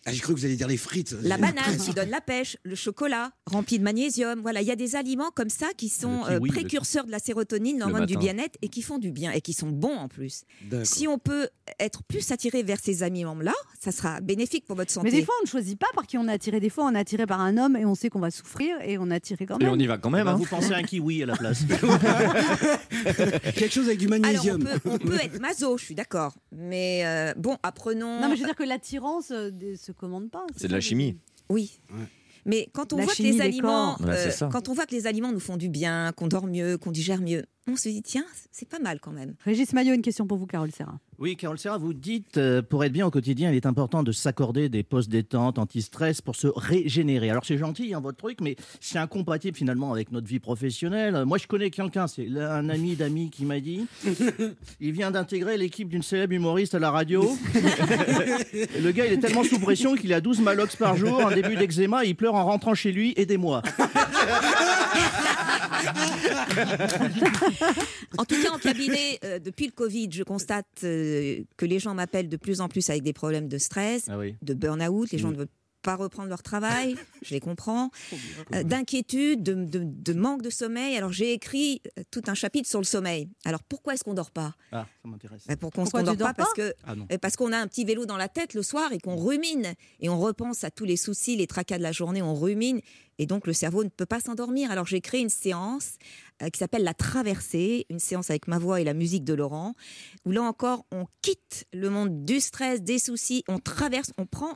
Ah, 0.05 0.11
j'ai 0.11 0.19
cru 0.19 0.33
que 0.33 0.39
vous 0.39 0.45
alliez 0.45 0.55
dire 0.55 0.67
les 0.67 0.77
frites. 0.77 1.15
la 1.21 1.37
banane 1.39 1.77
qui 1.77 1.91
donne 1.93 2.09
la 2.09 2.21
pêche, 2.21 2.57
le 2.63 2.73
chocolat 2.75 3.31
rempli 3.45 3.77
de 3.77 3.83
magnésium. 3.83 4.39
Voilà, 4.41 4.61
il 4.61 4.67
y 4.67 4.71
a 4.71 4.75
des 4.75 4.95
aliments 4.95 5.29
comme 5.35 5.49
ça 5.49 5.67
qui 5.77 5.89
sont 5.89 6.21
kiwi, 6.23 6.33
euh, 6.35 6.39
précurseurs 6.47 7.05
de 7.05 7.11
la 7.11 7.19
sérotonine, 7.19 7.77
l'hormone 7.79 8.05
du 8.05 8.17
bien-être, 8.17 8.57
et 8.61 8.69
qui 8.69 8.81
font 8.81 8.97
du 8.97 9.11
bien 9.11 9.31
et 9.31 9.41
qui 9.41 9.53
sont 9.53 9.69
bons 9.69 9.95
en 9.95 10.07
plus. 10.07 10.43
Si 10.83 11.07
on 11.07 11.19
peut 11.19 11.49
être 11.79 12.03
plus 12.03 12.31
attiré 12.31 12.63
vers 12.63 12.79
ces 12.81 13.03
aliments-là, 13.03 13.53
ça 13.79 13.91
sera 13.91 14.21
bénéfique 14.21 14.65
pour 14.65 14.75
votre 14.75 14.91
santé. 14.91 15.09
Mais 15.11 15.19
des 15.19 15.23
fois, 15.25 15.35
on 15.41 15.43
ne 15.45 15.49
choisit 15.49 15.77
pas 15.77 15.87
par 15.93 16.07
qui 16.07 16.17
on 16.17 16.27
est 16.27 16.33
attiré. 16.33 16.59
Des 16.59 16.69
fois, 16.69 16.85
on 16.85 16.95
est 16.95 16.99
attiré 16.99 17.25
par 17.27 17.39
un 17.39 17.57
homme 17.57 17.75
et 17.77 17.85
on 17.85 17.93
sait 17.95 18.09
qu'on 18.09 18.19
va 18.19 18.31
souffrir 18.31 18.77
et 18.83 18.97
on 18.97 19.09
est 19.11 19.15
attiré 19.15 19.45
quand 19.45 19.59
Et 19.59 19.65
même. 19.65 19.73
on 19.73 19.79
y 19.79 19.85
va 19.87 19.97
quand 19.97 20.09
même. 20.09 20.25
Bah, 20.25 20.31
hein. 20.31 20.35
vous 20.35 20.45
pensez 20.45 20.73
à 20.73 20.77
un 20.77 20.83
kiwi 20.83 21.23
à 21.23 21.25
la 21.27 21.35
place. 21.35 21.61
Quelque 23.55 23.69
chose 23.71 23.85
avec 23.87 23.99
du 23.99 24.07
Alors, 24.07 24.17
on 24.17 24.21
magnésium. 24.21 24.63
peut, 24.63 24.79
on 24.85 24.97
peut 24.97 25.19
être 25.21 25.39
maso, 25.39 25.77
je 25.77 25.85
suis 25.85 25.95
d'accord. 25.95 26.33
Mais 26.51 27.01
euh, 27.05 27.33
bon, 27.37 27.57
apprenons. 27.63 28.19
Non, 28.21 28.29
mais 28.29 28.35
je 28.35 28.41
veux 28.41 28.47
dire 28.47 28.55
que 28.55 28.63
l'attirance 28.63 29.31
euh, 29.31 29.51
se 29.91 29.97
commande 29.97 30.29
pas. 30.29 30.45
C'est 30.55 30.67
de 30.67 30.73
la 30.73 30.81
chimie. 30.81 31.17
Oui. 31.49 31.79
Ouais. 31.91 32.05
Mais 32.45 32.69
quand 32.73 32.93
on 32.93 32.97
La 32.97 33.03
voit 33.05 33.13
que 33.13 33.21
les 33.23 33.41
aliments. 33.41 33.97
Ouais, 34.01 34.27
euh, 34.41 34.49
quand 34.49 34.69
on 34.69 34.73
voit 34.73 34.85
que 34.85 34.95
les 34.95 35.07
aliments 35.07 35.31
nous 35.31 35.39
font 35.39 35.57
du 35.57 35.69
bien, 35.69 36.11
qu'on 36.15 36.27
dort 36.27 36.47
mieux, 36.47 36.77
qu'on 36.77 36.91
digère 36.91 37.21
mieux, 37.21 37.45
on 37.67 37.75
se 37.75 37.89
dit 37.89 38.01
tiens, 38.01 38.25
c'est 38.51 38.67
pas 38.67 38.79
mal 38.79 38.99
quand 38.99 39.11
même. 39.11 39.35
Régis 39.45 39.73
Maillot, 39.73 39.93
une 39.93 40.01
question 40.01 40.25
pour 40.25 40.37
vous, 40.37 40.47
Carole 40.47 40.71
Serra. 40.71 40.99
Oui, 41.19 41.37
Carole 41.37 41.59
Serra, 41.59 41.77
vous 41.77 41.93
dites, 41.93 42.37
euh, 42.37 42.63
pour 42.63 42.83
être 42.83 42.91
bien 42.91 43.05
au 43.05 43.11
quotidien, 43.11 43.51
il 43.51 43.55
est 43.55 43.67
important 43.67 44.01
de 44.01 44.11
s'accorder 44.11 44.69
des 44.69 44.81
postes 44.81 45.09
détente, 45.09 45.59
anti-stress 45.59 46.19
pour 46.21 46.35
se 46.35 46.47
régénérer. 46.47 47.29
Alors 47.29 47.45
c'est 47.45 47.59
gentil, 47.59 47.93
hein, 47.93 47.99
votre 47.99 48.17
truc, 48.17 48.39
mais 48.41 48.55
c'est 48.79 48.97
incompatible 48.97 49.55
finalement 49.55 49.93
avec 49.93 50.11
notre 50.11 50.27
vie 50.27 50.39
professionnelle. 50.39 51.23
Moi, 51.25 51.37
je 51.37 51.45
connais 51.45 51.69
quelqu'un, 51.69 52.07
c'est 52.07 52.27
un 52.39 52.67
ami 52.69 52.95
d'amis 52.95 53.29
qui 53.29 53.45
m'a 53.45 53.59
dit, 53.59 53.85
il 54.79 54.91
vient 54.93 55.11
d'intégrer 55.11 55.57
l'équipe 55.57 55.89
d'une 55.89 56.01
célèbre 56.01 56.33
humoriste 56.33 56.73
à 56.73 56.79
la 56.79 56.89
radio. 56.89 57.37
Et 58.53 58.79
le 58.81 58.91
gars, 58.91 59.05
il 59.05 59.13
est 59.13 59.19
tellement 59.19 59.43
sous 59.43 59.59
pression 59.59 59.93
qu'il 59.95 60.13
a 60.13 60.21
12 60.21 60.41
malox 60.41 60.75
par 60.75 60.97
jour, 60.97 61.27
un 61.27 61.35
début 61.35 61.55
d'eczéma, 61.55 62.03
il 62.03 62.15
pleure 62.15 62.33
en 62.33 62.45
rentrant 62.45 62.73
chez 62.73 62.91
lui, 62.91 63.13
aidez-moi. 63.15 63.61
En 68.17 68.25
tout 68.25 68.41
cas, 68.41 68.51
en 68.51 68.57
cabinet, 68.59 69.19
euh, 69.23 69.39
depuis 69.39 69.65
le 69.65 69.71
Covid, 69.71 70.09
je 70.11 70.23
constate 70.23 70.67
euh, 70.83 71.43
que 71.57 71.65
les 71.65 71.79
gens 71.79 71.93
m'appellent 71.93 72.29
de 72.29 72.37
plus 72.37 72.59
en 72.61 72.67
plus 72.69 72.89
avec 72.89 73.03
des 73.03 73.13
problèmes 73.13 73.47
de 73.47 73.57
stress, 73.57 74.05
Ah 74.09 74.17
oui. 74.17 74.35
de 74.41 74.53
burn-out. 74.53 75.11
Les 75.11 75.17
gens 75.17 75.29
Mm. 75.29 75.33
ne 75.33 75.37
veulent 75.37 75.47
pas 75.83 75.95
reprendre 75.95 76.29
leur 76.29 76.43
travail, 76.43 76.95
je 77.23 77.33
les 77.33 77.39
comprends, 77.39 77.89
euh, 78.53 78.61
d'inquiétude, 78.61 79.41
de, 79.41 79.53
de- 79.55 79.81
de 79.83 80.13
manque 80.13 80.43
de 80.43 80.51
sommeil. 80.51 80.95
Alors 80.95 81.11
j'ai 81.11 81.33
écrit 81.33 81.81
tout 82.11 82.21
un 82.27 82.35
chapitre 82.35 82.69
sur 82.69 82.77
le 82.79 82.85
sommeil. 82.85 83.29
Alors 83.45 83.63
pourquoi 83.63 83.95
est-ce 83.95 84.03
qu'on 84.03 84.13
dort 84.13 84.29
pas? 84.29 84.53
Ah, 84.71 84.85
ça 85.01 85.09
m'intéresse. 85.09 85.43
Ben, 85.47 85.55
qu'on 85.55 85.69
Pourquoi 85.71 86.01
tu 86.01 86.05
dort 86.05 86.15
dors 86.17 86.27
pas, 86.27 86.33
parce 86.35 86.53
pas? 86.53 86.55
que 86.55 86.73
Ah 86.85 86.93
parce 87.19 87.35
qu'on 87.35 87.51
a 87.51 87.57
un 87.57 87.65
petit 87.65 87.83
vélo 87.83 88.05
dans 88.05 88.17
la 88.17 88.27
tête 88.29 88.53
le 88.53 88.61
soir 88.61 88.91
et 88.93 88.99
qu'on 88.99 89.15
rumine 89.15 89.73
et 89.99 90.09
on 90.09 90.19
repense 90.19 90.63
à 90.63 90.69
tous 90.69 90.85
les 90.85 90.97
soucis, 90.97 91.35
les 91.35 91.47
tracas 91.47 91.79
de 91.79 91.83
la 91.83 91.91
journée, 91.91 92.21
on 92.21 92.35
rumine 92.35 92.81
et 93.17 93.25
donc 93.25 93.47
le 93.47 93.53
cerveau 93.53 93.83
ne 93.83 93.89
peut 93.89 94.05
pas 94.05 94.19
s'endormir. 94.19 94.69
Alors 94.69 94.85
j'ai 94.85 95.01
créé 95.01 95.21
une 95.21 95.29
séance 95.29 95.93
qui 96.49 96.57
s'appelle 96.57 96.83
la 96.83 96.93
traversée, 96.93 97.85
une 97.89 97.99
séance 97.99 98.29
avec 98.29 98.47
ma 98.47 98.57
voix 98.57 98.81
et 98.81 98.83
la 98.83 98.93
musique 98.93 99.23
de 99.23 99.33
Laurent, 99.33 99.73
où 100.25 100.31
là 100.31 100.41
encore 100.41 100.85
on 100.91 101.05
quitte 101.21 101.65
le 101.73 101.89
monde 101.89 102.25
du 102.25 102.39
stress, 102.39 102.81
des 102.81 102.99
soucis, 102.99 103.43
on 103.47 103.59
traverse, 103.59 104.11
on 104.17 104.25
prend, 104.25 104.55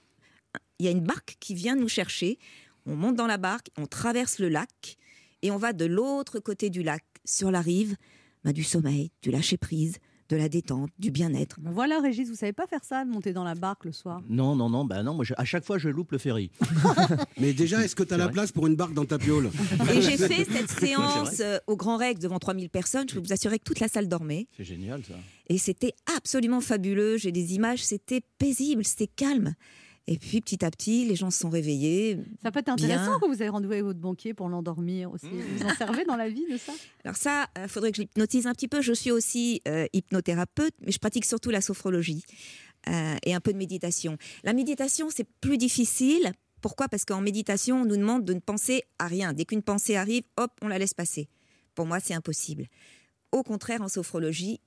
il 0.80 0.86
y 0.86 0.89
a 0.89 0.91
une 0.91 1.04
barque 1.04 1.38
qui 1.39 1.54
vient 1.54 1.76
nous 1.76 1.88
chercher, 1.88 2.39
on 2.86 2.95
monte 2.95 3.15
dans 3.15 3.28
la 3.28 3.38
barque, 3.38 3.69
on 3.78 3.86
traverse 3.86 4.39
le 4.39 4.50
lac 4.50 4.98
et 5.41 5.52
on 5.52 5.58
va 5.58 5.74
de 5.74 5.86
l'autre 5.86 6.39
côté 6.39 6.69
du 6.69 6.84
lac, 6.84 7.04
sur 7.24 7.52
la 7.52 7.62
rive, 7.62 7.95
ben, 8.43 8.52
du 8.52 8.63
sommeil, 8.63 9.12
du 9.21 9.32
lâcher 9.32 9.58
prise, 9.58 9.98
de 10.30 10.36
la 10.38 10.50
détente, 10.50 10.90
du 11.00 11.12
bien-être. 11.12 11.60
Ben 11.60 11.72
voilà, 11.72 12.00
Régis, 12.00 12.28
vous 12.30 12.36
savez 12.36 12.54
pas 12.54 12.66
faire 12.68 12.84
ça, 12.84 13.06
monter 13.06 13.32
dans 13.34 13.44
la 13.44 13.54
barque 13.56 13.86
le 13.86 13.92
soir? 13.92 14.22
Non, 14.30 14.56
non, 14.56 14.70
non, 14.70 14.84
bah 14.86 15.04
non, 15.04 15.14
moi, 15.14 15.24
je- 15.24 15.34
à 15.38 15.46
chaque 15.46 15.64
fois, 15.64 15.78
je 15.78 15.90
loupe 15.90 16.12
le 16.12 16.18
ferry. 16.18 16.50
Mais 17.40 17.54
déjà, 17.54 17.84
est-ce 17.84 17.96
que 17.96 18.04
tu 18.04 18.14
as 18.14 18.18
la 18.18 18.30
place 18.30 18.52
pour 18.52 18.68
une 18.68 18.76
barque 18.76 18.94
dans 18.94 19.06
ta 19.06 19.18
piole 19.20 19.50
Et 19.94 20.02
j'ai 20.02 20.18
fait 20.18 20.46
cette 20.52 20.72
séance 20.72 21.40
euh, 21.42 21.58
au 21.68 21.76
Grand 21.76 21.98
Rex 21.98 22.20
devant 22.20 22.40
3000 22.40 22.70
personnes. 22.70 23.08
Je 23.10 23.16
peux 23.16 23.22
vous 23.26 23.34
assurer 23.34 23.60
que 23.60 23.64
toute 23.64 23.80
la 23.80 23.88
salle 23.88 24.08
dormait. 24.08 24.48
C'est 24.58 24.64
génial, 24.66 25.04
ça. 25.04 25.14
Et 25.48 25.58
c'était 25.60 25.94
absolument 26.18 26.62
fabuleux. 26.62 27.18
J'ai 27.18 27.32
des 27.32 27.54
images, 27.54 27.84
c'était 27.84 28.22
paisible, 28.40 28.84
c'était 28.84 29.08
calme. 29.08 29.54
Et 30.08 30.18
puis 30.18 30.39
petit 30.39 30.63
à 30.63 30.70
petit, 30.70 31.06
les 31.06 31.15
gens 31.15 31.32
se 31.32 31.39
sont 31.39 31.50
réveillés. 31.50 32.20
Ça 32.44 32.52
peut 32.52 32.60
être 32.60 32.70
intéressant 32.70 33.04
Bien. 33.04 33.18
quand 33.20 33.28
vous 33.28 33.41
avez 33.41 33.50
rendez-vous 33.50 33.74
avec 33.74 33.84
votre 33.86 34.00
banquier 34.00 34.36
pour 34.36 34.50
l'endormir 34.50 35.12
aussi. 35.12 35.26
Vous 35.28 35.65
en 35.65 35.74
servez 35.74 36.06
dans 36.06 36.15
la 36.15 36.30
vie 36.30 36.46
de 36.52 36.58
ça? 36.58 36.74
Alors 37.04 37.15
ça, 37.15 37.48
il 37.60 37.68
faudrait 37.68 37.91
que 37.91 37.98
je 37.98 38.02
l'hypnotise 38.04 38.46
un 38.46 38.54
petit 38.54 38.68
peu. 38.68 38.82
Je 38.82 38.94
suis 38.94 39.10
aussi 39.12 39.62
euh, 39.68 39.88
hypnothérapeute, 39.94 40.76
mais 40.86 40.91
je 40.91 41.00
pratique 41.00 41.26
surtout 41.26 41.50
la 41.50 41.62
sophrologie 41.62 42.24
euh, 42.88 43.15
et 43.24 43.34
un 43.34 43.39
peu 43.39 43.52
de 43.52 43.58
méditation. 43.58 44.18
La 44.44 44.54
méditation, 44.54 45.10
c'est 45.10 45.28
plus 45.41 45.58
difficile. 45.58 46.34
Pourquoi? 46.62 46.88
Parce 46.88 47.04
qu'en 47.04 47.22
méditation, 47.22 47.82
on 47.82 47.86
nous 47.86 47.98
demande 47.98 48.26
de 48.26 48.34
ne 48.36 48.39
penser 48.39 48.84
à 49.00 49.08
rien. 49.08 49.34
Dès 49.34 49.46
qu'une 49.46 49.63
pensée 49.63 49.96
arrive, 49.96 50.24
hop, 50.38 50.52
on 50.62 50.68
la 50.68 50.78
laisse 50.78 50.94
passer. 50.94 51.30
Pour 51.74 51.88
moi, 51.88 52.00
c'est 52.00 52.13
impossible. 52.13 52.68
Au 53.32 53.41
contraire, 53.41 53.82
en 53.82 53.88
sophrologie, 53.88 54.62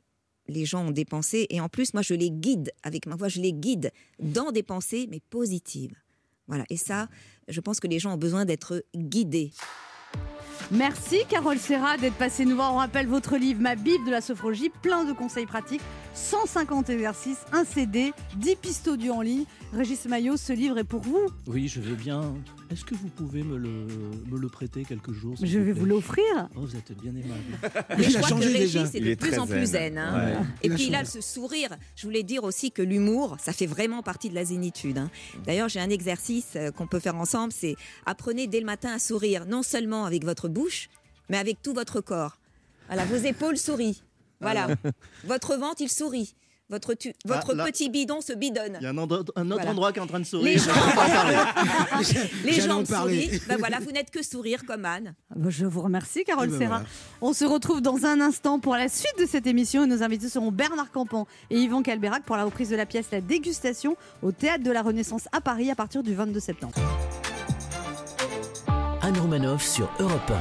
les 0.48 0.64
gens 0.64 0.86
ont 0.86 0.90
des 0.90 1.04
pensées 1.04 1.46
et 1.50 1.60
en 1.60 1.68
plus, 1.68 1.94
moi, 1.94 2.02
je 2.02 2.14
les 2.14 2.30
guide 2.30 2.72
avec 2.82 3.06
ma 3.06 3.16
voix, 3.16 3.28
je 3.28 3.40
les 3.40 3.52
guide 3.52 3.92
dans 4.18 4.50
des 4.50 4.62
pensées, 4.62 5.06
mais 5.10 5.20
positives. 5.30 5.94
Voilà. 6.46 6.64
Et 6.70 6.76
ça, 6.76 7.08
je 7.48 7.60
pense 7.60 7.78
que 7.78 7.86
les 7.86 7.98
gens 7.98 8.14
ont 8.14 8.18
besoin 8.18 8.44
d'être 8.44 8.84
guidés. 8.96 9.52
Merci 10.70 11.20
Carole 11.30 11.58
Serra 11.58 11.96
d'être 11.96 12.16
passée 12.16 12.44
nous 12.44 12.56
voir. 12.56 12.74
On 12.74 12.78
rappelle 12.78 13.06
votre 13.06 13.36
livre 13.36 13.60
Ma 13.60 13.74
Bible 13.74 14.04
de 14.04 14.10
la 14.10 14.20
sophrologie, 14.20 14.70
plein 14.82 15.04
de 15.04 15.12
conseils 15.12 15.46
pratiques, 15.46 15.80
150 16.18 16.90
exercices, 16.90 17.38
un 17.52 17.64
CD, 17.64 18.12
10 18.36 18.56
pistes 18.56 18.88
audio 18.88 19.14
en 19.14 19.20
ligne. 19.22 19.44
Régis 19.72 20.04
Maillot, 20.06 20.36
ce 20.36 20.52
livre 20.52 20.76
est 20.78 20.84
pour 20.84 21.00
vous. 21.00 21.28
Oui, 21.46 21.68
je 21.68 21.80
vais 21.80 21.94
bien. 21.94 22.34
Est-ce 22.70 22.84
que 22.84 22.94
vous 22.94 23.08
pouvez 23.08 23.42
me 23.42 23.56
le, 23.56 23.86
me 24.30 24.38
le 24.38 24.48
prêter 24.48 24.84
quelques 24.84 25.12
jours 25.12 25.36
Je 25.40 25.58
vais 25.58 25.72
vous 25.72 25.86
l'offrir. 25.86 26.24
Oh, 26.56 26.60
vous 26.62 26.76
êtes 26.76 26.92
bien 27.00 27.12
aimable. 27.12 27.86
Mais 27.96 27.96
Il 28.04 28.10
je 28.10 28.16
a 28.16 28.20
crois 28.20 28.28
changé 28.30 28.52
que 28.52 28.58
Régis 28.58 28.72
déjà. 28.72 28.84
est 28.86 28.94
Il 28.94 29.04
de 29.04 29.10
est 29.10 29.16
plus 29.16 29.38
en 29.38 29.46
plus 29.46 29.66
zen. 29.66 29.94
zen. 29.94 29.98
hein. 29.98 30.26
Ouais. 30.26 30.46
Et 30.62 30.66
Il 30.66 30.72
a 30.72 30.74
puis 30.74 30.88
là, 30.90 30.98
changé. 31.04 31.10
ce 31.12 31.20
sourire, 31.20 31.70
je 31.96 32.04
voulais 32.06 32.22
dire 32.24 32.44
aussi 32.44 32.72
que 32.72 32.82
l'humour, 32.82 33.36
ça 33.40 33.52
fait 33.52 33.66
vraiment 33.66 34.02
partie 34.02 34.28
de 34.28 34.34
la 34.34 34.44
zénitude. 34.44 34.98
hein. 34.98 35.10
D'ailleurs, 35.46 35.68
j'ai 35.68 35.80
un 35.80 35.90
exercice 35.90 36.48
euh, 36.56 36.70
qu'on 36.72 36.86
peut 36.86 37.00
faire 37.00 37.16
ensemble, 37.16 37.52
c'est 37.52 37.76
apprenez 38.06 38.46
dès 38.48 38.60
le 38.60 38.66
matin 38.66 38.92
à 38.92 38.98
sourire, 38.98 39.46
non 39.46 39.62
seulement 39.62 40.04
avec 40.04 40.24
votre 40.24 40.48
bouche, 40.48 40.88
mais 41.30 41.38
avec 41.38 41.62
tout 41.62 41.72
votre 41.74 42.00
corps. 42.00 42.38
Voilà, 42.88 43.04
vos 43.04 43.16
épaules 43.16 43.56
sourient. 43.58 44.02
Voilà, 44.40 44.68
votre 45.24 45.56
ventre, 45.56 45.80
il 45.80 45.88
sourit. 45.88 46.34
Votre, 46.70 46.92
tu- 46.92 47.14
votre 47.24 47.56
Ah, 47.58 47.64
petit 47.64 47.88
bidon 47.88 48.20
se 48.20 48.34
bidonne. 48.34 48.76
Il 48.78 48.84
y 48.84 48.86
a 48.86 48.90
un, 48.90 48.98
autre 48.98 49.32
Voilà. 49.34 49.70
endroit 49.70 49.90
qui 49.90 50.00
est 50.00 50.02
en 50.02 50.06
train 50.06 50.18
de 50.20 50.24
Les 50.24 50.28
sourire. 50.58 50.58
gens, 50.62 50.72
les 52.44 52.60
en 52.60 52.66
jambes 52.66 52.86
parler. 52.86 53.22
sourient. 53.24 53.40
Ben 53.48 53.56
voilà, 53.56 53.78
vous 53.80 53.90
n'êtes 53.90 54.10
que 54.10 54.22
sourire 54.22 54.66
comme 54.66 54.84
Anne. 54.84 55.14
Ah 55.30 55.34
bah, 55.36 55.48
Je 55.48 55.64
vous 55.64 55.80
remercie 55.80 56.24
Carole 56.24 56.48
Eh 56.48 56.52
ben 56.52 56.58
Serra. 56.58 56.74
voilà. 56.80 56.84
On 57.22 57.32
se 57.32 57.46
retrouve 57.46 57.80
dans 57.80 58.04
un 58.04 58.20
instant 58.20 58.58
pour 58.60 58.74
la 58.76 58.90
suite 58.90 59.18
de 59.18 59.24
cette 59.24 59.46
émission 59.46 59.84
et 59.84 59.86
nos 59.86 60.02
invités 60.02 60.28
seront 60.28 60.52
Bernard 60.52 60.90
Campan 60.92 61.26
et 61.48 61.58
Yvan 61.58 61.80
Calberac 61.82 62.24
pour 62.24 62.36
la 62.36 62.44
reprise 62.44 62.68
de 62.68 62.76
la 62.76 62.84
pièce 62.84 63.06
La 63.12 63.22
Dégustation 63.22 63.96
au 64.20 64.30
Théâtre 64.30 64.62
de 64.62 64.70
la 64.70 64.82
Renaissance 64.82 65.26
à 65.32 65.40
Paris 65.40 65.70
à 65.70 65.74
partir 65.74 66.02
du 66.02 66.14
22 66.14 66.38
septembre. 66.38 66.74
Anne 69.00 69.18
Romanoff 69.18 69.66
sur 69.66 69.90
Europe 70.00 70.32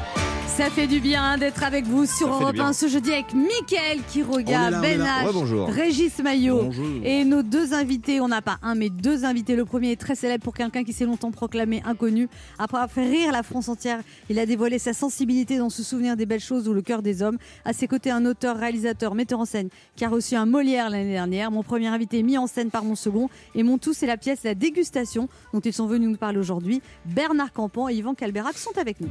Ça 0.58 0.72
fait 0.72 0.88
du 0.88 1.00
bien 1.00 1.38
d'être 1.38 1.64
avec 1.64 1.86
vous 1.86 2.08
sur 2.08 2.30
Europe 2.30 2.54
bien. 2.54 2.68
1 2.70 2.74
ce 2.74 2.88
jeudi 2.88 3.12
avec 3.14 3.32
Mickaël 3.36 4.00
Quiroga, 4.12 4.72
là, 4.72 4.80
on 4.80 4.84
est 4.84 4.98
Ben 4.98 5.00
là. 5.04 5.24
H, 5.24 5.54
Ouais. 5.54 5.72
Régis 5.72 6.18
Maillot. 6.18 6.64
Bonjour. 6.64 6.86
Et 7.04 7.24
nos 7.26 7.44
deux 7.44 7.76
invités, 7.76 8.20
on 8.22 8.28
n'a 8.28 8.42
pas 8.42 8.58
un 8.64 8.74
mais 8.74 8.90
deux 8.90 9.24
invités. 9.24 9.56
Le 9.56 9.66
premier 9.66 9.92
est 9.92 10.02
très 10.02 10.16
célèbre 10.16 10.44
pour 10.44 10.56
quelqu'un 10.56 10.84
qui 10.84 10.94
s'est 10.94 11.06
longtemps 11.06 11.30
proclamé 11.30 11.84
inconnu. 11.86 12.28
Après 12.58 12.78
avoir 12.78 12.90
fait 12.92 13.06
rire 13.08 13.32
la 13.32 13.44
France 13.44 13.70
entière, 13.70 14.00
il 14.32 14.40
a 14.40 14.48
dévoilé 14.48 14.80
sa 14.80 14.94
sensibilité 14.94 15.60
dans 15.60 15.70
se 15.70 15.84
souvenir 15.84 16.18
des 16.18 16.26
belles 16.26 16.40
choses 16.40 16.68
ou 16.68 16.74
le 16.74 16.82
cœur 16.82 17.04
des 17.04 17.22
hommes. 17.22 17.38
À 17.64 17.74
ses 17.74 17.88
côtés, 17.88 18.10
un 18.10 18.26
auteur, 18.26 18.58
réalisateur, 18.58 19.14
metteur 19.14 19.40
en 19.40 19.46
scène 19.46 19.70
qui 19.96 20.06
a 20.06 20.10
reçu 20.10 20.36
un 20.36 20.48
Molière 20.48 20.90
l'année 20.90 21.14
dernière. 21.14 21.52
Mon 21.52 21.62
premier 21.62 21.88
invité 21.88 22.24
mis 22.24 22.40
en 22.40 22.48
scène 22.48 22.72
par 22.72 22.84
mon 22.84 22.96
second. 22.96 23.30
Et 23.54 23.62
mon 23.62 23.78
tout, 23.78 23.94
c'est 23.94 24.08
la 24.08 24.18
pièce 24.18 24.40
La 24.44 24.56
Dégustation 24.56 25.30
dont 25.54 25.60
ils 25.60 25.74
sont 25.74 25.86
venus 25.86 26.10
nous 26.10 26.18
parler 26.18 26.40
aujourd'hui. 26.40 26.82
Bernard 27.06 27.54
Campan 27.54 27.90
et 27.90 27.94
Yvan 27.94 28.16
Calberac 28.16 28.58
sont 28.58 28.76
avec 28.80 29.00
nous. 29.02 29.10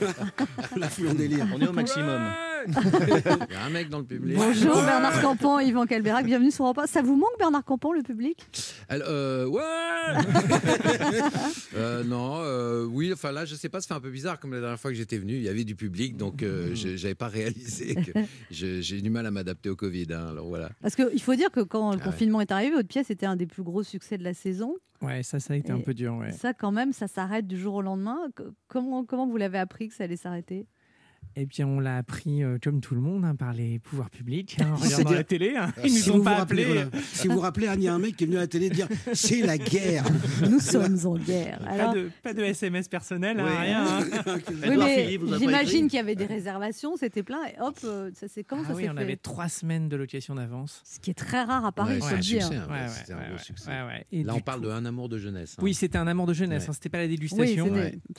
La 0.76 0.88
foule 0.88 1.08
en 1.08 1.14
délire. 1.14 1.46
On 1.54 1.60
est 1.60 1.66
au 1.66 1.72
maximum. 1.72 2.22
Il 2.66 3.52
y 3.52 3.56
a 3.56 3.64
un 3.64 3.70
mec 3.70 3.88
dans 3.90 3.98
le 3.98 4.04
public. 4.04 4.36
Bonjour 4.36 4.74
Bernard 4.82 5.20
Campan 5.20 5.60
Yvan 5.60 5.86
Calberac, 5.86 6.24
bienvenue 6.24 6.50
sur 6.50 6.64
Europe 6.64 6.78
1. 6.78 6.86
Ça 6.86 7.02
vous 7.02 7.16
manque 7.16 7.36
Bernard 7.38 7.64
Campan, 7.64 7.92
le 7.92 8.02
public? 8.02 8.46
Alors, 8.88 9.06
euh, 9.10 9.46
ouais 9.46 9.62
Euh, 11.76 12.04
Non, 12.04 12.38
euh, 12.42 12.84
oui, 12.84 13.12
enfin 13.12 13.32
là, 13.32 13.44
je 13.44 13.54
sais 13.54 13.68
pas, 13.68 13.80
ça 13.80 13.88
fait 13.88 13.94
un 13.94 14.00
peu 14.00 14.10
bizarre. 14.10 14.38
Comme 14.40 14.52
la 14.52 14.60
dernière 14.60 14.78
fois 14.80 14.90
que 14.90 14.96
j'étais 14.96 15.18
venu, 15.18 15.34
il 15.34 15.42
y 15.42 15.48
avait 15.48 15.64
du 15.64 15.74
public, 15.76 16.16
donc 16.16 16.42
euh, 16.42 16.74
je 16.74 16.96
j'avais 16.96 17.14
pas 17.14 17.28
réalisé 17.28 17.94
que 17.96 18.12
j'ai 18.50 19.00
du 19.00 19.10
mal 19.10 19.26
à 19.26 19.30
m'adapter 19.30 19.68
au 19.68 19.76
Covid. 19.76 20.06
hein, 20.12 20.28
alors 20.30 20.46
voilà. 20.48 20.70
Parce 20.80 20.94
qu'il 20.94 21.20
faut 21.22 21.34
dire 21.34 21.50
que 21.50 21.60
quand 21.60 21.90
le 21.92 21.98
Ah 22.00 22.04
ouais. 22.04 22.10
confinement 22.12 22.40
est 22.40 22.50
arrivé, 22.52 22.74
votre 22.74 22.88
pièce 22.88 23.10
était 23.10 23.26
un 23.26 23.36
des 23.36 23.46
plus 23.46 23.62
gros 23.62 23.82
succès 23.82 24.16
de 24.18 24.24
la 24.24 24.34
saison. 24.34 24.74
Ouais, 25.02 25.22
ça, 25.22 25.38
ça 25.40 25.52
a 25.52 25.56
été 25.56 25.68
Et 25.68 25.72
un 25.72 25.80
peu 25.80 25.92
dur, 25.92 26.14
ouais. 26.16 26.32
Ça, 26.32 26.54
quand 26.54 26.72
même, 26.72 26.92
ça 26.92 27.08
s'arrête 27.08 27.46
du 27.46 27.58
jour 27.58 27.74
au 27.74 27.82
lendemain. 27.82 28.18
Comment, 28.68 29.04
comment 29.04 29.26
vous 29.26 29.36
l'avez 29.36 29.58
appris 29.58 29.88
que 29.88 29.94
ça 29.94 30.04
allait 30.04 30.16
s'arrêter? 30.16 30.66
Et 31.36 31.46
bien, 31.46 31.66
on 31.66 31.80
l'a 31.80 31.96
appris 31.96 32.44
euh, 32.44 32.58
comme 32.62 32.80
tout 32.80 32.94
le 32.94 33.00
monde 33.00 33.24
hein, 33.24 33.34
par 33.34 33.52
les 33.52 33.78
pouvoirs 33.80 34.10
publics, 34.10 34.56
hein, 34.60 34.70
en 34.72 34.76
regardant 34.84 35.08
dire- 35.10 35.18
la 35.18 35.24
télé. 35.24 35.56
hein. 35.56 35.72
Ils 35.84 35.90
Si 35.90 35.96
nous 35.96 36.04
vous 36.04 36.10
ont 36.12 36.18
vous 36.18 36.24
pas 36.24 36.34
rappelez, 36.36 36.62
appelés. 36.64 36.82
voilà. 36.90 37.04
Si 37.12 37.26
vous 37.28 37.34
vous 37.34 37.40
rappelez, 37.40 37.68
il 37.74 37.82
y 37.82 37.88
a 37.88 37.94
un 37.94 37.98
mec 37.98 38.16
qui 38.16 38.24
est 38.24 38.26
venu 38.26 38.36
à 38.36 38.42
la 38.42 38.46
télé 38.46 38.70
dire 38.70 38.86
c'est 39.12 39.40
la 39.40 39.58
guerre. 39.58 40.04
Nous 40.48 40.60
sommes 40.60 40.98
en 41.06 41.16
guerre. 41.18 41.58
Pas, 41.58 41.92
de, 41.94 42.10
pas 42.22 42.34
de 42.34 42.42
SMS 42.42 42.86
personnel, 42.88 43.40
hein, 43.40 43.46
Oui. 43.48 43.56
rien. 43.66 43.84
hein. 43.84 44.38
oui, 44.68 45.18
j'imagine 45.38 45.88
qu'il 45.88 45.96
y 45.96 46.00
avait 46.00 46.14
des 46.14 46.26
réservations, 46.26 46.96
c'était 46.96 47.22
plein. 47.22 47.44
Et 47.46 47.60
hop, 47.60 47.76
euh, 47.84 48.10
ça 48.14 48.26
c'est 48.28 48.44
comment 48.44 48.62
Ah 48.66 48.68
ça 48.68 48.74
oui, 48.74 48.88
on 48.88 48.94
fait 48.94 49.00
avait 49.00 49.16
trois 49.16 49.48
semaines 49.48 49.88
de 49.88 49.96
location 49.96 50.34
d'avance. 50.36 50.82
Ce 50.84 51.00
qui 51.00 51.10
est 51.10 51.14
très 51.14 51.42
rare 51.42 51.64
à 51.64 51.72
Paris, 51.72 51.98
Ouais, 52.00 52.18
dire. 52.18 52.42
succès. 52.44 52.56
hein, 52.58 52.66
Ouais, 52.70 52.74
ouais, 52.80 52.88
C'était 52.88 53.12
un 53.12 53.16
ouais, 53.18 53.28
gros 53.30 53.38
succès. 53.38 53.70
ouais, 53.70 53.86
ouais. 53.86 54.06
Et 54.12 54.22
Là, 54.22 54.34
on 54.34 54.40
parle 54.40 54.60
coup- 54.60 54.66
de 54.66 54.70
un 54.72 54.84
amour 54.84 55.08
de 55.08 55.18
jeunesse. 55.18 55.56
Oui, 55.60 55.74
c'était 55.74 55.98
un 55.98 56.06
amour 56.06 56.26
de 56.26 56.32
jeunesse, 56.34 56.68
c'était 56.72 56.88
pas 56.88 56.98
la 56.98 57.08
dégustation. 57.08 57.68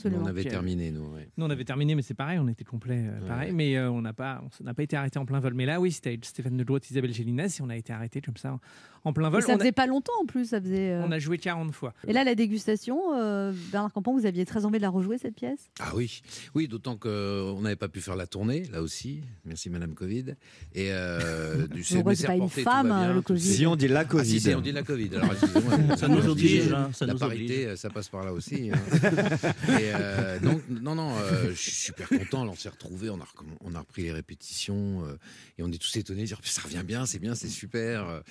On 0.05 0.25
avait 0.25 0.43
terminé. 0.43 0.91
Nous, 0.91 1.01
on 1.37 1.49
avait 1.49 1.63
terminé, 1.63 1.95
mais 1.95 2.01
c'est 2.01 2.13
pareil, 2.13 2.39
on 2.39 2.47
était 2.47 2.63
complet. 2.65 2.94
Fait 2.95 3.07
euh, 3.07 3.27
pareil, 3.27 3.51
mais 3.53 3.75
euh, 3.75 3.89
on 3.91 4.01
n'a 4.01 4.13
pas, 4.13 4.41
on 4.59 4.63
n'a 4.63 4.73
pas 4.73 4.83
été 4.83 4.95
arrêté 4.95 5.19
en 5.19 5.25
plein 5.25 5.39
vol. 5.39 5.53
Mais 5.53 5.65
là, 5.65 5.79
oui, 5.79 5.91
c'était 5.91 6.17
Stéphane 6.21 6.57
de 6.57 6.63
Droite, 6.63 6.89
Isabelle 6.89 7.13
Gélinas, 7.13 7.57
et 7.59 7.63
on 7.63 7.69
a 7.69 7.75
été 7.75 7.93
arrêté 7.93 8.21
comme 8.21 8.37
ça 8.37 8.59
en, 9.05 9.13
plein 9.13 9.29
Et 9.29 9.31
vol. 9.31 9.41
ça 9.43 9.53
on, 9.53 9.57
faisait 9.57 9.69
a, 9.69 9.73
pas 9.73 9.87
longtemps 9.87 10.11
en 10.21 10.25
plus, 10.25 10.49
ça 10.49 10.59
faisait. 10.59 10.91
euh, 10.91 11.03
on 11.05 11.11
a 11.11 11.19
joué 11.19 11.37
40 11.37 11.73
fois. 11.73 11.93
Et 12.07 12.13
là, 12.13 12.23
la 12.23 12.35
dégustation, 12.35 12.99
euh, 13.15 13.53
Bernard 13.71 13.93
Campan, 13.93 14.13
vous 14.13 14.25
aviez 14.25 14.45
très 14.45 14.65
envie 14.65 14.77
de 14.77 14.81
la 14.83 14.89
rejouer 14.89 15.17
cette 15.17 15.35
pièce? 15.35 15.69
Ah 15.79 15.91
oui, 15.95 16.21
oui, 16.55 16.67
d'autant 16.67 16.97
qu'on 16.97 17.61
n'avait 17.61 17.75
pas 17.75 17.87
pu 17.87 18.01
faire 18.01 18.15
la 18.15 18.27
tournée, 18.27 18.63
là 18.71 18.81
aussi. 18.81 19.21
Merci 19.45 19.69
Madame 19.69 19.93
Covid. 19.93 20.35
Et 20.73 20.89
euh, 20.91 21.67
du 21.73 21.85
mais 22.05 22.15
c'est 22.15 22.27
pas 22.27 22.35
une 22.35 22.49
femme, 22.49 22.91
hein, 22.91 23.05
bien, 23.05 23.13
le 23.13 23.21
Covid 23.21 23.39
Si 23.41 23.65
on 23.65 23.75
dit 23.75 23.87
la 23.87 23.99
Ah, 24.01 24.05
Covid. 24.05 24.29
si, 24.29 24.39
si, 24.41 24.53
on 24.53 24.61
dit 24.61 24.71
la 24.71 24.83
Covid. 24.83 25.09
Alors, 25.15 25.29
Ça 25.97 26.07
nous 26.07 26.27
oblige, 26.27 26.71
hein, 26.73 26.89
ça 26.93 27.05
la 27.05 27.13
nous 27.13 27.19
parité, 27.19 27.67
euh, 27.67 27.75
ça 27.75 27.89
passe 27.89 28.09
par 28.09 28.23
là 28.23 28.33
aussi. 28.33 28.71
hein. 28.71 28.77
Et, 29.79 29.91
euh, 29.93 30.39
donc, 30.39 30.61
non, 30.69 30.95
non, 30.95 31.15
euh, 31.17 31.49
je 31.51 31.55
suis 31.55 31.71
super 31.71 32.09
content. 32.09 32.41
Alors, 32.41 32.53
on 32.53 32.57
s'est 32.57 32.69
retrouvés, 32.69 33.09
on 33.09 33.19
a, 33.19 33.23
recomm- 33.23 33.57
on 33.63 33.75
a 33.75 33.79
repris 33.79 34.03
les 34.03 34.11
répétitions 34.11 35.03
euh, 35.05 35.17
et 35.57 35.63
on 35.63 35.71
est 35.71 35.77
tous 35.81 35.95
étonnés 35.97 36.21
de 36.21 36.27
dire 36.27 36.39
ça 36.43 36.61
revient 36.63 36.83
bien, 36.85 37.05
c'est 37.05 37.19
bien, 37.19 37.35
c'est 37.35 37.47
super. 37.47 38.21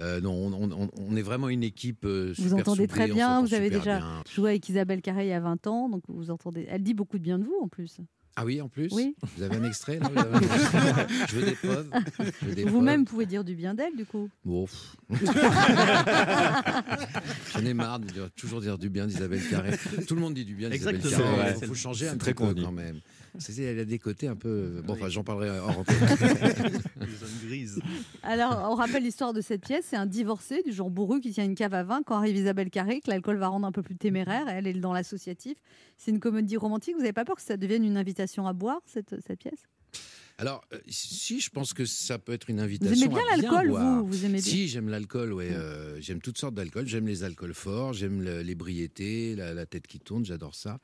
Euh, 0.00 0.19
non, 0.20 0.32
on, 0.32 0.52
on- 0.52 0.72
on- 0.72 0.90
on 0.96 1.16
est 1.16 1.22
vraiment 1.22 1.48
une 1.48 1.62
équipe 1.62 2.04
euh, 2.04 2.32
Vous 2.38 2.54
entendez 2.54 2.82
soudée, 2.82 2.88
très 2.88 3.08
bien, 3.08 3.40
vous 3.42 3.54
avez 3.54 3.70
déjà 3.70 3.98
bien. 3.98 4.22
joué 4.32 4.50
avec 4.50 4.68
Isabelle 4.68 5.02
Carré 5.02 5.26
il 5.26 5.30
y 5.30 5.32
a 5.32 5.40
20 5.40 5.66
ans, 5.66 5.88
donc 5.88 6.02
vous 6.08 6.30
entendez. 6.30 6.66
Elle 6.70 6.82
dit 6.82 6.94
beaucoup 6.94 7.18
de 7.18 7.22
bien 7.22 7.38
de 7.38 7.44
vous 7.44 7.58
en 7.62 7.68
plus. 7.68 7.96
Ah 8.36 8.44
oui, 8.44 8.60
en 8.62 8.68
plus 8.68 8.88
Oui. 8.92 9.16
Vous 9.36 9.42
avez 9.42 9.56
un 9.56 9.64
extrait 9.64 9.98
là 9.98 10.08
Vous 10.14 10.18
avez 10.20 10.36
un 10.36 10.40
extrait 10.40 11.06
Je 11.28 11.36
veux 11.36 11.44
des 11.44 11.56
preuves. 11.56 11.90
Vous-même 12.68 13.04
pouvez 13.04 13.26
dire 13.26 13.42
du 13.44 13.54
bien 13.56 13.74
d'elle 13.74 13.96
du 13.96 14.06
coup. 14.06 14.30
Bon. 14.44 14.66
J'en 17.52 17.64
ai 17.64 17.74
marre 17.74 17.98
de 18.00 18.06
dire- 18.06 18.30
toujours 18.36 18.60
dire 18.60 18.78
du 18.78 18.88
bien 18.88 19.06
d'Isabelle 19.06 19.42
Carré. 19.50 19.72
Tout 20.06 20.14
le 20.14 20.20
monde 20.20 20.34
dit 20.34 20.44
du 20.44 20.54
bien 20.54 20.70
d'Isabelle 20.70 20.96
Exactement. 21.00 21.36
Carré. 21.36 21.54
Il 21.60 21.66
faut 21.66 21.74
changer 21.74 22.08
un 22.08 22.16
très 22.16 22.34
peu 22.34 22.54
quand 22.54 22.72
même. 22.72 23.00
C'est, 23.38 23.62
elle 23.62 23.78
a 23.78 23.84
des 23.84 23.98
côtés 23.98 24.26
un 24.26 24.36
peu. 24.36 24.82
Bon, 24.84 24.94
enfin, 24.94 25.08
j'en 25.08 25.22
parlerai. 25.22 25.48
Les 27.00 27.06
zones 27.06 27.46
grises. 27.46 27.80
Alors, 28.22 28.68
on 28.70 28.74
rappelle 28.74 29.02
l'histoire 29.02 29.32
de 29.32 29.40
cette 29.40 29.62
pièce. 29.62 29.86
C'est 29.88 29.96
un 29.96 30.06
divorcé 30.06 30.62
du 30.62 30.72
genre 30.72 30.90
bourru 30.90 31.20
qui 31.20 31.32
tient 31.32 31.44
une 31.44 31.54
cave 31.54 31.74
à 31.74 31.82
vin 31.82 32.02
quand 32.02 32.16
arrive 32.16 32.36
Isabelle 32.36 32.70
Carré, 32.70 33.00
que 33.00 33.10
l'alcool 33.10 33.36
va 33.36 33.48
rendre 33.48 33.66
un 33.66 33.72
peu 33.72 33.82
plus 33.82 33.96
téméraire. 33.96 34.48
Elle 34.48 34.66
est 34.66 34.74
dans 34.74 34.92
l'associatif. 34.92 35.56
C'est 35.96 36.10
une 36.10 36.20
comédie 36.20 36.56
romantique. 36.56 36.94
Vous 36.94 37.02
n'avez 37.02 37.12
pas 37.12 37.24
peur 37.24 37.36
que 37.36 37.42
ça 37.42 37.56
devienne 37.56 37.84
une 37.84 37.96
invitation 37.96 38.46
à 38.46 38.52
boire, 38.52 38.80
cette, 38.86 39.16
cette 39.26 39.38
pièce? 39.38 39.66
Alors, 40.40 40.62
euh, 40.72 40.78
si, 40.88 41.38
je 41.38 41.50
pense 41.50 41.74
que 41.74 41.84
ça 41.84 42.18
peut 42.18 42.32
être 42.32 42.48
une 42.48 42.56
Vous 42.56 42.62
invitation. 42.62 43.06
aimez 43.10 43.14
bien 43.14 43.36
l'alcool, 43.36 43.70
vous 43.70 44.06
Vous 44.06 44.24
aimez 44.24 44.40
bien 44.40 44.50
Si, 44.52 44.68
j'aime 44.68 44.88
l'alcool, 44.88 45.34
ouais. 45.34 45.50
euh, 45.52 46.00
j'aime 46.00 46.20
toutes 46.22 46.38
sortes 46.38 46.54
d'alcool. 46.54 46.86
J'aime 46.88 47.06
les 47.06 47.24
alcools 47.24 47.52
forts, 47.52 47.92
j'aime 47.92 48.22
l'ébriété, 48.22 49.36
la, 49.36 49.52
la 49.52 49.66
tête 49.66 49.86
qui 49.86 50.00
tourne, 50.00 50.24
j'adore 50.24 50.54
ça. 50.54 50.78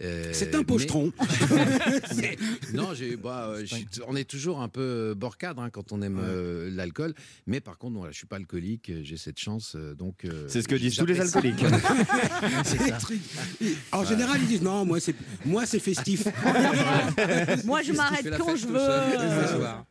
Euh, 0.00 0.30
C'est 0.32 0.54
un 0.54 0.62
pochetron. 0.62 1.12
Mais- 2.16 2.36
non, 2.74 2.94
j'ai, 2.94 3.16
bah, 3.16 3.54
je 3.60 3.66
suis- 3.74 3.86
on 4.06 4.14
est 4.14 4.24
toujours 4.28 4.60
un 4.60 4.68
peu 4.68 5.14
bord 5.16 5.36
cadre 5.36 5.62
hein, 5.62 5.70
quand 5.70 5.90
on 5.90 6.00
aime 6.00 6.20
euh, 6.22 6.70
l'alcool. 6.72 7.12
Mais 7.48 7.60
par 7.60 7.78
contre, 7.78 7.96
voilà, 7.96 8.12
je 8.12 8.18
suis 8.18 8.26
pas 8.28 8.36
alcoolique, 8.36 8.92
j'ai 9.02 9.16
cette 9.16 9.40
chance. 9.40 9.76
donc, 9.98 10.24
euh, 10.24 10.46
C'est 10.48 10.62
ce 10.62 10.68
que 10.68 10.76
disent 10.76 10.94
tous 10.96 11.06
les 11.06 11.20
alcooliques. 11.20 11.60
En 13.92 14.04
général, 14.04 14.38
ils 14.42 14.48
disent 14.48 14.62
non, 14.62 14.84
moi 14.84 15.00
c'est 15.00 15.14
moi 15.44 15.66
c'est 15.66 15.78
festif. 15.80 16.26
Moi, 17.64 17.82
je 17.82 17.92
m'arrête 17.92 18.28
quand 18.38 18.56
je 18.56 18.66
veux. 18.66 18.91
Euh. 18.92 19.46
soir 19.58 19.84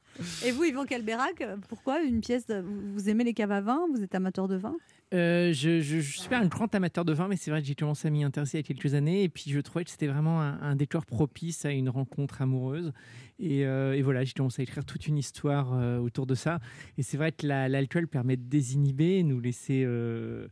Et 0.45 0.51
vous, 0.51 0.63
Yvan 0.63 0.85
Calberac, 0.85 1.43
pourquoi 1.69 2.01
une 2.01 2.21
pièce 2.21 2.45
de- 2.47 2.59
vous- 2.61 2.93
Vous 2.93 3.09
aimez 3.09 3.23
les 3.23 3.33
caves 3.33 3.51
à 3.51 3.61
vin 3.61 3.79
Vous 3.93 4.03
êtes 4.03 4.13
amateur 4.15 4.47
de 4.47 4.55
vin? 4.55 4.75
Euh, 5.13 5.51
je, 5.51 5.81
je, 5.81 5.99
je 5.99 6.19
suis 6.19 6.29
pas 6.29 6.37
un 6.37 6.45
grand 6.45 6.73
amateur 6.73 7.03
de 7.03 7.11
vin, 7.11 7.27
mais 7.27 7.35
c'est 7.35 7.51
vrai 7.51 7.61
que 7.61 7.67
j'ai 7.67 7.75
commencé 7.75 8.07
à 8.07 8.11
m'y 8.11 8.23
intéresser 8.23 8.59
il 8.59 8.61
y 8.61 8.63
a 8.63 8.67
quelques 8.75 8.93
années. 8.93 9.23
Et 9.23 9.29
puis 9.29 9.45
je 9.47 9.59
trouvais 9.59 9.83
que 9.83 9.89
c'était 9.91 10.07
vraiment 10.07 10.41
un, 10.41 10.57
un 10.61 10.75
décor 10.75 11.05
propice 11.05 11.65
à 11.65 11.71
une 11.71 11.89
rencontre 11.89 12.41
amoureuse. 12.41 12.93
Et, 13.41 13.65
euh, 13.65 13.93
et 13.97 14.01
voilà, 14.03 14.23
j'ai 14.23 14.33
commencé 14.33 14.61
à 14.61 14.63
écrire 14.63 14.85
toute 14.85 15.07
une 15.07 15.17
histoire 15.17 15.73
euh, 15.73 15.97
autour 15.97 16.27
de 16.27 16.35
ça. 16.35 16.59
Et 16.97 17.03
c'est 17.03 17.17
vrai 17.17 17.31
que 17.31 17.47
la- 17.47 17.67
l'alcool 17.67 18.07
permet 18.07 18.37
de 18.37 18.43
désinhiber, 18.43 19.23
nous 19.23 19.39
laisser, 19.39 19.83
euh, 19.83 20.47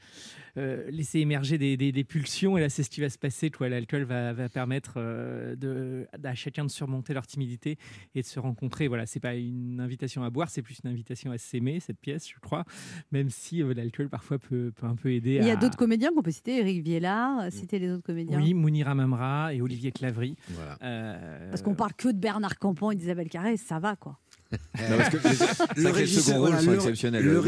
euh, 0.57 0.89
laisser 0.89 1.19
émerger 1.19 1.57
des, 1.59 1.77
des- 1.77 1.91
des 1.91 2.03
pulsions. 2.03 2.57
Et 2.57 2.61
là, 2.61 2.69
c'est 2.69 2.81
ce 2.83 2.89
qui 2.89 2.99
va 3.01 3.09
se 3.09 3.17
passer. 3.19 3.51
L'alcool 3.59 4.03
va, 4.03 4.33
va 4.33 4.49
permettre 4.49 4.93
euh, 4.97 5.55
de, 5.55 6.07
à 6.23 6.33
chacun 6.33 6.65
de 6.65 6.69
surmonter 6.71 7.13
leur 7.13 7.27
timidité 7.27 7.77
et 8.15 8.21
de 8.21 8.25
se 8.25 8.39
rencontrer. 8.39 8.87
Voilà, 8.87 9.05
c'est 9.05 9.19
pas 9.19 9.35
une 9.35 9.79
invitation 9.79 10.23
à 10.23 10.29
boire, 10.31 10.49
c'est 10.49 10.61
plus 10.63 10.79
une 10.83 10.89
invitation 10.89 11.31
à 11.31 11.37
s'aimer, 11.37 11.79
cette 11.79 11.99
pièce, 11.99 12.27
je 12.27 12.39
crois. 12.39 12.63
Même 13.11 13.29
si 13.29 13.61
euh, 13.61 13.73
l'alcool 13.73 14.09
parfois 14.09 14.39
peut, 14.39 14.71
peut 14.75 14.87
un 14.87 14.95
peu 14.95 15.11
aider 15.11 15.37
Il 15.41 15.45
y 15.45 15.49
a 15.51 15.53
à- 15.53 15.55
d'autres 15.57 15.77
comédiens 15.77 16.09
qu'on 16.15 16.23
peut 16.23 16.31
citer, 16.31 16.57
Eric 16.59 16.83
Viellard, 16.83 17.51
citer 17.51 17.77
les 17.77 17.91
autres 17.91 18.03
comédiens. 18.03 18.39
oui, 18.39 18.55
Mounira 18.55 18.95
Mamra 18.95 19.53
et 19.53 19.61
Olivier 19.61 19.91
Clavry. 19.91 20.35
Voilà. 20.49 20.77
Euh, 20.81 21.49
Parce 21.51 21.61
qu'on 21.61 21.75
parle 21.75 21.93
que 21.93 22.07
de 22.09 22.17
Bernard 22.17 22.57
Campan 22.57 22.78
et 22.91 22.95
d'Isabelle 22.95 23.29
Carré, 23.29 23.57
ça 23.57 23.79
va 23.79 23.95
quoi. 23.95 24.17
Non, 24.51 24.97
parce 24.97 25.09
que 25.09 25.17
les- 25.27 25.35
c'est 25.35 25.53
vrai 25.53 25.67
que 25.75 25.79
les 25.81 25.91
régisseur, 25.91 26.37
rôles 26.39 26.47
voilà, 26.49 26.61
sont 26.63 26.69
le- 26.71 26.75
exceptionnels. 26.77 27.23
le 27.23 27.39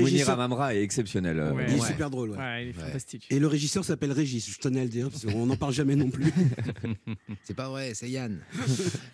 est 0.72 0.84
exceptionnel. 0.84 1.40
euh, 1.40 1.52
Ouais. 1.54 1.66
Il 1.68 1.74
est 1.76 1.80
Ouais. 1.82 1.88
super 1.88 2.10
drôle. 2.12 2.30
ouais. 2.32 2.38
ouais, 2.38 2.64
il 2.66 2.70
est 2.70 2.78
Ouais. 2.78 2.84
fantastique. 2.86 3.26
Et 3.32 3.40
le 3.40 3.48
régisseur 3.48 3.84
s'appelle 3.84 4.12
Régis, 4.12 4.48
je 4.52 4.60
tenais 4.60 4.82
à 4.82 4.84
le 4.84 4.90
dire, 4.90 5.10
parce 5.10 5.26
qu'on 5.26 5.48
n'en 5.48 5.56
parle 5.56 5.74
jamais 5.74 5.96
non 5.96 6.12
plus. 6.12 6.26
C'est 7.44 7.56
pas 7.56 7.70
vrai, 7.70 7.94
c'est 7.96 8.10
Yann. 8.10 8.40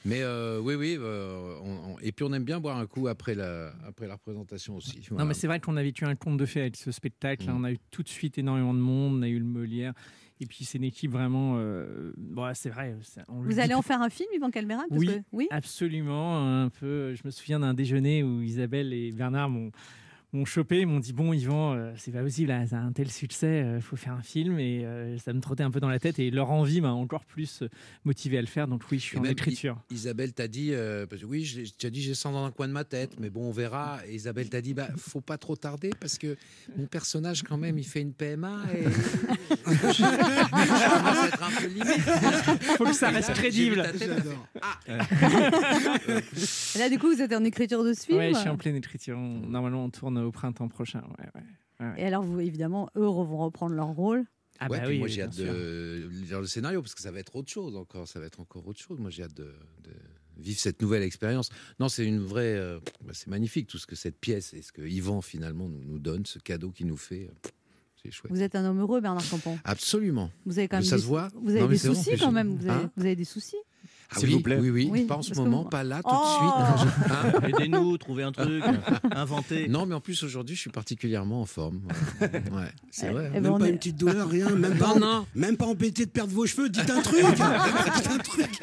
Mais 0.05 0.21
euh, 0.21 0.59
oui, 0.59 0.75
oui. 0.75 0.97
euh, 0.99 1.57
on- 1.63 1.93
on- 1.93 1.99
et 2.01 2.11
puis 2.11 2.25
on 2.27 2.33
aime 2.33 2.43
bien 2.43 2.59
boire 2.59 2.77
un 2.77 2.85
coup 2.87 3.07
après 3.07 3.35
la, 3.35 3.71
après 3.87 4.07
la 4.07 4.15
représentation 4.15 4.75
aussi. 4.75 4.99
Non, 5.11 5.23
mais 5.25 5.33
c'est 5.33 5.47
vrai 5.47 5.59
qu'on 5.61 5.77
a 5.77 5.83
vécu 5.83 6.03
un 6.05 6.15
conte 6.15 6.37
de 6.37 6.45
fées 6.45 6.61
avec 6.61 6.75
ce 6.75 6.91
spectacle. 6.91 7.45
Mm. 7.49 7.55
On 7.57 7.63
a 7.63 7.71
eu 7.71 7.77
tout 7.91 8.03
de 8.03 8.09
suite 8.09 8.37
énormément 8.37 8.73
de 8.73 8.79
monde. 8.79 9.19
On 9.19 9.21
a 9.21 9.27
eu 9.29 9.39
le 9.39 9.45
Molière. 9.45 9.93
Et 10.39 10.45
puis, 10.45 10.65
c'est 10.65 10.77
une 10.77 10.83
équipe 10.83 11.11
vraiment. 11.11 11.55
euh, 11.57 12.13
bon, 12.17 12.51
c'est 12.53 12.69
vrai. 12.69 12.95
on 13.27 13.41
Vous 13.41 13.59
allez 13.59 13.73
en 13.73 13.81
faire 13.81 14.01
un 14.01 14.09
film, 14.09 14.29
Yvan 14.35 14.51
Oui. 14.91 15.07
que- 15.07 15.21
oui? 15.31 15.47
Absolument. 15.49 16.63
Un 16.63 16.69
peu. 16.69 17.15
Je 17.15 17.21
me 17.25 17.31
souviens 17.31 17.59
d'un 17.59 17.73
déjeuner 17.73 18.23
où 18.23 18.41
Isabelle 18.41 18.93
et 18.93 19.11
Bernard 19.11 19.49
m'ont 19.49 19.71
m'ont 20.33 20.45
chopé, 20.45 20.85
m'ont 20.85 20.99
dit 20.99 21.13
bon 21.13 21.31
Yvan, 21.33 21.73
euh, 21.75 21.91
c'est 21.97 22.11
pas 22.11 22.21
possible, 22.21 22.49
là, 22.49 22.67
ça 22.67 22.77
a 22.77 22.81
un 22.81 22.91
tel 22.91 23.09
succès, 23.09 23.65
il 23.75 23.81
faut 23.81 23.95
faire 23.95 24.13
un 24.13 24.21
film 24.21 24.59
et 24.59 24.83
euh, 24.85 25.17
ça 25.19 25.31
me 25.33 25.39
trottait 25.39 25.63
un 25.63 25.71
peu 25.71 25.79
dans 25.79 25.87
la 25.89 25.99
tête 25.99 26.19
et 26.19 26.29
leur 26.31 26.51
envie 26.51 26.81
m'a 26.81 26.91
encore 26.91 27.23
plus 27.25 27.61
euh, 27.61 27.69
motivé 28.03 28.37
à 28.37 28.41
le 28.41 28.47
faire. 28.47 28.67
Donc 28.67 28.81
oui, 28.91 28.99
je 28.99 29.03
suis 29.03 29.17
Et 29.17 29.19
en 29.21 29.23
écriture. 29.23 29.81
I- 29.89 29.93
Isabelle 29.95 30.33
t'a 30.33 30.47
dit, 30.49 30.69
euh, 30.73 31.05
parce 31.05 31.21
que 31.21 31.25
oui, 31.27 31.43
j'ai- 31.45 31.63
tu 31.63 31.85
as 31.85 31.89
dit 31.89 32.01
j'ai 32.01 32.13
ça 32.13 32.29
dans 32.29 32.43
un 32.45 32.51
coin 32.51 32.67
de 32.67 32.73
ma 32.73 32.83
tête, 32.83 33.11
mais 33.19 33.29
bon, 33.29 33.47
on 33.47 33.51
verra. 33.51 33.99
Et 34.07 34.15
Isabelle 34.15 34.49
t'a 34.49 34.59
dit, 34.61 34.73
bah, 34.73 34.89
faut 34.97 35.21
pas 35.21 35.37
trop 35.37 35.55
tarder 35.55 35.91
parce 35.99 36.17
que 36.17 36.35
mon 36.75 36.85
personnage, 36.87 37.43
quand 37.43 37.57
même, 37.57 37.77
il 37.77 37.85
fait 37.85 38.01
une 38.01 38.13
PMA 38.13 38.59
et 38.75 38.83
être 39.67 41.43
un 41.43 41.51
peu 41.61 41.67
limite. 41.67 42.01
Faut 42.77 42.83
que 42.85 42.93
ça 42.93 43.11
là, 43.11 43.17
reste 43.17 43.29
vu 43.29 43.35
crédible. 43.35 43.75
ta 43.81 43.91
tête, 43.93 44.11
Et 46.75 46.79
Là, 46.79 46.89
du 46.89 46.99
coup, 46.99 47.07
vous 47.13 47.21
êtes 47.21 47.33
en 47.33 47.43
écriture 47.43 47.83
de 47.83 47.93
ce 47.93 48.01
film 48.05 48.17
Ouais, 48.17 48.31
je 48.33 48.39
suis 48.39 48.49
en 48.49 48.57
pleine 48.57 48.75
écriture. 48.75 49.17
On- 49.17 49.47
Normalement, 49.47 49.85
on 49.85 49.89
tourne 49.89 50.16
au 50.23 50.31
printemps 50.31 50.67
prochain. 50.67 51.01
Ouais, 51.19 51.25
ouais. 51.35 51.41
Ouais, 51.79 51.85
ouais. 51.91 52.01
Et 52.01 52.05
alors, 52.05 52.23
vous, 52.23 52.39
évidemment, 52.39 52.89
eux 52.95 53.01
vont 53.05 53.37
reprendre 53.37 53.75
leur 53.75 53.87
rôle. 53.87 54.25
Ah 54.59 54.67
ouais, 54.69 54.79
bah 54.79 54.83
puis 54.85 54.93
oui, 54.95 54.99
moi 54.99 55.07
j'ai 55.07 55.21
hâte 55.21 55.33
sûr. 55.33 55.45
de 55.53 56.09
lire 56.25 56.41
le 56.41 56.47
scénario 56.47 56.81
parce 56.81 56.95
que 56.95 57.01
ça 57.01 57.11
va 57.11 57.19
être 57.19 57.35
autre 57.35 57.51
chose 57.51 57.75
encore, 57.75 58.07
ça 58.07 58.19
va 58.19 58.25
être 58.25 58.39
encore 58.39 58.67
autre 58.67 58.79
chose. 58.79 58.99
Moi 58.99 59.11
j'ai 59.11 59.21
hâte 59.21 59.35
de, 59.35 59.53
de 59.83 59.91
vivre 60.39 60.59
cette 60.59 60.81
nouvelle 60.81 61.03
expérience. 61.03 61.51
Non, 61.79 61.89
c'est 61.89 62.03
une 62.07 62.17
vraie, 62.17 62.55
euh, 62.55 62.79
bah, 63.05 63.11
c'est 63.13 63.27
magnifique 63.27 63.67
tout 63.67 63.77
ce 63.77 63.85
que 63.85 63.95
cette 63.95 64.19
pièce 64.19 64.55
et 64.55 64.63
ce 64.63 64.71
que 64.71 64.81
Yvan 64.81 65.21
finalement 65.21 65.69
nous, 65.69 65.83
nous 65.85 65.99
donne, 65.99 66.25
ce 66.25 66.39
cadeau 66.39 66.71
qu'il 66.71 66.87
nous 66.87 66.97
fait. 66.97 67.29
euh, 67.29 67.49
C'est 68.01 68.09
chouette. 68.09 68.31
Vous 68.31 68.41
êtes 68.41 68.55
un 68.55 68.65
homme 68.65 68.79
heureux, 68.79 68.99
Bernard 68.99 69.29
Campan. 69.29 69.59
Absolument. 69.63 70.31
Vous 70.47 70.57
avez 70.57 70.67
quand 70.67 70.77
même 70.77 70.83
Ça 70.83 70.95
des, 70.95 71.03
se 71.03 71.07
voit 71.07 71.27
Vous 71.35 71.51
avez 71.51 71.59
Non, 71.61 71.67
des 71.67 71.77
soucis 71.77 72.17
quand 72.17 72.31
même. 72.31 72.55
Vous 72.57 72.67
avez, 72.67 72.83
Hein 72.85 72.91
vous 72.97 73.05
avez 73.05 73.15
des 73.15 73.25
soucis. 73.25 73.57
Ah 74.09 74.19
S'il 74.19 74.29
oui, 74.29 74.35
vous 74.35 74.41
plaît. 74.41 74.57
Oui, 74.59 74.69
oui, 74.69 74.89
Oui, 74.89 75.01
pas 75.03 75.15
en 75.17 75.21
ce 75.21 75.33
moment, 75.33 75.63
vous- 75.63 75.69
pas 75.69 75.83
là, 75.83 75.97
tout 76.01 76.09
Oh 76.09 76.23
de 76.23 76.91
suite. 76.93 77.11
Hein 77.11 77.41
Aidez-nous, 77.59 77.97
trouvez 77.97 78.23
un 78.23 78.31
truc, 78.31 78.63
inventez. 79.11 79.67
non, 79.67 79.85
mais 79.85 79.95
en 79.95 79.99
plus 79.99 80.23
aujourd'hui, 80.23 80.55
je 80.55 80.61
suis 80.61 80.69
particulièrement 80.69 81.41
en 81.41 81.45
forme. 81.45 81.81
Voilà. 82.19 82.33
Ouais, 82.39 82.71
c'est 82.89 83.07
Eh- 83.07 83.11
vrai. 83.11 83.25
eh 83.31 83.33
Même 83.33 83.43
ben, 83.43 83.51
on 83.51 83.59
pas 83.59 83.67
est- 83.67 83.71
une 83.71 83.77
petite 83.77 83.97
douleur, 83.97 84.29
rien, 84.29 84.49
même 84.51 84.77
pas, 84.77 84.93
Non, 84.95 84.99
non. 84.99 85.25
même 85.35 85.57
pas 85.57 85.65
embêté 85.65 86.05
de 86.05 86.11
perdre 86.11 86.31
vos 86.33 86.45
cheveux, 86.45 86.69
dites 86.69 86.89
un 86.89 87.01
truc 87.01 87.19
Dites 87.25 88.09
un 88.09 88.17
truc 88.19 88.61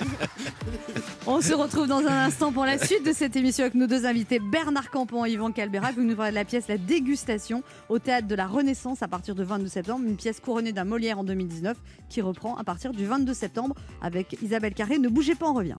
On 1.27 1.41
se 1.41 1.53
retrouve 1.55 1.87
dans 1.89 1.99
un 2.07 2.25
instant 2.27 2.53
pour 2.53 2.65
la 2.65 2.79
suite 2.79 3.05
de 3.05 3.13
cette 3.13 3.35
émission 3.37 3.65
avec 3.65 3.75
nos 3.75 3.87
deux 3.87 4.05
invités, 4.07 4.39
Bernard 4.41 4.91
Campan 4.91 5.25
et 5.27 5.33
Yvan 5.33 5.53
Calberac. 5.53 5.95
Vous 5.95 6.03
nous 6.05 6.17
parlez 6.17 6.31
de 6.33 6.37
la 6.37 6.45
pièce 6.45 6.69
La 6.69 6.77
Dégustation 6.79 7.63
au 7.89 7.99
théâtre 7.99 8.29
de 8.29 8.35
la 8.35 8.47
Renaissance 8.47 9.03
à 9.03 9.09
partir 9.09 9.35
du 9.35 9.43
22 9.45 9.69
septembre. 9.69 10.05
Une 10.07 10.17
pièce 10.17 10.41
couronnée 10.41 10.73
d'un 10.73 10.85
Molière 10.85 11.19
en 11.19 11.25
2019 11.25 11.77
qui 12.11 12.21
reprend 12.21 12.57
à 12.57 12.65
partir 12.65 12.93
du 12.93 13.07
22 13.07 13.33
septembre 13.35 13.75
avec 14.03 14.37
Isabelle 14.43 14.75
Carré. 14.75 14.99
Ne 14.99 15.09
bougez 15.09 15.34
pas, 15.35 15.49
on 15.49 15.55
revient. 15.55 15.77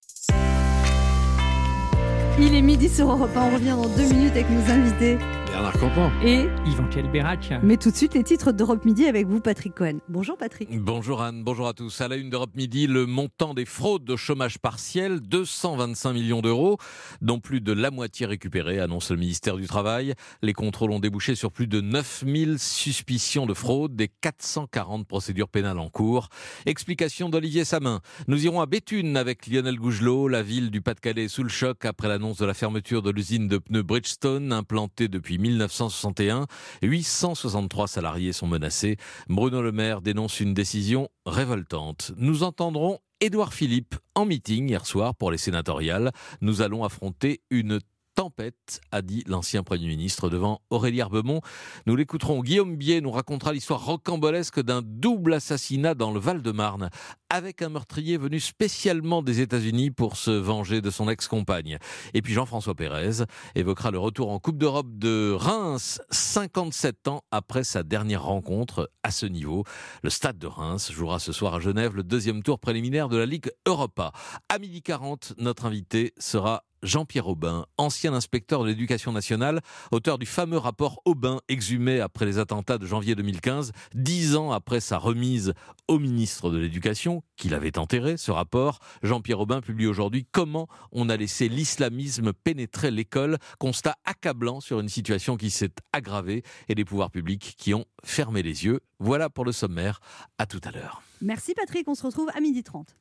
Il 2.37 2.53
est 2.53 2.61
midi 2.61 2.89
sur 2.89 3.09
Europe 3.09 3.31
1, 3.33 3.41
on 3.43 3.53
revient 3.53 3.77
dans 3.81 3.87
deux 3.95 4.13
minutes 4.13 4.31
avec 4.31 4.49
nos 4.49 4.69
invités. 4.69 5.17
Bernard 5.55 5.79
Campan. 5.79 6.11
Et 6.21 6.49
Yvan 6.65 6.89
Kelberac. 6.89 7.53
Mais 7.63 7.77
tout 7.77 7.89
de 7.89 7.95
suite, 7.95 8.13
les 8.13 8.23
titres 8.23 8.51
d'Europe 8.51 8.83
Midi 8.83 9.05
avec 9.05 9.25
vous, 9.25 9.39
Patrick 9.39 9.73
Cohen. 9.73 9.99
Bonjour 10.09 10.35
Patrick. 10.35 10.67
Bonjour 10.81 11.21
Anne, 11.21 11.45
bonjour 11.45 11.69
à 11.69 11.73
tous. 11.73 12.01
À 12.01 12.09
la 12.09 12.17
une 12.17 12.29
d'Europe 12.29 12.53
Midi, 12.55 12.87
le 12.87 13.05
montant 13.05 13.53
des 13.53 13.63
fraudes 13.63 14.03
de 14.03 14.17
chômage 14.17 14.57
partiel, 14.59 15.21
225 15.21 16.11
millions 16.11 16.41
d'euros, 16.41 16.77
dont 17.21 17.39
plus 17.39 17.61
de 17.61 17.71
la 17.71 17.89
moitié 17.89 18.25
récupérés, 18.25 18.81
annonce 18.81 19.11
le 19.11 19.15
ministère 19.15 19.55
du 19.55 19.65
Travail. 19.65 20.13
Les 20.41 20.51
contrôles 20.51 20.91
ont 20.91 20.99
débouché 20.99 21.35
sur 21.35 21.53
plus 21.53 21.67
de 21.67 21.79
9000 21.79 22.59
suspicions 22.59 23.45
de 23.45 23.53
fraude, 23.53 23.95
des 23.95 24.09
440 24.09 25.07
procédures 25.07 25.47
pénales 25.47 25.79
en 25.79 25.87
cours. 25.89 26.27
Explication 26.65 27.29
d'Olivier 27.29 27.63
Samin. 27.63 28.01
Nous 28.27 28.43
irons 28.43 28.59
à 28.59 28.65
Béthune 28.65 29.15
avec 29.15 29.47
Lionel 29.47 29.77
Gougelot. 29.77 30.27
La 30.27 30.43
ville 30.43 30.69
du 30.69 30.81
Pas-de-Calais 30.81 31.29
sous 31.29 31.43
le 31.43 31.49
choc 31.49 31.85
après 31.85 32.09
l'annonce 32.09 32.24
de 32.33 32.45
la 32.45 32.55
fermeture 32.55 33.03
de 33.03 33.11
l'usine 33.11 33.47
de 33.47 33.59
pneus 33.59 33.83
Bridgestone, 33.83 34.51
implantée 34.51 35.07
depuis 35.07 35.37
1961. 35.37 36.47
863 36.81 37.87
salariés 37.87 38.33
sont 38.33 38.47
menacés. 38.47 38.97
Bruno 39.29 39.61
Le 39.61 39.71
Maire 39.71 40.01
dénonce 40.01 40.39
une 40.39 40.55
décision 40.55 41.09
révoltante. 41.27 42.13
Nous 42.17 42.41
entendrons 42.41 42.99
Édouard 43.21 43.53
Philippe 43.53 43.95
en 44.15 44.25
meeting 44.25 44.69
hier 44.69 44.85
soir 44.85 45.13
pour 45.15 45.29
les 45.29 45.37
sénatoriales. 45.37 46.11
Nous 46.41 46.61
allons 46.61 46.83
affronter 46.83 47.41
une 47.51 47.79
tempête, 48.15 48.79
a 48.91 49.01
dit 49.01 49.23
l'ancien 49.27 49.61
Premier 49.61 49.87
ministre 49.87 50.29
devant 50.29 50.61
Aurélie 50.69 50.99
Herbemont. 50.99 51.41
Nous 51.85 51.95
l'écouterons. 51.95 52.41
Guillaume 52.41 52.77
Bier 52.77 53.01
nous 53.01 53.11
racontera 53.11 53.51
l'histoire 53.51 53.85
rocambolesque 53.85 54.61
d'un 54.61 54.81
double 54.81 55.33
assassinat 55.33 55.95
dans 55.95 56.11
le 56.11 56.19
Val-de-Marne, 56.19 56.89
avec 57.29 57.61
un 57.61 57.69
meurtrier 57.69 58.17
venu 58.17 58.39
spécialement 58.39 59.21
des 59.21 59.41
États-Unis 59.41 59.91
pour 59.91 60.15
se 60.15 60.31
venger 60.31 60.81
de 60.81 60.89
son 60.89 61.09
ex-compagne. 61.09 61.77
Et 62.13 62.21
puis 62.21 62.33
Jean-François 62.33 62.73
Pérez 62.73 63.25
évoquera 63.55 63.91
le 63.91 63.99
retour 63.99 64.31
en 64.31 64.39
Coupe 64.39 64.57
d'Europe 64.57 64.97
de 64.97 65.35
Reims, 65.37 66.01
57 66.09 67.09
ans 67.09 67.21
après 67.31 67.65
sa 67.65 67.83
dernière 67.83 68.23
rencontre 68.23 68.89
à 69.03 69.11
ce 69.11 69.25
niveau. 69.25 69.65
Le 70.03 70.09
stade 70.09 70.37
de 70.37 70.47
Reims 70.47 70.89
jouera 70.91 71.19
ce 71.19 71.33
soir 71.33 71.55
à 71.55 71.59
Genève 71.59 71.95
le 71.95 72.03
deuxième 72.03 72.43
tour 72.43 72.59
préliminaire 72.59 73.09
de 73.09 73.17
la 73.17 73.25
Ligue 73.25 73.51
Europa. 73.67 74.13
À 74.47 74.57
midi 74.57 74.81
40, 74.81 75.33
notre 75.37 75.65
invité 75.65 76.13
sera 76.17 76.63
Jean-Pierre 76.85 77.27
Aubin, 77.27 77.65
ancien 77.77 78.13
inspecteur 78.13 78.63
de 78.63 78.67
l'éducation 78.67 79.11
nationale, 79.11 79.61
auteur 79.91 80.17
du 80.17 80.25
fameux 80.25 80.57
rapport 80.57 81.01
Aubin 81.05 81.39
exhumé 81.49 81.99
après 81.99 82.25
les 82.25 82.37
attentats 82.37 82.77
de 82.77 82.85
janvier 82.85 83.15
2015, 83.15 83.71
dix 83.93 84.35
ans 84.35 84.51
après 84.51 84.79
sa 84.79 84.97
remise 84.97 85.53
au 85.87 85.99
ministre 85.99 86.49
de 86.49 86.57
l'Éducation, 86.57 87.23
qu'il 87.35 87.53
avait 87.53 87.77
enterré, 87.77 88.17
ce 88.17 88.31
rapport. 88.31 88.79
Jean-Pierre 89.03 89.39
Aubin 89.39 89.61
publie 89.61 89.87
aujourd'hui 89.87 90.27
Comment 90.31 90.67
on 90.91 91.09
a 91.09 91.17
laissé 91.17 91.49
l'islamisme 91.49 92.33
pénétrer 92.33 92.91
l'école, 92.91 93.37
constat 93.59 93.95
accablant 94.05 94.61
sur 94.61 94.79
une 94.79 94.89
situation 94.89 95.37
qui 95.37 95.49
s'est 95.49 95.73
aggravée 95.91 96.43
et 96.69 96.75
des 96.75 96.85
pouvoirs 96.85 97.11
publics 97.11 97.55
qui 97.57 97.73
ont 97.73 97.85
fermé 98.03 98.43
les 98.43 98.65
yeux. 98.65 98.79
Voilà 98.99 99.29
pour 99.29 99.45
le 99.45 99.51
sommaire. 99.51 99.99
À 100.37 100.45
tout 100.45 100.61
à 100.63 100.71
l'heure. 100.71 101.01
Merci 101.21 101.53
Patrick, 101.53 101.87
on 101.87 101.95
se 101.95 102.03
retrouve 102.03 102.29
à 102.35 102.39
midi 102.39 102.63
30. 102.63 102.95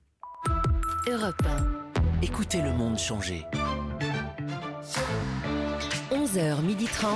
Europe 1.09 1.43
1. 1.47 1.94
Écoutez 2.23 2.63
le 2.63 2.73
monde 2.73 2.99
changer. 2.99 3.45
11h30. 6.11 7.07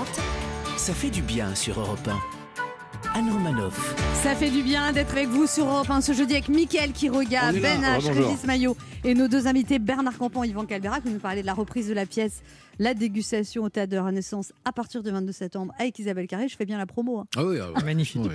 Ça 0.77 0.93
fait 0.95 1.11
du 1.11 1.23
bien 1.23 1.55
sur 1.55 1.81
Europe 1.81 2.07
1. 2.09 3.19
Anne 3.19 3.31
Romanoff. 3.33 3.95
Ça 4.23 4.35
fait 4.35 4.51
du 4.51 4.63
bien 4.63 4.93
d'être 4.93 5.13
avec 5.13 5.29
vous 5.29 5.47
sur 5.47 5.67
Europe 5.67 5.91
1 5.91 6.01
ce 6.03 6.13
jeudi 6.13 6.35
avec 6.35 6.49
Mickaël 6.49 6.93
Quiroga. 6.93 7.53
Ben 7.53 7.83
Ah, 7.85 7.99
H. 7.99 8.13
Régis 8.13 8.45
Maillot 8.45 8.77
et 9.05 9.15
nos 9.15 9.29
deux 9.29 9.47
invités 9.47 9.79
Bernard 9.79 10.19
Campan 10.19 10.45
et 10.45 10.49
Yvan 10.49 10.67
Calbera 10.67 11.01
qui 11.01 11.09
nous 11.09 11.19
parlaient 11.19 11.43
de 11.43 11.47
la 11.47 11.55
reprise 11.55 11.89
de 11.89 11.95
la 11.95 12.07
pièce 12.07 12.43
La 12.79 12.95
dégustation 12.95 13.65
au 13.65 13.69
Théâtre 13.69 13.91
de 13.91 13.97
la 13.97 14.05
Renaissance 14.05 14.53
à 14.65 14.71
partir 14.73 15.03
du 15.03 15.11
22 15.11 15.33
septembre 15.33 15.75
avec 15.79 15.99
Isabelle 15.99 16.27
Carré. 16.29 16.49
Je 16.49 16.57
fais 16.57 16.65
bien 16.65 16.79
la 16.79 16.87
promo. 16.87 17.19
hein. 17.19 17.27
Ah 17.37 17.45
oui, 17.45 17.57
ah 17.61 17.73
ouais. 17.73 17.85
Magnifique. 17.85 18.23
Ouais. 18.23 18.31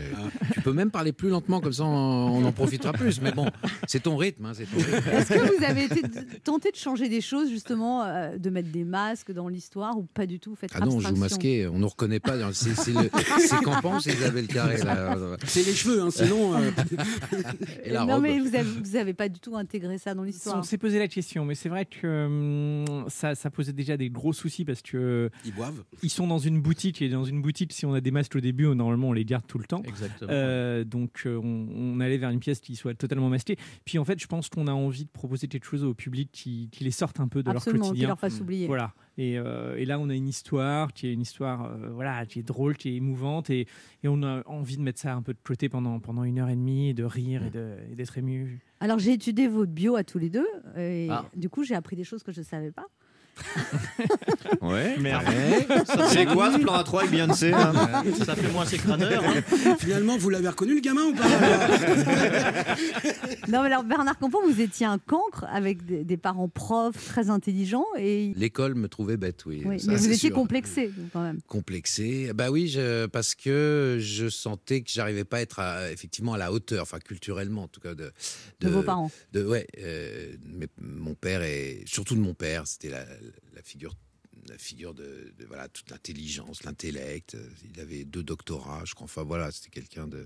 Tu 0.54 0.62
peux 0.62 0.74
même 0.74 0.92
parler 0.92 1.14
plus 1.14 1.30
lentement, 1.30 1.62
comme 1.62 1.72
ça 1.72 1.86
on 1.86 2.44
en 2.44 2.52
profitera 2.52 2.92
plus. 2.94 3.22
Mais 3.22 3.32
bon, 3.32 3.46
c'est 3.88 4.04
ton 4.04 4.18
rythme. 4.18 4.46
hein, 4.46 4.52
c'est. 4.54 4.64
Est-ce 4.64 5.30
que 5.34 5.58
vous 5.58 5.64
avez 5.64 5.86
été 5.86 6.02
tenté 6.44 6.72
de 6.72 6.76
changer 6.76 7.08
des 7.10 7.22
choses 7.22 7.50
justement, 7.50 8.04
euh, 8.04 8.38
de 8.38 8.50
mettre 8.50 8.70
des 8.70 8.84
masques 8.84 9.32
dans 9.32 9.48
l'histoire 9.48 9.98
ou 9.98 10.04
pas 10.04 10.26
du 10.26 10.40
tout? 10.40 10.52
Vous 10.52 10.56
faites 10.58 10.72
Ah 10.74 10.82
non, 10.82 10.96
on 10.96 11.00
joue 11.00 11.16
masqué, 11.16 11.68
on 11.68 11.80
ne 11.80 11.86
reconnaît 11.86 12.20
pas. 12.20 12.34
C'est 12.54 12.76
c'est 12.76 12.94
c'est 13.40 13.64
Campan, 13.64 14.00
c'est 14.00 14.12
Isabelle 14.14 14.48
Carré. 14.48 14.78
C'est 15.46 15.66
les 15.66 15.74
cheveux, 15.74 16.02
hein, 16.02 16.10
sinon. 16.12 16.54
euh, 16.56 16.70
Et 17.86 17.92
la 17.92 18.06
non 18.06 18.16
robe. 18.16 18.24
mais 18.24 18.40
vous 18.40 18.56
avez, 18.56 18.64
vous 18.64 18.96
avez 18.98 19.14
pas 19.14 19.30
du 19.30 19.40
tout 19.40 19.56
intégré 19.56 19.98
ça 19.98 20.14
dans 20.14 20.24
l'histoire. 20.24 20.58
On 20.58 20.64
s'est 20.64 20.78
posé 20.78 21.00
la 21.00 21.08
question, 21.08 21.46
mais 21.46 21.56
c'est 21.56 21.70
vrai 21.70 21.86
que 21.86 22.26
hum, 22.26 23.06
ça, 23.10 23.36
ça 23.36 23.50
posait 23.50 23.72
déjà 23.74 23.96
des 23.98 24.10
gros 24.34 24.42
soucis 24.42 24.66
parce 24.66 24.82
que 24.82 25.30
Ils 25.46 25.54
boivent. 25.54 25.84
ils 26.02 26.10
sont 26.10 26.28
dans 26.28 26.40
une 26.40 26.62
boutique 26.62 27.02
et 27.02 27.10
dans 27.10 27.24
une 27.24 27.42
boutique, 27.42 27.72
si 27.74 27.86
on 27.86 27.94
a 27.94 28.02
des 28.02 28.12
masques 28.12 28.36
au 28.36 28.40
début, 28.42 28.66
normalement 28.76 29.10
on 29.10 29.14
les 29.14 29.26
garde 29.26 29.46
tout 29.48 29.58
le 29.60 29.66
temps. 29.66 29.82
Exactement. 29.86 30.30
Euh, 30.32 30.84
donc 30.84 31.24
euh, 31.26 31.40
on, 31.44 31.68
on 31.72 32.00
allait 32.00 32.18
vers 32.18 32.30
une 32.32 32.40
pièce 32.40 32.60
qui 32.60 32.76
soit 32.76 32.94
totalement 32.96 33.30
masquée. 33.30 33.58
Puis 33.86 33.98
en 34.00 34.06
fait, 34.06 34.20
je 34.20 34.28
pense 34.28 34.50
qu'on 34.50 34.68
a 34.68 34.74
envie 34.74 35.06
de 35.06 35.10
proposer 35.10 35.48
quelque 35.48 35.66
chose 35.66 35.84
au 35.84 35.94
public 35.94 36.30
qui, 36.32 36.70
qui 36.72 36.84
les 36.84 36.92
sorte 36.92 37.20
un 37.20 37.28
peu 37.28 37.44
de 37.44 37.50
Absolument, 37.50 37.80
leur 37.80 37.86
qui 37.86 37.90
quotidien. 37.92 38.08
leur 38.10 38.20
fasse 38.20 38.40
oublier. 38.42 38.68
Voilà. 38.68 38.94
Et, 39.18 39.38
euh, 39.38 39.76
et 39.78 39.86
là, 39.86 40.00
on 40.00 40.10
a 40.10 40.16
une 40.16 40.28
histoire 40.28 40.92
qui 40.92 41.06
est 41.08 41.14
une 41.14 41.22
histoire, 41.22 41.66
euh, 41.66 41.90
voilà, 41.94 42.26
qui 42.26 42.40
est 42.40 42.44
drôle, 42.44 42.76
qui 42.76 42.90
est 42.90 42.96
émouvante, 42.96 43.52
et, 43.52 43.68
et 44.04 44.08
on 44.08 44.24
a 44.24 44.42
envie 44.48 44.76
de 44.78 44.82
mettre 44.82 45.00
ça 45.00 45.14
un 45.14 45.22
peu 45.22 45.34
de 45.34 45.40
côté 45.44 45.70
pendant 45.70 46.00
pendant 46.00 46.24
une 46.24 46.40
heure 46.40 46.50
et 46.50 46.56
demie, 46.56 46.90
et 46.90 46.94
de 46.96 47.04
rire 47.04 47.44
et 47.46 47.52
de- 47.52 47.76
et 47.92 47.96
d'être 47.96 48.18
ému. 48.18 48.60
Alors 48.80 48.98
j'ai 49.00 49.14
étudié 49.14 49.48
votre 49.48 49.72
bio 49.72 49.96
à 49.96 50.04
tous 50.04 50.18
les 50.18 50.30
deux 50.30 50.48
et 50.76 51.08
Ah. 51.12 51.26
du 51.36 51.48
coup 51.48 51.64
j'ai 51.64 51.76
appris 51.76 51.96
des 51.96 52.04
choses 52.04 52.24
que 52.24 52.32
je 52.32 52.40
ne 52.40 52.46
savais 52.46 52.72
pas. 52.72 52.88
Ouais. 54.62 54.98
Merde. 54.98 55.24
C'est 56.12 56.26
quoi 56.26 56.54
ce 56.54 56.58
plan 56.60 56.82
A3 56.82 57.00
avec 57.00 57.12
Beyoncé 57.12 57.52
là 57.52 57.74
Ça 58.26 58.36
fait 58.36 58.52
moins 58.52 58.66
ses 58.66 58.78
crâneurs. 58.78 59.24
hein. 59.26 59.76
Finalement, 59.80 60.18
vous 60.18 60.30
l'avez 60.30 60.48
reconnu 60.48 60.76
le 60.76 60.82
gamin 60.82 61.04
ou 61.04 61.14
pas 61.14 61.24
Non 63.50 63.62
mais 63.62 63.68
alors 63.68 63.84
Bernard 63.84 64.18
Campan, 64.18 64.40
vous 64.48 64.62
étiez 64.62 64.86
un 64.86 64.98
cancre 65.00 65.46
avec 65.52 65.86
des, 65.86 66.04
des 66.04 66.18
parents 66.18 66.48
profs 66.48 67.06
très 67.08 67.30
intelligents 67.30 67.86
et 67.98 68.32
L'école 68.36 68.76
me 68.76 68.88
trouvait 68.88 69.18
bête, 69.18 69.46
oui. 69.46 69.64
oui, 69.66 69.80
ça, 69.80 69.92
mais 69.92 69.98
vous 69.98 70.04
c'est 70.06 70.10
étiez 70.16 70.30
sûr. 70.30 70.36
complexé 70.36 70.92
quand 71.12 71.22
même. 71.24 71.40
complexé. 71.48 72.32
Bah 72.34 72.50
oui, 72.52 72.68
je- 72.68 73.06
parce 73.08 73.36
que 73.36 73.98
je 74.00 74.30
sentais 74.30 74.82
que 74.82 74.90
j'arrivais 74.92 75.26
pas 75.26 75.38
à 75.38 75.42
être 75.42 75.60
à- 75.60 75.92
effectivement 75.92 76.34
à 76.34 76.38
la 76.38 76.52
hauteur, 76.54 76.84
enfin 76.84 77.00
culturellement 77.00 77.64
en 77.64 77.68
tout 77.68 77.82
cas 77.82 77.96
de 77.96 78.12
De 78.62 78.70
vos 78.70 78.84
parents. 78.84 79.12
De 79.34 79.46
ouais, 79.46 79.68
euh, 79.80 80.34
mais 80.46 80.68
mon 80.82 81.16
père 81.16 81.44
et 81.44 81.84
surtout 81.86 82.16
de 82.16 82.22
mon 82.22 82.34
père, 82.34 82.66
c'était 82.66 82.90
la, 82.90 83.04
la 83.54 83.62
figure 83.62 83.96
la 84.50 84.58
figure 84.58 84.94
de, 84.94 85.32
de, 85.38 85.46
voilà 85.46 85.70
toute 85.70 85.90
l'intelligence, 85.92 86.64
l'intellect. 86.64 87.38
Il 87.74 87.80
avait 87.80 88.04
deux 88.04 88.24
doctorats, 88.24 88.82
je 88.84 88.94
crois. 88.94 89.06
Enfin 89.06 89.24
voilà, 89.24 89.52
c'était 89.52 89.70
quelqu'un 89.70 90.06
de 90.08 90.26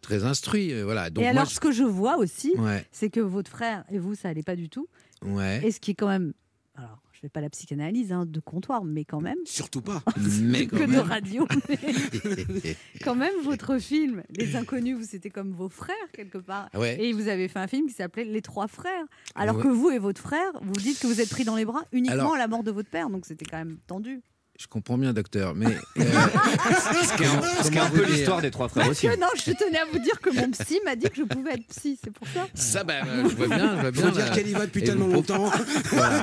très 0.00 0.24
instruit. 0.24 0.72
euh, 0.72 0.84
Voilà. 0.84 1.10
Donc 1.10 1.22
et 1.24 1.32
moi, 1.32 1.42
alors 1.42 1.50
ce 1.50 1.60
que 1.60 1.72
je 1.72 1.82
vois 1.82 2.16
aussi, 2.16 2.52
je- 2.56 2.60
ouais, 2.62 2.86
c'est 2.92 3.10
que 3.10 3.20
votre 3.20 3.50
frère 3.50 3.84
et 3.90 3.98
vous 3.98 4.14
ça 4.14 4.28
allait 4.28 4.42
pas 4.44 4.56
du 4.56 4.68
tout. 4.70 4.88
ouais. 5.22 5.60
Et 5.66 5.72
ce 5.72 5.80
qui 5.80 5.90
est 5.90 5.94
quand 5.94 6.08
même, 6.08 6.32
alors 6.76 7.02
je 7.14 7.20
fais 7.20 7.28
pas 7.28 7.40
la 7.40 7.48
psychanalyse 7.48 8.12
hein, 8.12 8.26
de 8.26 8.40
comptoir, 8.40 8.84
mais 8.84 9.04
quand 9.04 9.20
même 9.20 9.38
Surtout 9.46 9.80
pas. 9.80 10.02
mais 10.42 10.66
quand 10.66 10.76
que 10.78 10.82
de 10.82 10.90
même. 10.90 11.00
radio. 11.00 11.46
mais 11.68 12.76
quand 13.04 13.14
même 13.14 13.34
votre 13.42 13.78
film, 13.78 14.22
Les 14.30 14.56
Inconnus, 14.56 14.96
vous 14.98 15.04
c'était 15.04 15.30
comme 15.30 15.52
vos 15.52 15.68
frères 15.68 15.94
quelque 16.12 16.38
part. 16.38 16.68
Ouais. 16.74 17.02
Et 17.02 17.12
vous 17.12 17.28
avez 17.28 17.48
fait 17.48 17.58
un 17.60 17.66
film 17.68 17.86
qui 17.86 17.94
s'appelait 17.94 18.24
Les 18.24 18.42
Trois 18.42 18.68
Frères. 18.68 19.04
Alors 19.34 19.56
Ouais. 19.56 19.62
que 19.62 19.68
vous 19.68 19.90
et 19.90 19.98
votre 19.98 20.20
frère, 20.20 20.50
vous 20.62 20.72
dites 20.72 20.98
que 20.98 21.06
vous 21.06 21.20
êtes 21.20 21.30
pris 21.30 21.44
dans 21.44 21.56
les 21.56 21.64
bras 21.64 21.84
uniquement 21.92 22.14
Alors- 22.20 22.34
à 22.34 22.38
la 22.38 22.48
mort 22.48 22.62
de 22.64 22.70
votre 22.72 22.90
père. 22.90 23.08
Donc 23.10 23.26
c'était 23.26 23.44
quand 23.44 23.58
même 23.58 23.78
tendu. 23.86 24.20
Je 24.56 24.68
comprends 24.68 24.96
bien, 24.96 25.12
docteur, 25.12 25.52
mais 25.56 25.66
euh, 25.98 26.02
ce 26.04 27.16
qui 27.16 27.24
est 27.24 27.78
un- 27.80 27.90
peu 27.90 28.04
l'histoire 28.04 28.40
des 28.40 28.52
trois 28.52 28.68
frères 28.68 28.88
aussi. 28.88 29.06
non, 29.08 29.26
je 29.36 29.50
tenais 29.50 29.78
à 29.78 29.84
vous 29.92 29.98
dire 29.98 30.20
que 30.20 30.30
mon 30.30 30.48
psy 30.52 30.78
m'a 30.84 30.94
dit 30.94 31.08
que 31.10 31.16
je 31.16 31.22
pouvais 31.24 31.54
être 31.54 31.66
psy, 31.66 31.98
c'est 32.02 32.12
pour 32.12 32.26
ça. 32.28 32.46
Ça, 32.54 32.84
ben, 32.84 33.04
euh, 33.04 33.28
je 33.28 33.34
vois 33.34 33.48
bien, 33.48 33.74
je 33.76 33.80
vois 33.80 33.90
bien. 33.90 34.02
Faut 34.04 34.10
dire 34.12 34.26
là. 34.26 34.30
qu'elle 34.34 34.48
y 34.48 34.52
va 34.52 34.66
depuis 34.66 34.82
Et 34.82 34.84
tellement 34.84 35.06
vous- 35.06 35.14
longtemps. 35.14 35.50
Voilà. 35.90 36.22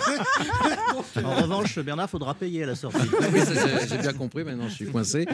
En 1.24 1.36
revanche, 1.42 1.78
Bernard, 1.80 2.10
faudra 2.10 2.34
payer 2.34 2.64
à 2.64 2.68
la 2.68 2.76
sortie. 2.76 3.00
Oui, 3.34 3.40
ça, 3.42 3.86
j'ai- 3.88 3.98
bien 3.98 4.14
compris, 4.14 4.46
maintenant 4.46 4.70
je 4.70 4.76
suis 4.76 4.86
coincé. 4.90 5.26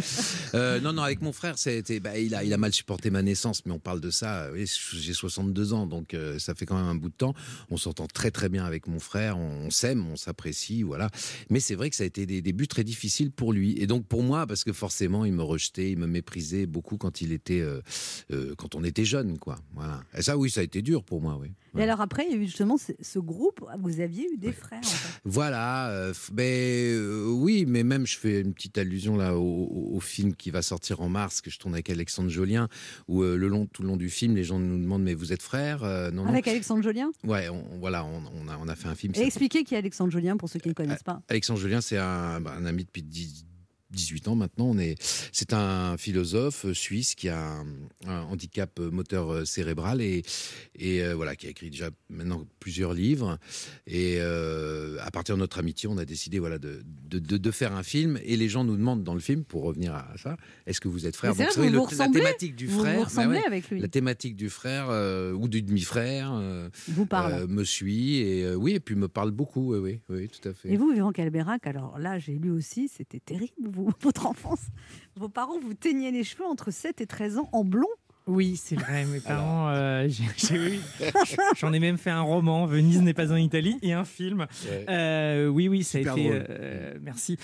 Euh, 0.55 0.79
non, 0.79 0.91
non, 0.91 1.03
avec 1.03 1.21
mon 1.21 1.31
frère, 1.33 1.53
bah, 2.01 2.17
il, 2.17 2.33
a, 2.33 2.43
il 2.43 2.51
a 2.53 2.57
mal 2.57 2.73
supporté 2.73 3.11
ma 3.11 3.21
naissance, 3.21 3.61
mais 3.67 3.73
on 3.73 3.79
parle 3.79 4.01
de 4.01 4.09
ça, 4.09 4.37
euh, 4.45 4.51
oui, 4.53 4.65
j'ai 4.93 5.13
62 5.13 5.73
ans, 5.73 5.85
donc 5.85 6.15
euh, 6.15 6.39
ça 6.39 6.55
fait 6.55 6.65
quand 6.65 6.75
même 6.75 6.87
un 6.87 6.95
bout 6.95 7.09
de 7.09 7.13
temps. 7.15 7.35
On 7.69 7.77
s'entend 7.77 8.07
très 8.07 8.31
très 8.31 8.49
bien 8.49 8.65
avec 8.65 8.87
mon 8.87 8.99
frère, 8.99 9.37
on, 9.37 9.67
on 9.67 9.69
s'aime, 9.69 10.03
on 10.11 10.15
s'apprécie, 10.15 10.81
voilà. 10.81 11.09
Mais 11.51 11.59
c'est 11.59 11.75
vrai 11.75 11.89
que 11.91 11.95
ça 11.95 12.03
a 12.03 12.07
été 12.07 12.25
des 12.25 12.41
débuts 12.41 12.67
très 12.67 12.83
difficile 12.87 13.29
pour 13.31 13.53
lui. 13.53 13.77
Et 13.81 13.85
donc 13.85 14.05
pour 14.07 14.23
moi, 14.23 14.47
parce 14.47 14.63
que 14.63 14.73
forcément, 14.73 15.25
il 15.25 15.33
me 15.33 15.43
rejetait, 15.43 15.91
il 15.91 15.97
me 15.99 16.07
méprisait 16.07 16.65
beaucoup 16.65 16.97
quand 16.97 17.21
il 17.21 17.31
était, 17.33 17.59
euh, 17.61 17.81
euh, 18.31 18.55
quand 18.57 18.73
on 18.75 18.83
était 18.83 19.05
jeune, 19.05 19.37
quoi. 19.37 19.57
Voilà. 19.75 20.01
Et 20.17 20.21
ça, 20.21 20.37
oui, 20.37 20.49
ça 20.49 20.61
a 20.61 20.63
été 20.63 20.81
dur 20.81 21.03
pour 21.03 21.21
moi, 21.21 21.37
oui. 21.39 21.49
Et 21.77 21.83
alors 21.83 22.01
après, 22.01 22.25
il 22.25 22.31
y 22.31 22.33
a 22.33 22.37
eu 22.41 22.45
justement 22.47 22.77
ce, 22.77 22.91
ce 23.01 23.19
groupe, 23.19 23.63
vous 23.79 23.99
aviez 23.99 24.25
eu 24.33 24.37
des 24.37 24.51
frères. 24.51 24.79
en 24.79 24.87
fait. 24.87 25.21
Voilà, 25.25 25.89
euh, 25.91 26.13
euh, 26.39 27.29
oui, 27.29 27.65
mais 27.67 27.83
même 27.83 28.07
je 28.07 28.17
fais 28.17 28.41
une 28.41 28.53
petite 28.53 28.77
allusion 28.77 29.15
là 29.17 29.35
au, 29.35 29.41
au- 29.41 29.95
au 29.95 29.99
film 29.99 30.33
qui 30.33 30.49
va 30.49 30.61
sortir 30.61 31.01
en 31.01 31.09
mars 31.09 31.41
que 31.41 31.49
je 31.51 31.59
tourne 31.59 31.73
avec 31.73 31.89
Alexandre 31.89 32.29
Jolien, 32.29 32.67
où 33.07 33.21
le 33.21 33.47
long, 33.47 33.65
tout 33.67 33.81
le 33.83 33.89
long 33.89 33.97
du 33.97 34.09
film, 34.09 34.35
les 34.35 34.43
gens 34.43 34.59
nous 34.59 34.77
demandent 34.79 35.03
mais 35.03 35.13
vous 35.13 35.33
êtes 35.33 35.41
frères 35.43 35.81
Non, 36.13 36.23
non. 36.23 36.27
Avec 36.27 36.47
Alexandre 36.47 36.81
Jolien? 36.83 37.11
Ouais, 37.23 37.49
on, 37.49 37.63
voilà, 37.79 38.05
on, 38.05 38.23
on 38.41 38.47
a, 38.49 38.57
on 38.59 38.67
a 38.67 38.75
fait 38.75 38.87
un 38.87 38.95
film. 38.95 39.13
Et 39.15 39.21
expliquez 39.21 39.63
qui 39.63 39.75
est 39.75 39.77
Alexandre 39.77 40.11
Jolien 40.11 40.37
pour 40.37 40.49
ceux 40.49 40.59
qui 40.59 40.69
ne 40.69 40.73
connaissent 40.73 41.03
pas. 41.03 41.21
Alexandre 41.29 41.59
Julien, 41.59 41.81
c'est 41.81 41.97
un, 41.97 42.39
bah, 42.41 42.55
un 42.57 42.65
ami 42.65 42.76
depuis 42.83 43.03
10 43.03 43.45
18 43.91 44.27
ans 44.27 44.35
maintenant. 44.35 44.65
On 44.65 44.77
est, 44.77 44.95
c'est 45.31 45.53
un 45.53 45.97
philosophe 45.97 46.71
suisse 46.73 47.15
qui 47.15 47.29
a 47.29 47.39
un, 47.59 47.65
un 48.07 48.21
handicap 48.23 48.79
moteur 48.79 49.31
euh, 49.31 49.45
cérébral 49.45 50.01
et, 50.01 50.23
et 50.77 51.03
euh, 51.03 51.15
voilà, 51.15 51.35
qui 51.35 51.47
a 51.47 51.49
écrit 51.49 51.69
déjà 51.69 51.89
maintenant 52.09 52.45
plusieurs 52.59 52.93
livres. 52.93 53.37
Et 53.85 54.17
euh, 54.19 54.97
à 55.01 55.11
partir 55.11 55.35
de 55.35 55.39
notre 55.39 55.59
amitié, 55.59 55.87
on 55.89 55.97
a 55.97 56.05
décidé 56.05 56.39
voilà 56.39 56.57
de, 56.59 56.81
de, 57.09 57.19
de- 57.19 57.37
de 57.37 57.51
faire 57.51 57.73
un 57.75 57.83
film. 57.83 58.19
Et 58.23 58.35
les 58.37 58.49
gens 58.49 58.63
nous 58.63 58.75
demandent 58.77 59.03
dans 59.03 59.13
le 59.13 59.19
film, 59.19 59.43
pour 59.43 59.63
revenir 59.63 59.93
à 59.95 60.13
ça, 60.17 60.37
est-ce 60.65 60.81
que 60.81 60.87
vous 60.87 61.05
êtes 61.05 61.15
frère? 61.15 61.31
Donc, 61.35 61.39
vous 61.39 61.45
vous 61.47 61.51
savez, 61.53 61.69
vous 61.69 61.85
le- 61.91 61.97
la 61.97 62.09
thématique 62.09 62.55
du 62.55 62.67
vous 62.67 62.79
frère, 62.79 62.97
bah 62.99 63.05
ressemblez 63.05 63.41
avec 63.45 63.69
lui. 63.69 63.79
La 63.79 63.87
thématique 63.87 64.35
du 64.35 64.49
frère 64.49 64.87
euh, 64.89 65.31
ou 65.33 65.47
du 65.47 65.61
demi-frère 65.61 66.33
Vous 66.87 67.05
parle. 67.05 67.47
me 67.47 67.63
suit 67.63 68.17
et 68.17 68.53
oui, 68.55 68.73
et 68.73 68.79
puis 68.79 68.95
me 68.95 69.07
parle 69.07 69.31
beaucoup. 69.31 69.73
Oui, 69.75 69.79
oui, 69.79 69.99
oui, 70.09 70.29
tout 70.29 70.49
à 70.49 70.53
fait. 70.53 70.71
Et 70.73 70.77
vous, 70.77 70.91
Vivant 70.91 71.11
Calberac, 71.11 71.65
alors 71.67 71.99
là, 71.99 72.17
j'ai 72.19 72.33
lu 72.33 72.49
aussi, 72.51 72.87
c'était 72.89 73.19
terrible, 73.19 73.51
vous, 73.69 73.86
votre 74.01 74.25
enfance. 74.27 74.67
Vos 75.15 75.29
parents 75.29 75.59
vous 75.59 75.73
teignaient 75.73 76.11
les 76.11 76.23
cheveux 76.23 76.45
entre 76.45 76.71
7 76.71 77.01
et 77.01 77.07
13 77.07 77.39
ans 77.39 77.49
en 77.51 77.63
blond? 77.63 77.87
Oui, 78.27 78.57
c'est 78.61 78.75
vrai. 78.75 79.05
Mes 79.05 79.19
parents, 79.21 79.69
euh, 79.69 80.07
j'en 81.57 81.71
ai 81.73 81.79
même 81.79 81.97
fait 81.97 82.09
un 82.09 82.21
roman, 82.21 82.65
Venise 82.65 83.01
n'est 83.01 83.13
pas 83.13 83.31
en 83.31 83.37
Italie, 83.37 83.77
et 83.81 83.93
un 83.93 84.03
film. 84.03 84.41
Ouais. 84.41 84.85
Euh, 84.89 85.47
oui, 85.47 85.67
oui, 85.69 85.83
ça 85.83 85.99
Super 85.99 86.13
a 86.13 86.19
été. 86.19 86.29
euh, 86.33 86.97
merci. 87.01 87.37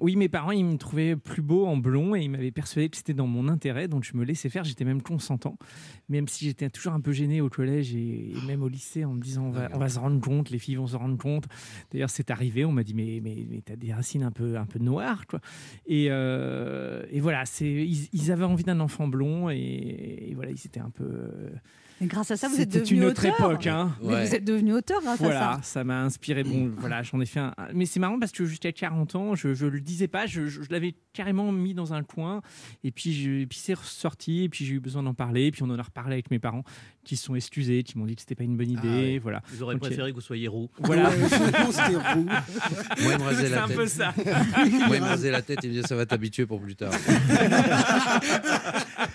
Oui, 0.00 0.16
mes 0.16 0.28
parents, 0.28 0.50
ils 0.50 0.64
me 0.64 0.76
trouvaient 0.76 1.16
plus 1.16 1.42
beau 1.42 1.66
en 1.66 1.76
blond 1.76 2.14
et 2.14 2.20
ils 2.20 2.28
m'avaient 2.30 2.50
persuadé 2.50 2.88
que 2.88 2.96
c'était 2.96 3.14
dans 3.14 3.26
mon 3.26 3.48
intérêt, 3.48 3.88
donc 3.88 4.04
je 4.04 4.16
me 4.16 4.24
laissais 4.24 4.48
faire. 4.50 4.64
J'étais 4.64 4.84
même 4.84 5.02
consentant, 5.02 5.56
même 6.08 6.28
si 6.28 6.44
j'étais 6.44 6.68
toujours 6.68 6.92
un 6.92 7.00
peu 7.00 7.12
gêné 7.12 7.40
au 7.40 7.48
collège 7.48 7.94
et, 7.94 8.32
et 8.32 8.46
même 8.46 8.62
au 8.62 8.68
lycée 8.68 9.04
en 9.04 9.14
me 9.14 9.20
disant 9.22 9.44
on 9.44 9.50
va, 9.50 9.68
on 9.72 9.78
va 9.78 9.88
se 9.88 9.98
rendre 9.98 10.20
compte, 10.20 10.50
les 10.50 10.58
filles 10.58 10.76
vont 10.76 10.86
se 10.86 10.96
rendre 10.96 11.16
compte. 11.16 11.44
D'ailleurs, 11.90 12.10
c'est 12.10 12.30
arrivé. 12.30 12.64
On 12.64 12.72
m'a 12.72 12.82
dit 12.84 12.94
mais 12.94 13.20
mais, 13.22 13.46
mais 13.48 13.62
t'as 13.64 13.76
des 13.76 13.92
racines 13.92 14.22
un 14.22 14.30
peu 14.30 14.56
un 14.56 14.66
peu 14.66 14.78
noires, 14.78 15.26
quoi. 15.26 15.40
Et, 15.86 16.04
et 16.06 17.20
voilà, 17.20 17.46
c'est 17.46 17.66
ils, 17.66 18.08
ils 18.12 18.30
avaient 18.30 18.44
envie 18.44 18.64
d'un 18.64 18.80
enfant 18.80 19.08
blond 19.08 19.37
et, 19.50 20.30
et 20.30 20.34
voilà, 20.34 20.50
ils 20.50 20.66
étaient 20.66 20.80
un 20.80 20.90
peu. 20.90 21.04
euh, 21.04 21.50
Et 22.00 22.06
grâce 22.06 22.30
à 22.30 22.36
ça, 22.36 22.48
vous 22.48 22.54
êtes 22.60 22.72
C'était 22.72 22.80
devenu 22.84 22.98
une 22.98 23.04
autre 23.06 23.26
auteur. 23.26 23.34
époque, 23.52 23.66
hein. 23.66 23.96
Mais 24.02 24.08
Ouais. 24.14 24.26
vous 24.26 24.34
êtes 24.34 24.44
devenu 24.44 24.72
auteur 24.72 25.00
grâce 25.02 25.18
voilà, 25.20 25.50
à 25.50 25.56
ça. 25.56 25.62
ça 25.62 25.84
m'a 25.84 26.02
inspiré. 26.02 26.44
Bon, 26.44 26.70
voilà, 26.78 27.02
j'en 27.02 27.20
ai 27.20 27.26
fait 27.26 27.40
un. 27.40 27.54
Mais 27.74 27.86
c'est 27.86 28.00
marrant 28.00 28.18
parce 28.18 28.32
que 28.32 28.44
jusqu'à 28.44 28.72
40 28.72 29.14
ans, 29.16 29.34
je, 29.34 29.54
je 29.54 29.66
le 29.66 29.80
disais 29.80 30.08
pas, 30.08 30.26
je, 30.26 30.46
je- 30.46 30.62
je 30.62 30.70
l'avais 30.70 30.94
carrément 31.12 31.50
mis 31.52 31.74
dans 31.74 31.94
un 31.94 32.02
coin. 32.02 32.40
Et 32.84 32.90
puis, 32.92 33.12
je- 33.12 33.30
et 33.42 33.46
puis 33.46 33.58
c'est 33.58 33.74
ressorti. 33.74 34.44
Et 34.44 34.48
puis 34.48 34.64
j'ai 34.64 34.74
eu 34.74 34.80
besoin 34.80 35.02
d'en 35.02 35.14
parler. 35.14 35.46
Et 35.46 35.50
puis 35.50 35.62
on 35.64 35.70
en 35.70 35.78
a 35.78 35.82
reparlé 35.82 36.12
avec 36.14 36.30
mes 36.30 36.38
parents, 36.38 36.62
qui 37.04 37.16
se 37.16 37.24
sont 37.24 37.34
excusés, 37.34 37.82
qui 37.82 37.98
m'ont 37.98 38.06
dit 38.06 38.14
que 38.14 38.20
c'était 38.22 38.34
pas 38.36 38.44
une 38.44 38.56
bonne 38.56 38.70
idée. 38.70 38.88
ouais. 38.88 39.18
Voilà. 39.20 39.42
Vous 39.48 39.62
aurez 39.64 39.74
Donc, 39.74 39.82
préféré 39.82 40.10
que 40.10 40.14
vous 40.16 40.20
soyez 40.20 40.46
roux. 40.48 40.68
Voilà. 40.80 41.10
C'était 41.10 41.96
roux. 42.14 42.24
Moi, 42.24 43.12
il 43.12 43.18
me 43.18 43.22
rasait 43.24 43.42
C'est 43.44 43.50
la 43.50 43.64
un 43.64 43.66
tête. 43.66 43.76
peu 43.76 43.86
ça. 43.86 44.14
Moi, 44.86 44.96
il 44.96 45.02
me 45.02 45.06
rasait 45.08 45.30
la 45.32 45.42
tête 45.42 45.58
et 45.64 45.66
il 45.66 45.70
me 45.70 45.74
disait 45.76 45.88
ça 45.88 45.96
va 45.96 46.06
t'habituer 46.06 46.46
pour 46.46 46.60
plus 46.60 46.76
tard. 46.76 46.92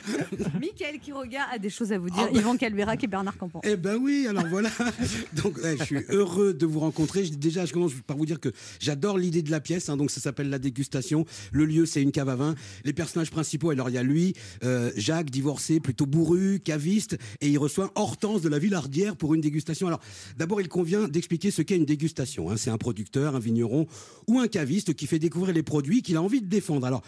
Michael 0.59 0.99
Quiroga 0.99 1.43
a 1.51 1.57
des 1.57 1.69
choses 1.69 1.91
à 1.91 1.97
vous 1.97 2.09
dire. 2.09 2.29
Bah. 2.31 2.39
Yvan 2.39 2.57
Calberac 2.57 3.03
et 3.03 3.07
Bernard 3.07 3.37
Campan. 3.37 3.61
Eh 3.63 3.75
ben 3.75 3.97
oui, 4.01 4.25
alors 4.27 4.45
voilà. 4.47 4.69
Donc 5.43 5.57
ouais, 5.57 5.75
je 5.79 5.83
suis 5.83 5.97
heureux 6.09 6.53
de 6.53 6.65
vous 6.65 6.79
rencontrer. 6.79 7.23
Déjà, 7.23 7.65
je 7.65 7.73
commence 7.73 7.93
par 8.05 8.17
vous 8.17 8.25
dire 8.25 8.39
que 8.39 8.49
j'adore 8.79 9.17
l'idée 9.17 9.41
de 9.41 9.51
la 9.51 9.59
pièce. 9.59 9.89
hein. 9.89 9.97
donc 9.97 10.11
ça 10.11 10.19
s'appelle 10.21 10.49
la 10.49 10.59
dégustation. 10.59 11.25
Le 11.51 11.65
lieu, 11.65 11.85
c'est 11.85 12.01
une 12.01 12.11
cave 12.11 12.29
à 12.29 12.35
vin. 12.35 12.55
Les 12.85 12.93
personnages 12.93 13.31
principaux, 13.31 13.69
alors 13.69 13.89
il 13.89 13.95
y 13.95 13.97
a 13.97 14.03
lui, 14.03 14.33
euh, 14.63 14.91
Jacques, 14.95 15.29
divorcé, 15.29 15.79
plutôt 15.79 16.05
bourru, 16.05 16.59
caviste, 16.59 17.17
et 17.41 17.49
il 17.49 17.57
reçoit 17.57 17.91
Hortense 17.95 18.41
de 18.41 18.49
la 18.49 18.59
Villardière 18.59 19.15
pour 19.15 19.33
une 19.33 19.41
dégustation. 19.41 19.87
Alors 19.87 19.99
d'abord, 20.37 20.61
il 20.61 20.67
convient 20.69 21.07
d'expliquer 21.07 21.51
ce 21.51 21.61
qu'est 21.61 21.77
une 21.77 21.85
dégustation. 21.85 22.51
hein. 22.51 22.57
C'est 22.57 22.69
un 22.69 22.77
producteur, 22.77 23.35
un 23.35 23.39
vigneron 23.39 23.87
ou 24.27 24.39
un 24.39 24.47
caviste 24.47 24.93
qui 24.93 25.07
fait 25.07 25.19
découvrir 25.19 25.53
les 25.53 25.63
produits 25.63 26.01
qu'il 26.01 26.17
a 26.17 26.21
envie 26.21 26.41
de 26.41 26.47
défendre. 26.47 26.85
Alors 26.85 27.01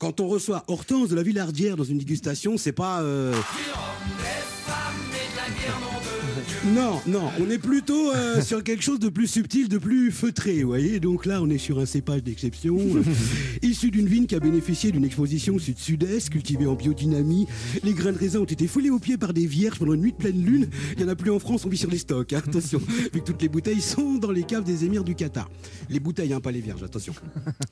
quand 0.00 0.18
on 0.18 0.28
reçoit 0.28 0.64
Hortense 0.66 1.10
de 1.10 1.14
la 1.14 1.22
Villardière 1.22 1.76
dans 1.76 1.84
une 1.84 1.98
dégustation, 1.98 2.56
c'est 2.56 2.72
pas 2.72 3.02
euh, 3.02 3.34
Non, 6.66 7.00
non, 7.06 7.30
on 7.40 7.48
est 7.48 7.58
plutôt 7.58 8.12
euh, 8.12 8.42
sur 8.42 8.62
quelque 8.62 8.82
chose 8.82 8.98
de 8.98 9.08
plus 9.08 9.26
subtil, 9.26 9.70
de 9.70 9.78
plus 9.78 10.12
feutré, 10.12 10.62
vous 10.62 10.68
voyez. 10.68 11.00
Donc 11.00 11.24
là, 11.24 11.40
on 11.42 11.48
est 11.48 11.56
sur 11.56 11.78
un 11.78 11.86
cépage 11.86 12.22
d'exception, 12.22 12.76
euh, 12.78 13.02
issu 13.62 13.90
d'une 13.90 14.06
vigne 14.06 14.26
qui 14.26 14.34
a 14.34 14.40
bénéficié 14.40 14.92
d'une 14.92 15.06
exposition 15.06 15.58
sud-sud-est, 15.58 16.28
cultivée 16.28 16.66
en 16.66 16.74
biodynamie. 16.74 17.46
Les 17.82 17.94
grains 17.94 18.12
de 18.12 18.18
raisin 18.18 18.40
ont 18.40 18.44
été 18.44 18.66
foulés 18.66 18.90
aux 18.90 18.98
pieds 18.98 19.16
par 19.16 19.32
des 19.32 19.46
vierges 19.46 19.78
pendant 19.78 19.94
une 19.94 20.02
nuit 20.02 20.12
de 20.12 20.18
pleine 20.18 20.44
lune. 20.44 20.68
Il 20.92 20.98
n'y 20.98 21.08
en 21.08 21.12
a 21.12 21.16
plus 21.16 21.30
en 21.30 21.38
France, 21.38 21.64
on 21.64 21.70
vit 21.70 21.78
sur 21.78 21.90
les 21.90 21.96
stocks. 21.96 22.34
hein, 22.34 22.42
attention, 22.46 22.78
vu 23.14 23.20
que 23.20 23.24
toutes 23.24 23.40
les 23.40 23.48
bouteilles 23.48 23.80
sont 23.80 24.16
dans 24.16 24.30
les 24.30 24.42
caves 24.42 24.64
des 24.64 24.84
émirs 24.84 25.02
du 25.02 25.14
Qatar. 25.14 25.48
Les 25.88 25.98
bouteilles, 25.98 26.34
hein, 26.34 26.40
pas 26.40 26.52
les 26.52 26.60
vierges, 26.60 26.82
attention. 26.82 27.14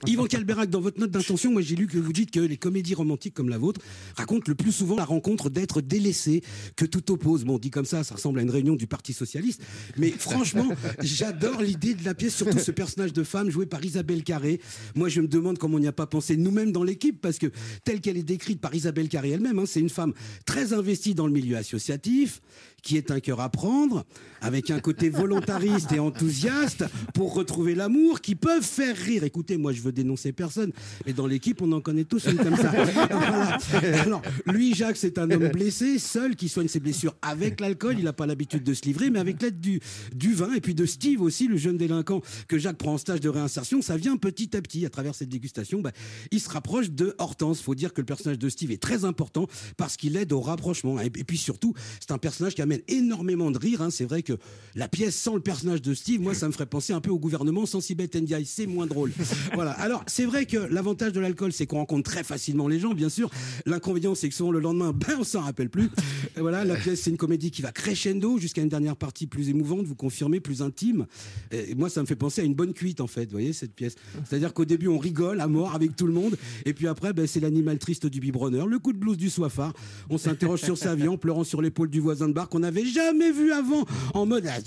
Yvan 0.06 0.24
Calberac, 0.24 0.70
dans 0.70 0.80
votre 0.80 0.98
note 0.98 1.10
d'intention, 1.10 1.52
moi 1.52 1.60
j'ai 1.60 1.76
lu 1.76 1.88
que 1.88 1.98
vous 1.98 2.14
dites 2.14 2.30
que 2.30 2.40
les 2.40 2.56
comédies 2.56 2.94
romantiques 2.94 3.34
comme 3.34 3.50
la 3.50 3.58
vôtre 3.58 3.82
racontent 4.16 4.44
le 4.48 4.54
plus 4.54 4.72
souvent 4.72 4.96
la 4.96 5.04
rencontre 5.04 5.50
d'être 5.50 5.82
délaissé, 5.82 6.42
que 6.74 6.86
tout 6.86 7.12
oppose. 7.12 7.44
Bon, 7.44 7.58
dit 7.58 7.70
comme 7.70 7.84
ça, 7.84 8.02
ça 8.02 8.14
ressemble 8.14 8.38
à 8.38 8.42
une 8.42 8.50
réunion 8.50 8.77
du 8.78 8.86
Parti 8.86 9.12
Socialiste. 9.12 9.60
Mais 9.96 10.10
franchement, 10.10 10.68
j'adore 11.02 11.60
l'idée 11.60 11.94
de 11.94 12.04
la 12.04 12.14
pièce, 12.14 12.34
surtout 12.34 12.58
ce 12.58 12.70
personnage 12.70 13.12
de 13.12 13.22
femme 13.22 13.50
joué 13.50 13.66
par 13.66 13.84
Isabelle 13.84 14.22
Carré. 14.22 14.60
Moi, 14.94 15.08
je 15.08 15.20
me 15.20 15.28
demande 15.28 15.58
comment 15.58 15.76
on 15.76 15.80
n'y 15.80 15.86
a 15.86 15.92
pas 15.92 16.06
pensé 16.06 16.36
nous-mêmes 16.36 16.72
dans 16.72 16.84
l'équipe, 16.84 17.20
parce 17.20 17.38
que 17.38 17.48
telle 17.84 18.00
qu'elle 18.00 18.16
est 18.16 18.22
décrite 18.22 18.60
par 18.60 18.74
Isabelle 18.74 19.08
Carré 19.08 19.30
elle-même, 19.30 19.58
hein, 19.58 19.64
c'est 19.66 19.80
une 19.80 19.90
femme 19.90 20.14
très 20.46 20.72
investie 20.72 21.14
dans 21.14 21.26
le 21.26 21.32
milieu 21.32 21.56
associatif, 21.56 22.40
qui 22.82 22.96
est 22.96 23.10
un 23.10 23.20
cœur 23.20 23.40
à 23.40 23.48
prendre, 23.48 24.04
avec 24.40 24.70
un 24.70 24.80
côté 24.80 25.10
volontariste 25.10 25.92
et 25.92 25.98
enthousiaste 25.98 26.84
pour 27.14 27.34
retrouver 27.34 27.74
l'amour, 27.74 28.20
qui 28.20 28.34
peuvent 28.34 28.62
faire 28.62 28.96
rire. 28.96 29.24
Écoutez, 29.24 29.56
moi 29.56 29.72
je 29.72 29.80
veux 29.80 29.92
dénoncer 29.92 30.32
personne, 30.32 30.72
mais 31.06 31.12
dans 31.12 31.26
l'équipe 31.26 31.60
on 31.62 31.72
en 31.72 31.80
connaît 31.80 32.04
tous 32.04 32.26
une 32.26 32.36
comme 32.36 32.56
ça. 32.56 32.72
Voilà. 33.10 33.58
Alors, 34.00 34.22
lui, 34.46 34.74
Jacques, 34.74 34.96
c'est 34.96 35.18
un 35.18 35.30
homme 35.30 35.48
blessé, 35.48 35.98
seul, 35.98 36.36
qui 36.36 36.48
soigne 36.48 36.68
ses 36.68 36.80
blessures 36.80 37.14
avec 37.22 37.60
l'alcool. 37.60 37.96
Il 37.98 38.04
n'a 38.04 38.12
pas 38.12 38.26
l'habitude 38.26 38.62
de 38.62 38.74
se 38.74 38.82
livrer, 38.82 39.10
mais 39.10 39.18
avec 39.18 39.42
l'aide 39.42 39.60
du, 39.60 39.80
du 40.14 40.34
vin 40.34 40.52
et 40.52 40.60
puis 40.60 40.74
de 40.74 40.86
Steve 40.86 41.20
aussi, 41.20 41.48
le 41.48 41.56
jeune 41.56 41.76
délinquant 41.76 42.22
que 42.46 42.58
Jacques 42.58 42.76
prend 42.76 42.94
en 42.94 42.98
stage 42.98 43.20
de 43.20 43.28
réinsertion, 43.28 43.82
ça 43.82 43.96
vient 43.96 44.16
petit 44.16 44.56
à 44.56 44.62
petit 44.62 44.86
à 44.86 44.90
travers 44.90 45.14
cette 45.14 45.28
dégustation. 45.28 45.80
bah, 45.80 45.92
il 46.30 46.40
se 46.40 46.48
rapproche 46.48 46.90
de 46.90 47.14
Hortense. 47.18 47.60
Faut 47.60 47.74
dire 47.74 47.92
que 47.92 48.00
le 48.00 48.06
personnage 48.06 48.38
de 48.38 48.48
Steve 48.48 48.70
est 48.70 48.82
très 48.82 49.04
important 49.04 49.46
parce 49.76 49.96
qu'il 49.96 50.16
aide 50.16 50.32
au 50.32 50.40
rapprochement. 50.40 51.00
Et, 51.00 51.06
et 51.06 51.24
puis 51.24 51.38
surtout, 51.38 51.74
c'est 52.00 52.12
un 52.12 52.18
personnage 52.18 52.54
qui 52.54 52.62
amène 52.68 52.82
énormément 52.88 53.50
de 53.50 53.58
rire. 53.58 53.82
hein. 53.82 53.90
C'est 53.90 54.04
vrai 54.04 54.22
que 54.22 54.34
la 54.74 54.88
pièce 54.88 55.16
sans 55.16 55.34
le 55.34 55.40
personnage 55.40 55.80
de 55.82 55.94
Steve, 55.94 56.20
moi, 56.20 56.34
ça 56.34 56.46
me 56.46 56.52
ferait 56.52 56.66
penser 56.66 56.92
un 56.92 57.00
peu 57.00 57.10
au 57.10 57.18
gouvernement 57.18 57.66
sans 57.66 57.80
Sibeth 57.80 58.14
Ndiaye. 58.14 58.44
C'est 58.44 58.66
moins 58.66 58.86
drôle. 58.86 59.12
voilà. 59.54 59.72
Alors, 59.72 60.04
c'est 60.06 60.24
vrai 60.24 60.44
que 60.46 60.58
l'avantage 60.58 61.12
de 61.12 61.20
l'alcool, 61.20 61.52
c'est 61.52 61.66
qu'on 61.66 61.78
rencontre 61.78 62.10
très 62.10 62.22
facilement 62.24 62.68
les 62.68 62.78
gens, 62.78 62.92
bien 62.94 63.08
sûr. 63.08 63.30
L'inconvénient, 63.66 64.14
c'est 64.14 64.28
que 64.28 64.34
souvent 64.34 64.52
le 64.52 64.60
lendemain, 64.60 64.92
ben, 64.94 65.16
on 65.18 65.24
s'en 65.24 65.40
rappelle 65.40 65.70
plus. 65.70 65.90
Et 66.36 66.40
voilà, 66.40 66.64
la 66.64 66.76
pièce, 66.76 67.00
c'est 67.02 67.10
une 67.10 67.16
comédie 67.16 67.50
qui 67.50 67.62
va 67.62 67.72
crescendo 67.72 68.38
jusqu'à 68.38 68.62
une 68.62 68.68
dernière 68.68 68.96
partie 68.96 69.26
plus 69.26 69.48
émouvante, 69.48 69.86
vous 69.86 69.94
confirmez, 69.94 70.40
plus 70.40 70.60
intime. 70.62 71.06
Et 71.50 71.74
moi, 71.74 71.88
ça 71.88 72.02
me 72.02 72.06
fait 72.06 72.16
penser 72.16 72.42
à 72.42 72.44
une 72.44 72.54
bonne 72.54 72.74
cuite, 72.74 73.00
en 73.00 73.06
fait, 73.06 73.24
vous 73.24 73.32
voyez, 73.32 73.52
cette 73.52 73.72
pièce. 73.74 73.94
C'est-à-dire 74.28 74.52
qu'au 74.52 74.64
début, 74.66 74.88
on 74.88 74.98
rigole 74.98 75.40
à 75.40 75.48
mort 75.48 75.74
avec 75.74 75.96
tout 75.96 76.06
le 76.06 76.12
monde. 76.12 76.36
Et 76.66 76.74
puis 76.74 76.86
après, 76.86 77.12
ben, 77.12 77.26
c'est 77.26 77.40
l'animal 77.40 77.78
triste 77.78 78.06
du 78.06 78.20
biberonner, 78.20 78.64
le 78.68 78.78
coup 78.78 78.92
de 78.92 78.98
blouse 78.98 79.16
du 79.16 79.30
soifard. 79.30 79.72
On 80.10 80.18
s'interroge 80.18 80.60
sur 80.60 80.76
sa 80.76 80.94
vie 80.94 81.08
en 81.08 81.16
pleurant 81.16 81.44
sur 81.44 81.62
l'épaule 81.62 81.88
du 81.90 82.00
voisin 82.00 82.28
de 82.28 82.32
bar 82.34 82.48
qu'on 82.58 82.62
n'avait 82.62 82.86
jamais 82.86 83.30
vu 83.30 83.52
avant, 83.52 83.84
en 84.14 84.26
mode 84.26 84.46
Ah, 84.46 84.58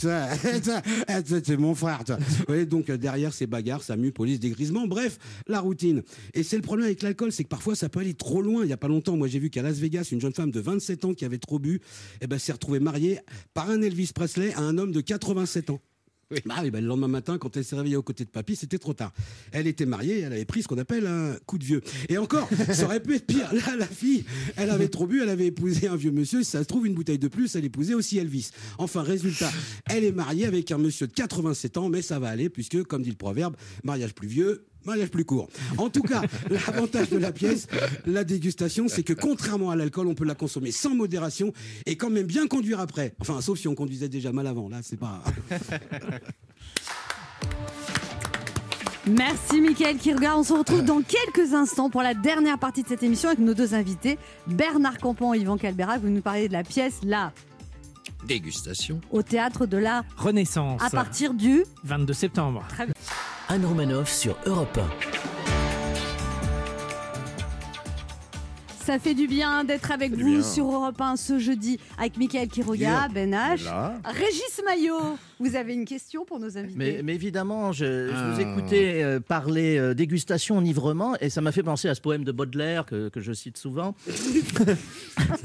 ah, 1.07 1.21
ça, 1.25 1.39
c'est 1.43 1.57
mon 1.57 1.75
frère. 1.75 2.03
toi. 2.05 2.17
Donc 2.65 2.89
euh, 2.89 2.97
derrière, 2.97 3.33
c'est 3.33 3.47
bagarre, 3.47 3.83
ça 3.83 3.97
mue, 3.97 4.13
police, 4.13 4.39
dégrisement, 4.39 4.87
bref, 4.87 5.17
la 5.47 5.59
routine. 5.59 6.01
Et 6.33 6.43
c'est 6.43 6.55
le 6.55 6.61
problème 6.61 6.85
avec 6.85 7.01
l'alcool, 7.01 7.31
c'est 7.33 7.43
que 7.43 7.49
parfois 7.49 7.75
ça 7.75 7.89
peut 7.89 7.99
aller 7.99 8.13
trop 8.13 8.41
loin. 8.41 8.63
Il 8.63 8.69
y 8.69 8.73
a 8.73 8.77
pas 8.77 8.87
longtemps, 8.87 9.17
moi 9.17 9.27
j'ai 9.27 9.39
vu 9.39 9.49
qu'à 9.49 9.61
Las 9.61 9.77
Vegas, 9.77 10.07
une 10.11 10.21
jeune 10.21 10.33
femme 10.33 10.51
de 10.51 10.59
27 10.61 11.05
ans 11.05 11.13
qui 11.13 11.25
avait 11.25 11.37
trop 11.37 11.59
bu, 11.59 11.81
eh 12.21 12.27
ben, 12.27 12.39
s'est 12.39 12.53
retrouvée 12.53 12.79
mariée 12.79 13.19
par 13.53 13.69
un 13.69 13.81
Elvis 13.81 14.11
Presley 14.15 14.53
à 14.53 14.61
un 14.61 14.77
homme 14.77 14.91
de 14.91 15.01
87 15.01 15.71
ans. 15.71 15.81
Bah 16.45 16.55
oui, 16.63 16.71
bah, 16.71 16.81
le 16.81 16.87
lendemain 16.87 17.07
matin, 17.07 17.37
quand 17.37 17.57
elle 17.57 17.65
s'est 17.65 17.75
réveillée 17.75 17.95
aux 17.95 18.03
côtés 18.03 18.25
de 18.25 18.29
papy, 18.29 18.55
c'était 18.55 18.77
trop 18.77 18.93
tard. 18.93 19.13
Elle 19.51 19.67
était 19.67 19.85
mariée, 19.85 20.21
elle 20.21 20.33
avait 20.33 20.45
pris 20.45 20.63
ce 20.63 20.67
qu'on 20.67 20.77
appelle 20.77 21.07
un 21.07 21.35
coup 21.45 21.57
de 21.57 21.63
vieux. 21.63 21.81
Et 22.09 22.17
encore, 22.17 22.47
ça 22.71 22.85
aurait 22.85 23.01
pu 23.01 23.15
être 23.15 23.25
pire. 23.25 23.53
Là, 23.53 23.75
la 23.77 23.87
fille, 23.87 24.23
elle 24.55 24.69
avait 24.69 24.87
trop 24.87 25.07
bu, 25.07 25.21
elle 25.21 25.29
avait 25.29 25.47
épousé 25.47 25.87
un 25.87 25.95
vieux 25.95 26.11
monsieur. 26.11 26.43
Si 26.43 26.51
ça 26.51 26.59
se 26.59 26.67
trouve, 26.67 26.87
une 26.87 26.93
bouteille 26.93 27.19
de 27.19 27.27
plus, 27.27 27.55
elle 27.55 27.65
épousait 27.65 27.93
aussi 27.93 28.17
Elvis. 28.17 28.51
Enfin, 28.77 29.01
résultat, 29.01 29.51
elle 29.89 30.03
est 30.03 30.11
mariée 30.11 30.45
avec 30.45 30.71
un 30.71 30.77
monsieur 30.77 31.07
de 31.07 31.13
87 31.13 31.77
ans, 31.77 31.89
mais 31.89 32.01
ça 32.01 32.19
va 32.19 32.29
aller, 32.29 32.49
puisque, 32.49 32.83
comme 32.83 33.01
dit 33.01 33.09
le 33.09 33.15
proverbe, 33.15 33.55
mariage 33.83 34.13
plus 34.13 34.27
vieux, 34.27 34.65
mariage 34.85 35.09
plus 35.09 35.25
court. 35.25 35.49
En 35.77 35.89
tout 35.89 36.03
cas, 36.03 36.21
l'avantage 36.49 37.09
de 37.09 37.17
la 37.17 37.31
pièce, 37.31 37.67
la 38.05 38.23
dégustation, 38.23 38.87
c'est 38.87 39.03
que 39.03 39.13
contrairement 39.13 39.71
à 39.71 39.75
l'alcool, 39.75 40.07
on 40.07 40.15
peut 40.15 40.25
la 40.25 40.35
consommer 40.35 40.71
sans 40.71 40.95
modération 40.95 41.53
et 41.85 41.95
quand 41.95 42.09
même 42.09 42.27
bien 42.27 42.47
conduire 42.47 42.79
après. 42.79 43.13
Enfin, 43.19 43.41
sauf 43.41 43.59
si 43.59 43.67
on 43.67 43.75
conduisait 43.75 44.09
déjà 44.09 44.31
mal 44.31 44.47
avant. 44.47 44.69
Là, 44.69 44.79
c'est 44.81 44.99
pas. 44.99 45.21
Merci 49.07 49.61
Mickaël 49.61 49.97
qui 49.97 50.13
regarde. 50.13 50.39
On 50.39 50.43
se 50.43 50.53
retrouve 50.53 50.83
dans 50.83 51.01
quelques 51.01 51.53
instants 51.53 51.89
pour 51.89 52.03
la 52.03 52.13
dernière 52.13 52.59
partie 52.59 52.83
de 52.83 52.87
cette 52.87 53.01
émission 53.01 53.29
avec 53.29 53.39
nos 53.39 53.55
deux 53.55 53.73
invités, 53.73 54.19
Bernard 54.47 54.99
Campan 54.99 55.33
et 55.33 55.39
Yvan 55.39 55.57
Calberac. 55.57 56.01
Vous 56.01 56.09
nous 56.09 56.21
parlez 56.21 56.47
de 56.47 56.53
la 56.53 56.63
pièce 56.63 56.99
là, 57.03 57.33
Dégustation. 58.25 59.01
au 59.11 59.21
théâtre 59.23 59.65
de 59.65 59.77
la 59.77 60.03
Renaissance. 60.17 60.81
à 60.83 60.89
partir 60.89 61.33
du 61.33 61.63
22 61.83 62.13
septembre. 62.13 62.63
Très 62.69 62.85
bien. 62.85 62.95
Anne 63.49 63.65
Romanoff 63.65 64.09
sur 64.11 64.37
Europe 64.45 64.79
Ça 68.85 68.97
fait 68.99 69.13
du 69.13 69.27
bien 69.27 69.63
d'être 69.63 69.91
avec 69.91 70.11
vous 70.13 70.25
bien. 70.37 70.41
sur 70.43 70.65
Europe 70.65 70.99
1 70.99 71.15
ce 71.15 71.37
jeudi 71.39 71.79
avec 71.99 72.17
Mickaël 72.17 72.47
Quiroga, 72.47 73.07
Ben 73.13 73.31
H. 73.31 73.61
Régis 74.05 74.61
Maillot. 74.65 75.17
Vous 75.39 75.55
avez 75.55 75.73
une 75.73 75.85
question 75.85 76.23
pour 76.25 76.39
nos 76.39 76.57
invités 76.57 76.75
Mais, 76.77 77.01
mais 77.03 77.15
évidemment, 77.15 77.71
je, 77.71 77.85
je 77.85 78.11
vous 78.11 78.39
Ah. 78.39 78.41
écoutais 78.41 79.01
euh, 79.03 79.19
parler 79.19 79.77
euh, 79.77 79.93
dégustation, 79.95 80.57
enivrement, 80.57 81.15
et 81.19 81.29
ça 81.29 81.41
m'a 81.41 81.51
fait 81.51 81.63
penser 81.63 81.89
à 81.89 81.95
ce 81.95 82.01
poème 82.01 82.23
de 82.23 82.31
Baudelaire 82.31 82.85
que, 82.85 83.09
que 83.09 83.19
je 83.21 83.33
cite 83.33 83.57
souvent. 83.57 83.95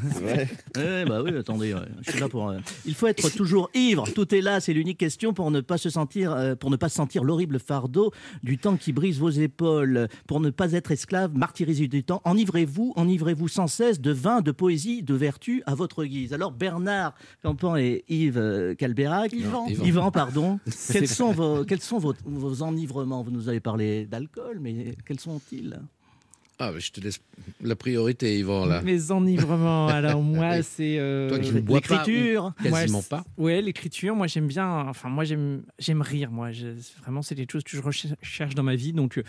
vrai. 0.03 0.49
Eh 0.78 1.05
bah 1.07 1.22
oui, 1.22 1.34
attendez, 1.37 1.72
ouais, 1.74 1.80
je 2.05 2.11
suis 2.11 2.20
là 2.20 2.28
pour. 2.28 2.49
euh, 2.51 2.59
Il 2.84 2.95
faut 2.95 3.07
être 3.07 3.30
toujours 3.34 3.70
ivre. 3.74 4.05
Tout 4.14 4.34
est 4.34 4.41
là, 4.43 4.61
c'est 4.61 4.72
l'unique 4.74 4.99
question 4.99 5.32
pour 5.32 5.51
ne 5.51 5.61
pas 5.61 5.78
se 5.78 5.89
sentir, 5.91 6.32
euh, 6.32 6.55
pour 6.55 6.70
ne 6.70 6.76
pas 6.76 6.89
sentir 6.91 7.24
l'horrible 7.24 7.59
fardeau 7.59 8.12
du 8.43 8.59
temps 8.59 8.76
qui 8.76 8.93
brise 8.93 9.18
vos 9.18 9.30
épaules, 9.30 10.09
pour 10.26 10.41
ne 10.41 10.51
pas 10.51 10.72
être 10.72 10.91
esclave, 10.91 11.32
martyrisé 11.34 11.89
du 11.89 12.05
temps. 12.05 12.20
Enivrez-vous, 12.24 12.93
enivrez-vous 13.27 13.49
sans 13.49 13.66
cesse 13.66 14.01
de 14.01 14.12
vin, 14.12 14.41
de 14.41 14.53
poésie, 14.53 15.03
de 15.03 15.14
vertu 15.14 15.62
à 15.66 15.74
votre 15.74 16.05
guise? 16.05 16.33
Alors 16.33 16.53
Bernard 16.53 17.14
Campan 17.43 17.77
et 17.77 18.05
Yves 18.09 18.39
euh, 18.39 18.74
Calberac, 18.74 19.33
Yvan. 19.33 19.66
Yvan. 19.68 20.11
Pardon. 20.12 20.61
quels 20.93 21.09
sont 21.09 21.33
vos, 21.33 21.64
quels 21.64 21.81
sont 21.81 21.99
vos, 21.99 22.14
vos 22.24 22.62
enivrements? 22.62 23.22
Vous 23.22 23.33
nous 23.33 23.49
avez 23.49 23.61
parlé 23.61 24.07
d'alcool, 24.07 24.59
mais 24.61 24.95
quels 25.05 25.18
sont-ils? 25.20 25.81
Ah, 26.59 26.70
je 26.79 26.91
te 26.91 27.01
laisse 27.03 27.18
la 27.61 27.77
priorité, 27.77 28.39
Yvan, 28.39 28.64
là. 28.64 28.81
Mes 28.81 29.11
enivrements. 29.11 29.89
Alors 29.89 30.22
moi, 30.22 30.62
c'est 30.62 30.97
euh, 30.99 31.29
Toi 31.29 31.39
qui 31.41 31.53
ne 31.53 31.61
bois 31.61 31.81
pas 31.83 31.99
L'écriture. 32.07 32.53
ou 32.59 32.62
quasiment 32.62 32.99
Moi, 32.99 33.05
pas. 33.11 33.24
Ouais, 33.37 33.61
l'écriture, 33.61 34.14
moi 34.16 34.27
j'aime 34.27 34.47
bien. 34.47 34.87
Enfin, 34.89 35.09
moi 35.11 35.24
j'aime, 35.24 35.64
j'aime 35.79 36.01
rire. 36.01 36.31
Moi, 36.31 36.53
Je- 36.53 36.68
vraiment, 37.03 37.20
c'est 37.22 37.35
des 37.35 37.47
choses 37.51 37.62
que 37.64 37.77
je 37.77 37.83
recherche 37.83 38.55
dans 38.55 38.62
ma 38.62 38.74
vie. 38.77 38.93
Donc, 38.95 39.18
euh, 39.18 39.22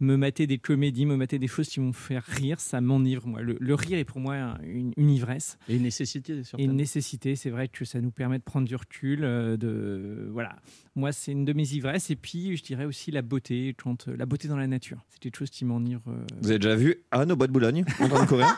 me 0.00 0.16
mater 0.16 0.46
des 0.46 0.58
comédies, 0.58 1.06
me 1.06 1.16
mater 1.16 1.38
des 1.38 1.46
choses 1.48 1.68
qui 1.68 1.80
vont 1.80 1.86
me 1.86 1.92
faire 1.92 2.22
rire, 2.24 2.60
ça 2.60 2.80
m'enivre. 2.80 3.26
Moi, 3.26 3.40
le, 3.42 3.56
le 3.60 3.74
rire 3.74 3.98
est 3.98 4.04
pour 4.04 4.20
moi 4.20 4.34
un- 4.34 4.58
une, 4.62 4.92
une 4.96 5.10
ivresse 5.10 5.58
Et 5.68 5.76
une 5.76 5.82
nécessité, 5.84 6.34
et 6.38 6.44
certainement. 6.44 6.70
une 6.72 6.76
nécessité. 6.76 7.34
C'est 7.36 7.50
vrai 7.50 7.68
que 7.68 7.84
ça 7.84 8.00
nous 8.00 8.10
permet 8.10 8.38
de 8.38 8.42
prendre 8.44 8.66
du 8.68 8.76
recul. 8.76 9.24
euh, 9.24 9.56
de 9.56 10.28
voilà. 10.32 10.56
Moi, 10.96 11.12
c'est 11.12 11.30
une 11.32 11.44
de 11.44 11.52
mes 11.52 11.74
ivresses. 11.74 12.08
Et 12.10 12.16
puis, 12.16 12.56
je 12.56 12.62
dirais 12.62 12.86
aussi 12.86 13.10
la 13.10 13.20
beauté, 13.20 13.74
quand, 13.82 14.08
euh, 14.08 14.16
la 14.16 14.24
beauté 14.24 14.48
dans 14.48 14.56
la 14.56 14.66
nature. 14.66 14.96
C'est 15.10 15.18
quelque 15.20 15.36
chose 15.36 15.50
qui 15.50 15.66
m'enivre. 15.66 16.00
euh, 16.08 16.24
Vous 16.40 16.48
avez 16.48 16.58
déjà 16.58 16.74
vu 16.74 17.02
Anne 17.10 17.30
au 17.32 17.36
bois 17.36 17.46
de 17.46 17.52
Boulogne 17.52 17.84
en 18.00 18.08
train 18.08 18.22
de 18.24 18.28
courir 18.28 18.56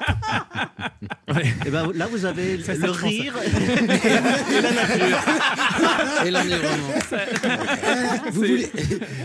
Et 1.67 1.71
ben, 1.71 1.91
là, 1.93 2.07
vous 2.07 2.25
avez 2.25 2.63
Ça, 2.63 2.75
le 2.75 2.81
ça. 2.81 2.93
rire 2.93 3.35
et 3.45 4.61
la 4.61 4.71
nature. 4.73 5.19
Et 6.27 6.31
l'environnement. 6.31 6.95
Eh, 7.13 8.31
vous 8.31 8.37
voulez... 8.41 8.69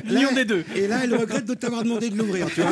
L'union 0.05 0.33
des 0.33 0.45
deux. 0.45 0.65
Et 0.75 0.87
là, 0.87 1.01
elle 1.03 1.15
regrette 1.15 1.45
de 1.45 1.53
t'avoir 1.53 1.83
demandé 1.83 2.09
de 2.09 2.17
l'ouvrir, 2.17 2.47
tu 2.47 2.61
vois. 2.61 2.71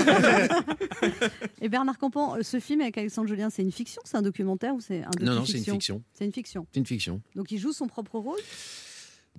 Et 1.61 1.69
Bernard 1.69 1.97
Campan, 1.99 2.37
euh, 2.37 2.41
ce 2.43 2.59
film 2.59 2.81
avec 2.81 2.97
Alexandre 2.97 3.27
Julien, 3.27 3.49
c'est 3.51 3.61
une 3.61 3.71
fiction, 3.71 4.01
c'est 4.05 4.17
un 4.17 4.21
documentaire 4.23 4.73
ou 4.73 4.81
c'est 4.81 5.03
un 5.03 5.09
Non, 5.21 5.35
non, 5.35 5.45
c'est 5.45 5.59
une 5.59 5.63
fiction. 5.65 6.01
C'est 6.13 6.25
une 6.25 6.33
fiction. 6.33 6.65
C'est 6.73 6.79
une 6.79 6.85
fiction. 6.87 7.21
Donc 7.35 7.51
il 7.51 7.59
joue 7.59 7.73
son 7.73 7.85
propre 7.87 8.17
rôle? 8.17 8.39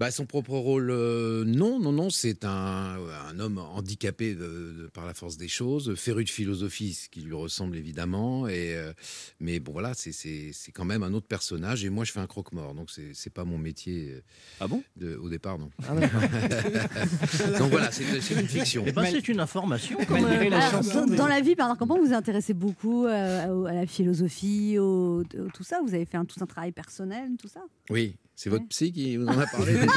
Bah, 0.03 0.11
son 0.11 0.27
propre 0.27 0.55
rôle, 0.57 0.91
euh, 0.91 1.45
non, 1.45 1.79
non, 1.79 1.93
non, 1.93 2.11
c'est 2.11 2.45
un, 2.45 2.97
un 3.29 3.39
homme 3.39 3.59
handicapé 3.59 4.35
de- 4.35 4.41
de- 4.41 4.91
par 4.93 5.07
la 5.07 5.15
force 5.15 5.37
des 5.37 5.47
choses, 5.47 5.95
féru 5.95 6.25
de 6.25 6.29
philosophie, 6.29 6.95
ce 6.95 7.09
qui 7.09 7.21
lui 7.21 7.35
ressemble 7.35 7.77
évidemment, 7.77 8.49
et, 8.49 8.75
euh, 8.75 8.93
mais 9.39 9.61
bon 9.61 9.71
voilà, 9.71 9.95
c'est- 9.95 10.11
c'est 10.11 10.51
c'est 10.53 10.73
quand 10.73 10.85
même 10.85 11.05
un 11.05 11.13
autre 11.15 11.29
personnage, 11.29 11.85
et 11.85 11.89
moi 11.89 12.05
je 12.05 12.11
fais 12.11 12.19
un 12.19 12.27
croque-mort, 12.27 12.75
donc 12.75 12.91
c'est 12.91 13.13
c'est 13.15 13.31
pas 13.33 13.45
mon 13.45 13.59
métier. 13.59 14.11
euh, 14.11 14.21
Ah 14.59 14.67
bon? 14.67 14.83
de, 14.97 15.15
Au 15.15 15.29
départ, 15.29 15.57
non. 15.57 15.71
Ah, 15.87 15.95
donc 17.61 17.71
voilà, 17.71 17.93
c'est 17.93 18.03
une 18.35 18.49
fiction. 18.49 18.83
Eh 18.85 18.91
ben, 18.91 19.05
c'est 19.05 19.29
une 19.29 19.39
information 19.39 19.99
quand 20.09 20.21
même. 20.21 20.51
la 20.51 20.57
Alors, 20.67 20.83
chanson 20.83 21.07
dans, 21.07 21.29
la 21.29 21.41
vie, 21.41 21.55
Bernard 21.55 21.79
Campan, 21.79 21.99
vous 22.01 22.07
vous 22.09 22.13
intéressez 22.13 22.55
beaucoup 22.55 23.07
euh, 23.07 23.47
au- 23.55 23.67
à 23.67 23.73
la 23.73 23.87
philosophie, 23.87 24.79
au, 24.81 25.21
au- 25.21 25.49
tout 25.55 25.63
ça? 25.63 25.81
Vous 25.87 25.95
avez 25.95 26.07
fait 26.07 26.17
un, 26.17 26.25
tout 26.25 26.43
un 26.43 26.47
travail 26.47 26.73
personnel, 26.73 27.31
tout 27.39 27.47
ça? 27.47 27.61
Oui, 27.89 28.17
c'est 28.35 28.51
votre 28.51 28.67
psy 28.69 28.93
qui 28.93 29.17
vous 29.17 29.27
en 29.27 29.39
a 29.39 29.47
parlé 29.53 29.75
déjà. 29.75 29.93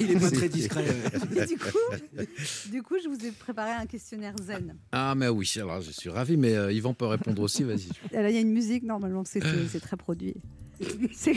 Il 0.00 0.10
est 0.12 0.20
pas 0.20 0.30
très 0.30 0.48
discret. 0.48 0.84
Et 1.36 1.46
du 1.46 1.56
coup, 1.58 1.78
du 2.70 2.82
coup, 2.82 2.94
je 3.02 3.08
vous 3.08 3.26
ai 3.26 3.30
préparé 3.32 3.70
un 3.72 3.86
questionnaire 3.86 4.34
zen. 4.42 4.76
Ah, 4.92 5.14
mais 5.16 5.28
oui, 5.28 5.50
alors 5.56 5.80
je 5.82 5.90
suis 5.90 6.08
ravi, 6.10 6.36
mais 6.36 6.54
euh, 6.54 6.72
Yvan 6.72 6.94
peut 6.94 7.06
répondre 7.06 7.42
aussi, 7.42 7.62
vas-y. 7.64 7.88
Il 8.12 8.18
y 8.34 8.36
a 8.36 8.40
une 8.40 8.52
musique 8.52 8.84
normalement, 8.84 9.24
c'est- 9.24 9.40
c'est 9.70 9.80
très 9.80 9.96
produit. 9.96 10.34
C'est- 11.12 11.34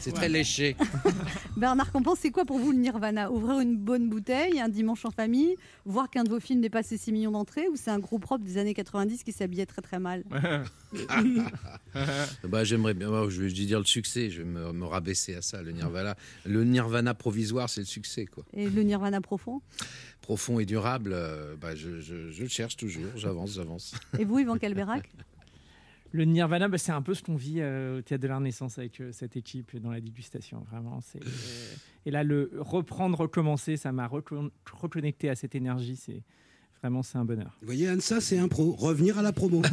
C'est 0.00 0.12
très 0.12 0.28
léché. 0.28 0.76
Bernard 1.56 1.90
Campan, 1.92 2.14
c'est 2.18 2.30
quoi 2.30 2.44
pour 2.44 2.58
vous 2.58 2.72
le 2.72 2.78
nirvana? 2.78 3.30
Ouvrir 3.30 3.60
une 3.60 3.76
bonne 3.76 4.08
bouteille 4.08 4.60
un 4.60 4.68
dimanche 4.68 5.04
en 5.04 5.10
famille, 5.10 5.56
voir 5.84 6.10
qu'un 6.10 6.24
de 6.24 6.28
vos 6.30 6.40
films 6.40 6.60
dépasse 6.60 6.90
les 6.90 6.98
6 6.98 7.12
millions 7.12 7.30
d'entrées 7.30 7.68
ou 7.68 7.76
c'est 7.76 7.90
un 7.90 7.98
groupe 7.98 8.22
propre 8.22 8.44
des 8.44 8.58
années 8.58 8.74
90 8.74 9.22
qui 9.24 9.32
s'habillait 9.32 9.66
très 9.66 9.82
très 9.82 9.98
mal? 9.98 10.24
Bah, 12.44 12.64
j'aimerais 12.64 12.94
bien, 12.94 13.10
bah, 13.10 13.24
je 13.28 13.42
vais 13.42 13.50
dire 13.50 13.78
le 13.78 13.84
succès, 13.84 14.30
je 14.30 14.38
vais 14.42 14.48
me, 14.48 14.72
me 14.72 14.84
rabaisser 14.86 15.34
à 15.34 15.42
ça, 15.42 15.62
le 15.62 15.72
nirvana. 15.72 16.16
Le 16.44 16.64
nirvana 16.64 17.14
provisoire, 17.14 17.68
c'est 17.68 17.80
le 17.80 17.86
succès, 17.86 18.26
quoi. 18.26 18.44
Et 18.54 18.68
le 18.68 18.82
nirvana 18.82 19.20
profond? 19.20 19.60
Profond 20.22 20.58
et 20.60 20.64
durable, 20.66 21.12
euh, 21.14 21.56
bah, 21.60 21.74
je, 21.74 22.00
je- 22.00 22.30
je 22.30 22.42
le 22.42 22.48
cherche 22.48 22.76
toujours, 22.76 23.10
j'avance, 23.16 23.54
j'avance. 23.54 23.94
Et 24.18 24.24
vous, 24.24 24.38
Yvan 24.38 24.56
Calberac 24.58 25.08
Le 26.12 26.24
Nirvana, 26.24 26.68
bah, 26.68 26.78
c'est 26.78 26.92
un 26.92 27.02
peu 27.02 27.14
ce 27.14 27.22
qu'on 27.22 27.36
vit 27.36 27.56
euh, 27.60 27.98
au 27.98 28.02
Théâtre 28.02 28.22
de 28.22 28.28
la 28.28 28.36
Renaissance 28.36 28.78
avec 28.78 29.00
euh, 29.00 29.10
cette 29.12 29.36
équipe 29.36 29.76
dans 29.80 29.90
la 29.90 30.00
dégustation. 30.00 30.64
Vraiment, 30.70 31.00
c'est. 31.00 31.22
euh, 31.22 31.28
et 32.06 32.10
là, 32.10 32.22
le 32.22 32.50
reprendre, 32.58 33.18
recommencer, 33.18 33.76
ça 33.76 33.92
m'a 33.92 34.06
recon- 34.06 34.50
reconnecté 34.72 35.30
à 35.30 35.34
cette 35.34 35.54
énergie. 35.54 35.96
C'est 35.96 36.22
vraiment, 36.82 37.02
c'est 37.02 37.16
un 37.16 37.24
bonheur. 37.24 37.56
Vous 37.60 37.66
voyez, 37.66 37.88
Anne, 37.88 38.00
ça, 38.00 38.20
c'est 38.20 38.38
un 38.38 38.48
pro. 38.48 38.72
Revenir 38.72 39.18
à 39.18 39.22
la 39.22 39.32
promo. 39.32 39.62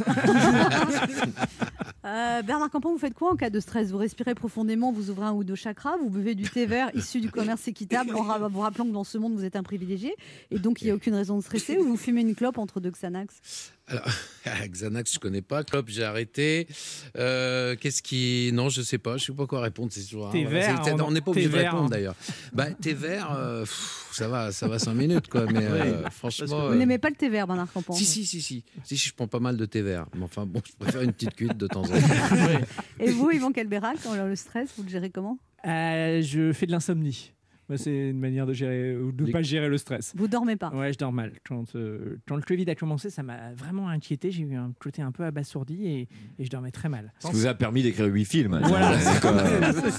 Euh, 2.02 2.40
Bernard 2.40 2.70
Campan, 2.70 2.92
vous 2.92 2.98
faites 2.98 3.12
quoi 3.12 3.30
en 3.30 3.36
cas 3.36 3.50
de 3.50 3.60
stress? 3.60 3.90
Vous 3.90 3.98
respirez 3.98 4.34
profondément, 4.34 4.90
vous 4.90 5.10
ouvrez 5.10 5.26
un 5.26 5.32
ou 5.32 5.44
deux 5.44 5.54
chakras, 5.54 5.98
vous 5.98 6.08
buvez 6.08 6.34
du 6.34 6.44
thé 6.48 6.64
vert 6.64 6.90
issu 6.94 7.20
du 7.20 7.30
commerce 7.30 7.68
équitable 7.68 8.14
en 8.16 8.48
vous 8.48 8.60
rappelant 8.60 8.86
que 8.86 8.90
dans 8.92 9.04
ce 9.04 9.18
monde 9.18 9.34
vous 9.34 9.44
êtes 9.44 9.54
un 9.54 9.62
privilégié 9.62 10.14
et 10.50 10.58
donc 10.58 10.80
il 10.80 10.86
n'y 10.86 10.90
a 10.92 10.94
aucune 10.94 11.14
raison 11.14 11.36
de 11.36 11.42
stresser 11.42 11.76
ou 11.76 11.84
vous 11.84 11.98
fumez 11.98 12.22
une 12.22 12.34
clope 12.34 12.56
entre 12.56 12.80
deux 12.80 12.90
Xanax? 12.90 13.72
Alors, 13.90 14.06
Xanax, 14.68 15.14
je 15.14 15.18
connais 15.18 15.42
pas. 15.42 15.64
Clop, 15.64 15.84
j'ai 15.88 16.04
arrêté. 16.04 16.68
Euh, 17.16 17.74
Qu'est-ce 17.78 18.02
qui. 18.02 18.50
Non, 18.52 18.68
je 18.68 18.82
sais 18.82 18.98
pas, 18.98 19.16
je 19.16 19.26
sais 19.26 19.32
pas 19.32 19.46
quoi 19.46 19.60
répondre. 19.60 19.90
C'est 19.92 20.02
toujours. 20.04 20.30
Thé 20.30 20.44
ah, 20.46 20.50
vert, 20.50 20.82
c'est- 20.84 20.92
on- 20.92 21.08
on 21.08 21.10
n'est 21.10 21.20
pas 21.20 21.32
obligé 21.32 21.48
de 21.48 21.56
répondre 21.56 21.84
hein. 21.84 21.88
d'ailleurs. 21.90 22.14
Bah, 22.52 22.70
thé 22.70 22.94
vert, 22.94 23.32
euh, 23.36 23.62
pff, 23.62 24.10
ça 24.12 24.28
va, 24.28 24.52
ça 24.52 24.68
va 24.68 24.78
5 24.78 24.94
minutes, 24.94 25.28
quoi. 25.28 25.46
Mais 25.46 25.64
euh, 25.64 26.08
franchement. 26.10 26.68
Vous 26.68 26.74
euh, 26.74 26.76
n'aimez 26.76 26.98
pas 26.98 27.10
le 27.10 27.16
thé 27.16 27.28
vert, 27.28 27.46
Bernard 27.46 27.72
Campan 27.72 27.92
Si, 27.94 28.04
si, 28.04 28.24
si, 28.24 28.40
si, 28.40 28.64
si, 28.84 28.96
si, 28.96 29.08
je 29.08 29.14
prends 29.14 29.28
pas 29.28 29.40
mal 29.40 29.56
de 29.56 29.66
thé 29.66 29.82
vert. 29.82 30.06
Mais 30.14 30.24
enfin, 30.24 30.46
bon, 30.46 30.62
je 30.64 30.72
préfère 30.78 31.02
une 31.02 31.12
petite 31.12 31.34
cuite 31.34 31.56
de 31.56 31.66
temps 31.66 31.82
en 31.82 31.88
temps. 31.88 31.94
Et 33.00 33.10
vous, 33.10 33.30
Yvan 33.30 33.52
Calberac, 33.52 33.96
quand 34.02 34.14
le 34.14 34.36
stress, 34.36 34.70
vous 34.76 34.84
le 34.84 34.88
gérez 34.88 35.10
comment? 35.10 35.38
Euh, 35.66 36.22
je 36.22 36.52
fais 36.52 36.66
de 36.66 36.72
l'insomnie. 36.72 37.32
Moi, 37.70 37.78
c'est 37.78 38.10
une 38.10 38.18
manière 38.18 38.46
de 38.46 38.52
gérer 38.52 38.96
ou 38.96 39.12
de 39.12 39.26
Les- 39.26 39.30
pas 39.30 39.42
gérer 39.42 39.68
le 39.68 39.78
stress. 39.78 40.12
Vous 40.16 40.26
dormez 40.26 40.56
pas 40.56 40.70
Ouais, 40.70 40.92
je 40.92 40.98
dors 40.98 41.12
mal. 41.12 41.34
Quand, 41.46 41.76
euh, 41.76 42.18
quand 42.26 42.34
le 42.34 42.42
Covid 42.42 42.68
a 42.68 42.74
commencé, 42.74 43.10
ça 43.10 43.22
m'a 43.22 43.52
vraiment 43.54 43.88
inquiété. 43.88 44.32
J'ai 44.32 44.42
eu 44.42 44.56
un 44.56 44.72
côté 44.80 45.02
un 45.02 45.12
peu 45.12 45.22
abasourdi 45.22 45.86
et, 45.86 46.08
et 46.40 46.44
je 46.44 46.50
dormais 46.50 46.72
très 46.72 46.88
mal. 46.88 47.12
Ça 47.20 47.28
vous 47.30 47.46
a 47.46 47.54
permis 47.54 47.84
d'écrire 47.84 48.06
8 48.06 48.24
films. 48.24 48.60
Voilà. 48.64 48.98
Quoi 49.20 49.34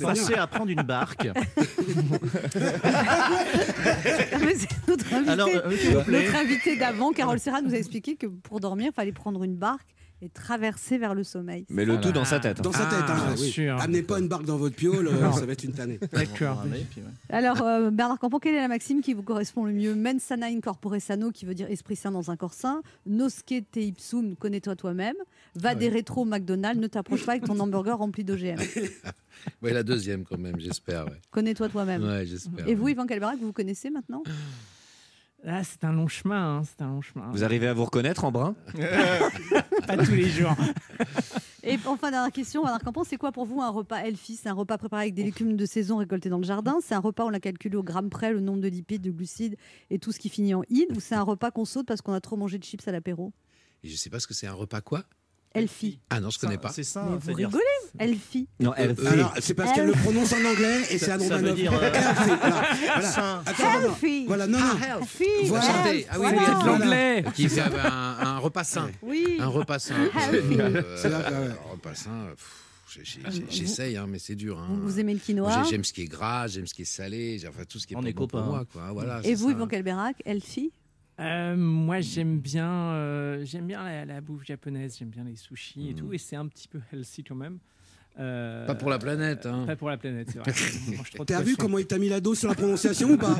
Passer 0.01 0.33
à 0.33 0.47
prendre 0.47 0.69
une 0.69 0.81
barque. 0.81 1.29
Notre 4.85 5.13
euh, 5.13 5.71
s'il 5.77 5.95
vous 5.95 6.01
plaît. 6.03 6.23
notre 6.25 6.35
invité 6.35 6.77
d'avant, 6.77 7.11
Carole 7.13 7.39
Serra, 7.39 7.61
nous 7.61 7.73
a 7.73 7.77
expliqué 7.77 8.15
que 8.17 8.27
pour 8.27 8.59
dormir, 8.59 8.89
il 8.91 8.93
fallait 8.93 9.11
prendre 9.13 9.43
une 9.43 9.55
barque 9.55 9.87
et 10.23 10.29
traverser 10.29 10.97
vers 10.97 11.15
le 11.15 11.23
sommeil. 11.23 11.65
Mais 11.69 11.83
le 11.85 11.99
tout 11.99 12.11
dans 12.11 12.25
sa 12.25 12.39
tête. 12.39 12.59
hein. 12.59 12.61
Dans 12.63 12.71
sa 12.71 12.85
tête, 12.85 12.99
Ah, 13.07 13.13
hein, 13.29 13.33
bien 13.33 13.41
oui. 13.41 13.49
sûr. 13.49 13.75
Amenez 13.81 14.03
pas 14.03 14.19
une 14.19 14.27
barque 14.27 14.45
dans 14.45 14.57
votre 14.57 14.75
piole, 14.75 15.07
euh, 15.07 15.31
ça 15.31 15.45
va 15.45 15.53
être 15.53 15.63
une 15.63 15.73
tannée. 15.73 15.99
D'accord. 16.11 16.63
Alors, 17.29 17.61
euh, 17.61 17.89
Bernard 17.89 18.19
Campan, 18.19 18.39
quelle 18.39 18.53
est 18.55 18.61
la 18.61 18.67
maxime 18.67 19.01
qui 19.01 19.13
vous 19.13 19.23
correspond 19.23 19.65
le 19.65 19.73
mieux? 19.73 19.95
Mens 19.95 20.21
sana 20.21 20.47
in 20.47 20.59
corpore 20.59 21.01
sano, 21.01 21.31
qui 21.31 21.45
veut 21.45 21.55
dire 21.55 21.69
esprit 21.71 21.95
sain 21.95 22.11
dans 22.11 22.29
un 22.29 22.35
corps 22.37 22.53
sain. 22.53 22.81
Nosce 23.07 23.43
te 23.45 23.79
ipsum, 23.79 24.35
connais-toi 24.35 24.75
toi-même. 24.75 25.15
Va 25.55 25.73
des 25.75 25.89
rétro 25.89 26.23
McDonald's, 26.25 26.79
ne 26.79 26.87
t'approche 26.87 27.25
pas 27.25 27.33
avec 27.33 27.45
ton 27.45 27.59
hamburger 27.59 27.97
rempli 27.97 28.23
d'OGM. 28.23 28.57
Ouais, 29.63 29.73
la 29.73 29.81
deuxième, 29.83 30.23
quand 30.23 30.37
même, 30.37 30.59
j'espère. 30.59 31.05
Ouais, 31.07 31.19
Connais-toi 31.31 31.67
toi-même. 31.69 32.03
ouais 32.03 32.25
j'espère. 32.27 32.67
Et 32.67 32.75
vous, 32.75 32.89
Yvan 32.89 33.07
Calberac, 33.07 33.37
vous 33.39 33.47
vous 33.47 33.53
connaissez 33.53 33.89
maintenant? 33.89 34.21
Ah, 35.45 35.63
c'est 35.63 35.83
un 35.83 35.91
long 35.91 36.07
chemin, 36.07 36.57
hein, 36.57 36.63
c'est 36.63 36.83
un 36.83 36.89
long 36.89 37.01
chemin. 37.01 37.29
Vous 37.31 37.43
arrivez 37.43 37.67
à 37.67 37.73
vous 37.73 37.85
reconnaître 37.85 38.25
en 38.25 38.31
brun 38.31 38.55
Pas 39.87 39.97
tous 39.97 40.13
les 40.13 40.29
jours. 40.29 40.55
Et 41.63 41.77
enfin, 41.85 42.09
dernière 42.09 42.31
question, 42.31 42.63
Bernard 42.63 42.81
Campan, 42.81 43.03
c'est 43.03 43.17
quoi 43.17 43.31
pour 43.31 43.45
vous 43.45 43.61
un 43.61 43.69
repas 43.69 44.01
C'est 44.23 44.49
un 44.49 44.53
repas 44.53 44.77
préparé 44.77 45.03
avec 45.03 45.13
des 45.13 45.23
légumes 45.23 45.55
de 45.55 45.65
saison 45.65 45.97
récoltés 45.97 46.29
dans 46.29 46.37
le 46.39 46.43
jardin? 46.43 46.77
C'est 46.83 46.95
un 46.95 46.99
repas 46.99 47.23
où 47.23 47.27
on 47.27 47.33
a 47.33 47.39
calculé 47.39 47.75
au 47.75 47.83
gramme 47.83 48.09
près 48.09 48.31
le 48.31 48.39
nombre 48.39 48.61
de 48.61 48.67
lipides, 48.67 49.01
de 49.01 49.11
glucides 49.11 49.57
et 49.89 49.99
tout 49.99 50.11
ce 50.11 50.19
qui 50.19 50.29
finit 50.29 50.53
en 50.55 50.63
id? 50.69 50.95
Ou 50.95 50.99
c'est 50.99 51.15
un 51.15 51.21
repas 51.21 51.51
qu'on 51.51 51.65
saute 51.65 51.87
parce 51.87 52.01
qu'on 52.01 52.13
a 52.13 52.21
trop 52.21 52.35
mangé 52.35 52.57
de 52.57 52.63
chips 52.63 52.87
à 52.87 52.91
l'apéro? 52.91 53.31
Et 53.83 53.89
je 53.89 53.95
sais 53.95 54.09
pas 54.09 54.19
ce 54.19 54.27
que 54.27 54.33
c'est 54.33 54.47
un 54.47 54.53
repas 54.53 54.81
quoi? 54.81 55.05
Healthy. 55.53 55.99
Ah 56.09 56.19
non, 56.21 56.29
je 56.29 56.39
connais 56.39 56.57
pas. 56.57 56.69
C'est 56.69 56.83
ça. 56.83 57.05
Mais 57.09 57.17
vous 57.17 57.33
rigolez 57.33 57.63
Healthy. 57.99 58.47
Non, 58.59 58.73
elle 58.77 58.91
Euh, 58.97 59.11
alors, 59.11 59.33
c'est 59.41 59.53
parce 59.53 59.73
qu'elle 59.73 59.87
le 59.87 59.91
prononce 59.91 60.31
en 60.31 60.45
anglais 60.45 60.81
et 60.89 60.97
c'est 60.97 61.11
à 61.11 61.19
Ça- 61.19 61.27
ça 61.27 61.37
veut 61.39 61.51
dire, 61.53 61.73
euh, 61.73 61.77
voilà. 61.77 62.09
Attends, 62.95 63.39
attends, 63.45 63.81
Healthy. 63.81 64.25
Voilà, 64.27 64.47
non, 64.47 64.59
non. 64.59 64.65
Healthy. 64.81 65.25
Voilà. 65.47 65.65
Santé. 65.65 66.05
Ah 66.09 66.13
oui, 66.19 66.25
Voilà. 66.31 66.37
oui, 66.57 66.61
de 66.63 66.67
l'anglais. 66.67 67.23
Qui 67.35 67.49
fait 67.49 67.61
un, 67.61 68.17
un 68.19 68.37
repas 68.39 68.63
sain. 68.63 68.89
Oui. 69.01 69.37
Un 69.39 69.47
repas 69.47 69.79
sain. 69.79 69.95
Euh, 70.33 70.95
C'est 70.97 71.09
là, 71.09 71.19
ouais. 71.19 71.25
un 71.47 71.71
repas 71.71 71.95
sain. 71.95 72.27
pff, 72.29 72.47
j'ai- 72.93 73.03
j'ai- 73.03 73.21
j'ai- 73.31 73.45
J'essaye, 73.49 73.97
hein, 73.97 74.05
mais 74.07 74.19
c'est 74.19 74.35
dur. 74.35 74.57
hein. 74.59 74.67
Vous, 74.69 74.81
vous 74.83 74.99
aimez 74.99 75.13
le 75.13 75.17
Moi, 75.19 75.25
quinoa 75.25 75.63
j'ai- 75.63 75.69
J'aime 75.71 75.83
ce 75.83 75.91
qui 75.93 76.01
est 76.03 76.05
gras, 76.05 76.47
j'aime 76.47 76.67
ce 76.67 76.73
qui 76.73 76.83
est 76.83 76.85
salé, 76.85 77.37
j'ai- 77.39 77.47
enfin 77.47 77.63
tout 77.67 77.77
ce 77.79 77.87
qui 77.87 77.93
est 77.93 77.97
On 77.97 78.01
pas 78.03 78.09
est 78.09 78.13
bon 78.13 78.27
pour 78.27 78.39
copains. 78.39 78.49
moi. 78.51 78.65
Quoi. 78.71 78.89
Voilà, 78.93 79.19
Et 79.19 79.23
c'est 79.29 79.33
vous, 79.35 79.49
ça. 79.49 79.55
Yvan 79.55 79.67
Calberac, 79.67 80.15
healthy 80.25 80.71
Euh, 81.19 81.55
moi, 81.55 81.99
j'aime 81.99 82.39
bien, 82.39 82.69
euh, 82.71 83.41
j'aime 83.43 83.67
bien 83.67 83.83
la, 83.83 84.05
la 84.05 84.21
bouffe 84.21 84.43
japonaise, 84.45 84.97
j'aime 84.97 85.09
bien 85.09 85.23
les 85.23 85.35
sushis 85.35 85.89
et 85.89 85.93
tout, 85.93 86.13
et 86.13 86.17
c'est 86.17 86.35
un 86.35 86.47
petit 86.47 86.67
peu 86.67 86.79
healthy 86.91 87.23
quand 87.23 87.35
même. 87.35 87.59
Euh, 88.19 88.65
Pas 88.65 88.75
pour 88.75 88.89
la 88.89 88.99
planète. 88.99 89.45
Hein. 89.45 89.65
Pas 89.65 89.75
pour 89.75 89.89
la 89.89 89.97
planète, 89.97 90.29
c'est 90.31 90.39
vrai. 90.39 90.51
T'as 91.25 91.41
vu 91.41 91.55
comment 91.55 91.77
il 91.77 91.87
t'a 91.87 91.97
mis 91.97 92.09
la 92.09 92.19
dose 92.19 92.39
sur 92.39 92.49
la 92.49 92.55
prononciation 92.55 93.09
ou 93.11 93.17
pas 93.17 93.35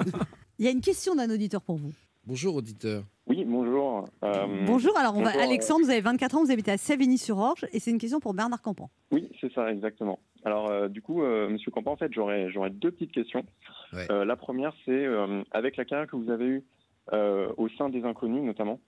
Il 0.58 0.64
y 0.64 0.68
a 0.68 0.70
une 0.70 0.80
question 0.80 1.14
d'un 1.14 1.28
auditeur 1.30 1.60
pour 1.60 1.76
vous. 1.76 1.92
Bonjour 2.26 2.56
auditeur. 2.56 3.04
Oui, 3.26 3.44
bonjour. 3.44 4.08
Euh, 4.24 4.46
Bonjour, 4.66 4.96
alors 4.98 5.14
on 5.16 5.22
va, 5.22 5.30
bonjour, 5.30 5.40
euh, 5.40 5.44
Alexandre, 5.44 5.84
vous 5.84 5.90
avez 5.90 6.00
24 6.00 6.36
ans, 6.36 6.44
vous 6.44 6.50
habitez 6.50 6.72
à 6.72 6.78
Savigny-sur-Orge 6.78 7.66
et 7.72 7.78
c'est 7.78 7.90
une 7.90 7.98
question 7.98 8.18
pour 8.18 8.34
Bernard 8.34 8.62
Campan. 8.62 8.90
Oui, 9.12 9.28
c'est 9.40 9.52
ça, 9.52 9.70
exactement. 9.70 10.18
Alors, 10.44 10.70
euh, 10.70 10.88
du 10.88 11.02
coup, 11.02 11.22
euh, 11.22 11.48
Monsieur 11.48 11.70
Campan, 11.70 11.92
en 11.92 11.96
fait, 11.96 12.12
j'aurais 12.12 12.50
j'aurais 12.50 12.70
deux 12.70 12.90
petites 12.90 13.12
questions. 13.12 13.44
Ouais. 13.92 14.06
Euh, 14.10 14.24
la 14.24 14.34
première, 14.36 14.72
c'est 14.84 14.90
euh, 15.06 15.42
avec 15.52 15.76
la 15.76 15.84
carrière 15.84 16.08
que 16.08 16.16
vous 16.16 16.30
avez 16.30 16.46
eue 16.46 16.64
au 17.12 17.68
sein 17.78 17.88
des 17.88 18.04
inconnus, 18.04 18.42
notamment, 18.42 18.80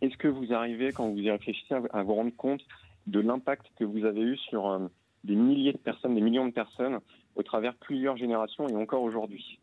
est-ce 0.00 0.16
que 0.16 0.28
vous 0.28 0.52
arrivez, 0.52 0.92
quand 0.92 1.08
vous 1.08 1.18
y 1.18 1.30
réfléchissez, 1.30 1.74
à, 1.92 2.02
vous 2.02 2.14
rendre 2.14 2.34
compte 2.36 2.60
de 3.06 3.20
l'impact 3.20 3.66
que 3.78 3.84
vous 3.84 4.04
avez 4.04 4.20
eu 4.20 4.36
sur 4.36 4.68
euh, 4.70 4.86
des 5.24 5.34
milliers 5.34 5.72
de 5.72 5.78
personnes, 5.78 6.14
des 6.14 6.20
millions 6.20 6.46
de 6.46 6.52
personnes, 6.52 6.98
au 7.36 7.42
travers 7.42 7.74
plusieurs 7.74 8.16
générations 8.16 8.68
et 8.68 8.74
encore 8.76 9.02
aujourd'hui? 9.02 9.60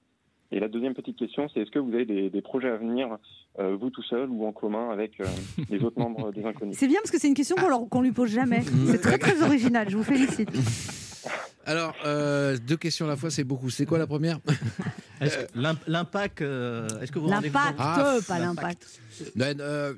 Et 0.51 0.59
la 0.59 0.67
deuxième 0.67 0.93
petite 0.93 1.17
question, 1.17 1.47
c'est 1.49 1.61
est-ce 1.61 1.71
que 1.71 1.79
vous 1.79 1.93
avez 1.93 2.05
des, 2.05 2.29
des 2.29 2.41
projets 2.41 2.69
à 2.69 2.77
venir, 2.77 3.17
euh, 3.59 3.75
vous 3.75 3.89
tout 3.89 4.03
seul 4.03 4.29
ou 4.29 4.45
en 4.45 4.51
commun 4.51 4.89
avec 4.91 5.19
euh, 5.19 5.25
les 5.69 5.83
autres 5.83 5.99
membres 5.99 6.31
des 6.31 6.45
inconnus? 6.45 6.75
C'est 6.77 6.87
bien 6.87 6.99
parce 7.01 7.11
que 7.11 7.19
c'est 7.19 7.27
une 7.27 7.33
question 7.33 7.55
qu'on 7.55 7.67
leur- 7.67 7.89
qu'on 7.89 8.01
lui 8.01 8.11
pose 8.11 8.29
jamais. 8.31 8.61
C'est 8.87 9.01
très 9.01 9.17
très 9.17 9.41
original, 9.43 9.89
je 9.89 9.97
vous 9.97 10.03
félicite. 10.03 10.49
Alors, 11.65 11.95
euh, 12.05 12.57
deux 12.57 12.77
questions 12.77 13.05
à 13.05 13.09
la 13.09 13.15
fois, 13.15 13.31
c'est 13.31 13.43
beaucoup. 13.43 13.69
C'est 13.69 13.85
quoi 13.85 13.97
la 13.97 14.07
première? 14.07 14.39
L'impact, 15.87 16.41
euh, 16.41 16.87
est-ce 17.01 17.11
que 17.11 17.19
vous 17.19 17.25
vous 17.27 17.31
rendez 17.31 17.47
L'impact, 17.49 17.77
compte? 17.77 17.77
Ah, 17.79 18.17
pas 18.27 18.39
l'impact. 18.39 19.01
Ben, 19.35 19.59
euh, 19.59 19.93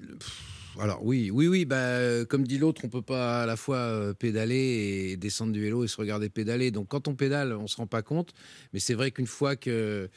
alors 0.79 1.03
oui, 1.03 1.29
oui, 1.31 1.47
oui. 1.47 1.65
Bah, 1.65 2.23
comme 2.29 2.45
dit 2.45 2.57
l'autre, 2.57 2.81
on 2.85 2.89
peut 2.89 3.01
pas 3.01 3.43
à 3.43 3.45
la 3.45 3.55
fois 3.55 3.77
euh, 3.77 4.13
pédaler 4.13 5.09
et 5.11 5.17
descendre 5.17 5.51
du 5.51 5.61
vélo 5.61 5.83
et 5.83 5.87
se 5.87 5.97
regarder 5.97 6.29
pédaler. 6.29 6.71
Donc 6.71 6.87
quand 6.87 7.07
on 7.07 7.15
pédale, 7.15 7.53
on 7.53 7.67
se 7.67 7.77
rend 7.77 7.87
pas 7.87 8.01
compte. 8.01 8.33
Mais 8.73 8.79
c'est 8.79 8.93
vrai 8.93 9.11
qu'une 9.11 9.27
fois 9.27 9.55
que 9.55 10.09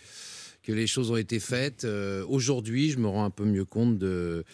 que 0.62 0.72
les 0.72 0.86
choses 0.86 1.10
ont 1.10 1.16
été 1.16 1.40
faites, 1.40 1.84
euh, 1.84 2.22
aujourd'hui, 2.28 2.90
je 2.90 2.98
me 2.98 3.08
rends 3.08 3.24
un 3.24 3.30
peu 3.30 3.44
mieux 3.44 3.64
compte 3.64 3.98
de 3.98 4.44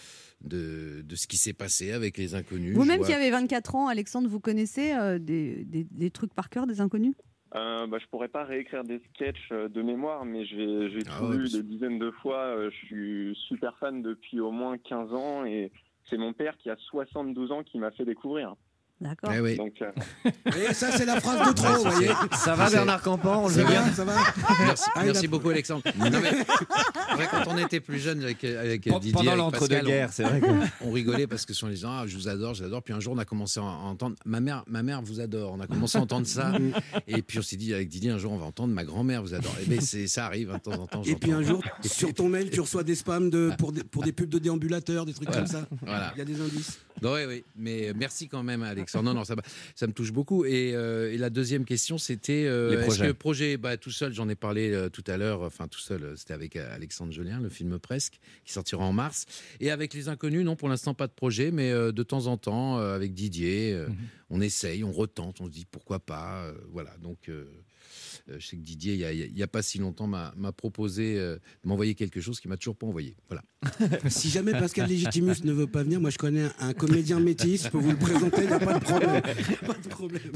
de, 0.42 1.02
de 1.02 1.16
ce 1.16 1.26
qui 1.26 1.36
s'est 1.36 1.52
passé 1.52 1.92
avec 1.92 2.18
les 2.18 2.34
inconnus. 2.34 2.74
Vous-même 2.74 3.02
qui 3.02 3.12
avez 3.12 3.30
24 3.30 3.74
ans, 3.74 3.88
Alexandre, 3.88 4.28
vous 4.28 4.40
connaissez 4.40 4.92
euh, 4.92 5.18
des, 5.18 5.64
des- 5.64 5.86
des 5.90 6.10
trucs 6.10 6.34
par 6.34 6.50
cœur 6.50 6.66
des 6.66 6.80
inconnus? 6.80 7.14
Euh, 7.54 7.86
bah, 7.86 7.98
je 8.00 8.06
pourrais 8.08 8.28
pas 8.28 8.44
réécrire 8.44 8.84
des 8.84 9.00
sketchs 9.14 9.48
euh, 9.52 9.68
de 9.68 9.80
mémoire, 9.80 10.24
mais 10.24 10.44
j'ai 10.44 10.88
Ah 11.08 11.24
ouais, 11.24 11.36
lu 11.38 11.48
des 11.48 11.62
dizaines 11.62 11.98
de 11.98 12.10
fois. 12.10 12.38
Euh, 12.56 12.70
Je 12.70 12.76
suis 12.86 13.38
super 13.48 13.76
fan 13.78 14.02
depuis 14.02 14.40
au 14.40 14.50
moins 14.50 14.76
15 14.78 15.14
ans 15.14 15.44
et 15.44 15.72
c'est 16.04 16.18
mon 16.18 16.32
père 16.32 16.56
qui 16.58 16.70
a 16.70 16.76
72 16.76 17.52
ans 17.52 17.62
qui 17.62 17.78
m'a 17.78 17.90
fait 17.92 18.04
découvrir. 18.04 18.54
D'accord. 18.98 19.30
Eh 19.34 19.40
oui. 19.40 19.56
Donc, 19.56 19.74
euh, 19.82 19.90
Et 20.70 20.72
ça, 20.72 20.90
c'est 20.96 21.04
la 21.04 21.20
phrase 21.20 21.46
de 21.46 21.52
trop, 21.52 21.84
vous 21.84 21.90
voyez 21.90 22.08
Ça 22.32 22.54
va 22.54 22.70
Bernard 22.70 23.02
Campan 23.02 23.44
On 23.44 23.48
le 23.48 23.52
Ça 23.54 23.60
veut 23.60 23.66
bien 23.66 23.82
va, 23.82 23.92
ça 23.92 24.04
va 24.06 24.14
Merci, 24.64 24.84
Ah, 24.94 25.04
merci 25.04 25.28
beaucoup 25.28 25.50
Alexandre. 25.50 25.82
Non, 25.98 26.10
mais, 26.10 26.30
c'est 26.30 27.14
vrai, 27.14 27.28
quand 27.30 27.42
on 27.48 27.58
était 27.58 27.80
plus 27.80 27.98
jeune 27.98 28.22
avec, 28.22 28.42
avec 28.42 28.88
Didier, 28.88 29.12
Pendant 29.12 29.34
l'entre-deux-guerres, 29.36 30.06
Pascal, 30.08 30.26
c'est 30.32 30.38
vrai 30.38 30.40
que... 30.40 30.46
on, 30.84 30.88
on 30.88 30.92
rigolait 30.92 31.26
parce 31.26 31.44
que 31.44 31.52
ce 31.52 31.60
sont 31.60 31.66
les 31.66 31.76
gens, 31.76 31.90
ah, 31.90 32.04
je 32.06 32.16
vous 32.16 32.26
adore, 32.28 32.54
je 32.54 32.62
vous 32.62 32.68
adore. 32.68 32.82
Puis 32.82 32.94
un 32.94 33.00
jour, 33.00 33.12
on 33.14 33.18
a 33.18 33.26
commencé 33.26 33.60
à 33.60 33.64
entendre, 33.64 34.16
ma 34.24 34.40
mère, 34.40 34.64
ma 34.66 34.82
mère 34.82 35.02
vous 35.02 35.20
adore. 35.20 35.52
On 35.52 35.60
a 35.60 35.66
commencé 35.66 35.98
à 35.98 36.00
entendre 36.00 36.26
ça. 36.26 36.52
Et 37.06 37.20
puis 37.20 37.38
on 37.38 37.42
s'est 37.42 37.56
dit 37.56 37.74
avec 37.74 37.88
Didier, 37.88 38.10
un 38.12 38.18
jour, 38.18 38.32
on 38.32 38.38
va 38.38 38.46
entendre 38.46 38.72
ma 38.72 38.84
grand-mère 38.84 39.20
vous 39.20 39.34
adore. 39.34 39.54
Et 39.62 39.66
bien, 39.68 39.80
c'est, 39.82 40.06
ça 40.06 40.24
arrive 40.24 40.50
hein, 40.50 40.56
de 40.56 40.70
temps 40.70 40.80
en 40.80 40.86
temps. 40.86 41.02
Et 41.02 41.16
puis 41.16 41.32
un 41.32 41.42
jour, 41.42 41.62
sur 41.84 42.14
ton 42.14 42.30
mail, 42.30 42.48
tu 42.48 42.60
reçois 42.60 42.82
des 42.82 42.94
spams 42.94 43.28
de, 43.28 43.52
pour, 43.58 43.72
des, 43.72 43.84
pour 43.84 44.04
des 44.04 44.12
pubs 44.12 44.30
de 44.30 44.38
déambulateurs, 44.38 45.04
des 45.04 45.12
trucs 45.12 45.28
Voilà. 45.28 45.42
comme 45.42 45.52
ça. 45.52 45.66
Voilà. 45.82 46.12
Il 46.14 46.18
y 46.18 46.22
a 46.22 46.24
des 46.24 46.40
indices. 46.40 46.78
Non, 47.02 47.14
oui, 47.14 47.24
oui, 47.26 47.44
mais 47.56 47.92
merci 47.94 48.28
quand 48.28 48.42
même, 48.42 48.62
Alexandre. 48.62 49.04
Non, 49.12 49.14
non, 49.14 49.24
ça, 49.24 49.86
me 49.86 49.92
touche 49.92 50.12
beaucoup. 50.12 50.44
Et, 50.44 50.74
euh, 50.74 51.12
et 51.12 51.18
la 51.18 51.30
deuxième 51.30 51.64
question, 51.64 51.98
c'était 51.98 52.46
euh, 52.46 52.82
est-ce 52.82 53.02
que 53.02 53.12
projet, 53.12 53.56
bah, 53.56 53.76
tout 53.76 53.90
seul, 53.90 54.12
j'en 54.14 54.28
ai 54.28 54.34
parlé 54.34 54.72
euh, 54.72 54.88
tout 54.88 55.04
à 55.06 55.16
l'heure. 55.16 55.42
Enfin, 55.42 55.68
tout 55.68 55.78
seul, 55.80 56.02
euh, 56.02 56.16
c'était 56.16 56.34
avec 56.34 56.56
euh, 56.56 56.74
Alexandre 56.74 57.12
Jolien, 57.12 57.40
le 57.40 57.48
film 57.48 57.78
presque, 57.78 58.18
qui 58.44 58.52
sortira 58.52 58.84
en 58.84 58.92
mars. 58.92 59.26
Et 59.60 59.70
avec 59.70 59.92
les 59.94 60.08
inconnus, 60.08 60.44
non, 60.44 60.56
pour 60.56 60.68
l'instant, 60.68 60.94
pas 60.94 61.06
de 61.06 61.12
projet, 61.12 61.50
mais 61.50 61.70
euh, 61.70 61.92
de 61.92 62.02
temps 62.02 62.26
en 62.26 62.36
temps, 62.36 62.78
euh, 62.78 62.94
avec 62.94 63.12
Didier, 63.14 63.72
euh, 63.74 63.88
on 64.30 64.40
essaye, 64.40 64.82
on 64.82 64.92
retente, 64.92 65.40
on 65.40 65.46
se 65.46 65.50
dit 65.50 65.66
pourquoi 65.70 65.98
pas. 65.98 66.44
euh, 66.44 66.52
voilà, 66.70 66.94
donc. 67.02 67.30
Euh, 68.28 68.36
je 68.38 68.46
sais 68.46 68.56
que 68.56 68.62
Didier, 68.62 68.94
il 68.94 69.00
y 69.00 69.04
a- 69.04 69.12
il 69.12 69.32
n'y 69.34 69.42
a, 69.42 69.46
pas 69.46 69.62
si 69.62 69.78
longtemps, 69.78 70.06
m'a 70.06 70.32
proposé 70.56 71.18
euh, 71.18 71.36
de 71.62 71.68
m'envoyer 71.68 71.94
quelque 71.94 72.20
chose 72.20 72.40
qu'il 72.40 72.48
m'a 72.50 72.56
toujours 72.56 72.76
pas 72.76 72.86
envoyé. 72.86 73.16
Voilà. 73.28 73.42
Si 74.10 74.28
jamais 74.30 74.52
Pascal 74.52 74.88
Légitimus 74.88 75.42
ne 75.44 75.52
veut 75.52 75.66
pas 75.66 75.82
venir, 75.82 76.00
moi 76.00 76.10
je 76.10 76.18
connais 76.18 76.44
un, 76.44 76.52
un 76.60 76.72
comédien 76.74 77.20
métis, 77.20 77.64
je 77.64 77.68
peux 77.68 77.78
vous 77.78 77.90
le 77.90 77.96
présenter, 77.98 78.42
il 78.42 78.48
n'y 78.48 78.52
a 78.52 78.58
pas 78.58 78.74
de 78.78 78.84
problème. 78.84 79.22
Pas 79.66 79.74
de 79.74 79.88
problème. 79.88 80.32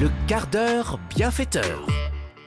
Le 0.00 0.08
quart 0.26 0.48
d'heure 0.50 0.98
bienfaiteur. 1.14 1.86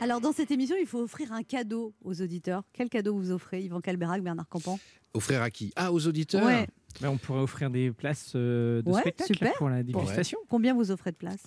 Alors 0.02 0.20
dans 0.20 0.34
cette 0.34 0.52
émission, 0.52 0.76
il 0.80 0.86
faut 0.88 1.02
offrir 1.02 1.32
un 1.32 1.44
cadeau 1.44 1.94
aux 2.04 2.22
auditeurs. 2.22 2.64
Quel 2.74 2.90
cadeau 2.90 3.16
vous 3.16 3.32
offrez, 3.32 3.62
Yvan 3.64 3.80
Calberac, 3.82 4.22
Bernard 4.22 4.50
Campan? 4.50 4.78
Offrir 5.14 5.42
à 5.42 5.50
qui? 5.50 5.72
Ah, 5.76 5.94
aux 5.94 6.08
auditeurs? 6.08 6.46
Ouais. 6.46 6.68
Ben, 7.02 7.10
on 7.10 7.18
pourrait 7.18 7.40
offrir 7.40 7.70
des 7.70 7.92
places 7.92 8.34
euh, 8.36 8.82
de 8.82 8.90
Ouais, 8.92 9.00
spectacle 9.02 9.34
super. 9.34 9.54
pour 9.54 9.70
la 9.70 9.82
dégustation. 9.84 10.38
Combien 10.50 10.74
vous 10.76 10.92
offrez 10.92 11.12
de 11.12 11.16
places? 11.16 11.44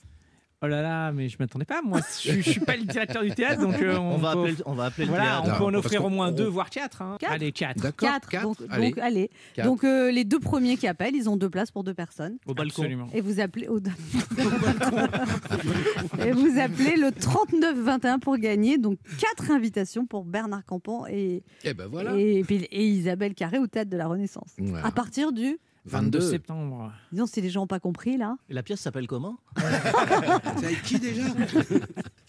Oh 0.62 0.66
là 0.68 0.80
là, 0.80 1.12
mais 1.12 1.28
je 1.28 1.36
m'attendais 1.38 1.66
pas. 1.66 1.82
Moi, 1.82 2.00
je, 2.22 2.32
je 2.40 2.50
suis 2.50 2.60
pas 2.60 2.76
le 2.76 2.84
directeur 2.84 3.22
du 3.22 3.30
théâtre, 3.30 3.60
donc 3.60 3.74
euh, 3.82 3.98
on, 3.98 4.14
On 4.14 4.16
va 4.16 4.32
peut- 4.32 4.38
appeler, 4.40 4.54
on 4.64 4.72
va 4.72 4.84
appeler 4.86 5.04
le 5.04 5.10
Voilà, 5.10 5.24
théâtre. 5.42 5.50
on 5.54 5.58
peut 5.58 5.64
en 5.64 5.74
offrir 5.74 6.02
au 6.04 6.08
moins 6.08 6.28
on- 6.28 6.32
deux, 6.32 6.46
voire 6.46 6.70
quatre. 6.70 7.02
hein. 7.02 7.18
Quatre 7.20 7.32
Allez, 7.32 7.52
quatre. 7.52 7.82
D'accord. 7.82 8.08
Quatre. 8.10 8.28
Quatre 8.30 8.42
Donc, 8.44 8.56
Allez. 8.70 8.88
donc, 8.90 8.98
allez. 8.98 9.30
Quatre. 9.54 9.66
Donc 9.66 9.84
euh, 9.84 10.10
les 10.10 10.24
deux 10.24 10.40
premiers 10.40 10.78
qui 10.78 10.86
appellent, 10.88 11.14
ils 11.14 11.28
ont 11.28 11.36
deux 11.36 11.50
places 11.50 11.70
pour 11.70 11.84
deux 11.84 11.92
personnes. 11.92 12.38
Au 12.46 12.54
balcon. 12.54 12.82
Absolument. 12.82 13.08
Et 13.12 13.20
vous 13.20 13.38
appelez 13.38 13.68
au 13.68 13.78
et 16.24 16.32
vous 16.32 16.58
appelez 16.58 16.96
le 16.96 17.12
39 17.12 17.76
21 17.76 18.18
pour 18.18 18.36
gagner 18.38 18.78
donc 18.78 18.98
quatre 19.18 19.50
invitations 19.50 20.06
pour 20.06 20.24
Bernard 20.24 20.64
Campan 20.64 21.06
et 21.06 21.42
Eh 21.64 21.74
ben 21.74 21.86
voilà. 21.86 22.14
et, 22.16 22.44
et 22.48 22.86
Isabelle 22.86 23.34
Carré 23.34 23.58
au 23.58 23.66
théâtre 23.66 23.90
de 23.90 23.96
la 23.96 24.06
Renaissance. 24.06 24.54
Voilà. 24.58 24.86
À 24.86 24.90
partir 24.90 25.32
du 25.32 25.58
22 25.86 26.20
septembre. 26.20 26.92
disons 27.12 27.26
si 27.26 27.40
les 27.40 27.48
gens 27.50 27.60
n'ont 27.60 27.66
pas 27.66 27.78
compris 27.80 28.16
là. 28.16 28.36
Et 28.50 28.54
la 28.54 28.62
pièce 28.62 28.80
s'appelle 28.80 29.06
comment 29.06 29.36
C'est 30.58 30.64
avec 30.66 30.82
qui 30.82 30.98
déjà? 30.98 31.22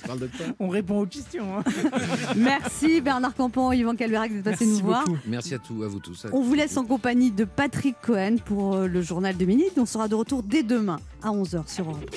Parle 0.05 0.19
de 0.19 0.27
quoi? 0.27 0.45
On 0.59 0.69
répond 0.69 0.99
aux 1.01 1.05
questions. 1.05 1.57
hein. 1.57 1.63
Merci 2.35 3.01
Bernard 3.01 3.33
Campan 3.35 3.71
et 3.73 3.77
Yvan 3.77 3.95
Calverac 3.95 4.31
d'être 4.31 4.43
passés 4.43 4.65
nous 4.65 4.71
Merci 4.73 4.83
voir. 4.83 5.05
beaucoup. 5.05 5.17
Merci 5.25 5.55
à, 5.55 5.59
tous, 5.59 5.83
à 5.83 5.87
vous 5.87 5.99
tous. 5.99 6.25
On 6.31 6.41
vous 6.41 6.53
laisse 6.53 6.77
en 6.77 6.85
compagnie 6.85 7.31
de 7.31 7.43
Patrick 7.45 7.95
Cohen 8.01 8.37
pour 8.45 8.75
euh, 8.75 8.87
le 8.87 9.01
journal 9.01 9.35
de 9.35 9.45
Minute. 9.45 9.73
On 9.77 9.85
sera 9.85 10.07
de 10.07 10.15
retour 10.15 10.43
dès 10.43 10.63
demain 10.63 10.99
à 11.23 11.29
11h 11.31 11.67
sur 11.67 11.85
Europe. 11.89 12.09